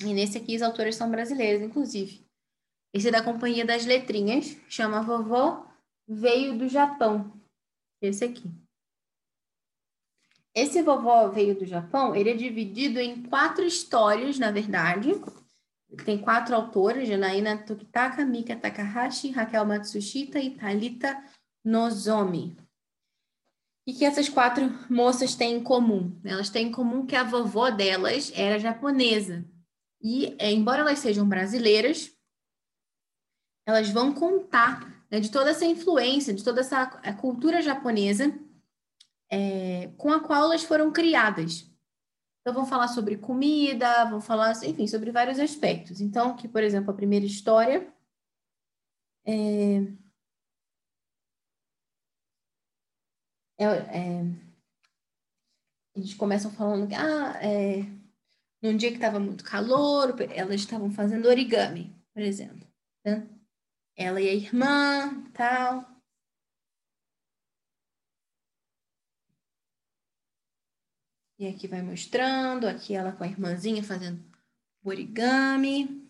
E 0.00 0.12
nesse 0.12 0.38
aqui 0.38 0.54
as 0.54 0.62
autoras 0.62 0.94
são 0.96 1.10
brasileiras, 1.10 1.62
inclusive. 1.62 2.24
Esse 2.92 3.08
é 3.08 3.10
da 3.10 3.24
Companhia 3.24 3.64
das 3.64 3.86
Letrinhas, 3.86 4.56
chama 4.68 5.02
Vovó 5.02 5.66
Veio 6.06 6.58
do 6.58 6.68
Japão. 6.68 7.32
Esse 8.00 8.24
aqui. 8.24 8.50
Esse 10.54 10.82
Vovó 10.82 11.28
Veio 11.28 11.58
do 11.58 11.64
Japão, 11.64 12.14
ele 12.14 12.30
é 12.30 12.34
dividido 12.34 13.00
em 13.00 13.22
quatro 13.22 13.64
histórias, 13.64 14.38
na 14.38 14.50
verdade. 14.50 15.12
Tem 16.04 16.18
quatro 16.18 16.54
autoras, 16.54 17.08
Janaína 17.08 17.64
Tokitaka, 17.64 18.24
Mika 18.24 18.56
Takahashi, 18.56 19.30
Raquel 19.30 19.64
Matsushita 19.64 20.38
e 20.38 20.50
Talita 20.50 21.22
Nozomi. 21.64 22.56
E 23.86 23.92
que 23.92 24.04
essas 24.04 24.28
quatro 24.28 24.70
moças 24.88 25.34
têm 25.34 25.56
em 25.56 25.62
comum? 25.62 26.20
Elas 26.24 26.50
têm 26.50 26.68
em 26.68 26.72
comum 26.72 27.04
que 27.04 27.16
a 27.16 27.24
vovó 27.24 27.70
delas 27.70 28.32
era 28.34 28.58
japonesa. 28.58 29.44
E, 30.00 30.36
é, 30.38 30.52
embora 30.52 30.82
elas 30.82 31.00
sejam 31.00 31.28
brasileiras, 31.28 32.12
elas 33.66 33.90
vão 33.90 34.12
contar 34.12 35.04
né, 35.10 35.20
de 35.20 35.30
toda 35.30 35.50
essa 35.50 35.64
influência, 35.64 36.32
de 36.32 36.44
toda 36.44 36.60
essa 36.60 36.86
cultura 37.20 37.60
japonesa 37.60 38.32
é, 39.30 39.90
com 39.96 40.12
a 40.12 40.20
qual 40.20 40.44
elas 40.44 40.62
foram 40.62 40.92
criadas. 40.92 41.70
Então, 42.40 42.54
vão 42.54 42.66
falar 42.66 42.88
sobre 42.88 43.16
comida, 43.16 44.04
vão 44.06 44.20
falar, 44.20 44.52
enfim, 44.64 44.86
sobre 44.86 45.12
vários 45.12 45.38
aspectos. 45.38 46.00
Então, 46.00 46.34
que, 46.36 46.48
por 46.48 46.62
exemplo, 46.62 46.90
a 46.90 46.96
primeira 46.96 47.24
história 47.24 47.92
é, 49.24 49.86
é, 53.62 53.78
é, 53.96 54.24
eles 55.94 56.14
começam 56.14 56.50
falando 56.50 56.88
que, 56.88 56.94
ah, 56.94 57.38
é, 57.42 57.82
num 58.62 58.76
dia 58.76 58.90
que 58.90 58.96
estava 58.96 59.18
muito 59.20 59.44
calor, 59.44 60.14
elas 60.30 60.60
estavam 60.60 60.90
fazendo 60.90 61.28
origami, 61.28 61.94
por 62.14 62.22
exemplo. 62.22 62.66
Né? 63.04 63.28
Ela 63.96 64.20
e 64.20 64.28
a 64.28 64.34
irmã, 64.34 65.24
tal. 65.32 65.92
E 71.38 71.48
aqui 71.48 71.66
vai 71.66 71.82
mostrando, 71.82 72.68
aqui 72.68 72.94
ela 72.94 73.12
com 73.12 73.24
a 73.24 73.26
irmãzinha 73.26 73.82
fazendo 73.82 74.22
origami. 74.84 76.01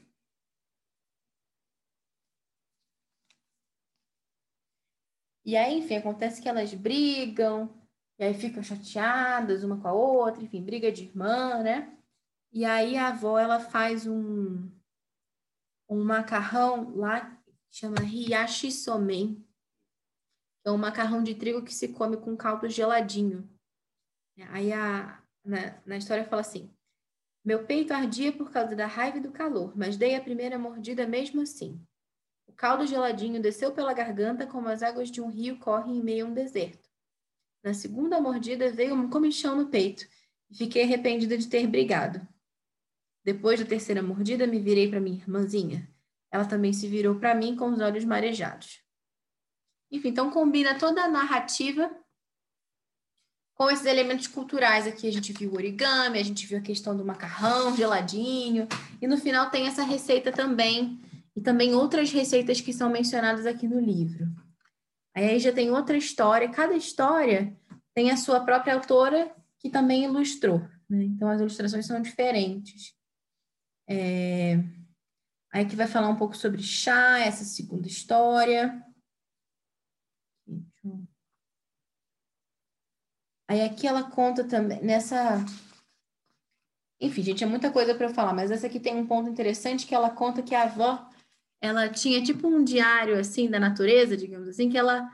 E 5.44 5.56
aí, 5.56 5.78
enfim, 5.78 5.96
acontece 5.96 6.40
que 6.40 6.48
elas 6.48 6.72
brigam, 6.72 7.72
e 8.18 8.24
aí 8.24 8.34
ficam 8.34 8.62
chateadas 8.62 9.64
uma 9.64 9.80
com 9.80 9.88
a 9.88 9.92
outra, 9.92 10.42
enfim, 10.42 10.62
briga 10.62 10.92
de 10.92 11.04
irmã, 11.04 11.62
né? 11.62 11.96
E 12.52 12.64
aí 12.64 12.96
a 12.96 13.08
avó, 13.08 13.38
ela 13.38 13.58
faz 13.58 14.06
um, 14.06 14.70
um 15.88 16.04
macarrão 16.04 16.94
lá, 16.94 17.36
chama 17.70 18.02
hiyashi 18.02 18.70
somen, 18.70 19.44
é 20.64 20.70
um 20.70 20.78
macarrão 20.78 21.22
de 21.22 21.34
trigo 21.34 21.64
que 21.64 21.74
se 21.74 21.88
come 21.88 22.16
com 22.16 22.36
caldo 22.36 22.68
geladinho. 22.68 23.48
Aí 24.48 24.72
a, 24.72 25.20
na, 25.44 25.80
na 25.84 25.96
história 25.96 26.24
fala 26.24 26.42
assim: 26.42 26.72
Meu 27.44 27.66
peito 27.66 27.92
ardia 27.92 28.32
por 28.32 28.50
causa 28.50 28.76
da 28.76 28.86
raiva 28.86 29.18
e 29.18 29.20
do 29.20 29.32
calor, 29.32 29.76
mas 29.76 29.96
dei 29.96 30.14
a 30.14 30.22
primeira 30.22 30.58
mordida 30.58 31.06
mesmo 31.06 31.42
assim. 31.42 31.84
O 32.46 32.52
caldo 32.52 32.86
geladinho 32.86 33.40
desceu 33.40 33.72
pela 33.72 33.92
garganta 33.92 34.46
como 34.46 34.68
as 34.68 34.82
águas 34.82 35.10
de 35.10 35.20
um 35.20 35.28
rio 35.28 35.58
correm 35.58 35.98
em 35.98 36.02
meio 36.02 36.26
a 36.26 36.28
um 36.28 36.34
deserto. 36.34 36.88
Na 37.62 37.74
segunda 37.74 38.20
mordida 38.20 38.70
veio 38.72 38.94
um 38.94 39.08
comichão 39.08 39.56
no 39.56 39.68
peito 39.68 40.06
e 40.50 40.56
fiquei 40.56 40.82
arrependida 40.82 41.38
de 41.38 41.48
ter 41.48 41.66
brigado. 41.66 42.26
Depois 43.24 43.60
da 43.60 43.66
terceira 43.66 44.02
mordida, 44.02 44.46
me 44.46 44.58
virei 44.58 44.88
para 44.88 45.00
minha 45.00 45.16
irmãzinha. 45.16 45.88
Ela 46.30 46.44
também 46.44 46.72
se 46.72 46.88
virou 46.88 47.14
para 47.16 47.34
mim 47.34 47.54
com 47.54 47.70
os 47.70 47.80
olhos 47.80 48.04
marejados. 48.04 48.82
Enfim, 49.90 50.08
então 50.08 50.30
combina 50.30 50.78
toda 50.78 51.04
a 51.04 51.08
narrativa 51.08 51.94
com 53.54 53.70
esses 53.70 53.86
elementos 53.86 54.26
culturais 54.26 54.86
aqui. 54.86 55.06
A 55.06 55.12
gente 55.12 55.32
viu 55.32 55.52
o 55.52 55.54
origami, 55.54 56.18
a 56.18 56.22
gente 56.22 56.46
viu 56.46 56.58
a 56.58 56.62
questão 56.62 56.96
do 56.96 57.04
macarrão 57.04 57.76
geladinho, 57.76 58.66
e 59.00 59.06
no 59.06 59.18
final 59.18 59.50
tem 59.50 59.66
essa 59.66 59.82
receita 59.82 60.32
também, 60.32 60.98
e 61.34 61.40
também 61.40 61.74
outras 61.74 62.10
receitas 62.10 62.60
que 62.60 62.72
são 62.72 62.90
mencionadas 62.90 63.46
aqui 63.46 63.66
no 63.66 63.80
livro. 63.80 64.26
Aí 65.14 65.38
já 65.38 65.52
tem 65.52 65.70
outra 65.70 65.96
história, 65.96 66.50
cada 66.50 66.74
história 66.74 67.56
tem 67.94 68.10
a 68.10 68.16
sua 68.16 68.40
própria 68.40 68.74
autora 68.74 69.34
que 69.58 69.70
também 69.70 70.04
ilustrou, 70.04 70.60
né? 70.88 71.04
então 71.04 71.28
as 71.28 71.40
ilustrações 71.40 71.86
são 71.86 72.00
diferentes. 72.00 72.94
É... 73.88 74.56
Aí 75.52 75.66
que 75.66 75.76
vai 75.76 75.86
falar 75.86 76.08
um 76.08 76.16
pouco 76.16 76.34
sobre 76.34 76.62
chá, 76.62 77.18
essa 77.18 77.44
segunda 77.44 77.86
história. 77.86 78.82
Aí 83.46 83.60
aqui 83.60 83.86
ela 83.86 84.10
conta 84.10 84.44
também, 84.44 84.82
nessa. 84.82 85.44
Enfim, 86.98 87.22
gente, 87.22 87.44
é 87.44 87.46
muita 87.46 87.70
coisa 87.70 87.94
para 87.94 88.06
eu 88.06 88.14
falar, 88.14 88.32
mas 88.32 88.50
essa 88.50 88.66
aqui 88.66 88.80
tem 88.80 88.96
um 88.96 89.06
ponto 89.06 89.28
interessante 89.28 89.86
que 89.86 89.94
ela 89.94 90.08
conta 90.08 90.42
que 90.42 90.54
a 90.54 90.62
avó, 90.62 91.06
ela 91.62 91.88
tinha 91.88 92.20
tipo 92.20 92.48
um 92.48 92.64
diário, 92.64 93.16
assim, 93.16 93.48
da 93.48 93.60
natureza, 93.60 94.16
digamos 94.16 94.48
assim, 94.48 94.68
que 94.68 94.76
ela 94.76 95.08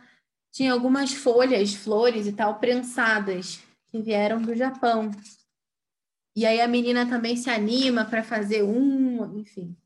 tinha 0.51 0.73
algumas 0.73 1.12
folhas, 1.12 1.75
flores 1.75 2.27
e 2.27 2.33
tal, 2.33 2.59
prensadas, 2.59 3.61
que 3.89 4.01
vieram 4.01 4.41
do 4.41 4.57
Japão. 4.57 5.11
E 6.35 6.47
aí 6.47 6.59
a 6.62 6.66
menina 6.66 7.05
também 7.05 7.37
se 7.37 7.51
anima 7.51 8.07
para 8.07 8.25
fazer 8.25 8.62
um, 8.62 9.39
enfim. 9.39 9.77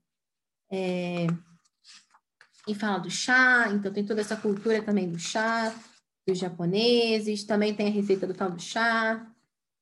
É... 0.70 1.26
E 2.68 2.76
fala 2.76 2.98
do 2.98 3.10
chá, 3.10 3.68
então 3.72 3.93
tem 3.93 4.06
toda 4.06 4.20
essa 4.20 4.36
cultura 4.36 4.80
também 4.80 5.10
do 5.10 5.18
chá 5.18 5.74
dos 6.24 6.39
japoneses, 6.39 7.43
também 7.43 7.74
tem 7.74 7.89
a 7.89 7.90
receita 7.90 8.24
do 8.24 8.34
tal 8.34 8.52
do 8.52 8.62
chá. 8.62 9.26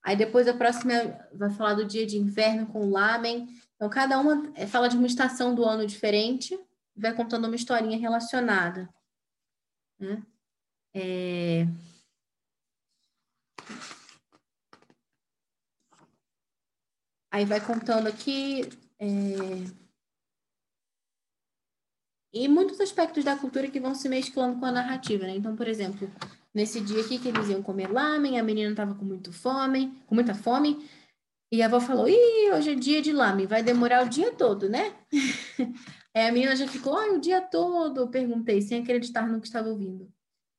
Aí 0.02 0.16
depois 0.16 0.48
a 0.48 0.54
próxima 0.54 0.94
vai 1.34 1.50
falar 1.50 1.74
do 1.74 1.84
dia 1.84 2.06
de 2.06 2.16
inverno 2.16 2.66
com 2.68 2.88
lamen. 2.88 3.46
Então 3.76 3.90
cada 3.90 4.18
uma 4.18 4.50
é, 4.54 4.66
fala 4.66 4.88
de 4.88 4.96
uma 4.96 5.06
estação 5.06 5.54
do 5.54 5.62
ano 5.62 5.86
diferente 5.86 6.58
vai 7.00 7.14
contando 7.14 7.46
uma 7.46 7.56
historinha 7.56 7.98
relacionada. 7.98 8.88
Né? 9.98 10.22
É... 10.94 11.66
Aí 17.32 17.44
vai 17.44 17.64
contando 17.64 18.08
aqui 18.08 18.68
é... 18.98 19.06
e 22.32 22.48
muitos 22.48 22.80
aspectos 22.80 23.24
da 23.24 23.36
cultura 23.36 23.70
que 23.70 23.80
vão 23.80 23.94
se 23.94 24.08
mesclando 24.08 24.58
com 24.58 24.66
a 24.66 24.72
narrativa, 24.72 25.24
né? 25.24 25.36
Então, 25.36 25.54
por 25.54 25.68
exemplo, 25.68 26.10
nesse 26.52 26.80
dia 26.80 27.00
aqui 27.00 27.18
que 27.18 27.28
eles 27.28 27.48
iam 27.48 27.62
comer 27.62 27.90
lamen, 27.90 28.38
a 28.38 28.42
menina 28.42 28.70
estava 28.70 28.94
com 28.94 29.04
muito 29.04 29.32
fome, 29.32 30.02
com 30.06 30.14
muita 30.14 30.34
fome, 30.34 30.88
e 31.52 31.62
a 31.62 31.66
avó 31.66 31.80
falou: 31.80 32.08
"Ih, 32.08 32.50
hoje 32.52 32.72
é 32.72 32.74
dia 32.74 33.00
de 33.00 33.12
lamen, 33.12 33.46
vai 33.46 33.62
demorar 33.62 34.04
o 34.04 34.08
dia 34.08 34.32
todo, 34.32 34.68
né?" 34.68 34.94
Aí 36.14 36.28
a 36.28 36.32
menina 36.32 36.56
já 36.56 36.66
ficou: 36.66 36.96
"Ai, 36.96 37.10
o 37.10 37.20
dia 37.20 37.40
todo", 37.40 38.08
perguntei, 38.08 38.60
sem 38.62 38.82
acreditar 38.82 39.26
no 39.28 39.40
que 39.40 39.46
estava 39.46 39.68
ouvindo. 39.68 40.12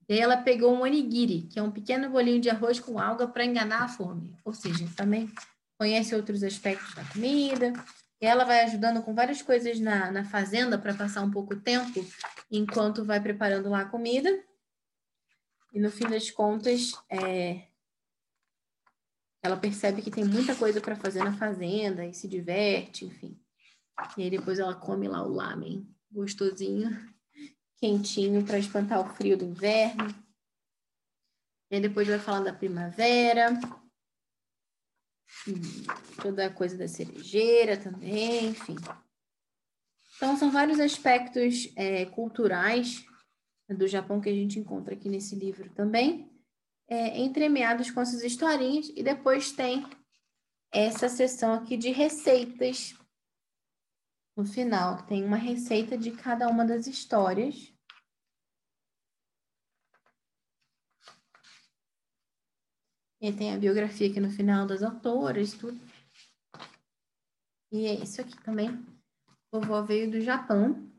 E 0.07 0.19
ela 0.19 0.38
pegou 0.38 0.73
um 0.73 0.82
onigiri, 0.82 1.44
que 1.44 1.57
é 1.57 1.64
um 1.64 1.72
pequeno 1.72 2.10
bolinho 2.10 2.41
de 2.41 2.49
arroz 2.49 2.80
com 2.80 2.99
alga 2.99 3.28
para 3.28 3.45
enganar 3.45 3.84
a 3.84 3.88
fome. 3.88 4.36
Ou 4.44 4.53
seja, 4.53 4.86
também 4.95 5.32
conhece 5.78 6.14
outros 6.14 6.44
aspectos 6.44 6.94
da 6.94 7.03
comida. 7.06 7.72
E 8.19 8.26
ela 8.26 8.44
vai 8.44 8.61
ajudando 8.61 9.02
com 9.02 9.15
várias 9.15 9.41
coisas 9.41 9.80
na, 9.80 10.11
na 10.11 10.26
fazenda 10.26 10.78
para 10.78 10.94
passar 10.94 11.22
um 11.22 11.32
pouco 11.32 11.56
tempo 11.56 12.06
enquanto 12.52 13.06
vai 13.06 13.19
preparando 13.19 13.69
lá 13.69 13.82
a 13.82 13.86
comida. 13.86 14.30
E 15.73 15.80
no 15.80 15.90
fim 15.90 16.06
das 16.06 16.30
contas, 16.30 16.91
é, 17.10 17.68
ela 19.41 19.57
percebe 19.57 20.02
que 20.02 20.11
tem 20.11 20.23
muita 20.23 20.56
coisa 20.56 20.80
para 20.80 20.95
fazer 20.95 21.23
na 21.23 21.34
fazenda 21.34 22.06
e 22.06 22.14
se 22.14 22.28
diverte, 22.28 23.06
enfim. 23.06 23.40
E 24.18 24.23
aí 24.23 24.30
depois 24.30 24.60
ela 24.60 24.76
come 24.76 25.07
lá 25.07 25.23
o 25.23 25.32
lamen 25.32 25.88
gostosinho, 26.11 26.90
quentinho 27.78 28.45
para 28.45 28.60
espantar 28.60 28.99
o 28.99 29.15
frio 29.15 29.38
do 29.38 29.45
inverno. 29.45 30.10
E 31.69 31.76
aí 31.76 31.82
depois 31.82 32.07
vai 32.07 32.19
falar 32.19 32.41
da 32.41 32.53
primavera, 32.53 33.57
toda 36.22 36.48
a 36.48 36.53
coisa 36.53 36.78
da 36.78 36.88
cerejeira 36.88 37.78
também, 37.78 38.49
enfim. 38.49 38.76
Então, 40.18 40.38
são 40.38 40.52
vários 40.52 40.80
aspectos 40.80 41.72
é, 41.76 42.06
culturais 42.06 43.03
do 43.69 43.88
Japão 43.88 44.19
que 44.19 44.30
a 44.30 44.34
gente 44.34 44.60
encontra 44.60 44.94
aqui 44.94 45.07
nesse 45.07 45.34
livro 45.34 45.69
também, 45.72 46.30
é, 46.88 47.18
entremeados 47.19 47.90
com 47.90 48.02
essas 48.02 48.22
historinhas, 48.22 48.91
e 48.95 49.02
depois 49.02 49.52
tem 49.52 49.86
essa 50.72 51.07
seção 51.07 51.53
aqui 51.53 51.78
de 51.78 51.90
receitas 51.90 52.94
no 54.41 54.45
final. 54.45 55.03
Tem 55.03 55.23
uma 55.23 55.38
receita 55.38 55.95
de 55.95 56.11
cada 56.11 56.47
uma 56.47 56.65
das 56.65 56.88
histórias. 56.88 57.72
E 63.22 63.31
tem 63.31 63.53
a 63.53 63.57
biografia 63.57 64.09
aqui 64.09 64.19
no 64.19 64.31
final 64.31 64.65
das 64.65 64.81
autoras, 64.81 65.53
tudo. 65.53 65.80
E 67.72 67.85
é 67.85 67.93
isso 67.93 68.19
aqui 68.19 68.35
também. 68.41 68.84
Vovó 69.51 69.84
veio 69.84 70.09
do 70.09 70.19
Japão, 70.22 70.89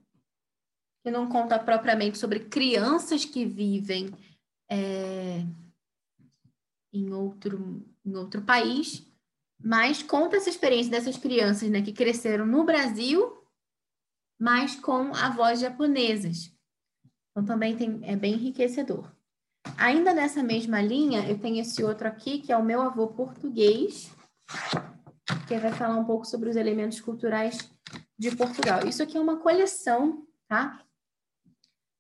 que 1.03 1.11
não 1.11 1.29
conta 1.29 1.59
propriamente 1.59 2.19
sobre 2.19 2.49
crianças 2.49 3.25
que 3.25 3.45
vivem 3.45 4.09
é, 4.71 5.45
em, 6.93 7.13
outro, 7.13 7.85
em 8.05 8.15
outro 8.15 8.41
país, 8.43 9.05
mas 9.63 10.03
conta 10.03 10.37
essa 10.37 10.51
experiência 10.51 10.91
dessas 10.91 11.17
crianças 11.17 11.71
né, 11.71 11.83
que 11.83 11.93
cresceram 11.93 12.45
no 12.45 12.65
Brasil, 12.65 13.39
mas 14.39 14.75
com 14.75 15.15
avós 15.15 15.61
japonesas. 15.61 16.53
Então 17.31 17.45
também 17.45 17.77
tem, 17.77 18.01
é 18.03 18.17
bem 18.17 18.35
enriquecedor. 18.35 19.11
Ainda 19.79 20.13
nessa 20.13 20.43
mesma 20.43 20.83
linha, 20.83 21.27
eu 21.29 21.39
tenho 21.39 21.61
esse 21.61 21.83
outro 21.85 22.09
aqui, 22.09 22.41
que 22.41 22.53
é 22.53 22.57
o 22.57 22.65
meu 22.65 22.83
avô 22.83 23.07
português, 23.09 24.11
que 25.47 25.57
vai 25.57 25.73
falar 25.73 25.97
um 25.97 26.05
pouco 26.05 26.27
sobre 26.27 26.51
os 26.51 26.57
elementos 26.57 27.01
culturais 27.01 27.59
de 28.19 28.35
Portugal. 28.37 28.87
Isso 28.87 29.03
aqui 29.03 29.17
é 29.17 29.21
uma 29.21 29.39
coleção, 29.39 30.27
tá? 30.49 30.85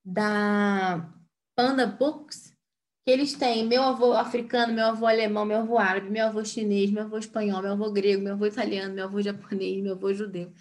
Da 0.04 1.08
Panda 1.54 1.86
Books, 1.86 2.51
que 3.04 3.10
eles 3.10 3.34
têm 3.34 3.66
meu 3.66 3.82
avô 3.82 4.12
africano, 4.12 4.72
meu 4.72 4.86
avô 4.86 5.06
alemão, 5.06 5.44
meu 5.44 5.58
avô 5.58 5.78
árabe, 5.78 6.10
meu 6.10 6.26
avô 6.26 6.44
chinês, 6.44 6.90
meu 6.90 7.02
avô 7.02 7.18
espanhol, 7.18 7.60
meu 7.60 7.72
avô 7.72 7.90
grego, 7.90 8.22
meu 8.22 8.34
avô 8.34 8.46
italiano, 8.46 8.94
meu 8.94 9.04
avô 9.04 9.20
japonês, 9.20 9.82
meu 9.82 9.94
avô 9.94 10.12
judeu. 10.12 10.52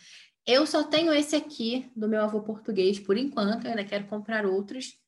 Eu 0.45 0.65
só 0.65 0.83
tenho 0.83 1.13
esse 1.13 1.35
aqui 1.35 1.91
do 1.95 2.09
meu 2.09 2.21
avô 2.23 2.41
português 2.41 2.99
por 2.99 3.15
enquanto, 3.15 3.65
eu 3.65 3.71
ainda 3.71 3.85
quero 3.85 4.07
comprar 4.07 4.45
outros 4.45 4.99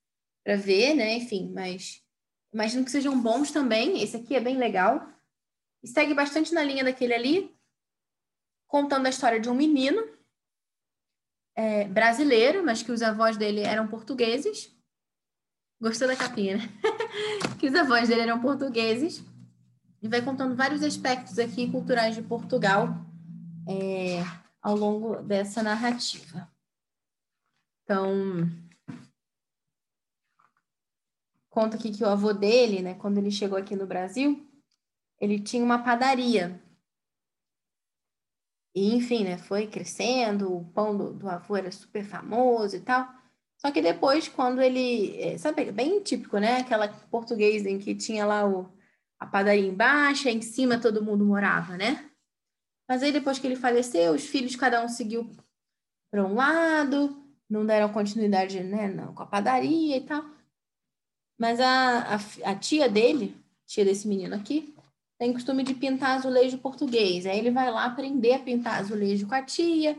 para 0.44 0.56
ver, 0.56 0.94
né? 0.94 1.16
Enfim, 1.16 1.52
mas 1.52 2.04
imagino 2.54 2.86
que 2.86 2.92
sejam 2.92 3.20
bons 3.20 3.52
também. 3.52 4.02
Esse 4.04 4.18
aqui 4.18 4.36
é 4.36 4.40
bem 4.40 4.58
legal. 4.58 5.08
E 5.82 5.88
segue 5.88 6.14
bastante 6.14 6.54
na 6.54 6.64
linha 6.64 6.84
daquele 6.84 7.14
ali, 7.14 7.58
contando 8.68 9.08
a 9.08 9.10
história 9.10 9.40
de 9.40 9.50
um 9.50 9.56
menino 9.56 10.02
é, 11.56 11.86
brasileiro, 11.86 12.64
mas 12.64 12.84
que 12.84 12.92
os 12.92 13.02
avós 13.02 13.38
dele 13.38 13.62
eram 13.62 13.88
portugueses. 13.88 14.72
Gostou 15.80 16.08
da 16.08 16.16
capinha, 16.16 16.58
né? 16.58 16.64
que 17.60 17.68
os 17.68 17.76
avós 17.76 18.08
dele 18.08 18.22
eram 18.22 18.42
portugueses. 18.42 19.24
E 20.02 20.08
vai 20.08 20.22
contando 20.22 20.56
vários 20.56 20.84
aspectos 20.84 21.40
aqui 21.40 21.70
culturais 21.72 22.16
de 22.16 22.22
Portugal 22.22 22.90
é, 23.68 24.20
ao 24.62 24.76
longo 24.76 25.22
dessa 25.22 25.64
narrativa. 25.64 26.52
Então, 27.84 28.50
conta 31.50 31.78
aqui 31.78 31.92
que 31.92 32.04
o 32.04 32.10
avô 32.10 32.34
dele, 32.34 32.82
né, 32.82 32.94
quando 32.96 33.18
ele 33.18 33.32
chegou 33.32 33.58
aqui 33.58 33.76
no 33.76 33.88
Brasil, 33.88 34.50
ele 35.20 35.40
tinha 35.40 35.64
uma 35.64 35.84
padaria. 35.84 36.62
E, 38.76 38.96
enfim, 38.96 39.24
né, 39.24 39.38
foi 39.38 39.68
crescendo, 39.68 40.54
o 40.54 40.66
pão 40.72 40.98
do, 40.98 41.14
do 41.14 41.30
avô 41.30 41.56
era 41.56 41.72
super 41.72 42.04
famoso 42.04 42.76
e 42.76 42.82
tal. 42.82 43.08
Só 43.66 43.72
que 43.72 43.82
depois, 43.82 44.28
quando 44.28 44.62
ele. 44.62 45.16
É, 45.22 45.38
sabe, 45.38 45.72
bem 45.72 46.02
típico, 46.02 46.38
né? 46.38 46.58
Aquela 46.58 46.88
português 46.88 47.66
em 47.66 47.80
que 47.80 47.96
tinha 47.96 48.26
lá 48.26 48.46
o, 48.46 48.70
a 49.20 49.26
padaria 49.26 49.66
embaixo, 49.68 50.28
em 50.28 50.42
cima 50.42 50.80
todo 50.80 51.04
mundo 51.04 51.26
morava, 51.26 51.78
né? 51.78 52.10
Mas 52.90 53.02
aí, 53.02 53.12
depois 53.12 53.40
que 53.40 53.48
ele 53.48 53.56
faleceu, 53.56 54.14
os 54.14 54.26
filhos, 54.26 54.56
cada 54.56 54.84
um 54.84 54.90
seguiu 54.90 55.30
para 56.12 56.26
um 56.26 56.36
lado, 56.36 57.24
não 57.50 57.66
deram 57.66 57.92
continuidade 57.94 58.62
né, 58.62 58.88
não, 58.88 59.14
com 59.14 59.24
a 59.24 59.26
padaria 59.26 59.98
e 59.98 60.02
tal. 60.02 60.24
Mas 61.40 61.60
a, 61.60 62.16
a, 62.16 62.52
a 62.52 62.56
tia 62.56 62.90
dele, 62.90 63.36
tia 63.66 63.86
desse 63.86 64.08
menino 64.08 64.36
aqui, 64.36 64.76
tem 65.18 65.32
costume 65.32 65.64
de 65.64 65.74
pintar 65.74 66.18
azulejo 66.18 66.58
português. 66.58 67.26
Aí 67.26 67.40
ele 67.40 67.52
vai 67.52 67.72
lá 67.72 67.86
aprender 67.86 68.34
a 68.34 68.40
pintar 68.40 68.80
azulejo 68.80 69.26
com 69.28 69.36
a 69.36 69.42
tia. 69.42 69.98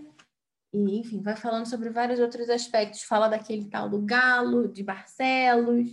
E, 0.75 0.99
enfim, 0.99 1.23
vai 1.23 1.37
falando 1.37 1.67
sobre 1.67 1.89
vários 1.89 2.19
outros 2.19 2.51
aspectos. 2.51 3.05
Fala 3.05 3.29
daquele 3.29 3.67
tal 3.67 3.89
do 3.89 4.03
galo, 4.03 4.67
de 4.67 4.83
Barcelos, 4.83 5.89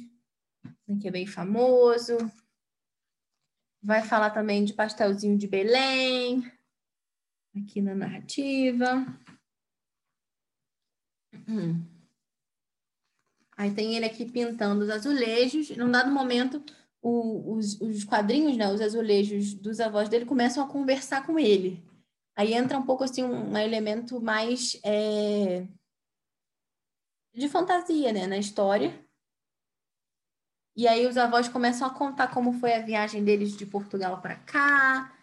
né, 0.87 0.97
que 0.99 1.07
é 1.07 1.11
bem 1.11 1.27
famoso. 1.27 2.17
Vai 3.79 4.01
falar 4.01 4.31
também 4.31 4.65
de 4.65 4.73
pastelzinho 4.73 5.37
de 5.37 5.47
Belém, 5.47 6.51
aqui 7.55 7.79
na 7.79 7.93
narrativa. 7.93 9.05
Hum. 11.47 11.85
Aí 13.55 13.71
tem 13.71 13.95
ele 13.95 14.05
aqui 14.05 14.25
pintando 14.25 14.83
os 14.83 14.89
azulejos. 14.89 15.69
Num 15.77 15.91
dado 15.91 16.09
momento, 16.09 16.63
o, 16.99 17.53
os, 17.53 17.79
os 17.79 18.03
quadrinhos, 18.03 18.57
né, 18.57 18.67
os 18.73 18.81
azulejos 18.81 19.53
dos 19.53 19.79
avós 19.79 20.09
dele 20.09 20.25
começam 20.25 20.63
a 20.63 20.67
conversar 20.67 21.23
com 21.23 21.37
ele. 21.37 21.83
Aí 22.35 22.53
entra 22.53 22.77
um 22.77 22.85
pouco 22.85 23.03
assim 23.03 23.23
um, 23.23 23.57
elemento 23.57 24.21
mais 24.21 24.79
é, 24.83 25.67
de 27.33 27.49
fantasia, 27.49 28.11
né, 28.13 28.27
na 28.27 28.37
história. 28.37 29.05
E 30.75 30.87
aí 30.87 31.05
os 31.05 31.17
avós 31.17 31.49
começam 31.49 31.85
a 31.85 31.93
contar 31.93 32.33
como 32.33 32.53
foi 32.53 32.73
a 32.73 32.81
viagem 32.81 33.23
deles 33.23 33.55
de 33.57 33.65
Portugal 33.65 34.21
para 34.21 34.37
cá, 34.37 35.15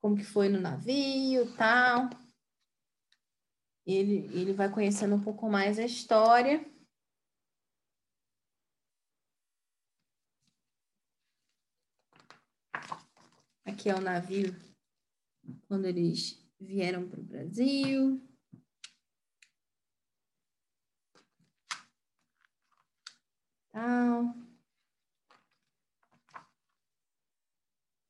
como 0.00 0.16
que 0.16 0.24
foi 0.24 0.48
no 0.48 0.60
navio, 0.60 1.54
tal. 1.56 2.10
Ele, 3.86 4.28
ele 4.36 4.52
vai 4.52 4.68
conhecendo 4.68 5.14
um 5.14 5.22
pouco 5.22 5.48
mais 5.48 5.78
a 5.78 5.84
história. 5.84 6.64
Aqui 13.64 13.88
é 13.88 13.94
o 13.94 14.00
navio 14.00 14.54
quando 15.68 15.86
eles 15.86 16.45
vieram 16.60 17.08
para 17.08 17.20
o 17.20 17.24
Brasil. 17.24 18.20
Tal. 23.72 24.34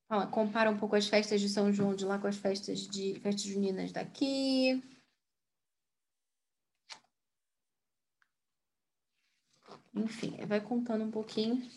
Fala, 0.09 0.27
compara 0.29 0.71
um 0.71 0.79
pouco 0.79 0.95
as 0.95 1.09
festas 1.09 1.41
de 1.41 1.49
São 1.49 1.73
João 1.73 1.95
de 1.95 2.05
lá 2.05 2.19
com 2.19 2.29
as 2.29 2.37
festas 2.37 2.87
de 2.87 3.19
festas 3.21 3.43
juninas 3.43 3.91
daqui. 3.91 4.83
Enfim, 9.93 10.37
vai 10.47 10.61
contando 10.61 11.05
um 11.05 11.11
pouquinho. 11.11 11.69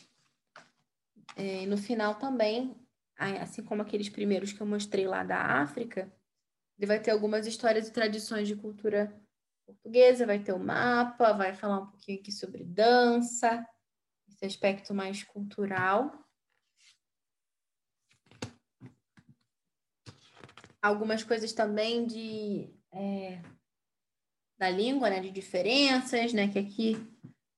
É, 1.35 1.65
no 1.65 1.77
final 1.77 2.15
também 2.15 2.75
assim 3.19 3.63
como 3.63 3.81
aqueles 3.81 4.09
primeiros 4.09 4.53
que 4.53 4.61
eu 4.61 4.67
mostrei 4.67 5.05
lá 5.05 5.23
da 5.23 5.61
África, 5.61 6.11
ele 6.79 6.87
vai 6.87 6.99
ter 6.99 7.11
algumas 7.11 7.45
histórias 7.45 7.89
e 7.89 7.91
tradições 7.91 8.47
de 8.47 8.55
cultura 8.55 9.13
portuguesa, 9.65 10.25
vai 10.25 10.39
ter 10.39 10.53
o 10.53 10.59
mapa, 10.59 11.33
vai 11.33 11.53
falar 11.53 11.81
um 11.81 11.87
pouquinho 11.87 12.19
aqui 12.19 12.31
sobre 12.31 12.63
dança, 12.63 13.67
esse 14.29 14.45
aspecto 14.45 14.93
mais 14.93 15.21
cultural. 15.21 16.25
Algumas 20.81 21.21
coisas 21.21 21.51
também 21.51 22.07
de 22.07 22.73
é, 22.93 23.41
da 24.57 24.69
língua, 24.69 25.09
né, 25.09 25.19
de 25.19 25.31
diferenças, 25.31 26.31
né, 26.31 26.47
que 26.47 26.59
aqui 26.59 26.95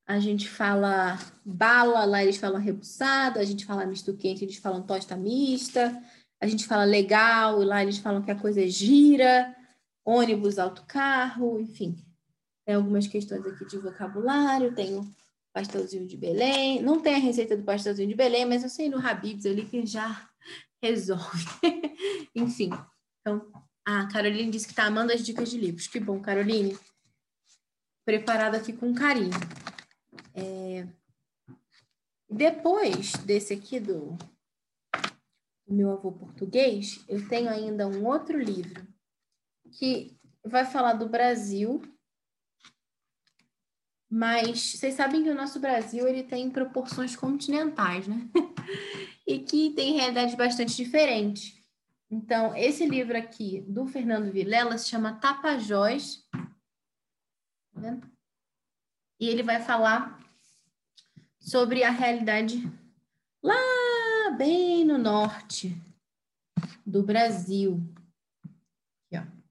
a 0.07 0.19
gente 0.19 0.49
fala 0.49 1.19
bala, 1.45 2.05
lá 2.05 2.23
eles 2.23 2.37
falam 2.37 2.59
rebuçada, 2.59 3.39
a 3.39 3.45
gente 3.45 3.65
fala 3.65 3.85
misto 3.85 4.17
quente, 4.17 4.43
eles 4.43 4.57
falam 4.57 4.81
tosta 4.81 5.15
mista, 5.15 6.03
a 6.41 6.47
gente 6.47 6.65
fala 6.65 6.83
legal, 6.83 7.61
e 7.61 7.65
lá 7.65 7.83
eles 7.83 7.99
falam 7.99 8.23
que 8.23 8.31
a 8.31 8.39
coisa 8.39 8.63
é 8.63 8.67
gira, 8.67 9.55
ônibus, 10.03 10.57
autocarro, 10.57 11.59
enfim. 11.59 11.95
Tem 12.65 12.73
algumas 12.73 13.05
questões 13.05 13.45
aqui 13.45 13.63
de 13.65 13.77
vocabulário, 13.77 14.73
tem 14.73 14.95
o 14.95 15.07
pastelzinho 15.53 16.07
de 16.07 16.17
Belém, 16.17 16.81
não 16.81 16.99
tem 16.99 17.13
a 17.13 17.19
receita 17.19 17.55
do 17.55 17.63
pastelzinho 17.63 18.09
de 18.09 18.15
Belém, 18.15 18.45
mas 18.45 18.63
eu 18.63 18.69
sei 18.69 18.89
no 18.89 18.97
Habibs 18.97 19.45
ali 19.45 19.65
que 19.65 19.85
já 19.85 20.27
resolve. 20.81 21.45
enfim, 22.33 22.71
então, 23.19 23.51
a 23.85 24.07
Caroline 24.07 24.49
disse 24.49 24.65
que 24.65 24.71
está 24.71 24.85
amando 24.85 25.13
as 25.13 25.23
dicas 25.23 25.49
de 25.51 25.59
livros. 25.59 25.85
Que 25.85 25.99
bom, 25.99 26.19
Caroline. 26.19 26.75
Preparada 28.03 28.57
aqui 28.57 28.73
com 28.73 28.95
carinho. 28.95 29.29
É... 30.33 30.87
Depois 32.27 33.11
desse 33.25 33.53
aqui 33.53 33.79
do, 33.79 34.17
meu 35.71 35.91
avô 35.91 36.11
português, 36.11 37.03
eu 37.07 37.27
tenho 37.27 37.49
ainda 37.49 37.87
um 37.87 38.05
outro 38.05 38.37
livro 38.37 38.87
que 39.77 40.17
vai 40.43 40.65
falar 40.65 40.93
do 40.93 41.07
Brasil, 41.07 41.81
mas 44.09 44.73
vocês 44.73 44.95
sabem 44.95 45.23
que 45.23 45.29
o 45.29 45.35
nosso 45.35 45.59
Brasil 45.59 46.07
ele 46.07 46.23
tem 46.23 46.49
proporções 46.49 47.15
continentais, 47.15 48.07
né? 48.07 48.29
e 49.25 49.39
que 49.39 49.69
tem 49.71 49.93
realidades 49.93 50.35
bastante 50.35 50.75
diferentes. 50.75 51.59
Então, 52.09 52.53
esse 52.55 52.85
livro 52.85 53.17
aqui 53.17 53.61
do 53.61 53.85
Fernando 53.85 54.31
Vilela 54.31 54.77
se 54.77 54.89
chama 54.89 55.19
Tapajós. 55.19 56.27
Tá 56.31 57.79
vendo? 57.79 58.11
E 59.17 59.29
ele 59.29 59.43
vai 59.43 59.61
falar 59.61 60.19
sobre 61.39 61.83
a 61.83 61.89
realidade 61.89 62.61
lá 63.41 63.80
bem 64.31 64.85
no 64.85 64.97
norte 64.97 65.75
do 66.85 67.03
Brasil. 67.03 67.79
Aqui, 69.05 69.17
ó. 69.17 69.41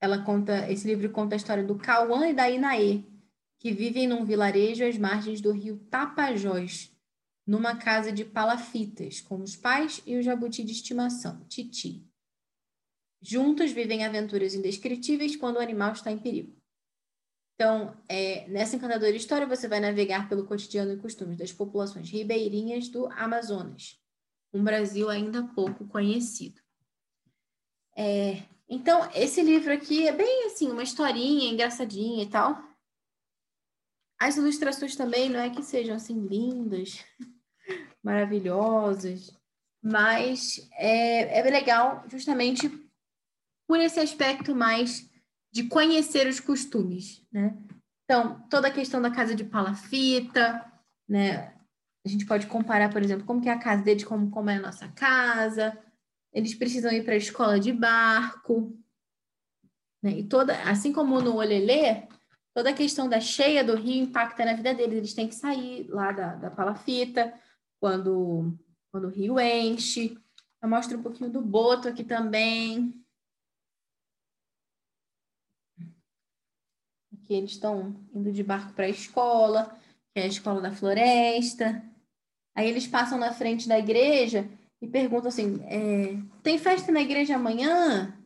Ela 0.00 0.24
conta, 0.24 0.70
esse 0.70 0.86
livro 0.86 1.10
conta 1.10 1.34
a 1.34 1.36
história 1.36 1.64
do 1.64 1.78
Cauã 1.78 2.28
e 2.28 2.34
da 2.34 2.50
Inaê, 2.50 3.02
que 3.58 3.72
vivem 3.72 4.06
num 4.06 4.24
vilarejo 4.24 4.84
às 4.84 4.98
margens 4.98 5.40
do 5.40 5.52
rio 5.52 5.78
Tapajós, 5.90 6.94
numa 7.46 7.76
casa 7.76 8.12
de 8.12 8.24
palafitas, 8.24 9.20
com 9.20 9.40
os 9.42 9.56
pais 9.56 10.02
e 10.06 10.16
o 10.16 10.22
jabuti 10.22 10.62
de 10.62 10.72
estimação, 10.72 11.44
Titi. 11.46 12.06
Juntos 13.20 13.72
vivem 13.72 14.04
aventuras 14.04 14.54
indescritíveis 14.54 15.34
quando 15.36 15.56
o 15.56 15.60
animal 15.60 15.92
está 15.92 16.12
em 16.12 16.18
perigo. 16.18 16.63
Então, 17.54 17.96
é, 18.08 18.48
nessa 18.48 18.74
encantadora 18.74 19.14
história, 19.14 19.46
você 19.46 19.68
vai 19.68 19.78
navegar 19.78 20.28
pelo 20.28 20.44
cotidiano 20.44 20.92
e 20.92 20.96
costumes 20.96 21.38
das 21.38 21.52
populações 21.52 22.10
ribeirinhas 22.10 22.88
do 22.88 23.06
Amazonas, 23.12 24.00
um 24.52 24.62
Brasil 24.62 25.08
ainda 25.08 25.44
pouco 25.54 25.86
conhecido. 25.86 26.60
É, 27.96 28.42
então, 28.68 29.08
esse 29.14 29.40
livro 29.40 29.72
aqui 29.72 30.08
é 30.08 30.12
bem 30.12 30.46
assim, 30.46 30.70
uma 30.70 30.82
historinha 30.82 31.50
engraçadinha 31.50 32.24
e 32.24 32.28
tal. 32.28 32.60
As 34.18 34.36
ilustrações 34.36 34.96
também 34.96 35.28
não 35.28 35.38
é 35.38 35.50
que 35.50 35.62
sejam 35.62 35.94
assim 35.94 36.26
lindas, 36.26 37.04
maravilhosas, 38.02 39.32
mas 39.80 40.68
é, 40.72 41.38
é 41.38 41.42
legal 41.42 42.04
justamente 42.08 42.68
por 43.66 43.78
esse 43.78 44.00
aspecto 44.00 44.56
mais 44.56 45.08
de 45.54 45.68
conhecer 45.68 46.26
os 46.26 46.40
costumes, 46.40 47.24
né? 47.30 47.56
Então, 48.04 48.40
toda 48.50 48.66
a 48.66 48.72
questão 48.72 49.00
da 49.00 49.08
casa 49.08 49.36
de 49.36 49.44
palafita, 49.44 50.60
né? 51.08 51.54
A 52.04 52.08
gente 52.08 52.26
pode 52.26 52.48
comparar, 52.48 52.90
por 52.90 53.00
exemplo, 53.00 53.24
como 53.24 53.40
que 53.40 53.48
é 53.48 53.52
a 53.52 53.58
casa 53.58 53.84
deles, 53.84 54.02
como, 54.02 54.28
como 54.32 54.50
é 54.50 54.56
a 54.56 54.60
nossa 54.60 54.88
casa. 54.88 55.78
Eles 56.32 56.56
precisam 56.56 56.90
ir 56.90 57.04
para 57.04 57.14
a 57.14 57.18
escola 57.18 57.60
de 57.60 57.72
barco. 57.72 58.76
Né? 60.02 60.18
E 60.18 60.24
toda, 60.24 60.60
assim 60.68 60.92
como 60.92 61.22
no 61.22 61.36
Olelê, 61.36 62.08
toda 62.52 62.70
a 62.70 62.74
questão 62.74 63.08
da 63.08 63.20
cheia 63.20 63.62
do 63.62 63.76
rio 63.76 64.02
impacta 64.02 64.44
na 64.44 64.54
vida 64.54 64.74
deles. 64.74 64.96
Eles 64.96 65.14
têm 65.14 65.28
que 65.28 65.36
sair 65.36 65.86
lá 65.88 66.10
da, 66.10 66.34
da 66.34 66.50
palafita 66.50 67.32
quando, 67.80 68.58
quando 68.90 69.04
o 69.04 69.10
rio 69.10 69.38
enche. 69.38 70.18
Eu 70.60 70.68
mostro 70.68 70.98
um 70.98 71.02
pouquinho 71.02 71.30
do 71.30 71.40
boto 71.40 71.88
aqui 71.88 72.02
também. 72.02 73.03
Que 77.26 77.34
eles 77.34 77.52
estão 77.52 77.94
indo 78.14 78.32
de 78.32 78.42
barco 78.42 78.72
para 78.72 78.86
a 78.86 78.90
escola, 78.90 79.76
que 80.14 80.20
é 80.20 80.24
a 80.24 80.28
escola 80.28 80.60
da 80.60 80.72
floresta. 80.72 81.82
Aí 82.56 82.68
eles 82.68 82.86
passam 82.86 83.18
na 83.18 83.32
frente 83.32 83.68
da 83.68 83.78
igreja 83.78 84.48
e 84.80 84.86
perguntam 84.86 85.28
assim: 85.28 85.60
é, 85.64 86.16
tem 86.42 86.58
festa 86.58 86.92
na 86.92 87.00
igreja 87.00 87.36
amanhã? 87.36 88.16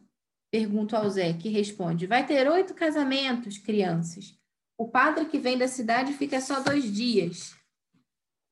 Pergunto 0.51 0.97
ao 0.97 1.09
Zé, 1.09 1.33
que 1.33 1.49
responde: 1.49 2.07
vai 2.07 2.27
ter 2.27 2.49
oito 2.51 2.75
casamentos, 2.75 3.59
crianças. 3.59 4.37
O 4.79 4.89
padre 4.89 5.25
que 5.25 5.39
vem 5.39 5.59
da 5.59 5.67
cidade 5.67 6.13
fica 6.13 6.41
só 6.41 6.61
dois 6.61 6.93
dias. 6.93 7.57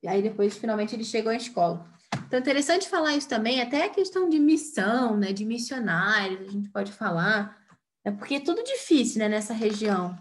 E 0.02 0.08
aí 0.08 0.22
depois, 0.22 0.56
finalmente, 0.56 0.94
eles 0.94 1.06
chegam 1.06 1.32
à 1.32 1.36
escola. 1.36 1.86
Então, 2.26 2.38
é 2.38 2.40
interessante 2.40 2.88
falar 2.88 3.16
isso 3.16 3.28
também, 3.28 3.60
até 3.60 3.84
a 3.84 3.88
questão 3.88 4.28
de 4.28 4.38
missão, 4.38 5.16
né, 5.16 5.32
de 5.32 5.44
missionários, 5.44 6.48
a 6.48 6.50
gente 6.50 6.68
pode 6.70 6.92
falar, 6.92 7.56
é 8.04 8.10
porque 8.10 8.36
é 8.36 8.40
tudo 8.40 8.62
difícil, 8.64 9.20
né, 9.20 9.28
nessa 9.28 9.54
região. 9.54 10.16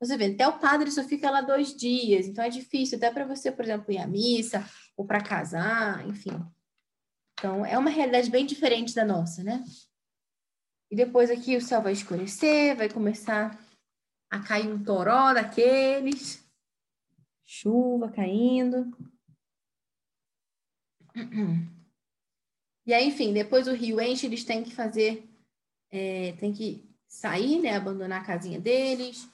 Você 0.00 0.16
vê, 0.16 0.26
até 0.26 0.46
o 0.46 0.58
padre 0.58 0.90
só 0.90 1.02
fica 1.02 1.28
lá 1.30 1.40
dois 1.40 1.74
dias, 1.74 2.26
então 2.26 2.44
é 2.44 2.48
difícil 2.48 2.98
até 2.98 3.10
para 3.10 3.26
você, 3.26 3.50
por 3.50 3.64
exemplo, 3.64 3.92
ir 3.92 3.98
à 3.98 4.06
missa 4.06 4.64
ou 4.96 5.04
para 5.04 5.22
casar, 5.22 6.06
enfim. 6.06 6.30
Então, 7.34 7.66
é 7.66 7.76
uma 7.76 7.90
realidade 7.90 8.30
bem 8.30 8.46
diferente 8.46 8.94
da 8.94 9.04
nossa, 9.04 9.42
né? 9.42 9.64
E 10.90 10.96
depois 10.96 11.30
aqui 11.30 11.56
o 11.56 11.60
céu 11.60 11.82
vai 11.82 11.92
escurecer, 11.92 12.76
vai 12.76 12.88
começar 12.88 13.58
a 14.30 14.40
cair 14.40 14.68
um 14.68 14.82
toró 14.82 15.34
daqueles, 15.34 16.44
chuva 17.44 18.10
caindo. 18.10 18.90
E 22.86 22.94
aí, 22.94 23.08
enfim, 23.08 23.32
depois 23.32 23.66
o 23.66 23.74
rio 23.74 24.00
enche, 24.00 24.26
eles 24.26 24.44
têm 24.44 24.62
que 24.62 24.74
fazer, 24.74 25.28
é, 25.90 26.32
que 26.32 26.88
sair, 27.06 27.60
né, 27.60 27.76
abandonar 27.76 28.22
a 28.22 28.24
casinha 28.24 28.60
deles, 28.60 29.28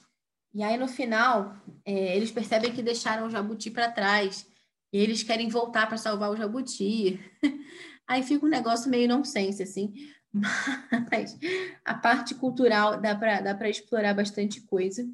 e 0.55 0.63
aí, 0.63 0.77
no 0.77 0.87
final, 0.87 1.53
é, 1.83 2.15
eles 2.15 2.31
percebem 2.31 2.73
que 2.73 2.81
deixaram 2.81 3.27
o 3.27 3.29
jabuti 3.29 3.69
para 3.69 3.91
trás. 3.91 4.47
E 4.93 4.97
eles 4.97 5.21
querem 5.21 5.49
voltar 5.49 5.85
para 5.85 5.97
salvar 5.97 6.31
o 6.31 6.37
jabuti. 6.37 7.19
Aí 8.07 8.23
fica 8.23 8.45
um 8.45 8.49
negócio 8.49 8.89
meio 8.89 9.09
nonsense, 9.09 9.61
assim. 9.61 9.93
Mas 11.11 11.37
a 11.83 11.93
parte 11.93 12.33
cultural 12.35 13.01
dá 13.01 13.13
para 13.13 13.41
dá 13.41 13.69
explorar 13.69 14.13
bastante 14.13 14.61
coisa 14.61 15.05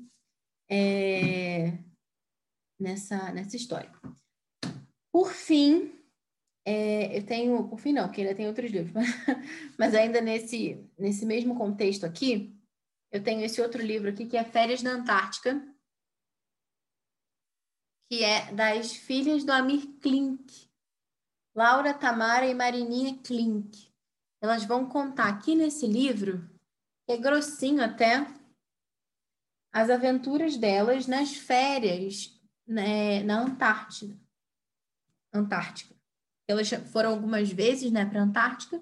é, 0.70 1.76
nessa, 2.80 3.32
nessa 3.32 3.56
história. 3.56 3.92
Por 5.12 5.32
fim, 5.32 5.92
é, 6.64 7.18
eu 7.18 7.26
tenho. 7.26 7.68
Por 7.68 7.80
fim, 7.80 7.94
não, 7.94 8.04
porque 8.04 8.22
ainda 8.22 8.36
tem 8.36 8.46
outros 8.46 8.70
livros. 8.70 8.94
Mas, 8.94 9.08
mas 9.76 9.96
ainda 9.96 10.22
nesse, 10.22 10.88
nesse 11.00 11.26
mesmo 11.26 11.56
contexto 11.56 12.06
aqui, 12.06 12.61
eu 13.12 13.22
tenho 13.22 13.44
esse 13.44 13.62
outro 13.62 13.82
livro 13.82 14.10
aqui 14.10 14.26
que 14.26 14.38
é 14.38 14.44
Férias 14.44 14.82
na 14.82 14.92
Antártica, 14.92 15.62
que 18.10 18.24
é 18.24 18.52
das 18.54 18.94
filhas 18.94 19.44
do 19.44 19.52
Amir 19.52 19.86
Klink, 20.00 20.70
Laura, 21.54 21.94
Tamara 21.94 22.46
e 22.46 22.54
Marininha 22.54 23.18
Klink. 23.22 23.92
Elas 24.42 24.64
vão 24.64 24.88
contar 24.88 25.28
aqui 25.28 25.56
nesse 25.56 25.86
livro, 25.86 26.50
que 27.06 27.14
é 27.14 27.18
grossinho 27.18 27.84
até, 27.84 28.26
as 29.74 29.90
aventuras 29.90 30.58
delas 30.58 31.08
nas 31.08 31.34
férias 31.34 32.38
né, 32.66 33.24
na 33.24 33.42
Antártida. 33.42 34.18
Antártica. 35.34 35.96
Elas 36.48 36.70
foram 36.92 37.12
algumas 37.12 37.50
vezes 37.52 37.92
né, 37.92 38.06
para 38.06 38.20
a 38.20 38.24
Antártica 38.24 38.82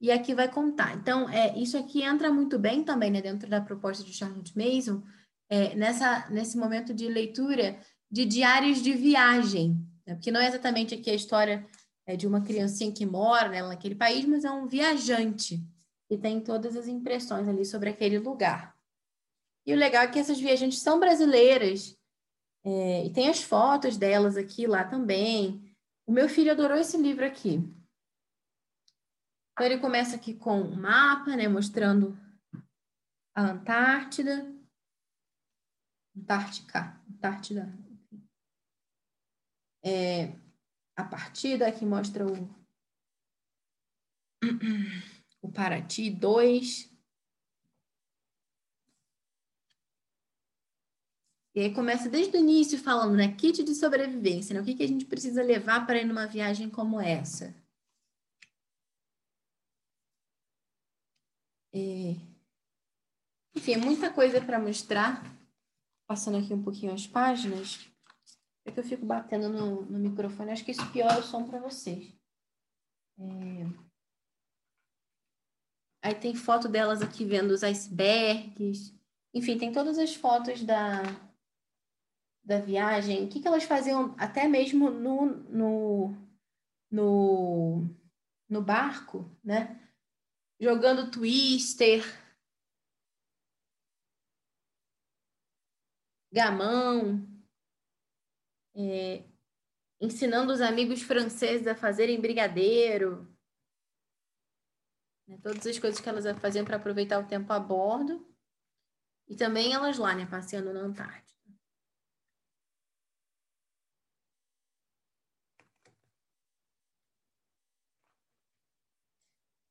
e 0.00 0.10
aqui 0.10 0.34
vai 0.34 0.48
contar. 0.48 0.94
Então, 0.96 1.28
é, 1.28 1.56
isso 1.58 1.76
aqui 1.76 2.02
entra 2.02 2.32
muito 2.32 2.58
bem 2.58 2.84
também 2.84 3.10
né, 3.10 3.20
dentro 3.20 3.48
da 3.48 3.60
proposta 3.60 4.04
de 4.04 4.12
Charlotte 4.12 4.52
Mason, 4.56 5.02
é, 5.50 5.74
nessa, 5.74 6.28
nesse 6.30 6.56
momento 6.56 6.94
de 6.94 7.08
leitura 7.08 7.78
de 8.10 8.24
diários 8.24 8.82
de 8.82 8.92
viagem, 8.92 9.76
né? 10.06 10.14
porque 10.14 10.30
não 10.30 10.40
é 10.40 10.46
exatamente 10.46 10.94
aqui 10.94 11.10
a 11.10 11.14
história 11.14 11.66
é, 12.06 12.16
de 12.16 12.26
uma 12.26 12.40
criancinha 12.40 12.92
que 12.92 13.04
mora 13.04 13.48
né, 13.48 13.62
naquele 13.62 13.94
país, 13.94 14.24
mas 14.24 14.44
é 14.44 14.50
um 14.50 14.66
viajante 14.66 15.62
que 16.08 16.16
tem 16.16 16.40
todas 16.40 16.76
as 16.76 16.86
impressões 16.86 17.48
ali 17.48 17.64
sobre 17.64 17.90
aquele 17.90 18.18
lugar. 18.18 18.74
E 19.66 19.74
o 19.74 19.76
legal 19.76 20.04
é 20.04 20.08
que 20.08 20.18
essas 20.18 20.40
viajantes 20.40 20.80
são 20.80 20.98
brasileiras, 20.98 21.98
é, 22.64 23.06
e 23.06 23.10
tem 23.10 23.28
as 23.28 23.42
fotos 23.42 23.96
delas 23.96 24.36
aqui 24.36 24.66
lá 24.66 24.84
também. 24.84 25.62
O 26.06 26.12
meu 26.12 26.28
filho 26.28 26.50
adorou 26.50 26.76
esse 26.76 26.96
livro 26.96 27.24
aqui. 27.24 27.62
Então, 29.58 29.66
ele 29.66 29.80
começa 29.80 30.14
aqui 30.14 30.34
com 30.34 30.60
um 30.60 30.76
mapa, 30.76 31.34
né, 31.34 31.48
mostrando 31.48 32.16
a 33.34 33.42
Antártida, 33.42 34.54
Antártica, 36.16 37.02
Antártida. 37.10 37.68
É, 39.84 40.32
a 40.94 41.02
partida 41.02 41.66
aqui 41.66 41.84
mostra 41.84 42.24
o, 42.24 42.34
o 45.42 45.50
Paraty 45.50 46.08
2. 46.08 46.96
E 51.56 51.60
aí 51.62 51.74
começa 51.74 52.08
desde 52.08 52.36
o 52.36 52.40
início 52.40 52.78
falando, 52.78 53.16
né? 53.16 53.34
Kit 53.34 53.64
de 53.64 53.74
sobrevivência, 53.74 54.54
né? 54.54 54.60
O 54.60 54.64
que, 54.64 54.76
que 54.76 54.84
a 54.84 54.88
gente 54.88 55.04
precisa 55.04 55.42
levar 55.42 55.84
para 55.84 55.98
ir 55.98 56.04
numa 56.04 56.28
viagem 56.28 56.70
como 56.70 57.00
essa? 57.00 57.52
É... 61.72 62.16
Enfim, 63.54 63.76
muita 63.76 64.12
coisa 64.12 64.40
para 64.40 64.58
mostrar. 64.58 65.22
Passando 66.06 66.38
aqui 66.38 66.54
um 66.54 66.62
pouquinho 66.62 66.92
as 66.92 67.06
páginas. 67.06 67.88
É 68.64 68.70
que 68.70 68.80
eu 68.80 68.84
fico 68.84 69.04
batendo 69.04 69.48
no, 69.48 69.82
no 69.86 69.98
microfone. 69.98 70.50
Acho 70.50 70.64
que 70.64 70.70
isso 70.70 70.92
piora 70.92 71.20
o 71.20 71.22
som 71.22 71.48
para 71.48 71.60
vocês. 71.60 72.12
É... 73.18 73.88
Aí 76.02 76.14
tem 76.14 76.34
foto 76.34 76.68
delas 76.68 77.02
aqui 77.02 77.24
vendo 77.24 77.50
os 77.50 77.62
icebergs. 77.62 78.94
Enfim, 79.34 79.58
tem 79.58 79.72
todas 79.72 79.98
as 79.98 80.14
fotos 80.14 80.62
da, 80.62 81.02
da 82.44 82.60
viagem. 82.60 83.24
O 83.24 83.28
que, 83.28 83.40
que 83.40 83.48
elas 83.48 83.64
faziam 83.64 84.14
até 84.16 84.48
mesmo 84.48 84.90
no, 84.90 85.26
no, 85.26 86.14
no, 86.90 87.90
no 88.48 88.62
barco, 88.62 89.30
né? 89.44 89.87
Jogando 90.60 91.10
twister, 91.10 92.02
gamão, 96.32 97.26
é, 98.74 99.24
ensinando 100.00 100.52
os 100.52 100.60
amigos 100.60 101.02
franceses 101.02 101.66
a 101.66 101.74
fazerem 101.74 102.20
brigadeiro, 102.20 103.26
né, 105.26 105.38
todas 105.42 105.66
as 105.66 105.78
coisas 105.78 106.00
que 106.00 106.08
elas 106.08 106.24
faziam 106.40 106.64
para 106.64 106.76
aproveitar 106.76 107.18
o 107.18 107.26
tempo 107.26 107.52
a 107.52 107.58
bordo, 107.58 108.26
e 109.28 109.36
também 109.36 109.72
elas 109.72 109.98
lá, 109.98 110.14
né, 110.14 110.26
passeando 110.26 110.72
na 110.72 110.80
Antártida. 110.80 111.37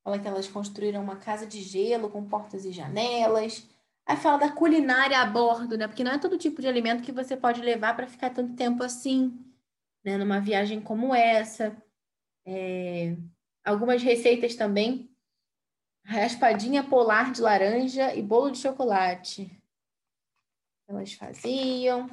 Fala 0.08 0.20
que 0.20 0.28
elas 0.30 0.48
construíram 0.48 1.04
uma 1.04 1.18
casa 1.18 1.46
de 1.46 1.62
gelo 1.62 2.10
com 2.10 2.24
portas 2.24 2.64
e 2.64 2.72
janelas. 2.72 3.68
Aí 4.06 4.16
fala 4.16 4.38
da 4.38 4.50
culinária 4.50 5.20
a 5.20 5.26
bordo, 5.26 5.78
né? 5.78 5.86
Porque 5.86 6.02
não 6.02 6.14
é 6.14 6.18
todo 6.18 6.38
tipo 6.38 6.62
de 6.62 6.68
alimento 6.70 7.04
que 7.04 7.12
você 7.12 7.36
pode 7.36 7.60
levar 7.60 7.94
para 7.94 8.08
ficar 8.08 8.30
tanto 8.30 8.56
tempo 8.56 8.84
assim, 8.84 9.38
né? 10.06 10.18
Numa 10.18 10.40
viagem 10.40 10.80
como 10.80 11.14
essa. 11.14 11.76
É... 12.46 13.18
Algumas 13.66 14.02
receitas 14.02 14.56
também. 14.56 15.14
Raspadinha 16.06 16.86
polar 16.86 17.34
de 17.34 17.42
laranja 17.42 18.16
e 18.16 18.22
bolo 18.22 18.52
de 18.52 18.60
chocolate. 18.60 19.52
Elas 20.88 21.12
faziam. 21.12 22.10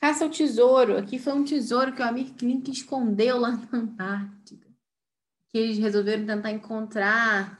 Caça 0.00 0.24
ao 0.24 0.30
tesouro. 0.30 0.96
Aqui 0.96 1.18
foi 1.18 1.34
um 1.34 1.44
tesouro 1.44 1.94
que 1.94 2.00
o 2.00 2.06
Amir 2.06 2.32
Klink 2.32 2.70
escondeu 2.70 3.38
lá 3.38 3.50
na 3.50 3.78
Antártica. 3.78 4.67
Que 5.48 5.58
eles 5.58 5.78
resolveram 5.78 6.26
tentar 6.26 6.50
encontrar 6.50 7.58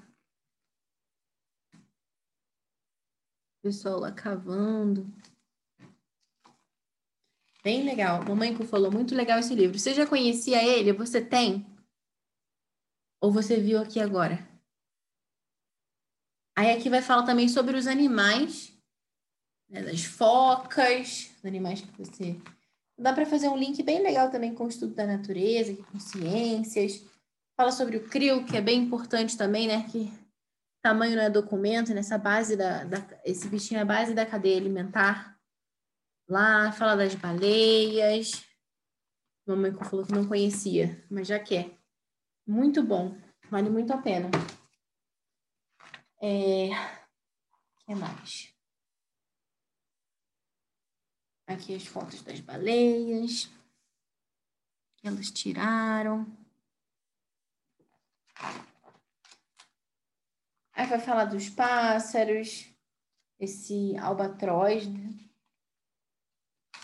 pessoal 3.68 4.00
lá 4.00 4.10
cavando. 4.10 5.06
Bem 7.62 7.84
legal. 7.84 8.24
Mamãe 8.24 8.56
falou, 8.64 8.90
muito 8.90 9.14
legal 9.14 9.38
esse 9.38 9.54
livro. 9.54 9.78
Você 9.78 9.92
já 9.92 10.06
conhecia 10.06 10.64
ele? 10.64 10.92
Você 10.94 11.20
tem? 11.20 11.66
Ou 13.20 13.30
você 13.30 13.60
viu 13.60 13.78
aqui 13.78 14.00
agora? 14.00 14.48
Aí 16.56 16.70
aqui 16.70 16.88
vai 16.88 17.02
falar 17.02 17.24
também 17.24 17.48
sobre 17.48 17.76
os 17.76 17.86
animais, 17.86 18.72
né, 19.68 19.82
das 19.82 20.04
focas, 20.04 21.30
os 21.38 21.44
animais 21.44 21.82
que 21.82 21.92
você... 21.98 22.40
Dá 23.00 23.12
para 23.12 23.26
fazer 23.26 23.48
um 23.48 23.56
link 23.56 23.80
bem 23.82 24.02
legal 24.02 24.28
também 24.28 24.52
com 24.52 24.64
o 24.64 24.68
estudo 24.68 24.92
da 24.92 25.06
natureza, 25.06 25.76
com 25.84 26.00
ciências. 26.00 27.04
Fala 27.58 27.72
sobre 27.72 27.96
o 27.96 28.08
CRIO, 28.08 28.46
que 28.46 28.56
é 28.56 28.60
bem 28.60 28.84
importante 28.84 29.36
também, 29.36 29.66
né? 29.66 29.82
Que 29.90 30.12
tamanho 30.80 31.16
não 31.16 31.24
é 31.24 31.28
documento, 31.28 31.92
nessa 31.92 32.16
base 32.16 32.56
da, 32.56 32.84
da, 32.84 32.98
esse 33.24 33.48
bichinho 33.48 33.78
é 33.78 33.82
a 33.82 33.84
base 33.84 34.14
da 34.14 34.24
cadeia 34.24 34.56
alimentar. 34.56 35.36
Lá 36.28 36.70
fala 36.70 36.94
das 36.94 37.16
baleias. 37.16 38.46
Mamãe 39.44 39.74
falou 39.74 40.06
que 40.06 40.12
não 40.12 40.28
conhecia, 40.28 41.04
mas 41.10 41.26
já 41.26 41.40
quer. 41.40 41.76
Muito 42.46 42.80
bom, 42.80 43.20
vale 43.50 43.68
muito 43.68 43.92
a 43.92 43.98
pena. 43.98 44.30
É... 46.22 46.68
O 46.68 47.86
que 47.86 47.94
mais? 47.96 48.54
Aqui 51.44 51.74
as 51.74 51.84
fotos 51.84 52.22
das 52.22 52.38
baleias 52.38 53.50
que 54.98 55.08
elas 55.08 55.28
tiraram. 55.32 56.37
Aí 60.72 60.86
vai 60.86 61.00
falar 61.00 61.24
dos 61.24 61.48
pássaros, 61.48 62.72
esse 63.38 63.96
albatroz, 63.98 64.86
né? 64.86 65.10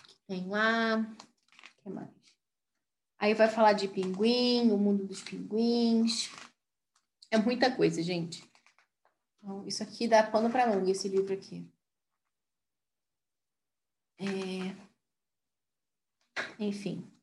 Que 0.07 0.17
tem 0.27 0.49
lá. 0.49 0.99
O 0.99 1.83
que 1.83 1.89
mais? 1.91 2.11
Aí 3.19 3.35
vai 3.35 3.49
falar 3.49 3.73
de 3.73 3.89
pinguim, 3.89 4.71
o 4.71 4.77
mundo 4.77 5.07
dos 5.07 5.23
pinguins. 5.23 6.31
É 7.31 7.39
muita 7.39 7.75
coisa, 7.75 8.03
gente. 8.03 8.49
Então, 9.39 9.67
isso 9.67 9.83
aqui 9.83 10.09
dá 10.09 10.23
pano 10.23 10.51
para 10.51 10.67
manga, 10.67 10.91
esse 10.91 11.09
livro 11.09 11.33
aqui. 11.33 11.67
É... 14.19 14.75
Enfim. 16.59 17.14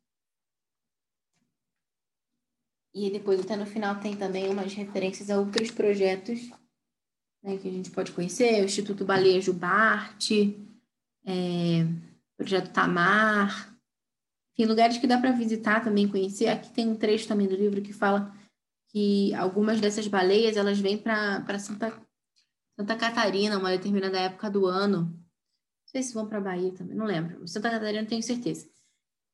E 2.93 3.09
depois, 3.09 3.39
até 3.39 3.55
no 3.55 3.65
final, 3.65 3.99
tem 3.99 4.15
também 4.15 4.49
umas 4.49 4.73
referências 4.73 5.29
a 5.29 5.39
outros 5.39 5.71
projetos 5.71 6.49
né, 7.43 7.57
que 7.57 7.67
a 7.67 7.71
gente 7.71 7.89
pode 7.91 8.11
conhecer, 8.11 8.61
o 8.61 8.65
Instituto 8.65 9.05
Balejo 9.05 9.53
Bart, 9.53 10.31
é, 11.25 11.85
Projeto 12.37 12.71
Tamar, 12.71 13.71
enfim, 14.53 14.65
lugares 14.65 14.97
que 14.97 15.07
dá 15.07 15.17
para 15.17 15.31
visitar 15.31 15.83
também, 15.83 16.07
conhecer. 16.07 16.47
Aqui 16.47 16.71
tem 16.71 16.87
um 16.87 16.95
trecho 16.95 17.27
também 17.27 17.47
do 17.47 17.55
livro 17.55 17.81
que 17.81 17.93
fala 17.93 18.35
que 18.89 19.33
algumas 19.35 19.79
dessas 19.79 20.07
baleias 20.07 20.57
elas 20.57 20.79
vêm 20.79 20.97
para 20.97 21.57
Santa, 21.59 21.99
Santa 22.77 22.95
Catarina, 22.95 23.57
uma 23.57 23.69
determinada 23.69 24.19
época 24.19 24.49
do 24.49 24.65
ano. 24.65 25.03
Não 25.03 25.87
sei 25.87 26.03
se 26.03 26.13
vão 26.13 26.27
para 26.27 26.41
Bahia 26.41 26.71
também, 26.73 26.95
não 26.95 27.05
lembro. 27.05 27.47
Santa 27.47 27.69
Catarina 27.69 28.05
tenho 28.05 28.21
certeza. 28.21 28.69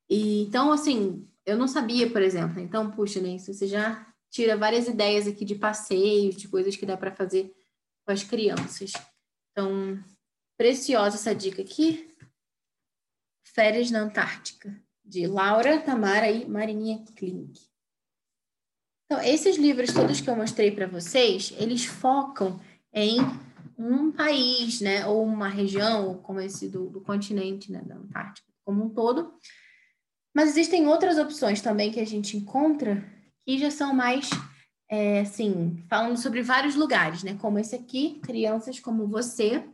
E, 0.10 0.44
então, 0.44 0.72
assim, 0.72 1.28
eu 1.48 1.58
não 1.58 1.68
sabia, 1.68 2.12
por 2.12 2.22
exemplo. 2.22 2.60
Então, 2.60 2.92
puxa, 2.92 3.22
né, 3.22 3.40
você 3.40 3.66
já 3.66 4.06
tira 4.30 4.58
várias 4.58 4.88
ideias 4.88 5.26
aqui 5.26 5.46
de 5.46 5.56
passeios, 5.56 6.36
de 6.36 6.50
coisas 6.50 6.76
que 6.76 6.86
dá 6.86 6.98
para 6.98 7.16
fazer 7.16 7.56
com 8.06 8.12
as 8.12 8.22
crianças. 8.22 8.92
Então, 9.52 9.98
preciosa 10.58 11.16
essa 11.16 11.34
dica 11.34 11.62
aqui. 11.62 12.14
Férias 13.46 13.90
na 13.90 14.02
Antártica, 14.02 14.78
de 15.04 15.26
Laura, 15.26 15.80
Tamara 15.80 16.30
e 16.30 16.46
Marininha 16.46 17.04
Klink. 17.16 17.62
Então, 19.06 19.24
esses 19.24 19.56
livros 19.56 19.94
todos 19.94 20.20
que 20.20 20.30
eu 20.30 20.36
mostrei 20.36 20.70
para 20.70 20.86
vocês, 20.86 21.54
eles 21.58 21.86
focam 21.86 22.60
em 22.94 23.20
um 23.78 24.12
país, 24.12 24.82
né, 24.82 25.08
ou 25.08 25.24
uma 25.24 25.48
região, 25.48 26.18
como 26.22 26.42
esse 26.42 26.68
do, 26.68 26.90
do 26.90 27.00
continente, 27.00 27.72
né, 27.72 27.82
da 27.84 27.96
Antártica, 27.96 28.52
como 28.66 28.84
um 28.84 28.90
todo. 28.90 29.34
Mas 30.38 30.50
existem 30.50 30.86
outras 30.86 31.18
opções 31.18 31.64
também 31.64 31.92
que 31.92 32.00
a 32.00 32.06
gente 32.06 32.38
encontra 32.38 33.04
que 33.44 33.58
já 33.58 33.72
são 33.72 33.92
mais 33.92 34.30
é, 34.88 35.22
assim, 35.22 35.84
falando 35.90 36.16
sobre 36.16 36.44
vários 36.44 36.76
lugares, 36.76 37.24
né? 37.24 37.36
Como 37.42 37.58
esse 37.58 37.76
aqui, 37.76 38.20
crianças 38.20 38.80
como 38.80 39.08
você, 39.08 39.68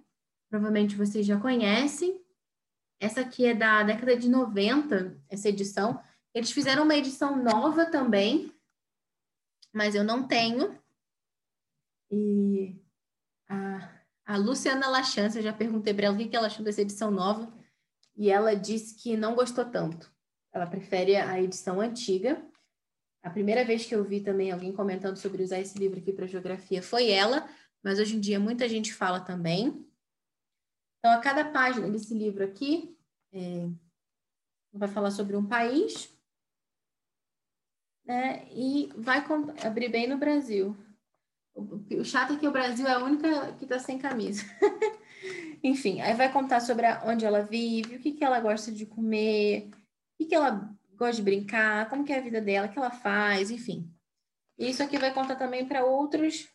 provavelmente 0.49 0.95
vocês 0.95 1.26
já 1.26 1.38
conhecem. 1.38 2.18
Essa 2.98 3.19
aqui 3.19 3.45
é 3.45 3.53
da 3.53 3.84
década 3.84 4.15
de 4.15 4.30
90, 4.30 5.22
essa 5.27 5.49
edição. 5.49 6.02
Eles 6.34 6.49
fizeram 6.49 6.84
uma 6.84 6.95
edição 6.95 7.44
nova 7.44 7.85
também, 7.85 8.49
mas 9.73 9.95
eu 9.95 10.03
não 10.06 10.26
tenho. 10.26 10.80
E 12.10 12.81
a, 13.49 13.99
a 14.26 14.38
Luciana 14.38 14.88
Lachance, 14.88 15.35
eu 15.35 15.44
já 15.44 15.52
perguntei 15.52 15.94
para 15.94 16.06
ela 16.06 16.15
o 16.15 16.18
que 16.18 16.34
ela 16.34 16.48
achou 16.48 16.64
dessa 16.64 16.84
edição 16.84 17.11
nova, 17.11 17.53
e 18.15 18.31
ela 18.31 18.56
disse 18.56 18.95
que 18.95 19.18
não 19.18 19.35
gostou 19.35 19.65
tanto. 19.65 20.12
Ela 20.53 20.67
prefere 20.67 21.15
a 21.15 21.41
edição 21.41 21.81
antiga. 21.81 22.45
A 23.23 23.30
primeira 23.30 23.65
vez 23.65 23.85
que 23.85 23.95
eu 23.95 24.03
vi 24.03 24.21
também 24.21 24.51
alguém 24.51 24.71
comentando 24.71 25.17
sobre 25.17 25.41
usar 25.41 25.59
esse 25.59 25.77
livro 25.80 25.99
aqui 25.99 26.13
para 26.13 26.27
geografia 26.27 26.84
foi 26.84 27.09
ela, 27.09 27.49
mas 27.81 27.99
hoje 27.99 28.15
em 28.15 28.19
dia 28.19 28.39
muita 28.39 28.69
gente 28.69 28.93
fala 28.93 29.19
também. 29.19 29.85
Então, 30.99 31.11
a 31.11 31.19
cada 31.19 31.51
página 31.51 31.89
desse 31.89 32.13
livro 32.13 32.43
aqui, 32.43 32.95
é, 33.34 33.67
vai 34.71 34.88
falar 34.88 35.11
sobre 35.11 35.35
um 35.35 35.45
país, 35.45 36.09
né, 38.05 38.47
e 38.51 38.89
vai 38.95 39.23
abrir 39.65 39.89
bem 39.89 40.07
no 40.07 40.17
Brasil. 40.17 40.77
O, 41.55 42.03
chato 42.03 42.34
é 42.34 42.38
que 42.38 42.47
o 42.47 42.51
Brasil 42.51 42.88
é 42.88 42.93
a 42.93 43.03
única 43.03 43.53
que 43.53 43.65
está 43.65 43.80
sem 43.80 43.99
camisa. 43.99 44.43
Enfim, 45.63 46.01
aí 46.01 46.13
vai 46.13 46.31
contar 46.31 46.59
sobre 46.59 46.85
a, 46.85 47.03
onde 47.05 47.25
ela 47.25 47.41
vive, 47.41 47.95
o 47.95 47.99
que, 47.99 48.11
que 48.11 48.23
ela 48.23 48.39
gosta 48.39 48.71
de 48.71 48.85
comer, 48.85 49.69
que, 50.23 50.29
que 50.29 50.35
ela 50.35 50.73
gosta 50.95 51.15
de 51.15 51.21
brincar, 51.21 51.89
como 51.89 52.03
que 52.03 52.13
é 52.13 52.19
a 52.19 52.21
vida 52.21 52.41
dela, 52.41 52.67
o 52.67 52.71
que 52.71 52.77
ela 52.77 52.91
faz, 52.91 53.51
enfim. 53.51 53.91
Isso 54.57 54.81
aqui 54.83 54.97
vai 54.97 55.13
contar 55.13 55.35
também 55.35 55.67
para 55.67 55.85
outros 55.85 56.47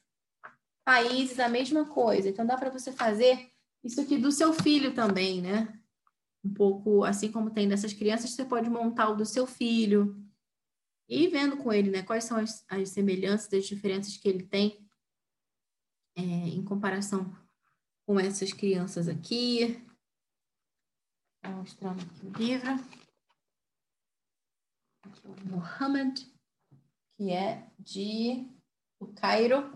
países 0.85 1.39
a 1.39 1.49
mesma 1.49 1.87
coisa. 1.87 2.29
Então 2.29 2.47
dá 2.47 2.57
para 2.57 2.71
você 2.71 2.93
fazer 2.93 3.51
isso 3.85 4.01
aqui 4.01 4.17
do 4.17 4.33
seu 4.33 4.53
filho 4.53 4.95
também, 4.95 5.43
né? 5.43 5.79
Um 6.45 6.53
pouco 6.53 7.05
assim 7.05 7.31
como 7.31 7.51
tem 7.51 7.69
dessas 7.69 7.93
crianças, 7.93 8.31
você 8.31 8.45
pode 8.45 8.71
montar 8.71 9.11
o 9.11 9.17
do 9.17 9.27
seu 9.27 9.47
filho 9.47 10.17
e 11.09 11.27
vendo 11.29 11.57
com 11.57 11.73
ele, 11.73 11.91
né? 11.91 12.03
Quais 12.03 12.25
são 12.25 12.39
as, 12.39 12.65
as 12.69 12.91
semelhanças, 12.91 13.53
as 13.53 13.67
diferenças 13.67 14.17
que 14.17 14.29
ele 14.29 14.47
tem 14.47 14.87
é, 16.17 16.23
em 16.23 16.65
comparação 16.65 17.35
com 18.07 18.19
essas 18.19 18.53
crianças 18.53 19.09
aqui. 19.09 19.85
Vou 21.45 21.57
mostrando 21.57 22.01
aqui 22.03 22.27
o 22.27 22.39
livro 22.39 23.08
Muhammad, 25.45 26.19
que 27.17 27.31
é 27.31 27.69
de 27.79 28.49
o 28.99 29.07
Cairo, 29.09 29.73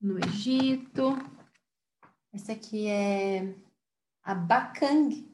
no 0.00 0.18
Egito. 0.18 1.16
Esse 2.32 2.52
aqui 2.52 2.86
é 2.86 3.54
a 4.22 4.34
Bakang, 4.34 5.26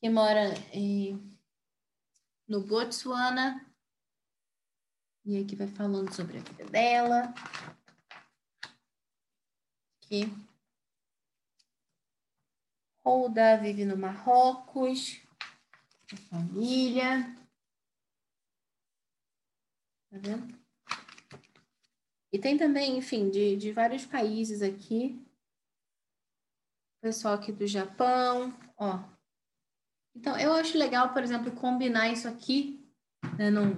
que 0.00 0.10
mora 0.10 0.54
em, 0.72 1.38
no 2.48 2.64
Botswana. 2.66 3.66
E 5.24 5.38
aqui 5.38 5.54
vai 5.54 5.68
falando 5.68 6.12
sobre 6.12 6.38
a 6.38 6.40
vida 6.40 6.64
dela. 6.64 7.32
Aqui. 10.02 10.24
Holda 13.04 13.56
vive 13.58 13.84
no 13.84 13.96
Marrocos, 13.96 15.20
família. 16.28 17.41
Tá 20.12 20.18
vendo? 20.20 20.54
E 22.30 22.38
tem 22.38 22.58
também, 22.58 22.98
enfim, 22.98 23.30
de, 23.30 23.56
de 23.56 23.72
vários 23.72 24.04
países 24.04 24.60
aqui. 24.60 25.18
pessoal 27.00 27.34
aqui 27.34 27.50
do 27.50 27.66
Japão, 27.66 28.54
ó. 28.76 29.02
Então, 30.14 30.38
eu 30.38 30.52
acho 30.52 30.76
legal, 30.76 31.14
por 31.14 31.22
exemplo, 31.22 31.50
combinar 31.52 32.12
isso 32.12 32.28
aqui, 32.28 32.86
né, 33.38 33.48
num, 33.50 33.70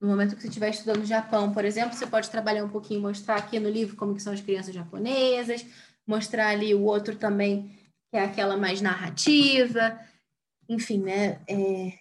no 0.00 0.06
momento 0.08 0.36
que 0.36 0.42
você 0.42 0.46
estiver 0.46 0.70
estudando 0.70 1.04
Japão, 1.04 1.52
por 1.52 1.64
exemplo, 1.64 1.96
você 1.96 2.06
pode 2.06 2.30
trabalhar 2.30 2.64
um 2.64 2.70
pouquinho, 2.70 3.00
mostrar 3.00 3.34
aqui 3.34 3.58
no 3.58 3.68
livro 3.68 3.96
como 3.96 4.14
que 4.14 4.22
são 4.22 4.32
as 4.32 4.40
crianças 4.40 4.72
japonesas, 4.72 5.66
mostrar 6.06 6.50
ali 6.50 6.72
o 6.72 6.84
outro 6.84 7.16
também, 7.16 7.76
que 8.08 8.16
é 8.16 8.22
aquela 8.22 8.56
mais 8.56 8.80
narrativa, 8.80 10.00
enfim, 10.68 11.02
né? 11.02 11.42
É, 11.48 11.98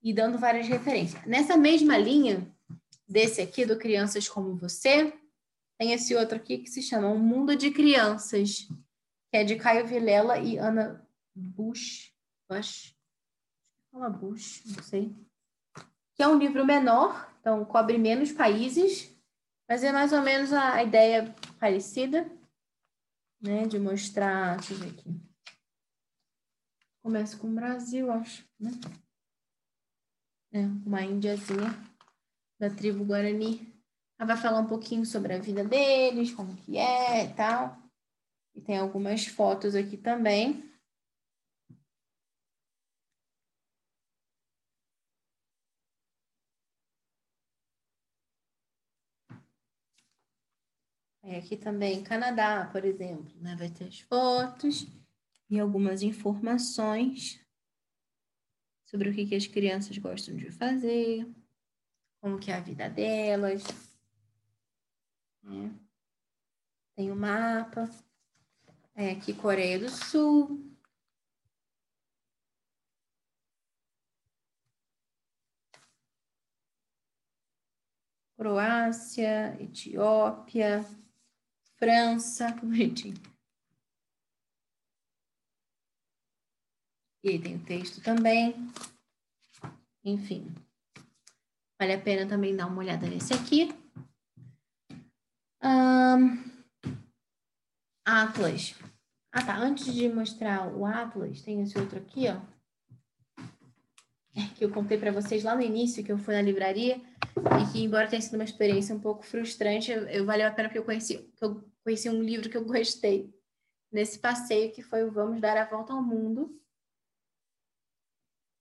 e 0.00 0.12
dando 0.14 0.38
várias 0.38 0.68
referências. 0.68 1.24
Nessa 1.26 1.56
mesma 1.56 1.98
linha 1.98 2.55
desse 3.06 3.40
aqui, 3.40 3.64
do 3.64 3.78
Crianças 3.78 4.28
Como 4.28 4.56
Você, 4.56 5.12
tem 5.78 5.92
esse 5.92 6.14
outro 6.14 6.36
aqui 6.36 6.58
que 6.58 6.70
se 6.70 6.82
chama 6.82 7.08
O 7.08 7.18
Mundo 7.18 7.54
de 7.54 7.70
Crianças, 7.70 8.66
que 9.30 9.36
é 9.36 9.44
de 9.44 9.56
Caio 9.56 9.86
Vilela 9.86 10.38
e 10.38 10.56
Ana 10.58 11.06
Bush. 11.34 12.14
Bush? 12.48 12.96
Fala 13.92 14.08
Bush, 14.08 14.64
não 14.66 14.82
sei. 14.82 15.14
Que 16.14 16.22
é 16.22 16.28
um 16.28 16.38
livro 16.38 16.64
menor, 16.64 17.30
então 17.40 17.64
cobre 17.64 17.98
menos 17.98 18.32
países, 18.32 19.14
mas 19.68 19.84
é 19.84 19.92
mais 19.92 20.12
ou 20.12 20.22
menos 20.22 20.52
a 20.52 20.82
ideia 20.82 21.34
parecida, 21.58 22.30
né? 23.40 23.66
De 23.66 23.78
mostrar. 23.78 24.56
Deixa 24.56 24.72
eu 24.72 24.78
ver 24.78 24.90
aqui. 24.90 25.20
Começa 27.02 27.36
com 27.36 27.48
o 27.48 27.54
Brasil, 27.54 28.10
acho, 28.10 28.48
né? 28.58 28.70
É, 30.52 30.60
uma 30.86 31.02
índiazinha 31.02 31.95
da 32.58 32.70
tribo 32.70 33.04
Guarani. 33.04 33.72
Ela 34.18 34.28
vai 34.28 34.36
falar 34.36 34.60
um 34.60 34.66
pouquinho 34.66 35.04
sobre 35.04 35.34
a 35.34 35.38
vida 35.38 35.64
deles, 35.64 36.32
como 36.32 36.56
que 36.56 36.78
é 36.78 37.24
e 37.24 37.34
tal. 37.34 37.76
E 38.54 38.60
tem 38.60 38.78
algumas 38.78 39.26
fotos 39.26 39.74
aqui 39.74 39.96
também. 39.96 40.64
Aí 51.22 51.36
aqui 51.36 51.56
também, 51.56 52.04
Canadá, 52.04 52.68
por 52.70 52.84
exemplo, 52.84 53.34
né? 53.40 53.56
Vai 53.56 53.68
ter 53.68 53.84
as 53.88 54.00
fotos 54.00 54.86
e 55.50 55.58
algumas 55.58 56.02
informações 56.02 57.44
sobre 58.84 59.10
o 59.10 59.14
que, 59.14 59.26
que 59.26 59.34
as 59.34 59.46
crianças 59.46 59.98
gostam 59.98 60.36
de 60.36 60.50
fazer, 60.52 61.26
como 62.26 62.40
que 62.40 62.50
é 62.50 62.56
a 62.56 62.60
vida 62.60 62.90
delas. 62.90 63.62
Né? 65.44 65.72
Tem 66.96 67.08
o 67.08 67.14
um 67.14 67.16
mapa. 67.16 67.88
É 68.96 69.12
aqui 69.12 69.32
Coreia 69.32 69.78
do 69.78 69.88
Sul. 69.88 70.60
Croácia, 78.36 79.56
Etiópia, 79.62 80.84
França, 81.78 82.50
bonitinho. 82.60 83.14
E 87.22 87.38
tem 87.38 87.54
o 87.54 87.64
texto 87.64 88.02
também. 88.02 88.52
Enfim. 90.04 90.65
Vale 91.78 91.92
a 91.92 92.00
pena 92.00 92.26
também 92.26 92.56
dar 92.56 92.66
uma 92.66 92.78
olhada 92.78 93.06
nesse 93.06 93.34
aqui. 93.34 93.68
Um, 95.62 96.46
Atlas. 98.04 98.74
Ah, 99.32 99.44
tá. 99.44 99.58
Antes 99.58 99.92
de 99.92 100.08
mostrar 100.08 100.72
o 100.74 100.86
Atlas, 100.86 101.42
tem 101.42 101.60
esse 101.60 101.78
outro 101.78 101.98
aqui, 101.98 102.26
ó. 102.28 102.40
É, 104.34 104.54
que 104.54 104.64
eu 104.64 104.70
contei 104.70 104.98
para 104.98 105.10
vocês 105.10 105.44
lá 105.44 105.54
no 105.54 105.62
início, 105.62 106.04
que 106.04 106.12
eu 106.12 106.18
fui 106.18 106.34
na 106.34 106.42
livraria 106.42 106.96
e 106.96 107.72
que, 107.72 107.82
embora 107.82 108.06
tenha 108.06 108.20
sido 108.20 108.34
uma 108.34 108.44
experiência 108.44 108.94
um 108.94 109.00
pouco 109.00 109.22
frustrante, 109.22 109.90
eu, 109.90 110.06
eu 110.08 110.26
valeu 110.26 110.46
a 110.46 110.50
pena 110.50 110.68
porque 110.68 110.78
eu 110.78 110.84
conheci, 110.84 111.32
eu 111.40 111.64
conheci 111.82 112.08
um 112.10 112.22
livro 112.22 112.50
que 112.50 112.56
eu 112.56 112.64
gostei 112.64 113.34
nesse 113.90 114.18
passeio, 114.18 114.72
que 114.72 114.82
foi 114.82 115.04
o 115.04 115.10
Vamos 115.10 115.40
Dar 115.40 115.56
a 115.56 115.64
Volta 115.64 115.94
ao 115.94 116.02
Mundo, 116.02 116.60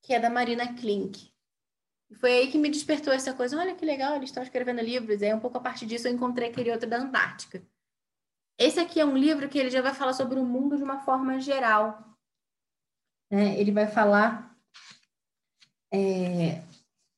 que 0.01 0.13
é 0.13 0.19
da 0.19 0.29
Marina 0.29 0.73
Klink. 0.75 1.34
Foi 2.19 2.31
aí 2.31 2.51
que 2.51 2.57
me 2.57 2.69
despertou 2.69 3.13
essa 3.13 3.33
coisa. 3.33 3.57
Olha 3.57 3.75
que 3.75 3.85
legal, 3.85 4.15
eles 4.15 4.29
estão 4.29 4.43
escrevendo 4.43 4.81
livros. 4.81 5.21
E 5.21 5.25
aí, 5.25 5.33
um 5.33 5.39
pouco 5.39 5.57
a 5.57 5.61
partir 5.61 5.85
disso, 5.85 6.07
eu 6.07 6.13
encontrei 6.13 6.49
aquele 6.49 6.71
outro 6.71 6.89
da 6.89 6.97
Antártica. 6.97 7.61
Esse 8.57 8.79
aqui 8.79 8.99
é 8.99 9.05
um 9.05 9.17
livro 9.17 9.49
que 9.49 9.57
ele 9.57 9.69
já 9.69 9.81
vai 9.81 9.93
falar 9.93 10.13
sobre 10.13 10.39
o 10.39 10.45
mundo 10.45 10.77
de 10.77 10.83
uma 10.83 10.99
forma 10.99 11.39
geral. 11.39 12.17
É, 13.29 13.59
ele 13.59 13.71
vai 13.71 13.87
falar, 13.87 14.55
é, 15.93 16.63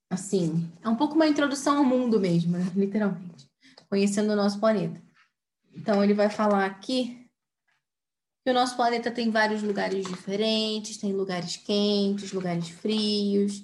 assim, 0.10 0.68
é 0.82 0.90
um 0.90 0.95
pouco 0.95 1.14
uma 1.14 1.28
introdução 1.28 1.78
ao 1.78 1.84
mundo 1.84 2.19
mesmo, 2.19 2.57
né? 2.57 2.65
literalmente, 2.76 3.48
conhecendo 3.88 4.34
o 4.34 4.36
nosso 4.36 4.60
planeta. 4.60 4.99
Então, 5.76 6.03
ele 6.03 6.15
vai 6.15 6.30
falar 6.30 6.65
aqui 6.65 7.30
que 8.44 8.49
o 8.49 8.53
nosso 8.53 8.76
planeta 8.76 9.11
tem 9.11 9.30
vários 9.30 9.61
lugares 9.61 10.07
diferentes, 10.07 10.98
tem 10.98 11.14
lugares 11.14 11.57
quentes, 11.57 12.32
lugares 12.32 12.69
frios, 12.69 13.61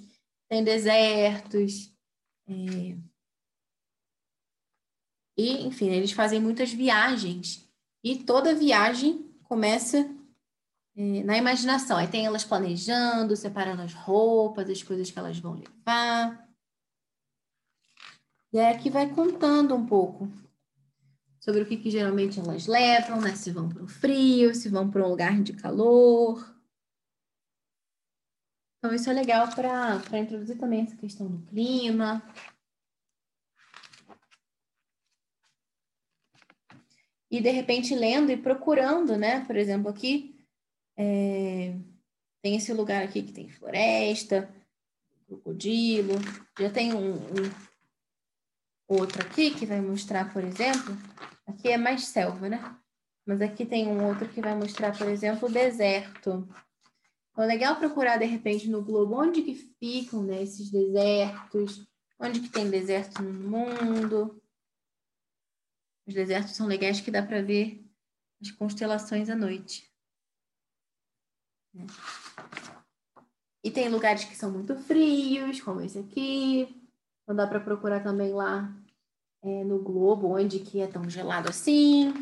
tem 0.48 0.62
desertos. 0.62 1.92
É... 2.46 2.96
E, 5.36 5.66
enfim, 5.66 5.88
eles 5.88 6.12
fazem 6.12 6.40
muitas 6.40 6.72
viagens. 6.72 7.68
E 8.02 8.22
toda 8.24 8.54
viagem 8.54 9.34
começa 9.42 9.98
é, 10.96 11.22
na 11.24 11.36
imaginação. 11.36 11.96
Aí 11.96 12.06
tem 12.06 12.26
elas 12.26 12.44
planejando, 12.44 13.36
separando 13.36 13.82
as 13.82 13.94
roupas, 13.94 14.70
as 14.70 14.82
coisas 14.82 15.10
que 15.10 15.18
elas 15.18 15.38
vão 15.38 15.54
levar. 15.54 16.48
E 18.52 18.58
é 18.58 18.70
aqui 18.70 18.88
vai 18.88 19.12
contando 19.12 19.74
um 19.74 19.84
pouco 19.84 20.30
sobre 21.40 21.62
o 21.62 21.66
que, 21.66 21.76
que 21.76 21.90
geralmente 21.90 22.38
elas 22.38 22.66
levam, 22.66 23.20
né? 23.20 23.34
Se 23.34 23.50
vão 23.50 23.68
para 23.68 23.82
o 23.82 23.88
frio, 23.88 24.54
se 24.54 24.68
vão 24.68 24.88
para 24.88 25.04
um 25.04 25.10
lugar 25.10 25.42
de 25.42 25.52
calor. 25.52 26.53
Então, 28.84 28.94
isso 28.94 29.08
é 29.08 29.14
legal 29.14 29.48
para 29.48 30.18
introduzir 30.18 30.58
também 30.58 30.82
essa 30.82 30.94
questão 30.94 31.26
do 31.26 31.38
clima. 31.46 32.22
E, 37.30 37.40
de 37.40 37.50
repente, 37.50 37.94
lendo 37.94 38.30
e 38.30 38.36
procurando, 38.36 39.16
né? 39.16 39.42
Por 39.46 39.56
exemplo, 39.56 39.88
aqui 39.88 40.38
é, 40.98 41.74
tem 42.42 42.56
esse 42.56 42.74
lugar 42.74 43.02
aqui 43.02 43.22
que 43.22 43.32
tem 43.32 43.48
floresta, 43.48 44.54
crocodilo. 45.26 46.16
Já 46.60 46.68
tem 46.68 46.92
um, 46.92 47.14
um 47.14 47.50
outro 48.86 49.22
aqui 49.22 49.54
que 49.54 49.64
vai 49.64 49.80
mostrar, 49.80 50.30
por 50.30 50.44
exemplo, 50.44 50.94
aqui 51.46 51.70
é 51.70 51.78
mais 51.78 52.04
selva, 52.04 52.50
né? 52.50 52.76
Mas 53.24 53.40
aqui 53.40 53.64
tem 53.64 53.88
um 53.88 54.06
outro 54.06 54.28
que 54.28 54.42
vai 54.42 54.54
mostrar, 54.54 54.94
por 54.94 55.08
exemplo, 55.08 55.48
o 55.48 55.52
deserto. 55.52 56.46
Então, 57.34 57.42
é 57.42 57.48
legal 57.48 57.74
procurar, 57.74 58.16
de 58.16 58.26
repente, 58.26 58.70
no 58.70 58.80
globo 58.80 59.20
onde 59.20 59.42
que 59.42 59.56
ficam 59.56 60.22
né, 60.22 60.40
esses 60.40 60.70
desertos, 60.70 61.84
onde 62.16 62.38
que 62.38 62.48
tem 62.48 62.70
deserto 62.70 63.20
no 63.20 63.32
mundo. 63.32 64.40
Os 66.06 66.14
desertos 66.14 66.54
são 66.54 66.68
legais 66.68 67.00
que 67.00 67.10
dá 67.10 67.20
para 67.24 67.42
ver 67.42 67.84
as 68.40 68.52
constelações 68.52 69.28
à 69.28 69.34
noite. 69.34 69.92
Né? 71.74 71.86
E 73.64 73.70
tem 73.70 73.88
lugares 73.88 74.22
que 74.22 74.36
são 74.36 74.52
muito 74.52 74.76
frios, 74.76 75.60
como 75.60 75.80
esse 75.80 75.98
aqui. 75.98 76.80
Então 77.22 77.34
dá 77.34 77.48
para 77.48 77.58
procurar 77.58 78.00
também 78.00 78.32
lá 78.32 78.72
é, 79.42 79.64
no 79.64 79.82
globo, 79.82 80.28
onde 80.28 80.60
que 80.60 80.80
é 80.80 80.86
tão 80.86 81.10
gelado 81.10 81.48
assim. 81.48 82.12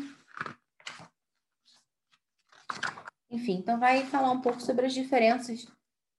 Enfim, 3.33 3.53
então 3.53 3.79
vai 3.79 4.05
falar 4.05 4.29
um 4.29 4.41
pouco 4.41 4.61
sobre 4.61 4.85
as 4.85 4.93
diferenças, 4.93 5.65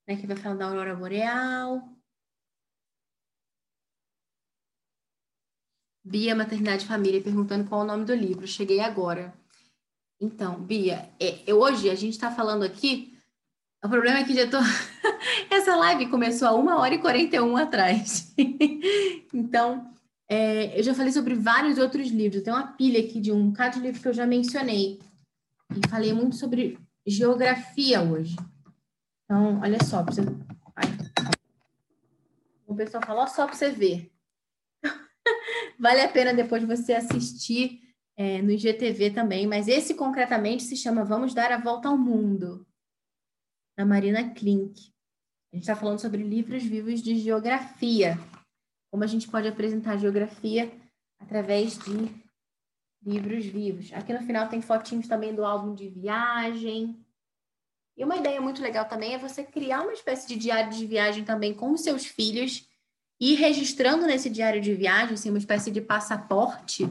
né? 0.05 0.17
Que 0.17 0.27
vai 0.27 0.35
falar 0.35 0.57
da 0.57 0.67
aurora 0.67 0.97
boreal. 0.97 1.89
Bia, 6.05 6.35
Maternidade 6.35 6.85
e 6.85 6.89
Família, 6.89 7.23
perguntando 7.23 7.69
qual 7.69 7.83
é 7.83 7.85
o 7.85 7.87
nome 7.87 8.05
do 8.05 8.13
livro. 8.13 8.49
Cheguei 8.49 8.81
agora. 8.81 9.33
Então, 10.21 10.61
Bia, 10.61 11.09
é, 11.21 11.49
é 11.49 11.55
hoje 11.55 11.89
a 11.89 11.95
gente 11.95 12.15
está 12.15 12.33
falando 12.33 12.65
aqui. 12.65 13.17
O 13.85 13.89
problema 13.89 14.19
é 14.19 14.25
que 14.25 14.35
já 14.35 14.51
tô. 14.51 14.59
Essa 15.55 15.77
live 15.77 16.11
começou 16.11 16.49
a 16.49 16.55
1 16.55 16.67
hora 16.67 16.95
e 16.97 17.01
41 17.01 17.57
atrás. 17.57 18.35
então, 19.33 19.95
é, 20.29 20.77
eu 20.77 20.83
já 20.83 20.93
falei 20.95 21.13
sobre 21.13 21.37
vários 21.37 21.79
outros 21.79 22.09
livros. 22.09 22.43
Tem 22.43 22.53
uma 22.53 22.73
pilha 22.73 22.99
aqui 22.99 23.21
de 23.21 23.31
um 23.31 23.51
bocado 23.51 23.77
de 23.77 23.83
livro 23.83 24.03
que 24.03 24.09
eu 24.09 24.13
já 24.13 24.27
mencionei. 24.27 25.01
E 25.71 25.89
falei 25.89 26.13
muito 26.13 26.35
sobre 26.35 26.77
geografia 27.07 28.03
hoje. 28.03 28.37
Então, 29.25 29.61
olha 29.61 29.83
só, 29.83 30.03
pra 30.03 30.13
você... 30.13 30.23
o 32.67 32.75
pessoal 32.75 33.03
fala 33.05 33.27
só 33.27 33.47
para 33.47 33.55
você 33.55 33.71
ver. 33.71 34.13
vale 35.79 36.01
a 36.01 36.09
pena 36.09 36.33
depois 36.33 36.65
você 36.65 36.95
assistir 36.95 37.83
é, 38.17 38.41
no 38.41 38.51
IGTV 38.51 39.11
também, 39.11 39.47
mas 39.47 39.69
esse 39.69 39.95
concretamente 39.95 40.63
se 40.63 40.77
chama 40.77 41.05
Vamos 41.05 41.35
Dar 41.35 41.53
a 41.53 41.59
Volta 41.59 41.89
ao 41.89 41.99
Mundo, 41.99 42.67
da 43.77 43.85
Marina 43.85 44.33
Klink. 44.33 44.93
A 45.53 45.57
gente 45.57 45.63
está 45.63 45.77
falando 45.77 46.01
sobre 46.01 46.23
livros 46.23 46.63
vivos 46.63 47.03
de 47.03 47.17
geografia, 47.19 48.19
como 48.91 49.05
a 49.05 49.07
gente 49.07 49.29
pode 49.29 49.49
apresentar 49.49 49.97
geografia 49.97 50.73
através 51.21 51.79
de 51.79 52.24
livros 53.07 53.45
vivos. 53.47 53.93
Aqui 53.93 54.13
no 54.13 54.23
final 54.23 54.49
tem 54.49 54.61
fotinhos 54.61 55.07
também 55.07 55.35
do 55.35 55.45
álbum 55.45 55.75
de 55.75 55.89
viagem. 55.89 56.99
E 57.97 58.05
uma 58.05 58.17
ideia 58.17 58.41
muito 58.41 58.63
legal 58.63 58.87
também 58.87 59.15
é 59.15 59.19
você 59.19 59.45
criar 59.45 59.83
uma 59.83 59.93
espécie 59.93 60.27
de 60.27 60.37
diário 60.37 60.73
de 60.73 60.87
viagem 60.87 61.25
também 61.25 61.55
com 61.55 61.73
os 61.73 61.83
seus 61.83 62.07
filhos 62.07 62.69
e 63.21 63.35
registrando 63.35 64.07
nesse 64.07 64.29
diário 64.29 64.61
de 64.61 64.75
viagem, 64.75 65.15
assim, 65.15 65.31
uma 65.31 65.39
espécie 65.39 65.71
de 65.71 65.81
passaporte 65.81 66.89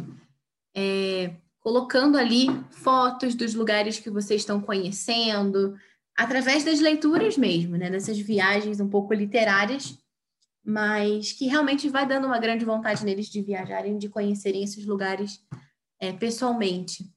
é, 0.76 1.36
colocando 1.60 2.18
ali 2.18 2.48
fotos 2.72 3.36
dos 3.36 3.54
lugares 3.54 4.00
que 4.00 4.10
vocês 4.10 4.42
estão 4.42 4.62
conhecendo, 4.62 5.78
através 6.16 6.64
das 6.64 6.80
leituras 6.80 7.38
mesmo, 7.38 7.78
né? 7.78 7.90
Dessas 7.90 8.20
viagens 8.20 8.80
um 8.80 8.90
pouco 8.90 9.14
literárias, 9.14 9.98
mas 10.64 11.32
que 11.32 11.48
realmente 11.48 11.90
vai 11.90 12.08
dando 12.08 12.28
uma 12.28 12.40
grande 12.40 12.66
vontade 12.66 13.04
neles 13.04 13.28
de 13.28 13.42
viajarem, 13.42 13.98
de 13.98 14.10
conhecerem 14.10 14.64
esses 14.64 14.86
lugares 14.86 15.42
é, 16.04 16.12
pessoalmente. 16.12 17.10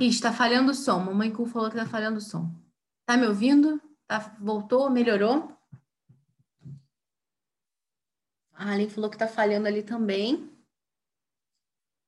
Está 0.00 0.32
falhando 0.32 0.70
o 0.70 0.74
som. 0.74 0.98
Mamãe 1.00 1.30
Cu 1.30 1.44
falou 1.44 1.68
que 1.68 1.76
está 1.76 1.86
falhando 1.86 2.16
o 2.16 2.22
som. 2.22 2.50
Tá 3.04 3.14
me 3.14 3.26
ouvindo? 3.26 3.78
Tá, 4.06 4.18
voltou? 4.40 4.88
Melhorou? 4.88 5.54
A 8.52 8.72
Alien 8.72 8.88
falou 8.88 9.10
que 9.10 9.16
está 9.16 9.28
falhando 9.28 9.68
ali 9.68 9.82
também. 9.82 10.50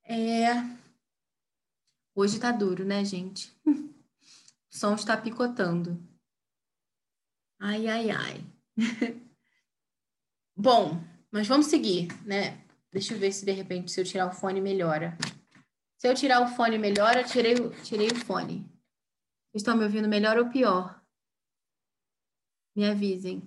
É... 0.04 0.52
Hoje 2.14 2.40
tá 2.40 2.50
duro, 2.50 2.84
né, 2.84 3.04
gente? 3.04 3.54
O 4.70 4.74
som 4.74 4.94
está 4.94 5.14
picotando. 5.18 6.02
Ai, 7.60 7.86
ai, 7.86 8.10
ai. 8.10 8.46
Bom, 10.56 10.98
mas 11.30 11.46
vamos 11.46 11.66
seguir, 11.66 12.08
né? 12.24 12.64
Deixa 12.90 13.12
eu 13.12 13.18
ver 13.18 13.32
se 13.32 13.44
de 13.44 13.52
repente, 13.52 13.92
se 13.92 14.00
eu 14.00 14.04
tirar 14.06 14.28
o 14.28 14.32
fone, 14.32 14.62
melhora. 14.62 15.14
Se 16.02 16.08
eu 16.08 16.14
tirar 16.16 16.42
o 16.42 16.48
fone, 16.48 16.78
melhora. 16.78 17.22
Tirei, 17.22 17.54
tirei 17.84 18.08
o 18.08 18.16
fone. 18.26 18.68
Estão 19.54 19.76
me 19.76 19.84
ouvindo 19.84 20.08
melhor 20.08 20.36
ou 20.36 20.50
pior? 20.50 21.00
Me 22.74 22.90
avisem. 22.90 23.40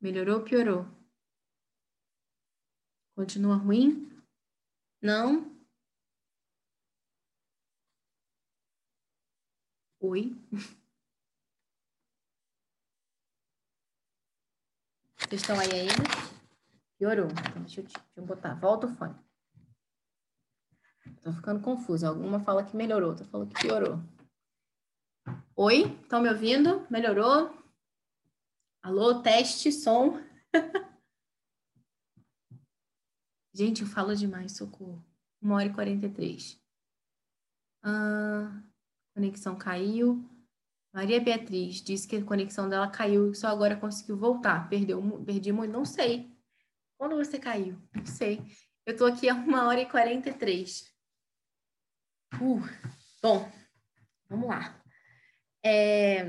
Melhorou 0.00 0.38
ou 0.40 0.44
piorou? 0.44 0.84
Continua 3.14 3.54
ruim? 3.54 4.10
Não? 5.00 5.48
Oi? 10.00 10.34
Vocês 15.18 15.40
estão 15.40 15.56
aí 15.60 15.70
ainda? 15.70 16.02
Piorou. 16.98 17.28
Então, 17.30 17.62
deixa, 17.62 17.80
eu, 17.80 17.84
deixa 17.84 18.04
eu 18.16 18.26
botar. 18.26 18.54
Volta 18.54 18.88
o 18.88 18.90
fone. 18.96 19.29
Tô 21.22 21.32
ficando 21.32 21.60
confusa. 21.60 22.08
Alguma 22.08 22.40
fala 22.40 22.64
que 22.64 22.76
melhorou, 22.76 23.10
outra 23.10 23.24
fala 23.26 23.46
que 23.46 23.60
piorou. 23.60 24.00
Oi? 25.54 25.82
Estão 26.02 26.22
me 26.22 26.28
ouvindo? 26.28 26.86
Melhorou? 26.90 27.54
Alô, 28.82 29.20
teste, 29.20 29.70
som. 29.70 30.18
Gente, 33.52 33.82
eu 33.82 33.88
falo 33.88 34.16
demais, 34.16 34.56
socorro. 34.56 35.04
Uma 35.42 35.56
hora 35.56 35.66
e 35.66 35.74
quarenta 35.74 36.06
e 36.06 36.10
três. 36.10 36.58
Ah, 37.82 38.62
conexão 39.14 39.56
caiu. 39.56 40.24
Maria 40.92 41.20
Beatriz 41.20 41.82
disse 41.82 42.08
que 42.08 42.16
a 42.16 42.24
conexão 42.24 42.68
dela 42.68 42.90
caiu 42.90 43.30
e 43.30 43.34
só 43.34 43.48
agora 43.48 43.76
conseguiu 43.76 44.16
voltar. 44.16 44.68
Perdeu, 44.68 45.02
perdi 45.24 45.52
muito, 45.52 45.72
não 45.72 45.84
sei. 45.84 46.34
Quando 46.98 47.16
você 47.16 47.38
caiu? 47.38 47.78
Não 47.94 48.06
sei. 48.06 48.40
Eu 48.86 48.96
tô 48.96 49.04
aqui 49.04 49.28
há 49.28 49.34
uma 49.34 49.66
hora 49.66 49.80
e 49.80 49.86
quarenta 49.86 50.30
e 50.30 50.34
três. 50.34 50.89
Uh, 52.34 52.60
bom, 53.22 53.50
vamos 54.28 54.48
lá. 54.48 54.80
É, 55.64 56.22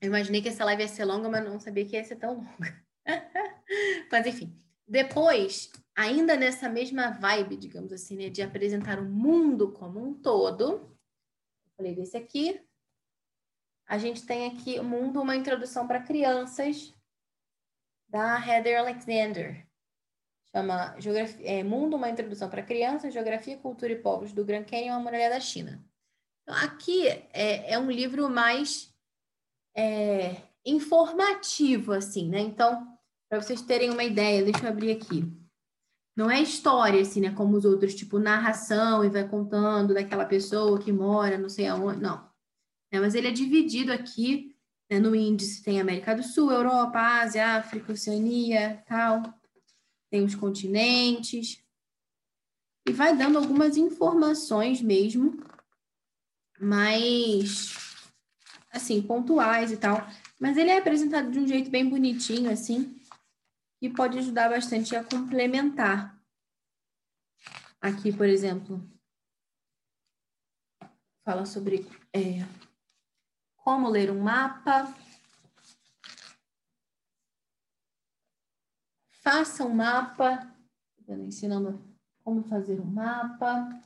eu 0.00 0.08
imaginei 0.08 0.42
que 0.42 0.48
essa 0.48 0.64
live 0.64 0.82
ia 0.82 0.88
ser 0.88 1.04
longa, 1.04 1.28
mas 1.28 1.44
não 1.44 1.58
sabia 1.58 1.86
que 1.86 1.96
ia 1.96 2.04
ser 2.04 2.16
tão 2.16 2.34
longa. 2.34 2.84
mas 4.10 4.26
enfim, 4.26 4.60
depois 4.86 5.70
ainda 5.94 6.36
nessa 6.36 6.68
mesma 6.68 7.10
vibe, 7.10 7.56
digamos 7.56 7.92
assim, 7.92 8.16
né, 8.16 8.28
de 8.28 8.42
apresentar 8.42 8.98
o 8.98 9.04
mundo 9.04 9.72
como 9.72 10.00
um 10.00 10.14
todo, 10.14 10.96
falei 11.76 11.94
desse 11.94 12.16
aqui, 12.16 12.60
a 13.86 13.98
gente 13.98 14.24
tem 14.24 14.46
aqui 14.46 14.78
o 14.78 14.84
mundo, 14.84 15.20
uma 15.20 15.36
introdução 15.36 15.86
para 15.86 16.02
crianças, 16.02 16.94
da 18.08 18.38
Heather 18.46 18.78
Alexander. 18.78 19.66
Chama 20.54 20.94
Geografia, 21.00 21.46
é, 21.46 21.64
Mundo, 21.64 21.96
uma 21.96 22.10
introdução 22.10 22.48
para 22.48 22.62
crianças, 22.62 23.14
Geografia, 23.14 23.56
Cultura 23.56 23.92
e 23.92 23.96
Povos 23.96 24.32
do 24.32 24.44
Grand 24.44 24.64
Canyon, 24.64 24.94
a 24.94 25.00
Muralha 25.00 25.30
da 25.30 25.40
China. 25.40 25.82
Então, 26.42 26.62
aqui 26.62 27.08
é, 27.08 27.72
é 27.72 27.78
um 27.78 27.90
livro 27.90 28.28
mais 28.28 28.92
é, 29.74 30.36
informativo, 30.64 31.92
assim, 31.92 32.28
né? 32.28 32.40
Então, 32.40 32.86
para 33.30 33.40
vocês 33.40 33.62
terem 33.62 33.90
uma 33.90 34.04
ideia, 34.04 34.44
deixa 34.44 34.66
eu 34.66 34.68
abrir 34.68 34.92
aqui. 34.92 35.24
Não 36.14 36.30
é 36.30 36.42
história, 36.42 37.00
assim, 37.00 37.22
né? 37.22 37.30
Como 37.30 37.56
os 37.56 37.64
outros, 37.64 37.94
tipo 37.94 38.18
narração 38.18 39.02
e 39.02 39.08
vai 39.08 39.26
contando 39.26 39.94
daquela 39.94 40.26
pessoa 40.26 40.78
que 40.78 40.92
mora, 40.92 41.38
não 41.38 41.48
sei 41.48 41.66
aonde. 41.66 42.00
Não. 42.02 42.30
É, 42.90 43.00
mas 43.00 43.14
ele 43.14 43.28
é 43.28 43.30
dividido 43.30 43.90
aqui 43.90 44.54
né, 44.90 44.98
no 44.98 45.16
índice. 45.16 45.62
Tem 45.62 45.80
América 45.80 46.14
do 46.14 46.22
Sul, 46.22 46.52
Europa, 46.52 46.98
Ásia, 46.98 47.56
África, 47.56 47.92
Oceania, 47.92 48.82
tal. 48.86 49.22
Tem 50.12 50.22
os 50.22 50.36
continentes. 50.36 51.60
E 52.86 52.92
vai 52.92 53.16
dando 53.16 53.38
algumas 53.38 53.76
informações 53.76 54.80
mesmo, 54.80 55.42
mais, 56.60 57.74
assim, 58.70 59.02
pontuais 59.02 59.72
e 59.72 59.76
tal. 59.76 60.06
Mas 60.38 60.56
ele 60.56 60.70
é 60.70 60.78
apresentado 60.78 61.32
de 61.32 61.38
um 61.40 61.48
jeito 61.48 61.68
bem 61.68 61.88
bonitinho, 61.88 62.48
assim 62.48 63.00
e 63.82 63.90
pode 63.90 64.16
ajudar 64.16 64.48
bastante 64.48 64.94
a 64.94 65.02
complementar. 65.02 66.16
Aqui, 67.80 68.16
por 68.16 68.26
exemplo, 68.26 68.80
fala 71.24 71.44
sobre 71.44 71.84
é, 72.14 72.46
como 73.56 73.88
ler 73.88 74.08
um 74.08 74.20
mapa. 74.20 74.94
Faça 79.22 79.64
um 79.64 79.74
mapa, 79.74 80.54
ensinando 81.08 81.82
como 82.22 82.42
fazer 82.44 82.80
um 82.80 82.84
mapa. 82.84 83.80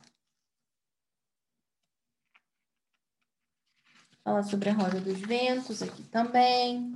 Fala 4.23 4.43
sobre 4.43 4.69
a 4.69 4.73
roda 4.73 4.99
dos 4.99 5.19
ventos 5.19 5.81
aqui 5.81 6.03
também. 6.03 6.93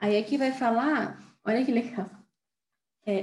Aí 0.00 0.16
aqui 0.16 0.38
vai 0.38 0.52
falar 0.52 1.26
Olha 1.46 1.64
que 1.64 1.70
legal. 1.70 2.10
É, 3.06 3.22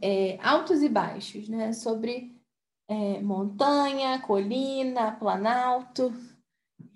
é, 0.00 0.38
altos 0.40 0.82
e 0.82 0.88
baixos, 0.88 1.48
né? 1.48 1.72
Sobre 1.72 2.40
é, 2.86 3.20
montanha, 3.20 4.20
colina, 4.20 5.10
planalto. 5.10 6.14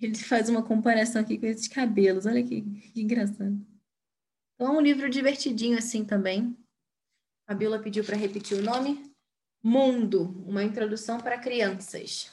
Ele 0.00 0.14
faz 0.14 0.48
uma 0.48 0.62
comparação 0.62 1.20
aqui 1.20 1.36
com 1.36 1.46
esses 1.46 1.66
cabelos. 1.66 2.24
Olha 2.24 2.44
que, 2.44 2.62
que 2.62 3.02
engraçado. 3.02 3.60
Então, 4.60 4.74
é 4.74 4.76
um 4.76 4.82
livro 4.82 5.08
divertidinho 5.08 5.78
assim 5.78 6.04
também. 6.04 6.54
A 7.48 7.54
Bíblia 7.54 7.80
pediu 7.80 8.04
para 8.04 8.14
repetir 8.14 8.58
o 8.58 8.62
nome. 8.62 9.10
Mundo, 9.62 10.24
uma 10.46 10.62
introdução 10.62 11.18
para 11.18 11.40
crianças. 11.40 12.30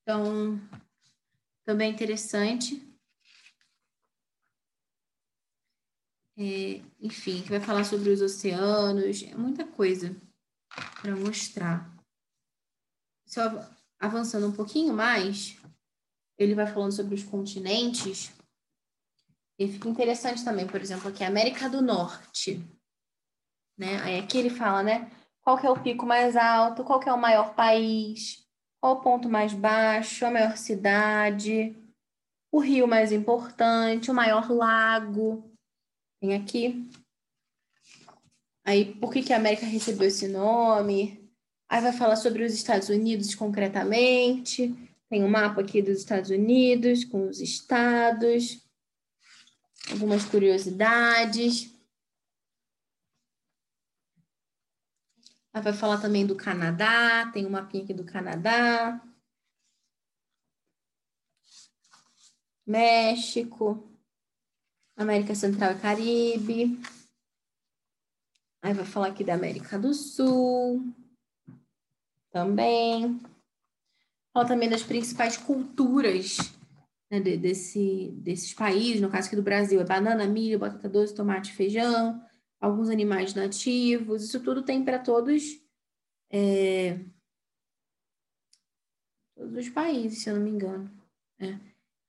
Então, 0.00 0.58
também 1.66 1.90
é 1.90 1.92
interessante. 1.92 2.82
É, 6.38 6.80
enfim, 6.98 7.42
que 7.42 7.50
vai 7.50 7.60
falar 7.60 7.84
sobre 7.84 8.08
os 8.08 8.22
oceanos, 8.22 9.22
é 9.24 9.34
muita 9.34 9.66
coisa 9.66 10.16
para 11.02 11.14
mostrar. 11.14 11.94
Só 13.26 13.42
avançando 14.00 14.46
um 14.46 14.56
pouquinho 14.56 14.94
mais, 14.94 15.60
ele 16.38 16.54
vai 16.54 16.66
falando 16.66 16.92
sobre 16.92 17.16
os 17.16 17.22
continentes. 17.22 18.32
E 19.58 19.68
fica 19.68 19.88
interessante 19.88 20.44
também, 20.44 20.66
por 20.66 20.80
exemplo, 20.80 21.08
aqui 21.08 21.22
América 21.22 21.68
do 21.68 21.82
Norte. 21.82 22.64
Né? 23.78 24.00
Aí 24.02 24.18
aqui 24.18 24.38
ele 24.38 24.50
fala, 24.50 24.82
né? 24.82 25.10
Qual 25.42 25.58
que 25.58 25.66
é 25.66 25.70
o 25.70 25.80
pico 25.80 26.06
mais 26.06 26.36
alto, 26.36 26.84
qual 26.84 27.00
que 27.00 27.08
é 27.08 27.12
o 27.12 27.20
maior 27.20 27.54
país, 27.54 28.46
qual 28.80 28.94
o 28.94 29.00
ponto 29.00 29.28
mais 29.28 29.52
baixo, 29.52 30.24
a 30.24 30.30
maior 30.30 30.56
cidade, 30.56 31.76
o 32.50 32.60
rio 32.60 32.86
mais 32.86 33.12
importante, 33.12 34.10
o 34.10 34.14
maior 34.14 34.50
lago. 34.50 35.50
Tem 36.20 36.34
aqui. 36.34 36.88
Aí, 38.64 38.94
por 38.94 39.12
que, 39.12 39.22
que 39.22 39.32
a 39.32 39.36
América 39.36 39.66
recebeu 39.66 40.06
esse 40.06 40.28
nome? 40.28 41.28
Aí 41.68 41.80
vai 41.80 41.92
falar 41.92 42.16
sobre 42.16 42.44
os 42.44 42.52
Estados 42.52 42.90
Unidos 42.90 43.34
concretamente. 43.34 44.72
Tem 45.08 45.24
um 45.24 45.28
mapa 45.28 45.62
aqui 45.62 45.82
dos 45.82 45.98
Estados 45.98 46.30
Unidos 46.30 47.04
com 47.04 47.26
os 47.28 47.40
estados, 47.40 48.62
algumas 49.90 50.24
curiosidades. 50.24 51.72
Aí 55.52 55.62
vai 55.62 55.72
falar 55.72 56.00
também 56.00 56.26
do 56.26 56.34
Canadá, 56.34 57.30
tem 57.32 57.44
um 57.44 57.50
mapinha 57.50 57.84
aqui 57.84 57.92
do 57.92 58.04
Canadá. 58.04 59.00
México, 62.66 63.90
América 64.96 65.34
Central 65.34 65.72
e 65.72 65.80
Caribe. 65.80 66.80
Aí 68.62 68.72
vai 68.72 68.84
falar 68.84 69.08
aqui 69.08 69.24
da 69.24 69.34
América 69.34 69.78
do 69.78 69.92
Sul. 69.92 70.94
Também. 72.30 73.20
Fala 74.32 74.48
também 74.48 74.70
das 74.70 74.82
principais 74.82 75.36
culturas 75.36 76.38
né, 77.12 77.20
desse, 77.20 78.10
desses 78.16 78.54
países, 78.54 79.02
no 79.02 79.10
caso 79.10 79.26
aqui 79.26 79.36
do 79.36 79.42
Brasil, 79.42 79.78
é 79.78 79.84
banana, 79.84 80.26
milho, 80.26 80.58
batata 80.58 80.88
doce, 80.88 81.14
tomate, 81.14 81.52
feijão, 81.52 82.24
alguns 82.58 82.88
animais 82.88 83.34
nativos, 83.34 84.24
isso 84.24 84.42
tudo 84.42 84.62
tem 84.62 84.82
para 84.82 84.98
todos, 84.98 85.60
é, 86.30 86.98
todos 89.36 89.58
os 89.58 89.68
países, 89.68 90.22
se 90.22 90.30
eu 90.30 90.36
não 90.36 90.42
me 90.42 90.50
engano. 90.50 90.90
É. 91.38 91.58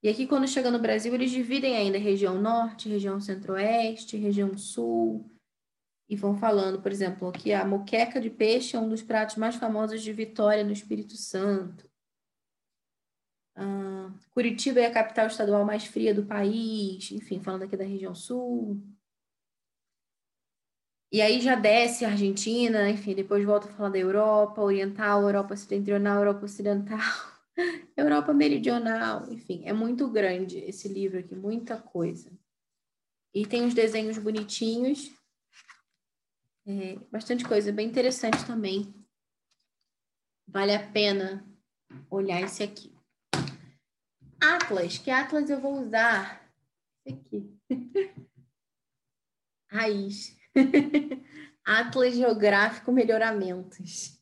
E 0.02 0.08
aqui, 0.08 0.26
quando 0.26 0.48
chega 0.48 0.70
no 0.70 0.78
Brasil, 0.78 1.12
eles 1.14 1.30
dividem 1.30 1.76
ainda 1.76 1.98
região 1.98 2.40
norte, 2.40 2.88
região 2.88 3.20
centro-oeste, 3.20 4.16
região 4.16 4.56
sul, 4.56 5.30
e 6.08 6.16
vão 6.16 6.34
falando, 6.34 6.80
por 6.80 6.90
exemplo, 6.90 7.30
que 7.30 7.52
a 7.52 7.64
moqueca 7.66 8.20
de 8.20 8.30
peixe 8.30 8.74
é 8.74 8.80
um 8.80 8.88
dos 8.88 9.02
pratos 9.02 9.36
mais 9.36 9.56
famosos 9.56 10.02
de 10.02 10.12
Vitória, 10.12 10.64
no 10.64 10.72
Espírito 10.72 11.16
Santo. 11.16 11.90
Ah, 13.56 14.12
Curitiba 14.30 14.80
é 14.80 14.86
a 14.86 14.92
capital 14.92 15.26
estadual 15.26 15.64
mais 15.64 15.84
fria 15.84 16.14
do 16.14 16.26
país, 16.26 17.10
enfim, 17.12 17.40
falando 17.40 17.62
aqui 17.62 17.76
da 17.76 17.84
região 17.84 18.14
sul. 18.14 18.82
E 21.12 21.22
aí 21.22 21.40
já 21.40 21.54
desce 21.54 22.04
a 22.04 22.08
Argentina, 22.08 22.90
enfim, 22.90 23.14
depois 23.14 23.44
volta 23.44 23.68
a 23.68 23.72
falar 23.72 23.90
da 23.90 23.98
Europa 23.98 24.60
Oriental, 24.60 25.22
Europa 25.22 25.54
Ocidental, 25.54 26.18
Europa 26.18 26.44
Ocidental, 26.44 26.98
Europa 27.96 28.34
Meridional, 28.34 29.30
enfim, 29.30 29.62
é 29.64 29.72
muito 29.72 30.08
grande 30.08 30.58
esse 30.58 30.88
livro 30.88 31.20
aqui, 31.20 31.36
muita 31.36 31.80
coisa. 31.80 32.32
E 33.32 33.46
tem 33.46 33.62
uns 33.62 33.74
desenhos 33.74 34.18
bonitinhos, 34.18 35.12
é, 36.66 36.96
bastante 37.12 37.44
coisa, 37.44 37.70
bem 37.70 37.86
interessante 37.86 38.44
também. 38.44 38.92
Vale 40.48 40.74
a 40.74 40.90
pena 40.90 41.46
olhar 42.10 42.40
esse 42.40 42.62
aqui. 42.62 42.93
Atlas, 44.44 44.98
que 44.98 45.10
Atlas 45.10 45.48
eu 45.48 45.58
vou 45.58 45.80
usar? 45.80 46.46
Aqui. 47.08 47.58
Raiz. 49.70 50.36
Atlas 51.64 52.14
Geográfico 52.14 52.92
Melhoramentos. 52.92 54.20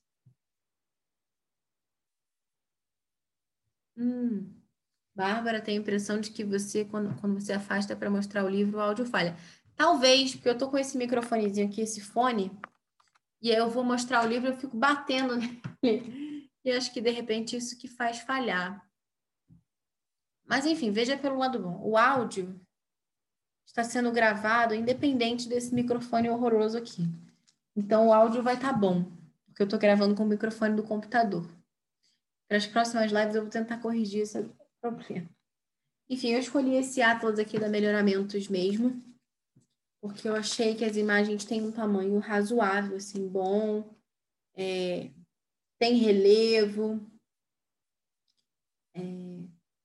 Hum. 3.97 4.55
Bárbara 5.15 5.61
tem 5.61 5.77
a 5.77 5.81
impressão 5.81 6.21
de 6.21 6.31
que 6.31 6.45
você, 6.45 6.85
quando, 6.85 7.21
quando 7.21 7.41
você 7.41 7.53
afasta 7.53 7.97
para 7.97 8.09
mostrar 8.09 8.45
o 8.45 8.49
livro, 8.49 8.79
o 8.79 8.81
áudio 8.81 9.05
falha. 9.05 9.37
Talvez, 9.77 10.35
porque 10.35 10.49
eu 10.49 10.57
tô 10.57 10.71
com 10.71 10.79
esse 10.79 10.97
microfonezinho 10.97 11.67
aqui, 11.67 11.81
esse 11.81 12.01
fone, 12.01 12.51
e 13.43 13.51
aí 13.51 13.59
eu 13.59 13.69
vou 13.69 13.83
mostrar 13.83 14.25
o 14.25 14.29
livro, 14.29 14.49
eu 14.49 14.57
fico 14.57 14.77
batendo 14.77 15.37
nele. 15.37 15.63
E 16.65 16.71
acho 16.71 16.93
que 16.95 17.01
de 17.01 17.11
repente 17.11 17.57
isso 17.57 17.77
que 17.77 17.89
faz 17.89 18.21
falhar. 18.21 18.89
Mas 20.45 20.67
enfim, 20.67 20.91
veja 20.91 21.17
pelo 21.17 21.39
lado 21.39 21.59
bom. 21.59 21.81
O 21.83 21.97
áudio 21.97 22.61
está 23.67 23.83
sendo 23.83 24.13
gravado 24.13 24.75
independente 24.75 25.49
desse 25.49 25.75
microfone 25.75 26.29
horroroso 26.29 26.77
aqui. 26.77 27.03
Então 27.75 28.09
o 28.09 28.13
áudio 28.13 28.43
vai 28.43 28.55
estar 28.55 28.73
tá 28.73 28.79
bom, 28.79 29.05
porque 29.47 29.63
eu 29.63 29.65
estou 29.65 29.79
gravando 29.79 30.15
com 30.15 30.25
o 30.25 30.29
microfone 30.29 30.77
do 30.77 30.83
computador. 30.83 31.49
Para 32.49 32.59
as 32.59 32.67
próximas 32.67 33.11
lives 33.11 33.35
eu 33.35 33.43
vou 33.43 33.51
tentar 33.51 33.79
corrigir 33.79 34.23
esse 34.23 34.47
problema. 34.81 35.29
Enfim, 36.09 36.33
eu 36.33 36.41
escolhi 36.41 36.75
esse 36.75 37.01
Atlas 37.01 37.39
aqui 37.39 37.59
da 37.59 37.69
Melhoramentos 37.69 38.49
mesmo, 38.49 39.03
porque 40.03 40.29
eu 40.29 40.37
achei 40.37 40.75
que 40.75 40.85
as 40.85 40.97
imagens 40.97 41.45
têm 41.45 41.63
um 41.63 41.73
tamanho 41.73 42.19
razoável, 42.19 42.97
assim, 42.97 43.27
bom, 43.27 43.95
é, 44.55 45.11
tem 45.79 45.95
relevo, 45.95 47.01
é, 48.95 49.32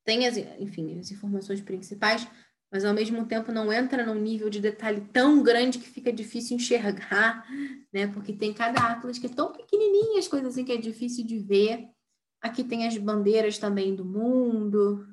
tem, 0.07 0.25
as, 0.25 0.37
enfim, 0.37 0.97
as 0.97 1.11
informações 1.11 1.59
principais, 1.59 2.25
mas 2.71 2.85
ao 2.85 2.93
mesmo 2.93 3.25
tempo 3.25 3.51
não 3.51 3.73
entra 3.73 4.05
num 4.05 4.15
nível 4.15 4.49
de 4.49 4.61
detalhe 4.61 5.01
tão 5.11 5.43
grande 5.43 5.79
que 5.79 5.89
fica 5.89 6.13
difícil 6.13 6.55
enxergar, 6.55 7.45
né? 7.91 8.07
Porque 8.07 8.31
tem 8.31 8.53
cada 8.53 8.93
atlas 8.93 9.19
que 9.19 9.25
é 9.25 9.29
tão 9.29 9.51
pequenininha, 9.51 10.19
as 10.19 10.27
coisas 10.29 10.53
assim 10.53 10.63
que 10.63 10.71
é 10.71 10.77
difícil 10.77 11.27
de 11.27 11.37
ver. 11.39 11.89
Aqui 12.39 12.63
tem 12.63 12.87
as 12.87 12.97
bandeiras 12.97 13.57
também 13.57 13.93
do 13.93 14.05
mundo. 14.05 15.05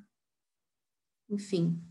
Enfim. 1.28 1.82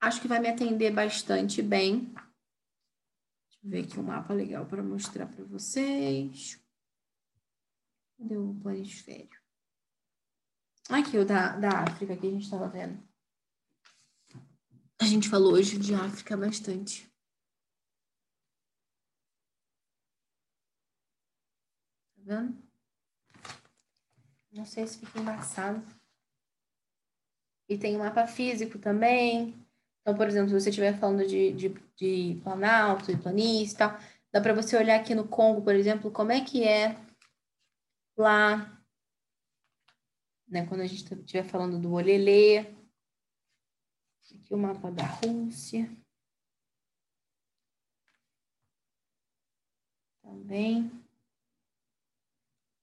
Acho 0.00 0.20
que 0.20 0.26
vai 0.26 0.40
me 0.40 0.48
atender 0.48 0.92
bastante 0.92 1.62
bem. 1.62 2.06
Deixa 2.06 3.60
eu 3.62 3.70
ver 3.70 3.84
aqui 3.84 4.00
um 4.00 4.02
mapa 4.02 4.34
legal 4.34 4.66
para 4.66 4.82
mostrar 4.82 5.28
para 5.28 5.44
vocês. 5.44 6.60
Cadê 8.18 8.36
o 8.36 8.54
planisfério? 8.60 9.39
Aqui, 10.90 11.18
o 11.18 11.24
da, 11.24 11.56
da 11.56 11.84
África 11.84 12.16
que 12.16 12.26
a 12.26 12.30
gente 12.30 12.42
estava 12.42 12.68
vendo. 12.68 13.00
A 15.00 15.04
gente 15.04 15.28
falou 15.28 15.52
hoje 15.52 15.78
de 15.78 15.94
África 15.94 16.36
bastante. 16.36 17.08
Tá 22.16 22.22
vendo? 22.24 22.58
Não 24.52 24.66
sei 24.66 24.84
se 24.84 24.98
fica 24.98 25.20
embaçado. 25.20 25.80
E 27.68 27.78
tem 27.78 27.94
um 27.94 28.00
mapa 28.00 28.26
físico 28.26 28.76
também. 28.76 29.54
Então, 30.00 30.16
por 30.16 30.26
exemplo, 30.26 30.48
se 30.48 30.60
você 30.60 30.70
estiver 30.70 30.98
falando 30.98 31.24
de, 31.24 31.52
de, 31.52 31.68
de 31.94 32.40
planalto, 32.42 33.14
de 33.14 33.22
planície 33.22 33.74
e 33.74 33.78
tal, 33.78 33.96
dá 34.32 34.40
para 34.40 34.54
você 34.54 34.76
olhar 34.76 34.98
aqui 34.98 35.14
no 35.14 35.28
Congo, 35.28 35.62
por 35.62 35.76
exemplo, 35.76 36.10
como 36.10 36.32
é 36.32 36.40
que 36.40 36.64
é 36.64 36.96
lá 38.18 38.79
né? 40.50 40.66
Quando 40.66 40.80
a 40.80 40.86
gente 40.86 41.14
estiver 41.14 41.44
falando 41.44 41.78
do 41.78 41.92
Olelê. 41.92 42.58
Aqui 44.32 44.52
o 44.54 44.58
mapa 44.58 44.90
da 44.90 45.04
Rússia. 45.04 45.90
Também. 50.22 50.90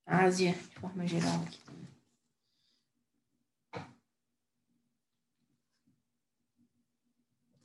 Ásia, 0.06 0.52
de 0.52 0.58
forma 0.58 1.06
geral 1.06 1.42
aqui. 1.42 1.58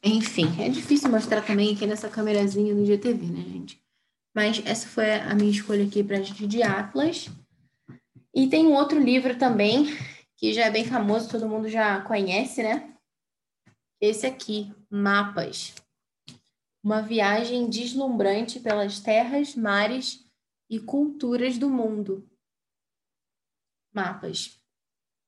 Enfim, 0.06 0.62
é 0.62 0.68
difícil 0.68 1.10
mostrar 1.10 1.42
também 1.42 1.74
aqui 1.74 1.88
nessa 1.88 2.10
câmerazinha 2.10 2.76
do 2.76 2.86
GTV, 2.86 3.26
né, 3.28 3.42
gente? 3.42 3.82
Mas 4.36 4.62
essa 4.66 4.86
foi 4.88 5.14
a 5.14 5.34
minha 5.34 5.52
escolha 5.52 5.86
aqui 5.86 6.04
para 6.04 6.18
a 6.18 6.22
gente 6.22 6.46
de 6.46 6.62
Atlas. 6.62 7.30
E 8.34 8.50
tem 8.50 8.66
um 8.66 8.74
outro 8.74 9.00
livro 9.00 9.38
também, 9.38 9.86
que 10.36 10.54
já 10.54 10.66
é 10.66 10.72
bem 10.72 10.86
famoso, 10.86 11.30
todo 11.30 11.48
mundo 11.48 11.70
já 11.70 12.02
conhece, 12.02 12.64
né? 12.64 12.98
Esse 14.02 14.26
aqui, 14.26 14.74
Mapas. 14.90 15.76
Uma 16.84 17.02
viagem 17.02 17.70
deslumbrante 17.70 18.60
pelas 18.60 19.00
terras, 19.00 19.56
mares 19.56 20.28
e 20.70 20.80
culturas 20.80 21.58
do 21.58 21.70
mundo. 21.70 22.30
Mapas. 23.94 24.60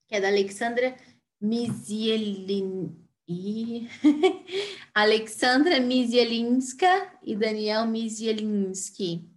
Que 0.08 0.16
é 0.16 0.22
da 0.22 0.28
Alexandra 0.28 0.98
Mizielin... 1.40 3.06
Alexandra 4.94 5.80
Mizielinska 5.80 7.20
e 7.24 7.36
Daniel 7.36 7.88
Mizielinski. 7.88 9.28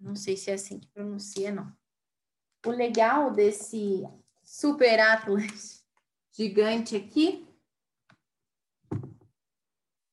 Não 0.00 0.16
sei 0.16 0.36
se 0.36 0.50
é 0.50 0.54
assim 0.54 0.80
que 0.80 0.88
pronuncia, 0.88 1.52
não. 1.52 1.77
O 2.66 2.70
legal 2.70 3.30
desse 3.30 4.02
super 4.42 4.98
atlas 5.00 5.84
gigante 6.32 6.96
aqui 6.96 7.46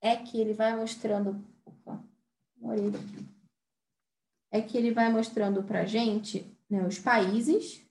é 0.02 0.16
que 0.16 0.40
ele 0.40 0.54
vai 0.54 0.76
mostrando. 0.76 1.44
Opa, 1.66 2.04
É 4.52 4.62
que 4.62 4.78
ele 4.78 4.92
vai 4.92 5.12
mostrando 5.12 5.64
para 5.64 5.86
gente 5.86 6.46
né, 6.70 6.86
os 6.86 7.00
países 7.00 7.82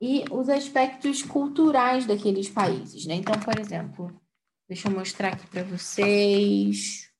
e 0.00 0.24
os 0.30 0.48
aspectos 0.48 1.22
culturais 1.22 2.06
daqueles 2.06 2.48
países. 2.48 3.06
Né? 3.06 3.14
Então, 3.14 3.38
por 3.40 3.58
exemplo, 3.58 4.20
Deixa 4.66 4.88
eu 4.88 4.92
mostrar 4.92 5.34
aqui 5.34 5.46
para 5.46 5.62
vocês. 5.62 7.12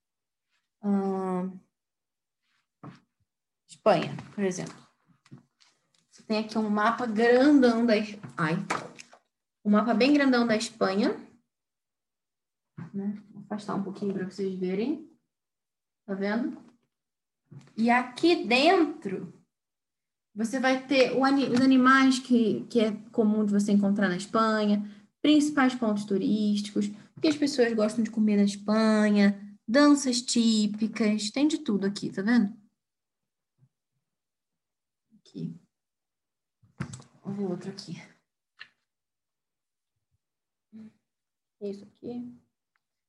Hum, 0.83 1.59
Espanha, 3.69 4.17
por 4.35 4.45
exemplo. 4.45 4.84
Tem 6.27 6.39
aqui 6.39 6.57
um 6.59 6.71
mapa 6.71 7.07
grandão 7.07 7.85
da... 7.85 7.95
Ai, 8.37 8.57
um 9.65 9.71
mapa 9.71 9.95
bem 9.95 10.13
grandão 10.13 10.47
da 10.47 10.57
Espanha. 10.57 11.17
Né? 12.93 13.23
Vou 13.31 13.43
afastar 13.43 13.75
um 13.75 13.83
pouquinho 13.83 14.15
para 14.15 14.25
vocês 14.25 14.55
verem. 14.59 15.11
Tá 16.07 16.15
vendo? 16.15 16.63
E 17.77 17.91
aqui 17.91 18.45
dentro, 18.45 19.33
você 20.35 20.59
vai 20.59 20.87
ter 20.87 21.13
os 21.13 21.61
animais 21.61 22.19
que, 22.19 22.65
que 22.65 22.81
é 22.81 22.93
comum 23.13 23.45
de 23.45 23.53
você 23.53 23.73
encontrar 23.73 24.09
na 24.09 24.17
Espanha, 24.17 24.85
principais 25.23 25.75
pontos 25.75 26.05
turísticos, 26.05 26.91
o 27.17 27.21
que 27.21 27.29
as 27.29 27.37
pessoas 27.37 27.73
gostam 27.73 28.03
de 28.03 28.11
comer 28.11 28.37
na 28.37 28.45
Espanha, 28.45 29.57
danças 29.67 30.21
típicas, 30.21 31.31
tem 31.31 31.49
de 31.49 31.59
tudo 31.59 31.87
aqui, 31.87 32.11
tá 32.11 32.21
vendo? 32.21 32.55
Aqui. 35.15 35.64
Vamos 37.25 37.39
ver 37.39 37.45
outro 37.47 37.71
aqui. 37.71 38.03
Isso 41.61 41.85
aqui. 41.85 42.39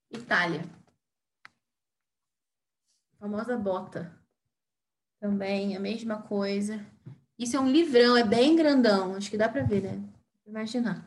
Itália. 0.09 0.63
famosa 3.19 3.57
bota. 3.57 4.17
Também 5.19 5.75
a 5.75 5.79
mesma 5.79 6.21
coisa. 6.21 6.85
Isso 7.37 7.57
é 7.57 7.59
um 7.59 7.69
livrão, 7.69 8.15
é 8.15 8.23
bem 8.23 8.55
grandão. 8.55 9.15
Acho 9.15 9.29
que 9.29 9.37
dá 9.37 9.49
para 9.49 9.63
ver, 9.63 9.83
né? 9.83 10.09
Imaginar. 10.45 11.03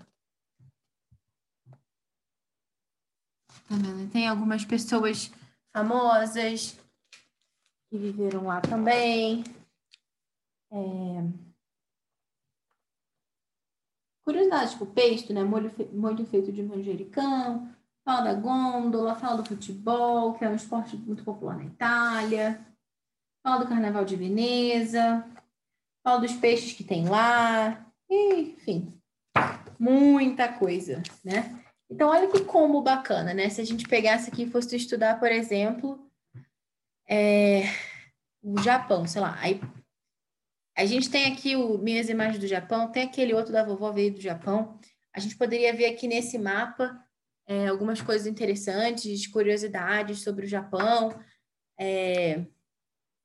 Tá 3.68 3.76
vendo? 3.76 4.10
Tem 4.10 4.26
algumas 4.26 4.64
pessoas 4.64 5.30
famosas 5.72 6.78
que 7.88 7.96
viveram 7.96 8.46
lá 8.46 8.60
também. 8.60 9.44
É... 10.70 11.47
Curiosidade, 14.28 14.72
tipo, 14.72 14.84
pesto, 14.84 15.32
né? 15.32 15.42
Molho, 15.42 15.70
fe... 15.70 15.88
molho 15.90 16.26
feito 16.26 16.52
de 16.52 16.62
manjericão, 16.62 17.66
fala 18.04 18.24
da 18.24 18.34
gôndola, 18.34 19.14
fala 19.14 19.38
do 19.38 19.48
futebol, 19.48 20.34
que 20.34 20.44
é 20.44 20.50
um 20.50 20.54
esporte 20.54 20.98
muito 20.98 21.24
popular 21.24 21.56
na 21.56 21.64
Itália, 21.64 22.60
fala 23.42 23.64
do 23.64 23.66
carnaval 23.66 24.04
de 24.04 24.16
Veneza, 24.16 25.26
fala 26.04 26.20
dos 26.20 26.34
peixes 26.34 26.74
que 26.74 26.84
tem 26.84 27.08
lá, 27.08 27.90
enfim, 28.10 28.92
muita 29.80 30.52
coisa, 30.52 31.02
né? 31.24 31.64
Então, 31.90 32.10
olha 32.10 32.28
que 32.28 32.44
combo 32.44 32.82
bacana, 32.82 33.32
né? 33.32 33.48
Se 33.48 33.62
a 33.62 33.64
gente 33.64 33.88
pegasse 33.88 34.28
aqui 34.28 34.42
e 34.42 34.50
fosse 34.50 34.76
estudar, 34.76 35.18
por 35.18 35.32
exemplo, 35.32 36.06
é, 37.08 37.62
o 38.42 38.60
Japão, 38.60 39.06
sei 39.06 39.22
lá. 39.22 39.38
Aí, 39.40 39.58
a 40.78 40.86
gente 40.86 41.10
tem 41.10 41.26
aqui 41.26 41.56
o 41.56 41.76
Minhas 41.76 42.08
Imagens 42.08 42.38
do 42.38 42.46
Japão, 42.46 42.92
tem 42.92 43.02
aquele 43.02 43.34
outro 43.34 43.52
da 43.52 43.64
vovó 43.64 43.90
veio 43.90 44.14
do 44.14 44.20
Japão. 44.20 44.78
A 45.12 45.18
gente 45.18 45.36
poderia 45.36 45.74
ver 45.74 45.86
aqui 45.86 46.06
nesse 46.06 46.38
mapa 46.38 46.96
é, 47.48 47.66
algumas 47.66 48.00
coisas 48.00 48.28
interessantes, 48.28 49.26
curiosidades 49.26 50.20
sobre 50.22 50.46
o 50.46 50.48
Japão. 50.48 51.18
É, 51.76 52.46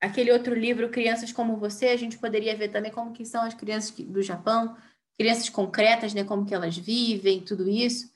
aquele 0.01 0.31
outro 0.31 0.55
livro, 0.55 0.89
Crianças 0.89 1.31
como 1.31 1.57
Você, 1.57 1.89
a 1.89 1.95
gente 1.95 2.17
poderia 2.17 2.57
ver 2.57 2.69
também 2.69 2.91
como 2.91 3.13
que 3.13 3.23
são 3.23 3.43
as 3.43 3.53
crianças 3.53 3.91
do 3.91 4.23
Japão, 4.23 4.75
crianças 5.15 5.47
concretas, 5.47 6.11
né? 6.11 6.23
Como 6.23 6.47
que 6.47 6.55
elas 6.55 6.75
vivem, 6.75 7.41
tudo 7.41 7.69
isso. 7.69 8.11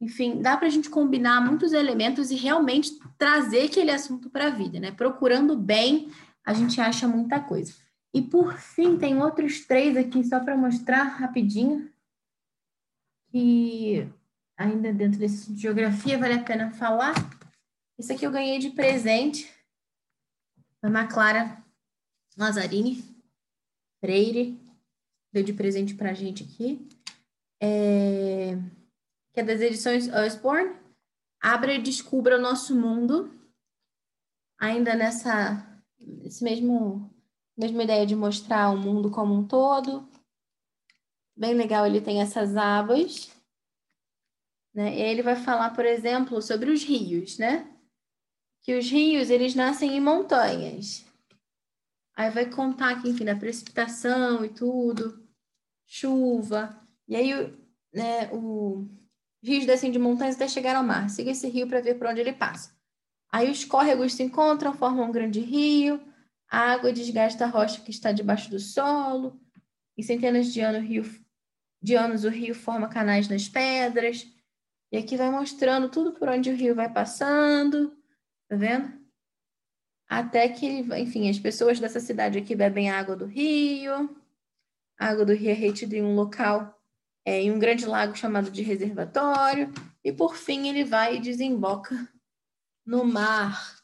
Enfim, 0.00 0.42
dá 0.42 0.56
para 0.56 0.66
a 0.66 0.70
gente 0.70 0.90
combinar 0.90 1.40
muitos 1.40 1.72
elementos 1.72 2.32
e 2.32 2.34
realmente 2.34 2.98
trazer 3.16 3.66
aquele 3.66 3.92
assunto 3.92 4.28
para 4.28 4.48
a 4.48 4.50
vida, 4.50 4.80
né? 4.80 4.90
Procurando 4.90 5.56
bem, 5.56 6.10
a 6.44 6.52
gente 6.52 6.80
acha 6.80 7.06
muita 7.06 7.38
coisa. 7.38 7.81
E 8.14 8.20
por 8.20 8.58
fim, 8.58 8.98
tem 8.98 9.20
outros 9.22 9.64
três 9.64 9.96
aqui, 9.96 10.22
só 10.24 10.40
para 10.40 10.56
mostrar 10.56 11.04
rapidinho, 11.04 11.90
que 13.30 14.06
ainda 14.56 14.92
dentro 14.92 15.18
desse 15.18 15.52
de 15.52 15.62
geografia 15.62 16.18
vale 16.18 16.34
a 16.34 16.44
pena 16.44 16.70
falar. 16.72 17.14
Esse 17.98 18.12
aqui 18.12 18.26
eu 18.26 18.30
ganhei 18.30 18.58
de 18.58 18.70
presente 18.70 19.50
da 20.80 20.88
Ana 20.88 21.06
Clara 21.06 21.64
Lazzarini 22.36 23.02
Freire, 24.00 24.60
deu 25.32 25.42
de 25.42 25.52
presente 25.52 25.94
para 25.94 26.10
a 26.10 26.14
gente 26.14 26.44
aqui. 26.44 26.86
É 27.60 28.58
que 29.32 29.40
é 29.40 29.42
das 29.42 29.60
edições 29.60 30.08
Osborne. 30.08 30.76
Abra 31.40 31.74
e 31.74 31.82
descubra 31.82 32.38
o 32.38 32.40
nosso 32.40 32.76
mundo. 32.76 33.32
Ainda 34.58 34.94
nessa 34.94 35.66
esse 36.24 36.42
mesmo 36.44 37.10
mesma 37.56 37.82
ideia 37.82 38.06
de 38.06 38.16
mostrar 38.16 38.70
o 38.70 38.78
mundo 38.78 39.10
como 39.10 39.34
um 39.34 39.46
todo. 39.46 40.08
Bem 41.36 41.54
legal, 41.54 41.86
ele 41.86 42.00
tem 42.00 42.20
essas 42.20 42.56
abas. 42.56 43.30
Né? 44.74 44.98
E 44.98 45.02
aí 45.02 45.10
ele 45.10 45.22
vai 45.22 45.36
falar, 45.36 45.70
por 45.70 45.84
exemplo, 45.84 46.40
sobre 46.40 46.70
os 46.70 46.82
rios, 46.82 47.38
né? 47.38 47.68
Que 48.62 48.78
os 48.78 48.90
rios, 48.90 49.28
eles 49.28 49.54
nascem 49.54 49.96
em 49.96 50.00
montanhas. 50.00 51.04
Aí 52.14 52.30
vai 52.30 52.48
contar 52.48 52.90
aqui, 52.90 53.08
enfim, 53.08 53.24
da 53.24 53.34
precipitação 53.34 54.44
e 54.44 54.48
tudo, 54.48 55.26
chuva. 55.86 56.78
E 57.08 57.16
aí, 57.16 57.32
né, 57.92 58.30
o, 58.32 58.86
rios 59.42 59.66
descem 59.66 59.90
de 59.90 59.98
montanhas 59.98 60.36
até 60.36 60.46
chegar 60.46 60.76
ao 60.76 60.84
mar. 60.84 61.10
Siga 61.10 61.30
esse 61.30 61.48
rio 61.48 61.66
para 61.66 61.80
ver 61.80 61.94
por 61.94 62.06
onde 62.06 62.20
ele 62.20 62.32
passa. 62.32 62.74
Aí 63.30 63.50
os 63.50 63.64
córregos 63.64 64.14
se 64.14 64.22
encontram, 64.22 64.74
formam 64.74 65.08
um 65.08 65.12
grande 65.12 65.40
rio. 65.40 66.00
A 66.52 66.72
água 66.72 66.92
desgasta 66.92 67.46
a 67.46 67.48
rocha 67.48 67.80
que 67.80 67.90
está 67.90 68.12
debaixo 68.12 68.50
do 68.50 68.58
solo. 68.58 69.40
Em 69.96 70.02
centenas 70.02 70.52
de 70.52 70.60
anos, 70.60 70.86
rio, 70.86 71.02
de 71.80 71.94
anos 71.94 72.24
o 72.24 72.28
rio 72.28 72.54
forma 72.54 72.90
canais 72.90 73.26
nas 73.26 73.48
pedras. 73.48 74.26
E 74.92 74.98
aqui 74.98 75.16
vai 75.16 75.30
mostrando 75.30 75.88
tudo 75.88 76.12
por 76.12 76.28
onde 76.28 76.50
o 76.50 76.54
rio 76.54 76.74
vai 76.74 76.92
passando. 76.92 77.96
Tá 78.50 78.56
vendo? 78.56 78.92
Até 80.06 80.46
que, 80.50 80.66
enfim, 80.66 81.30
as 81.30 81.38
pessoas 81.38 81.80
dessa 81.80 82.00
cidade 82.00 82.36
aqui 82.36 82.54
bebem 82.54 82.90
água 82.90 83.16
do 83.16 83.24
rio. 83.24 84.14
A 85.00 85.06
água 85.06 85.24
do 85.24 85.32
rio 85.32 85.52
é 85.52 85.54
retida 85.54 85.96
em 85.96 86.02
um 86.02 86.14
local 86.14 86.78
é, 87.24 87.40
em 87.40 87.50
um 87.50 87.58
grande 87.58 87.86
lago 87.86 88.14
chamado 88.14 88.50
de 88.50 88.62
reservatório, 88.62 89.72
e 90.04 90.12
por 90.12 90.36
fim 90.36 90.68
ele 90.68 90.84
vai 90.84 91.16
e 91.16 91.20
desemboca 91.20 91.96
no 92.84 93.04
mar. 93.04 93.80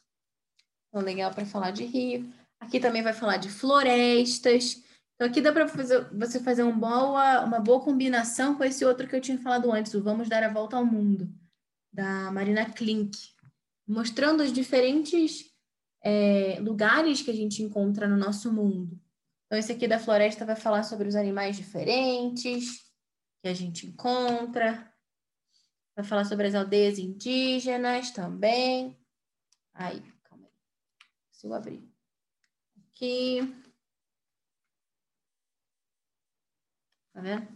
Então, 0.89 1.01
legal 1.01 1.33
para 1.33 1.47
falar 1.47 1.71
de 1.71 1.85
rio. 1.85 2.38
Aqui 2.61 2.81
também 2.81 3.03
vai 3.03 3.13
falar 3.13 3.37
de 3.37 3.49
florestas. 3.49 4.83
Então, 5.15 5.27
aqui 5.29 5.41
dá 5.41 5.53
para 5.53 5.67
você 6.13 6.41
fazer 6.41 6.63
um 6.63 6.79
boa, 6.79 7.45
uma 7.45 7.59
boa 7.59 7.81
combinação 7.81 8.55
com 8.55 8.63
esse 8.63 8.85
outro 8.85 9.09
que 9.09 9.17
eu 9.17 9.21
tinha 9.21 9.39
falado 9.39 9.71
antes, 9.73 9.95
o 9.95 10.03
Vamos 10.03 10.29
Dar 10.29 10.45
a 10.45 10.53
Volta 10.53 10.77
ao 10.77 10.87
Mundo, 10.87 11.29
da 11.93 12.31
Marina 12.31 12.65
Klink, 12.71 13.19
mostrando 13.87 14.43
os 14.43 14.53
diferentes 14.53 15.53
é, 16.05 16.59
lugares 16.61 17.23
que 17.23 17.31
a 17.31 17.35
gente 17.35 17.63
encontra 17.63 18.07
no 18.07 18.17
nosso 18.17 18.53
mundo. 18.53 19.01
Então, 19.47 19.59
esse 19.59 19.73
aqui 19.73 19.89
da 19.89 19.99
floresta 19.99 20.45
vai 20.45 20.57
falar 20.57 20.83
sobre 20.83 21.09
os 21.09 21.17
animais 21.17 21.57
diferentes, 21.57 22.89
que 23.43 23.49
a 23.49 23.55
gente 23.55 23.87
encontra. 23.87 24.93
Vai 25.97 26.05
falar 26.05 26.25
sobre 26.25 26.47
as 26.47 26.55
aldeias 26.55 26.99
indígenas 26.99 28.11
também. 28.11 28.97
Aí, 29.75 30.01
calma 30.23 30.47
aí. 30.47 30.53
Eu 31.43 31.55
abrir. 31.55 31.98
Aqui. 32.99 33.39
Tá 37.13 37.21
vendo? 37.21 37.47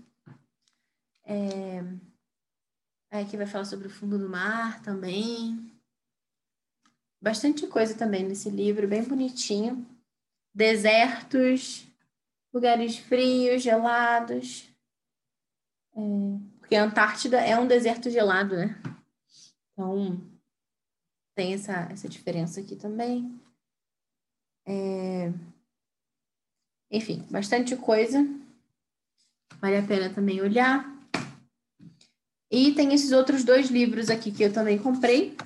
É... 1.25 1.81
Aqui 3.11 3.37
vai 3.37 3.47
falar 3.47 3.65
sobre 3.65 3.89
o 3.89 3.91
fundo 3.91 4.17
do 4.21 4.29
mar 4.29 4.81
também. 4.83 5.77
Bastante 7.21 7.67
coisa 7.67 7.99
também 7.99 8.23
nesse 8.25 8.51
livro, 8.51 8.87
bem 8.87 9.03
bonitinho. 9.03 9.85
Desertos, 10.55 11.89
lugares 12.55 12.99
frios, 12.99 13.65
gelados. 13.65 14.73
É, 15.93 16.01
porque 16.61 16.77
a 16.77 16.85
Antártida 16.85 17.41
é 17.41 17.59
um 17.59 17.67
deserto 17.67 18.09
gelado, 18.11 18.55
né? 18.55 18.81
Então, 19.73 20.21
tem 21.35 21.55
essa, 21.55 21.89
essa 21.91 22.09
diferença 22.09 22.61
aqui 22.61 22.77
também. 22.77 23.42
É... 24.67 25.33
Enfim, 26.91 27.27
bastante 27.31 27.77
coisa. 27.77 28.19
Vale 29.61 29.79
a 29.79 29.83
pena 29.83 30.13
também 30.13 30.41
olhar. 30.41 30.91
E 32.51 32.73
tem 32.75 32.93
esses 32.93 33.13
outros 33.13 33.45
dois 33.45 33.71
livros 33.71 34.11
aqui 34.11 34.31
que 34.31 34.43
eu 34.43 34.53
também 34.53 34.79
comprei 34.79 35.37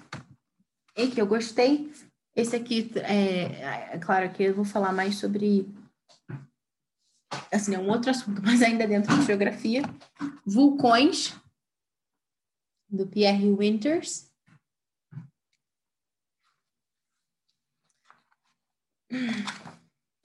e 0.96 1.08
que 1.08 1.20
eu 1.20 1.26
gostei. 1.26 1.92
Esse 2.34 2.56
aqui, 2.56 2.90
é, 2.96 3.94
é 3.94 3.98
claro 3.98 4.32
que 4.32 4.42
eu 4.42 4.54
vou 4.54 4.64
falar 4.64 4.92
mais 4.92 5.16
sobre 5.16 5.66
assim, 7.52 7.74
é 7.74 7.78
um 7.78 7.88
outro 7.88 8.10
assunto, 8.10 8.40
mas 8.44 8.62
ainda 8.62 8.86
dentro 8.86 9.16
de 9.16 9.24
geografia, 9.24 9.82
vulcões, 10.44 11.34
do 12.88 13.06
Pierre 13.06 13.52
Winters. 13.52 14.30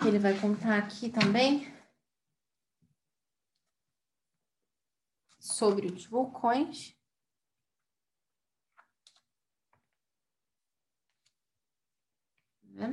Ele 0.06 0.20
vai 0.20 0.40
contar 0.40 0.78
aqui 0.78 1.10
também 1.10 1.72
sobre 5.40 5.88
os 5.88 6.06
vulcões. 6.06 6.96
Tá 12.76 12.88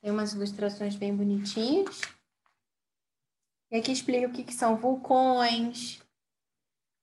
Tem 0.00 0.12
umas 0.12 0.32
ilustrações 0.34 0.94
bem 0.94 1.16
bonitinhas. 1.16 2.00
E 3.70 3.76
aqui 3.76 3.90
explica 3.90 4.28
o 4.28 4.32
que, 4.32 4.44
que 4.44 4.54
são 4.54 4.76
vulcões, 4.76 6.00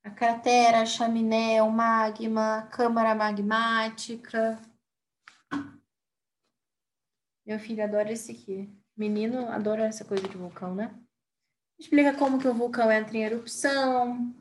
a 0.05 0.09
cratera, 0.09 0.81
a 0.81 0.85
chaminé, 0.85 1.61
o 1.61 1.69
magma, 1.69 2.59
a 2.59 2.67
câmara 2.67 3.13
magmática. 3.13 4.57
Meu 7.45 7.60
filho 7.60 7.84
adora 7.84 8.11
esse 8.11 8.32
aqui. 8.32 8.70
Menino 8.95 9.49
adora 9.49 9.86
essa 9.86 10.06
coisa 10.06 10.28
de 10.28 10.38
vulcão, 10.38 10.74
né? 10.74 10.94
Explica 11.78 12.18
como 12.18 12.40
que 12.40 12.48
o 12.48 12.53
vulcão 12.53 12.91
entra 12.91 13.18
em 13.18 13.24
erupção. 13.24 14.34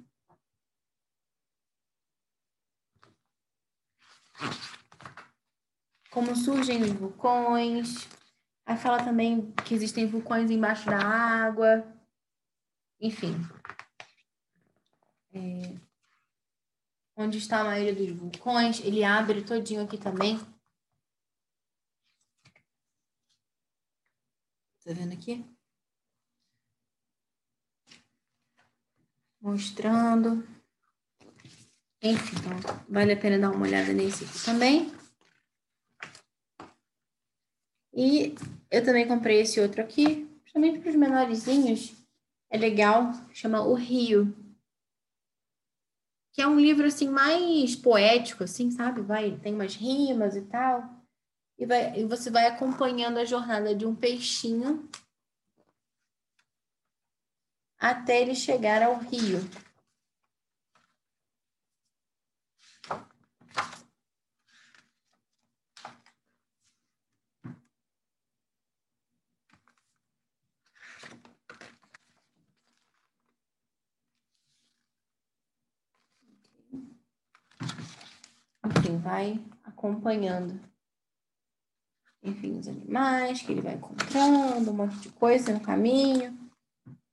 Como 6.11 6.37
surgem 6.37 6.83
os 6.83 6.93
vulcões. 6.93 8.09
Aí 8.65 8.77
fala 8.77 9.03
também 9.03 9.51
que 9.65 9.75
existem 9.75 10.07
vulcões 10.07 10.51
embaixo 10.51 10.87
da 10.87 10.99
água. 10.99 11.85
Enfim. 13.01 13.35
É... 15.33 15.75
Onde 17.17 17.39
está 17.39 17.61
a 17.61 17.65
maioria 17.65 17.95
dos 17.95 18.11
vulcões. 18.11 18.81
Ele 18.81 19.03
abre 19.03 19.43
todinho 19.43 19.83
aqui 19.83 19.99
também. 19.99 20.39
Tá 24.85 24.93
vendo 24.93 25.13
aqui? 25.13 25.45
Mostrando. 29.41 30.45
Enfim, 32.03 32.37
então, 32.37 32.83
vale 32.89 33.13
a 33.13 33.17
pena 33.17 33.39
dar 33.39 33.51
uma 33.53 33.65
olhada 33.65 33.93
nesse 33.93 34.25
aqui 34.25 34.45
também. 34.45 34.93
E 37.95 38.35
eu 38.71 38.85
também 38.85 39.07
comprei 39.07 39.41
esse 39.41 39.61
outro 39.61 39.81
aqui, 39.81 40.27
principalmente 40.41 40.81
para 40.81 40.91
os 40.91 40.97
menorzinhos. 40.97 41.95
É 42.51 42.59
legal, 42.59 43.13
chama 43.33 43.63
O 43.63 43.75
Rio. 43.75 44.35
Que 46.33 46.43
é 46.43 46.47
um 46.47 46.59
livro, 46.59 46.87
assim, 46.87 47.09
mais 47.09 47.77
poético, 47.77 48.43
assim, 48.43 48.71
sabe? 48.73 49.01
Vai, 49.01 49.39
tem 49.39 49.55
umas 49.55 49.77
rimas 49.77 50.35
e 50.35 50.43
tal 50.43 51.02
e, 51.63 51.67
vai, 51.67 51.97
e 51.97 52.05
você 52.05 52.29
vai 52.29 52.47
acompanhando 52.47 53.19
a 53.19 53.25
jornada 53.25 53.73
de 53.73 53.87
um 53.87 53.95
peixinho 53.95 54.91
até 57.79 58.21
ele 58.21 58.35
chegar 58.35 58.83
ao 58.83 58.99
rio. 58.99 59.39
Enfim, 78.65 78.99
vai 78.99 79.41
acompanhando 79.63 80.72
enfim, 82.23 82.59
os 82.59 82.69
animais 82.69 83.43
que 83.43 83.53
ele 83.53 83.61
vai 83.61 83.75
encontrando, 83.75 84.71
um 84.71 84.75
monte 84.75 84.97
de 85.01 85.09
coisa 85.11 85.53
no 85.53 85.61
caminho. 85.61 86.39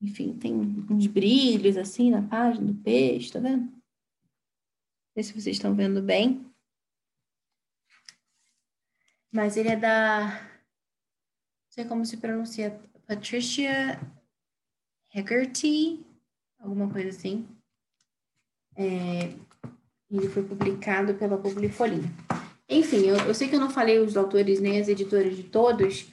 Enfim, 0.01 0.37
tem 0.37 0.53
uns 0.89 1.07
brilhos 1.07 1.75
assim 1.77 2.11
na 2.11 2.21
página 2.21 2.67
do 2.67 2.75
peixe, 2.75 3.31
tá 3.31 3.39
vendo? 3.39 3.63
Não 3.63 5.13
sei 5.15 5.23
se 5.23 5.33
vocês 5.33 5.55
estão 5.55 5.75
vendo 5.75 6.01
bem. 6.01 6.45
Mas 9.31 9.57
ele 9.57 9.69
é 9.69 9.75
da. 9.75 10.29
Não 10.29 11.71
sei 11.71 11.85
como 11.85 12.05
se 12.05 12.17
pronuncia. 12.17 12.79
Patricia 13.05 13.99
Hegarty, 15.13 16.05
alguma 16.59 16.91
coisa 16.91 17.09
assim. 17.09 17.47
É, 18.75 19.35
ele 20.09 20.29
foi 20.29 20.43
publicado 20.43 21.15
pela 21.15 21.37
Publifolhinha. 21.37 22.09
Enfim, 22.69 22.97
eu, 22.97 23.15
eu, 23.15 23.33
sei 23.33 23.47
que 23.47 23.55
eu 23.55 23.59
não 23.59 23.69
falei 23.69 23.97
os 23.97 24.15
autores 24.15 24.61
nem 24.61 24.79
as 24.79 24.87
editoras 24.87 25.35
de 25.35 25.43
todos. 25.43 26.07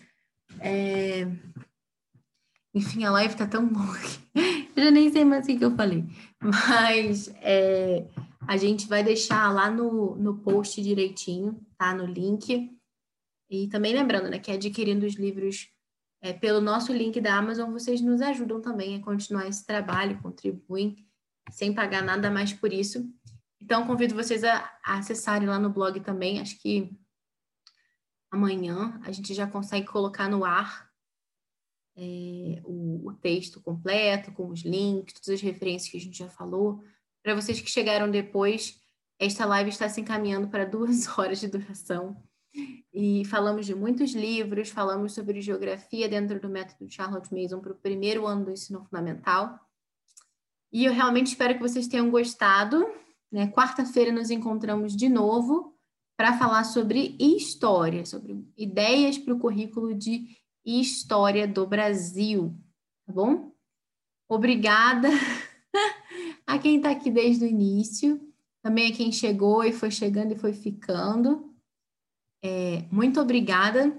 É... 0.58 1.26
Enfim, 2.74 3.04
a 3.04 3.10
live 3.10 3.36
tá 3.36 3.46
tão 3.46 3.62
longa 3.70 3.98
que 4.00 4.18
eu 4.76 4.84
já 4.84 4.90
nem 4.90 5.10
sei 5.12 5.24
mais 5.24 5.44
o 5.44 5.46
que, 5.46 5.62
eu 5.64 5.76
falei. 5.76 6.04
Mas 6.40 7.28
é, 7.42 8.06
a 8.46 8.56
gente 8.56 8.88
vai 8.88 9.04
deixar 9.04 9.52
lá 9.52 9.70
no, 9.70 10.16
no 10.16 10.38
post 10.38 10.82
direitinho, 10.82 11.60
tá? 11.76 11.94
No 11.94 12.06
link. 12.06 12.70
E 13.50 13.68
também 13.68 13.94
lembrando, 13.94 14.30
né, 14.30 14.38
que 14.38 14.50
adquirindo 14.50 15.06
os 15.06 15.14
livros 15.14 15.68
é, 16.22 16.32
pelo 16.32 16.60
nosso 16.60 16.92
link 16.92 17.20
da 17.20 17.36
Amazon, 17.36 17.70
vocês 17.70 18.00
nos 18.00 18.20
ajudam 18.20 18.60
também 18.60 18.96
a 18.96 19.02
continuar 19.02 19.46
esse 19.46 19.64
trabalho, 19.64 20.20
contribuem 20.22 20.96
sem 21.50 21.72
pagar 21.72 22.02
nada 22.02 22.30
mais 22.30 22.52
por 22.52 22.72
isso. 22.72 23.08
Então, 23.60 23.86
convido 23.86 24.14
vocês 24.14 24.44
a, 24.44 24.58
a 24.84 24.98
acessarem 24.98 25.48
lá 25.48 25.58
no 25.58 25.70
blog 25.70 26.00
também. 26.00 26.40
Acho 26.40 26.60
que 26.60 26.96
amanhã 28.30 29.00
a 29.04 29.12
gente 29.12 29.34
já 29.34 29.46
consegue 29.46 29.86
colocar 29.86 30.28
no 30.28 30.44
ar 30.44 30.86
é, 31.96 32.60
o, 32.64 33.08
o, 33.08 33.12
texto 33.14 33.60
completo, 33.60 34.32
com 34.32 34.48
os 34.48 34.60
links, 34.60 35.14
todas 35.14 35.40
as 35.40 35.40
referências 35.40 35.90
que 35.90 35.96
a 35.96 36.00
gente 36.00 36.18
já 36.18 36.28
falou. 36.28 36.84
Para 37.22 37.34
vocês 37.34 37.60
que 37.60 37.70
chegaram 37.70 38.10
depois, 38.10 38.78
esta 39.18 39.46
live 39.46 39.70
está 39.70 39.88
se 39.88 40.00
encaminhando 40.00 40.48
para 40.48 40.66
duas 40.66 41.06
horas 41.18 41.40
de 41.40 41.48
duração. 41.48 42.22
E 42.92 43.24
falamos 43.26 43.66
de 43.66 43.74
muitos 43.74 44.12
livros, 44.12 44.70
falamos 44.70 45.12
sobre 45.12 45.40
geografia 45.42 46.08
dentro 46.08 46.40
do 46.40 46.48
método 46.48 46.90
Charlotte 46.90 47.32
Mason 47.34 47.60
para 47.60 47.72
o 47.72 47.76
primeiro 47.76 48.26
ano 48.26 48.46
do 48.46 48.50
ensino 48.50 48.84
fundamental. 48.84 49.58
E 50.72 50.84
eu 50.84 50.92
realmente 50.92 51.28
espero 51.28 51.54
que 51.54 51.60
vocês 51.60 51.86
tenham 51.86 52.10
gostado. 52.10 52.86
Né? 53.30 53.50
Quarta-feira 53.50 54.12
nos 54.12 54.30
encontramos 54.30 54.94
de 54.94 55.08
novo 55.08 55.76
para 56.16 56.38
falar 56.38 56.64
sobre 56.64 57.16
história, 57.20 58.06
sobre 58.06 58.44
ideias 58.56 59.18
para 59.18 59.34
o 59.34 59.38
currículo 59.38 59.94
de 59.94 60.36
História 60.64 61.46
do 61.46 61.66
Brasil, 61.66 62.58
tá 63.06 63.12
bom? 63.12 63.52
Obrigada 64.28 65.08
a 66.44 66.58
quem 66.58 66.78
está 66.78 66.90
aqui 66.90 67.10
desde 67.10 67.44
o 67.44 67.48
início, 67.48 68.20
também 68.62 68.90
a 68.90 68.96
quem 68.96 69.12
chegou 69.12 69.62
e 69.62 69.72
foi 69.72 69.90
chegando 69.90 70.32
e 70.32 70.38
foi 70.38 70.52
ficando. 70.52 71.54
É, 72.42 72.82
muito 72.90 73.20
obrigada. 73.20 73.96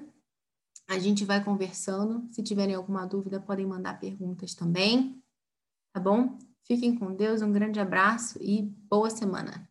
A 0.89 0.99
gente 0.99 1.23
vai 1.23 1.43
conversando. 1.43 2.27
Se 2.31 2.43
tiverem 2.43 2.75
alguma 2.75 3.05
dúvida, 3.05 3.39
podem 3.39 3.65
mandar 3.65 3.99
perguntas 3.99 4.53
também, 4.53 5.21
tá 5.93 6.01
bom? 6.01 6.37
Fiquem 6.63 6.95
com 6.95 7.15
Deus, 7.15 7.41
um 7.41 7.51
grande 7.51 7.79
abraço 7.79 8.37
e 8.41 8.69
boa 8.89 9.09
semana. 9.09 9.66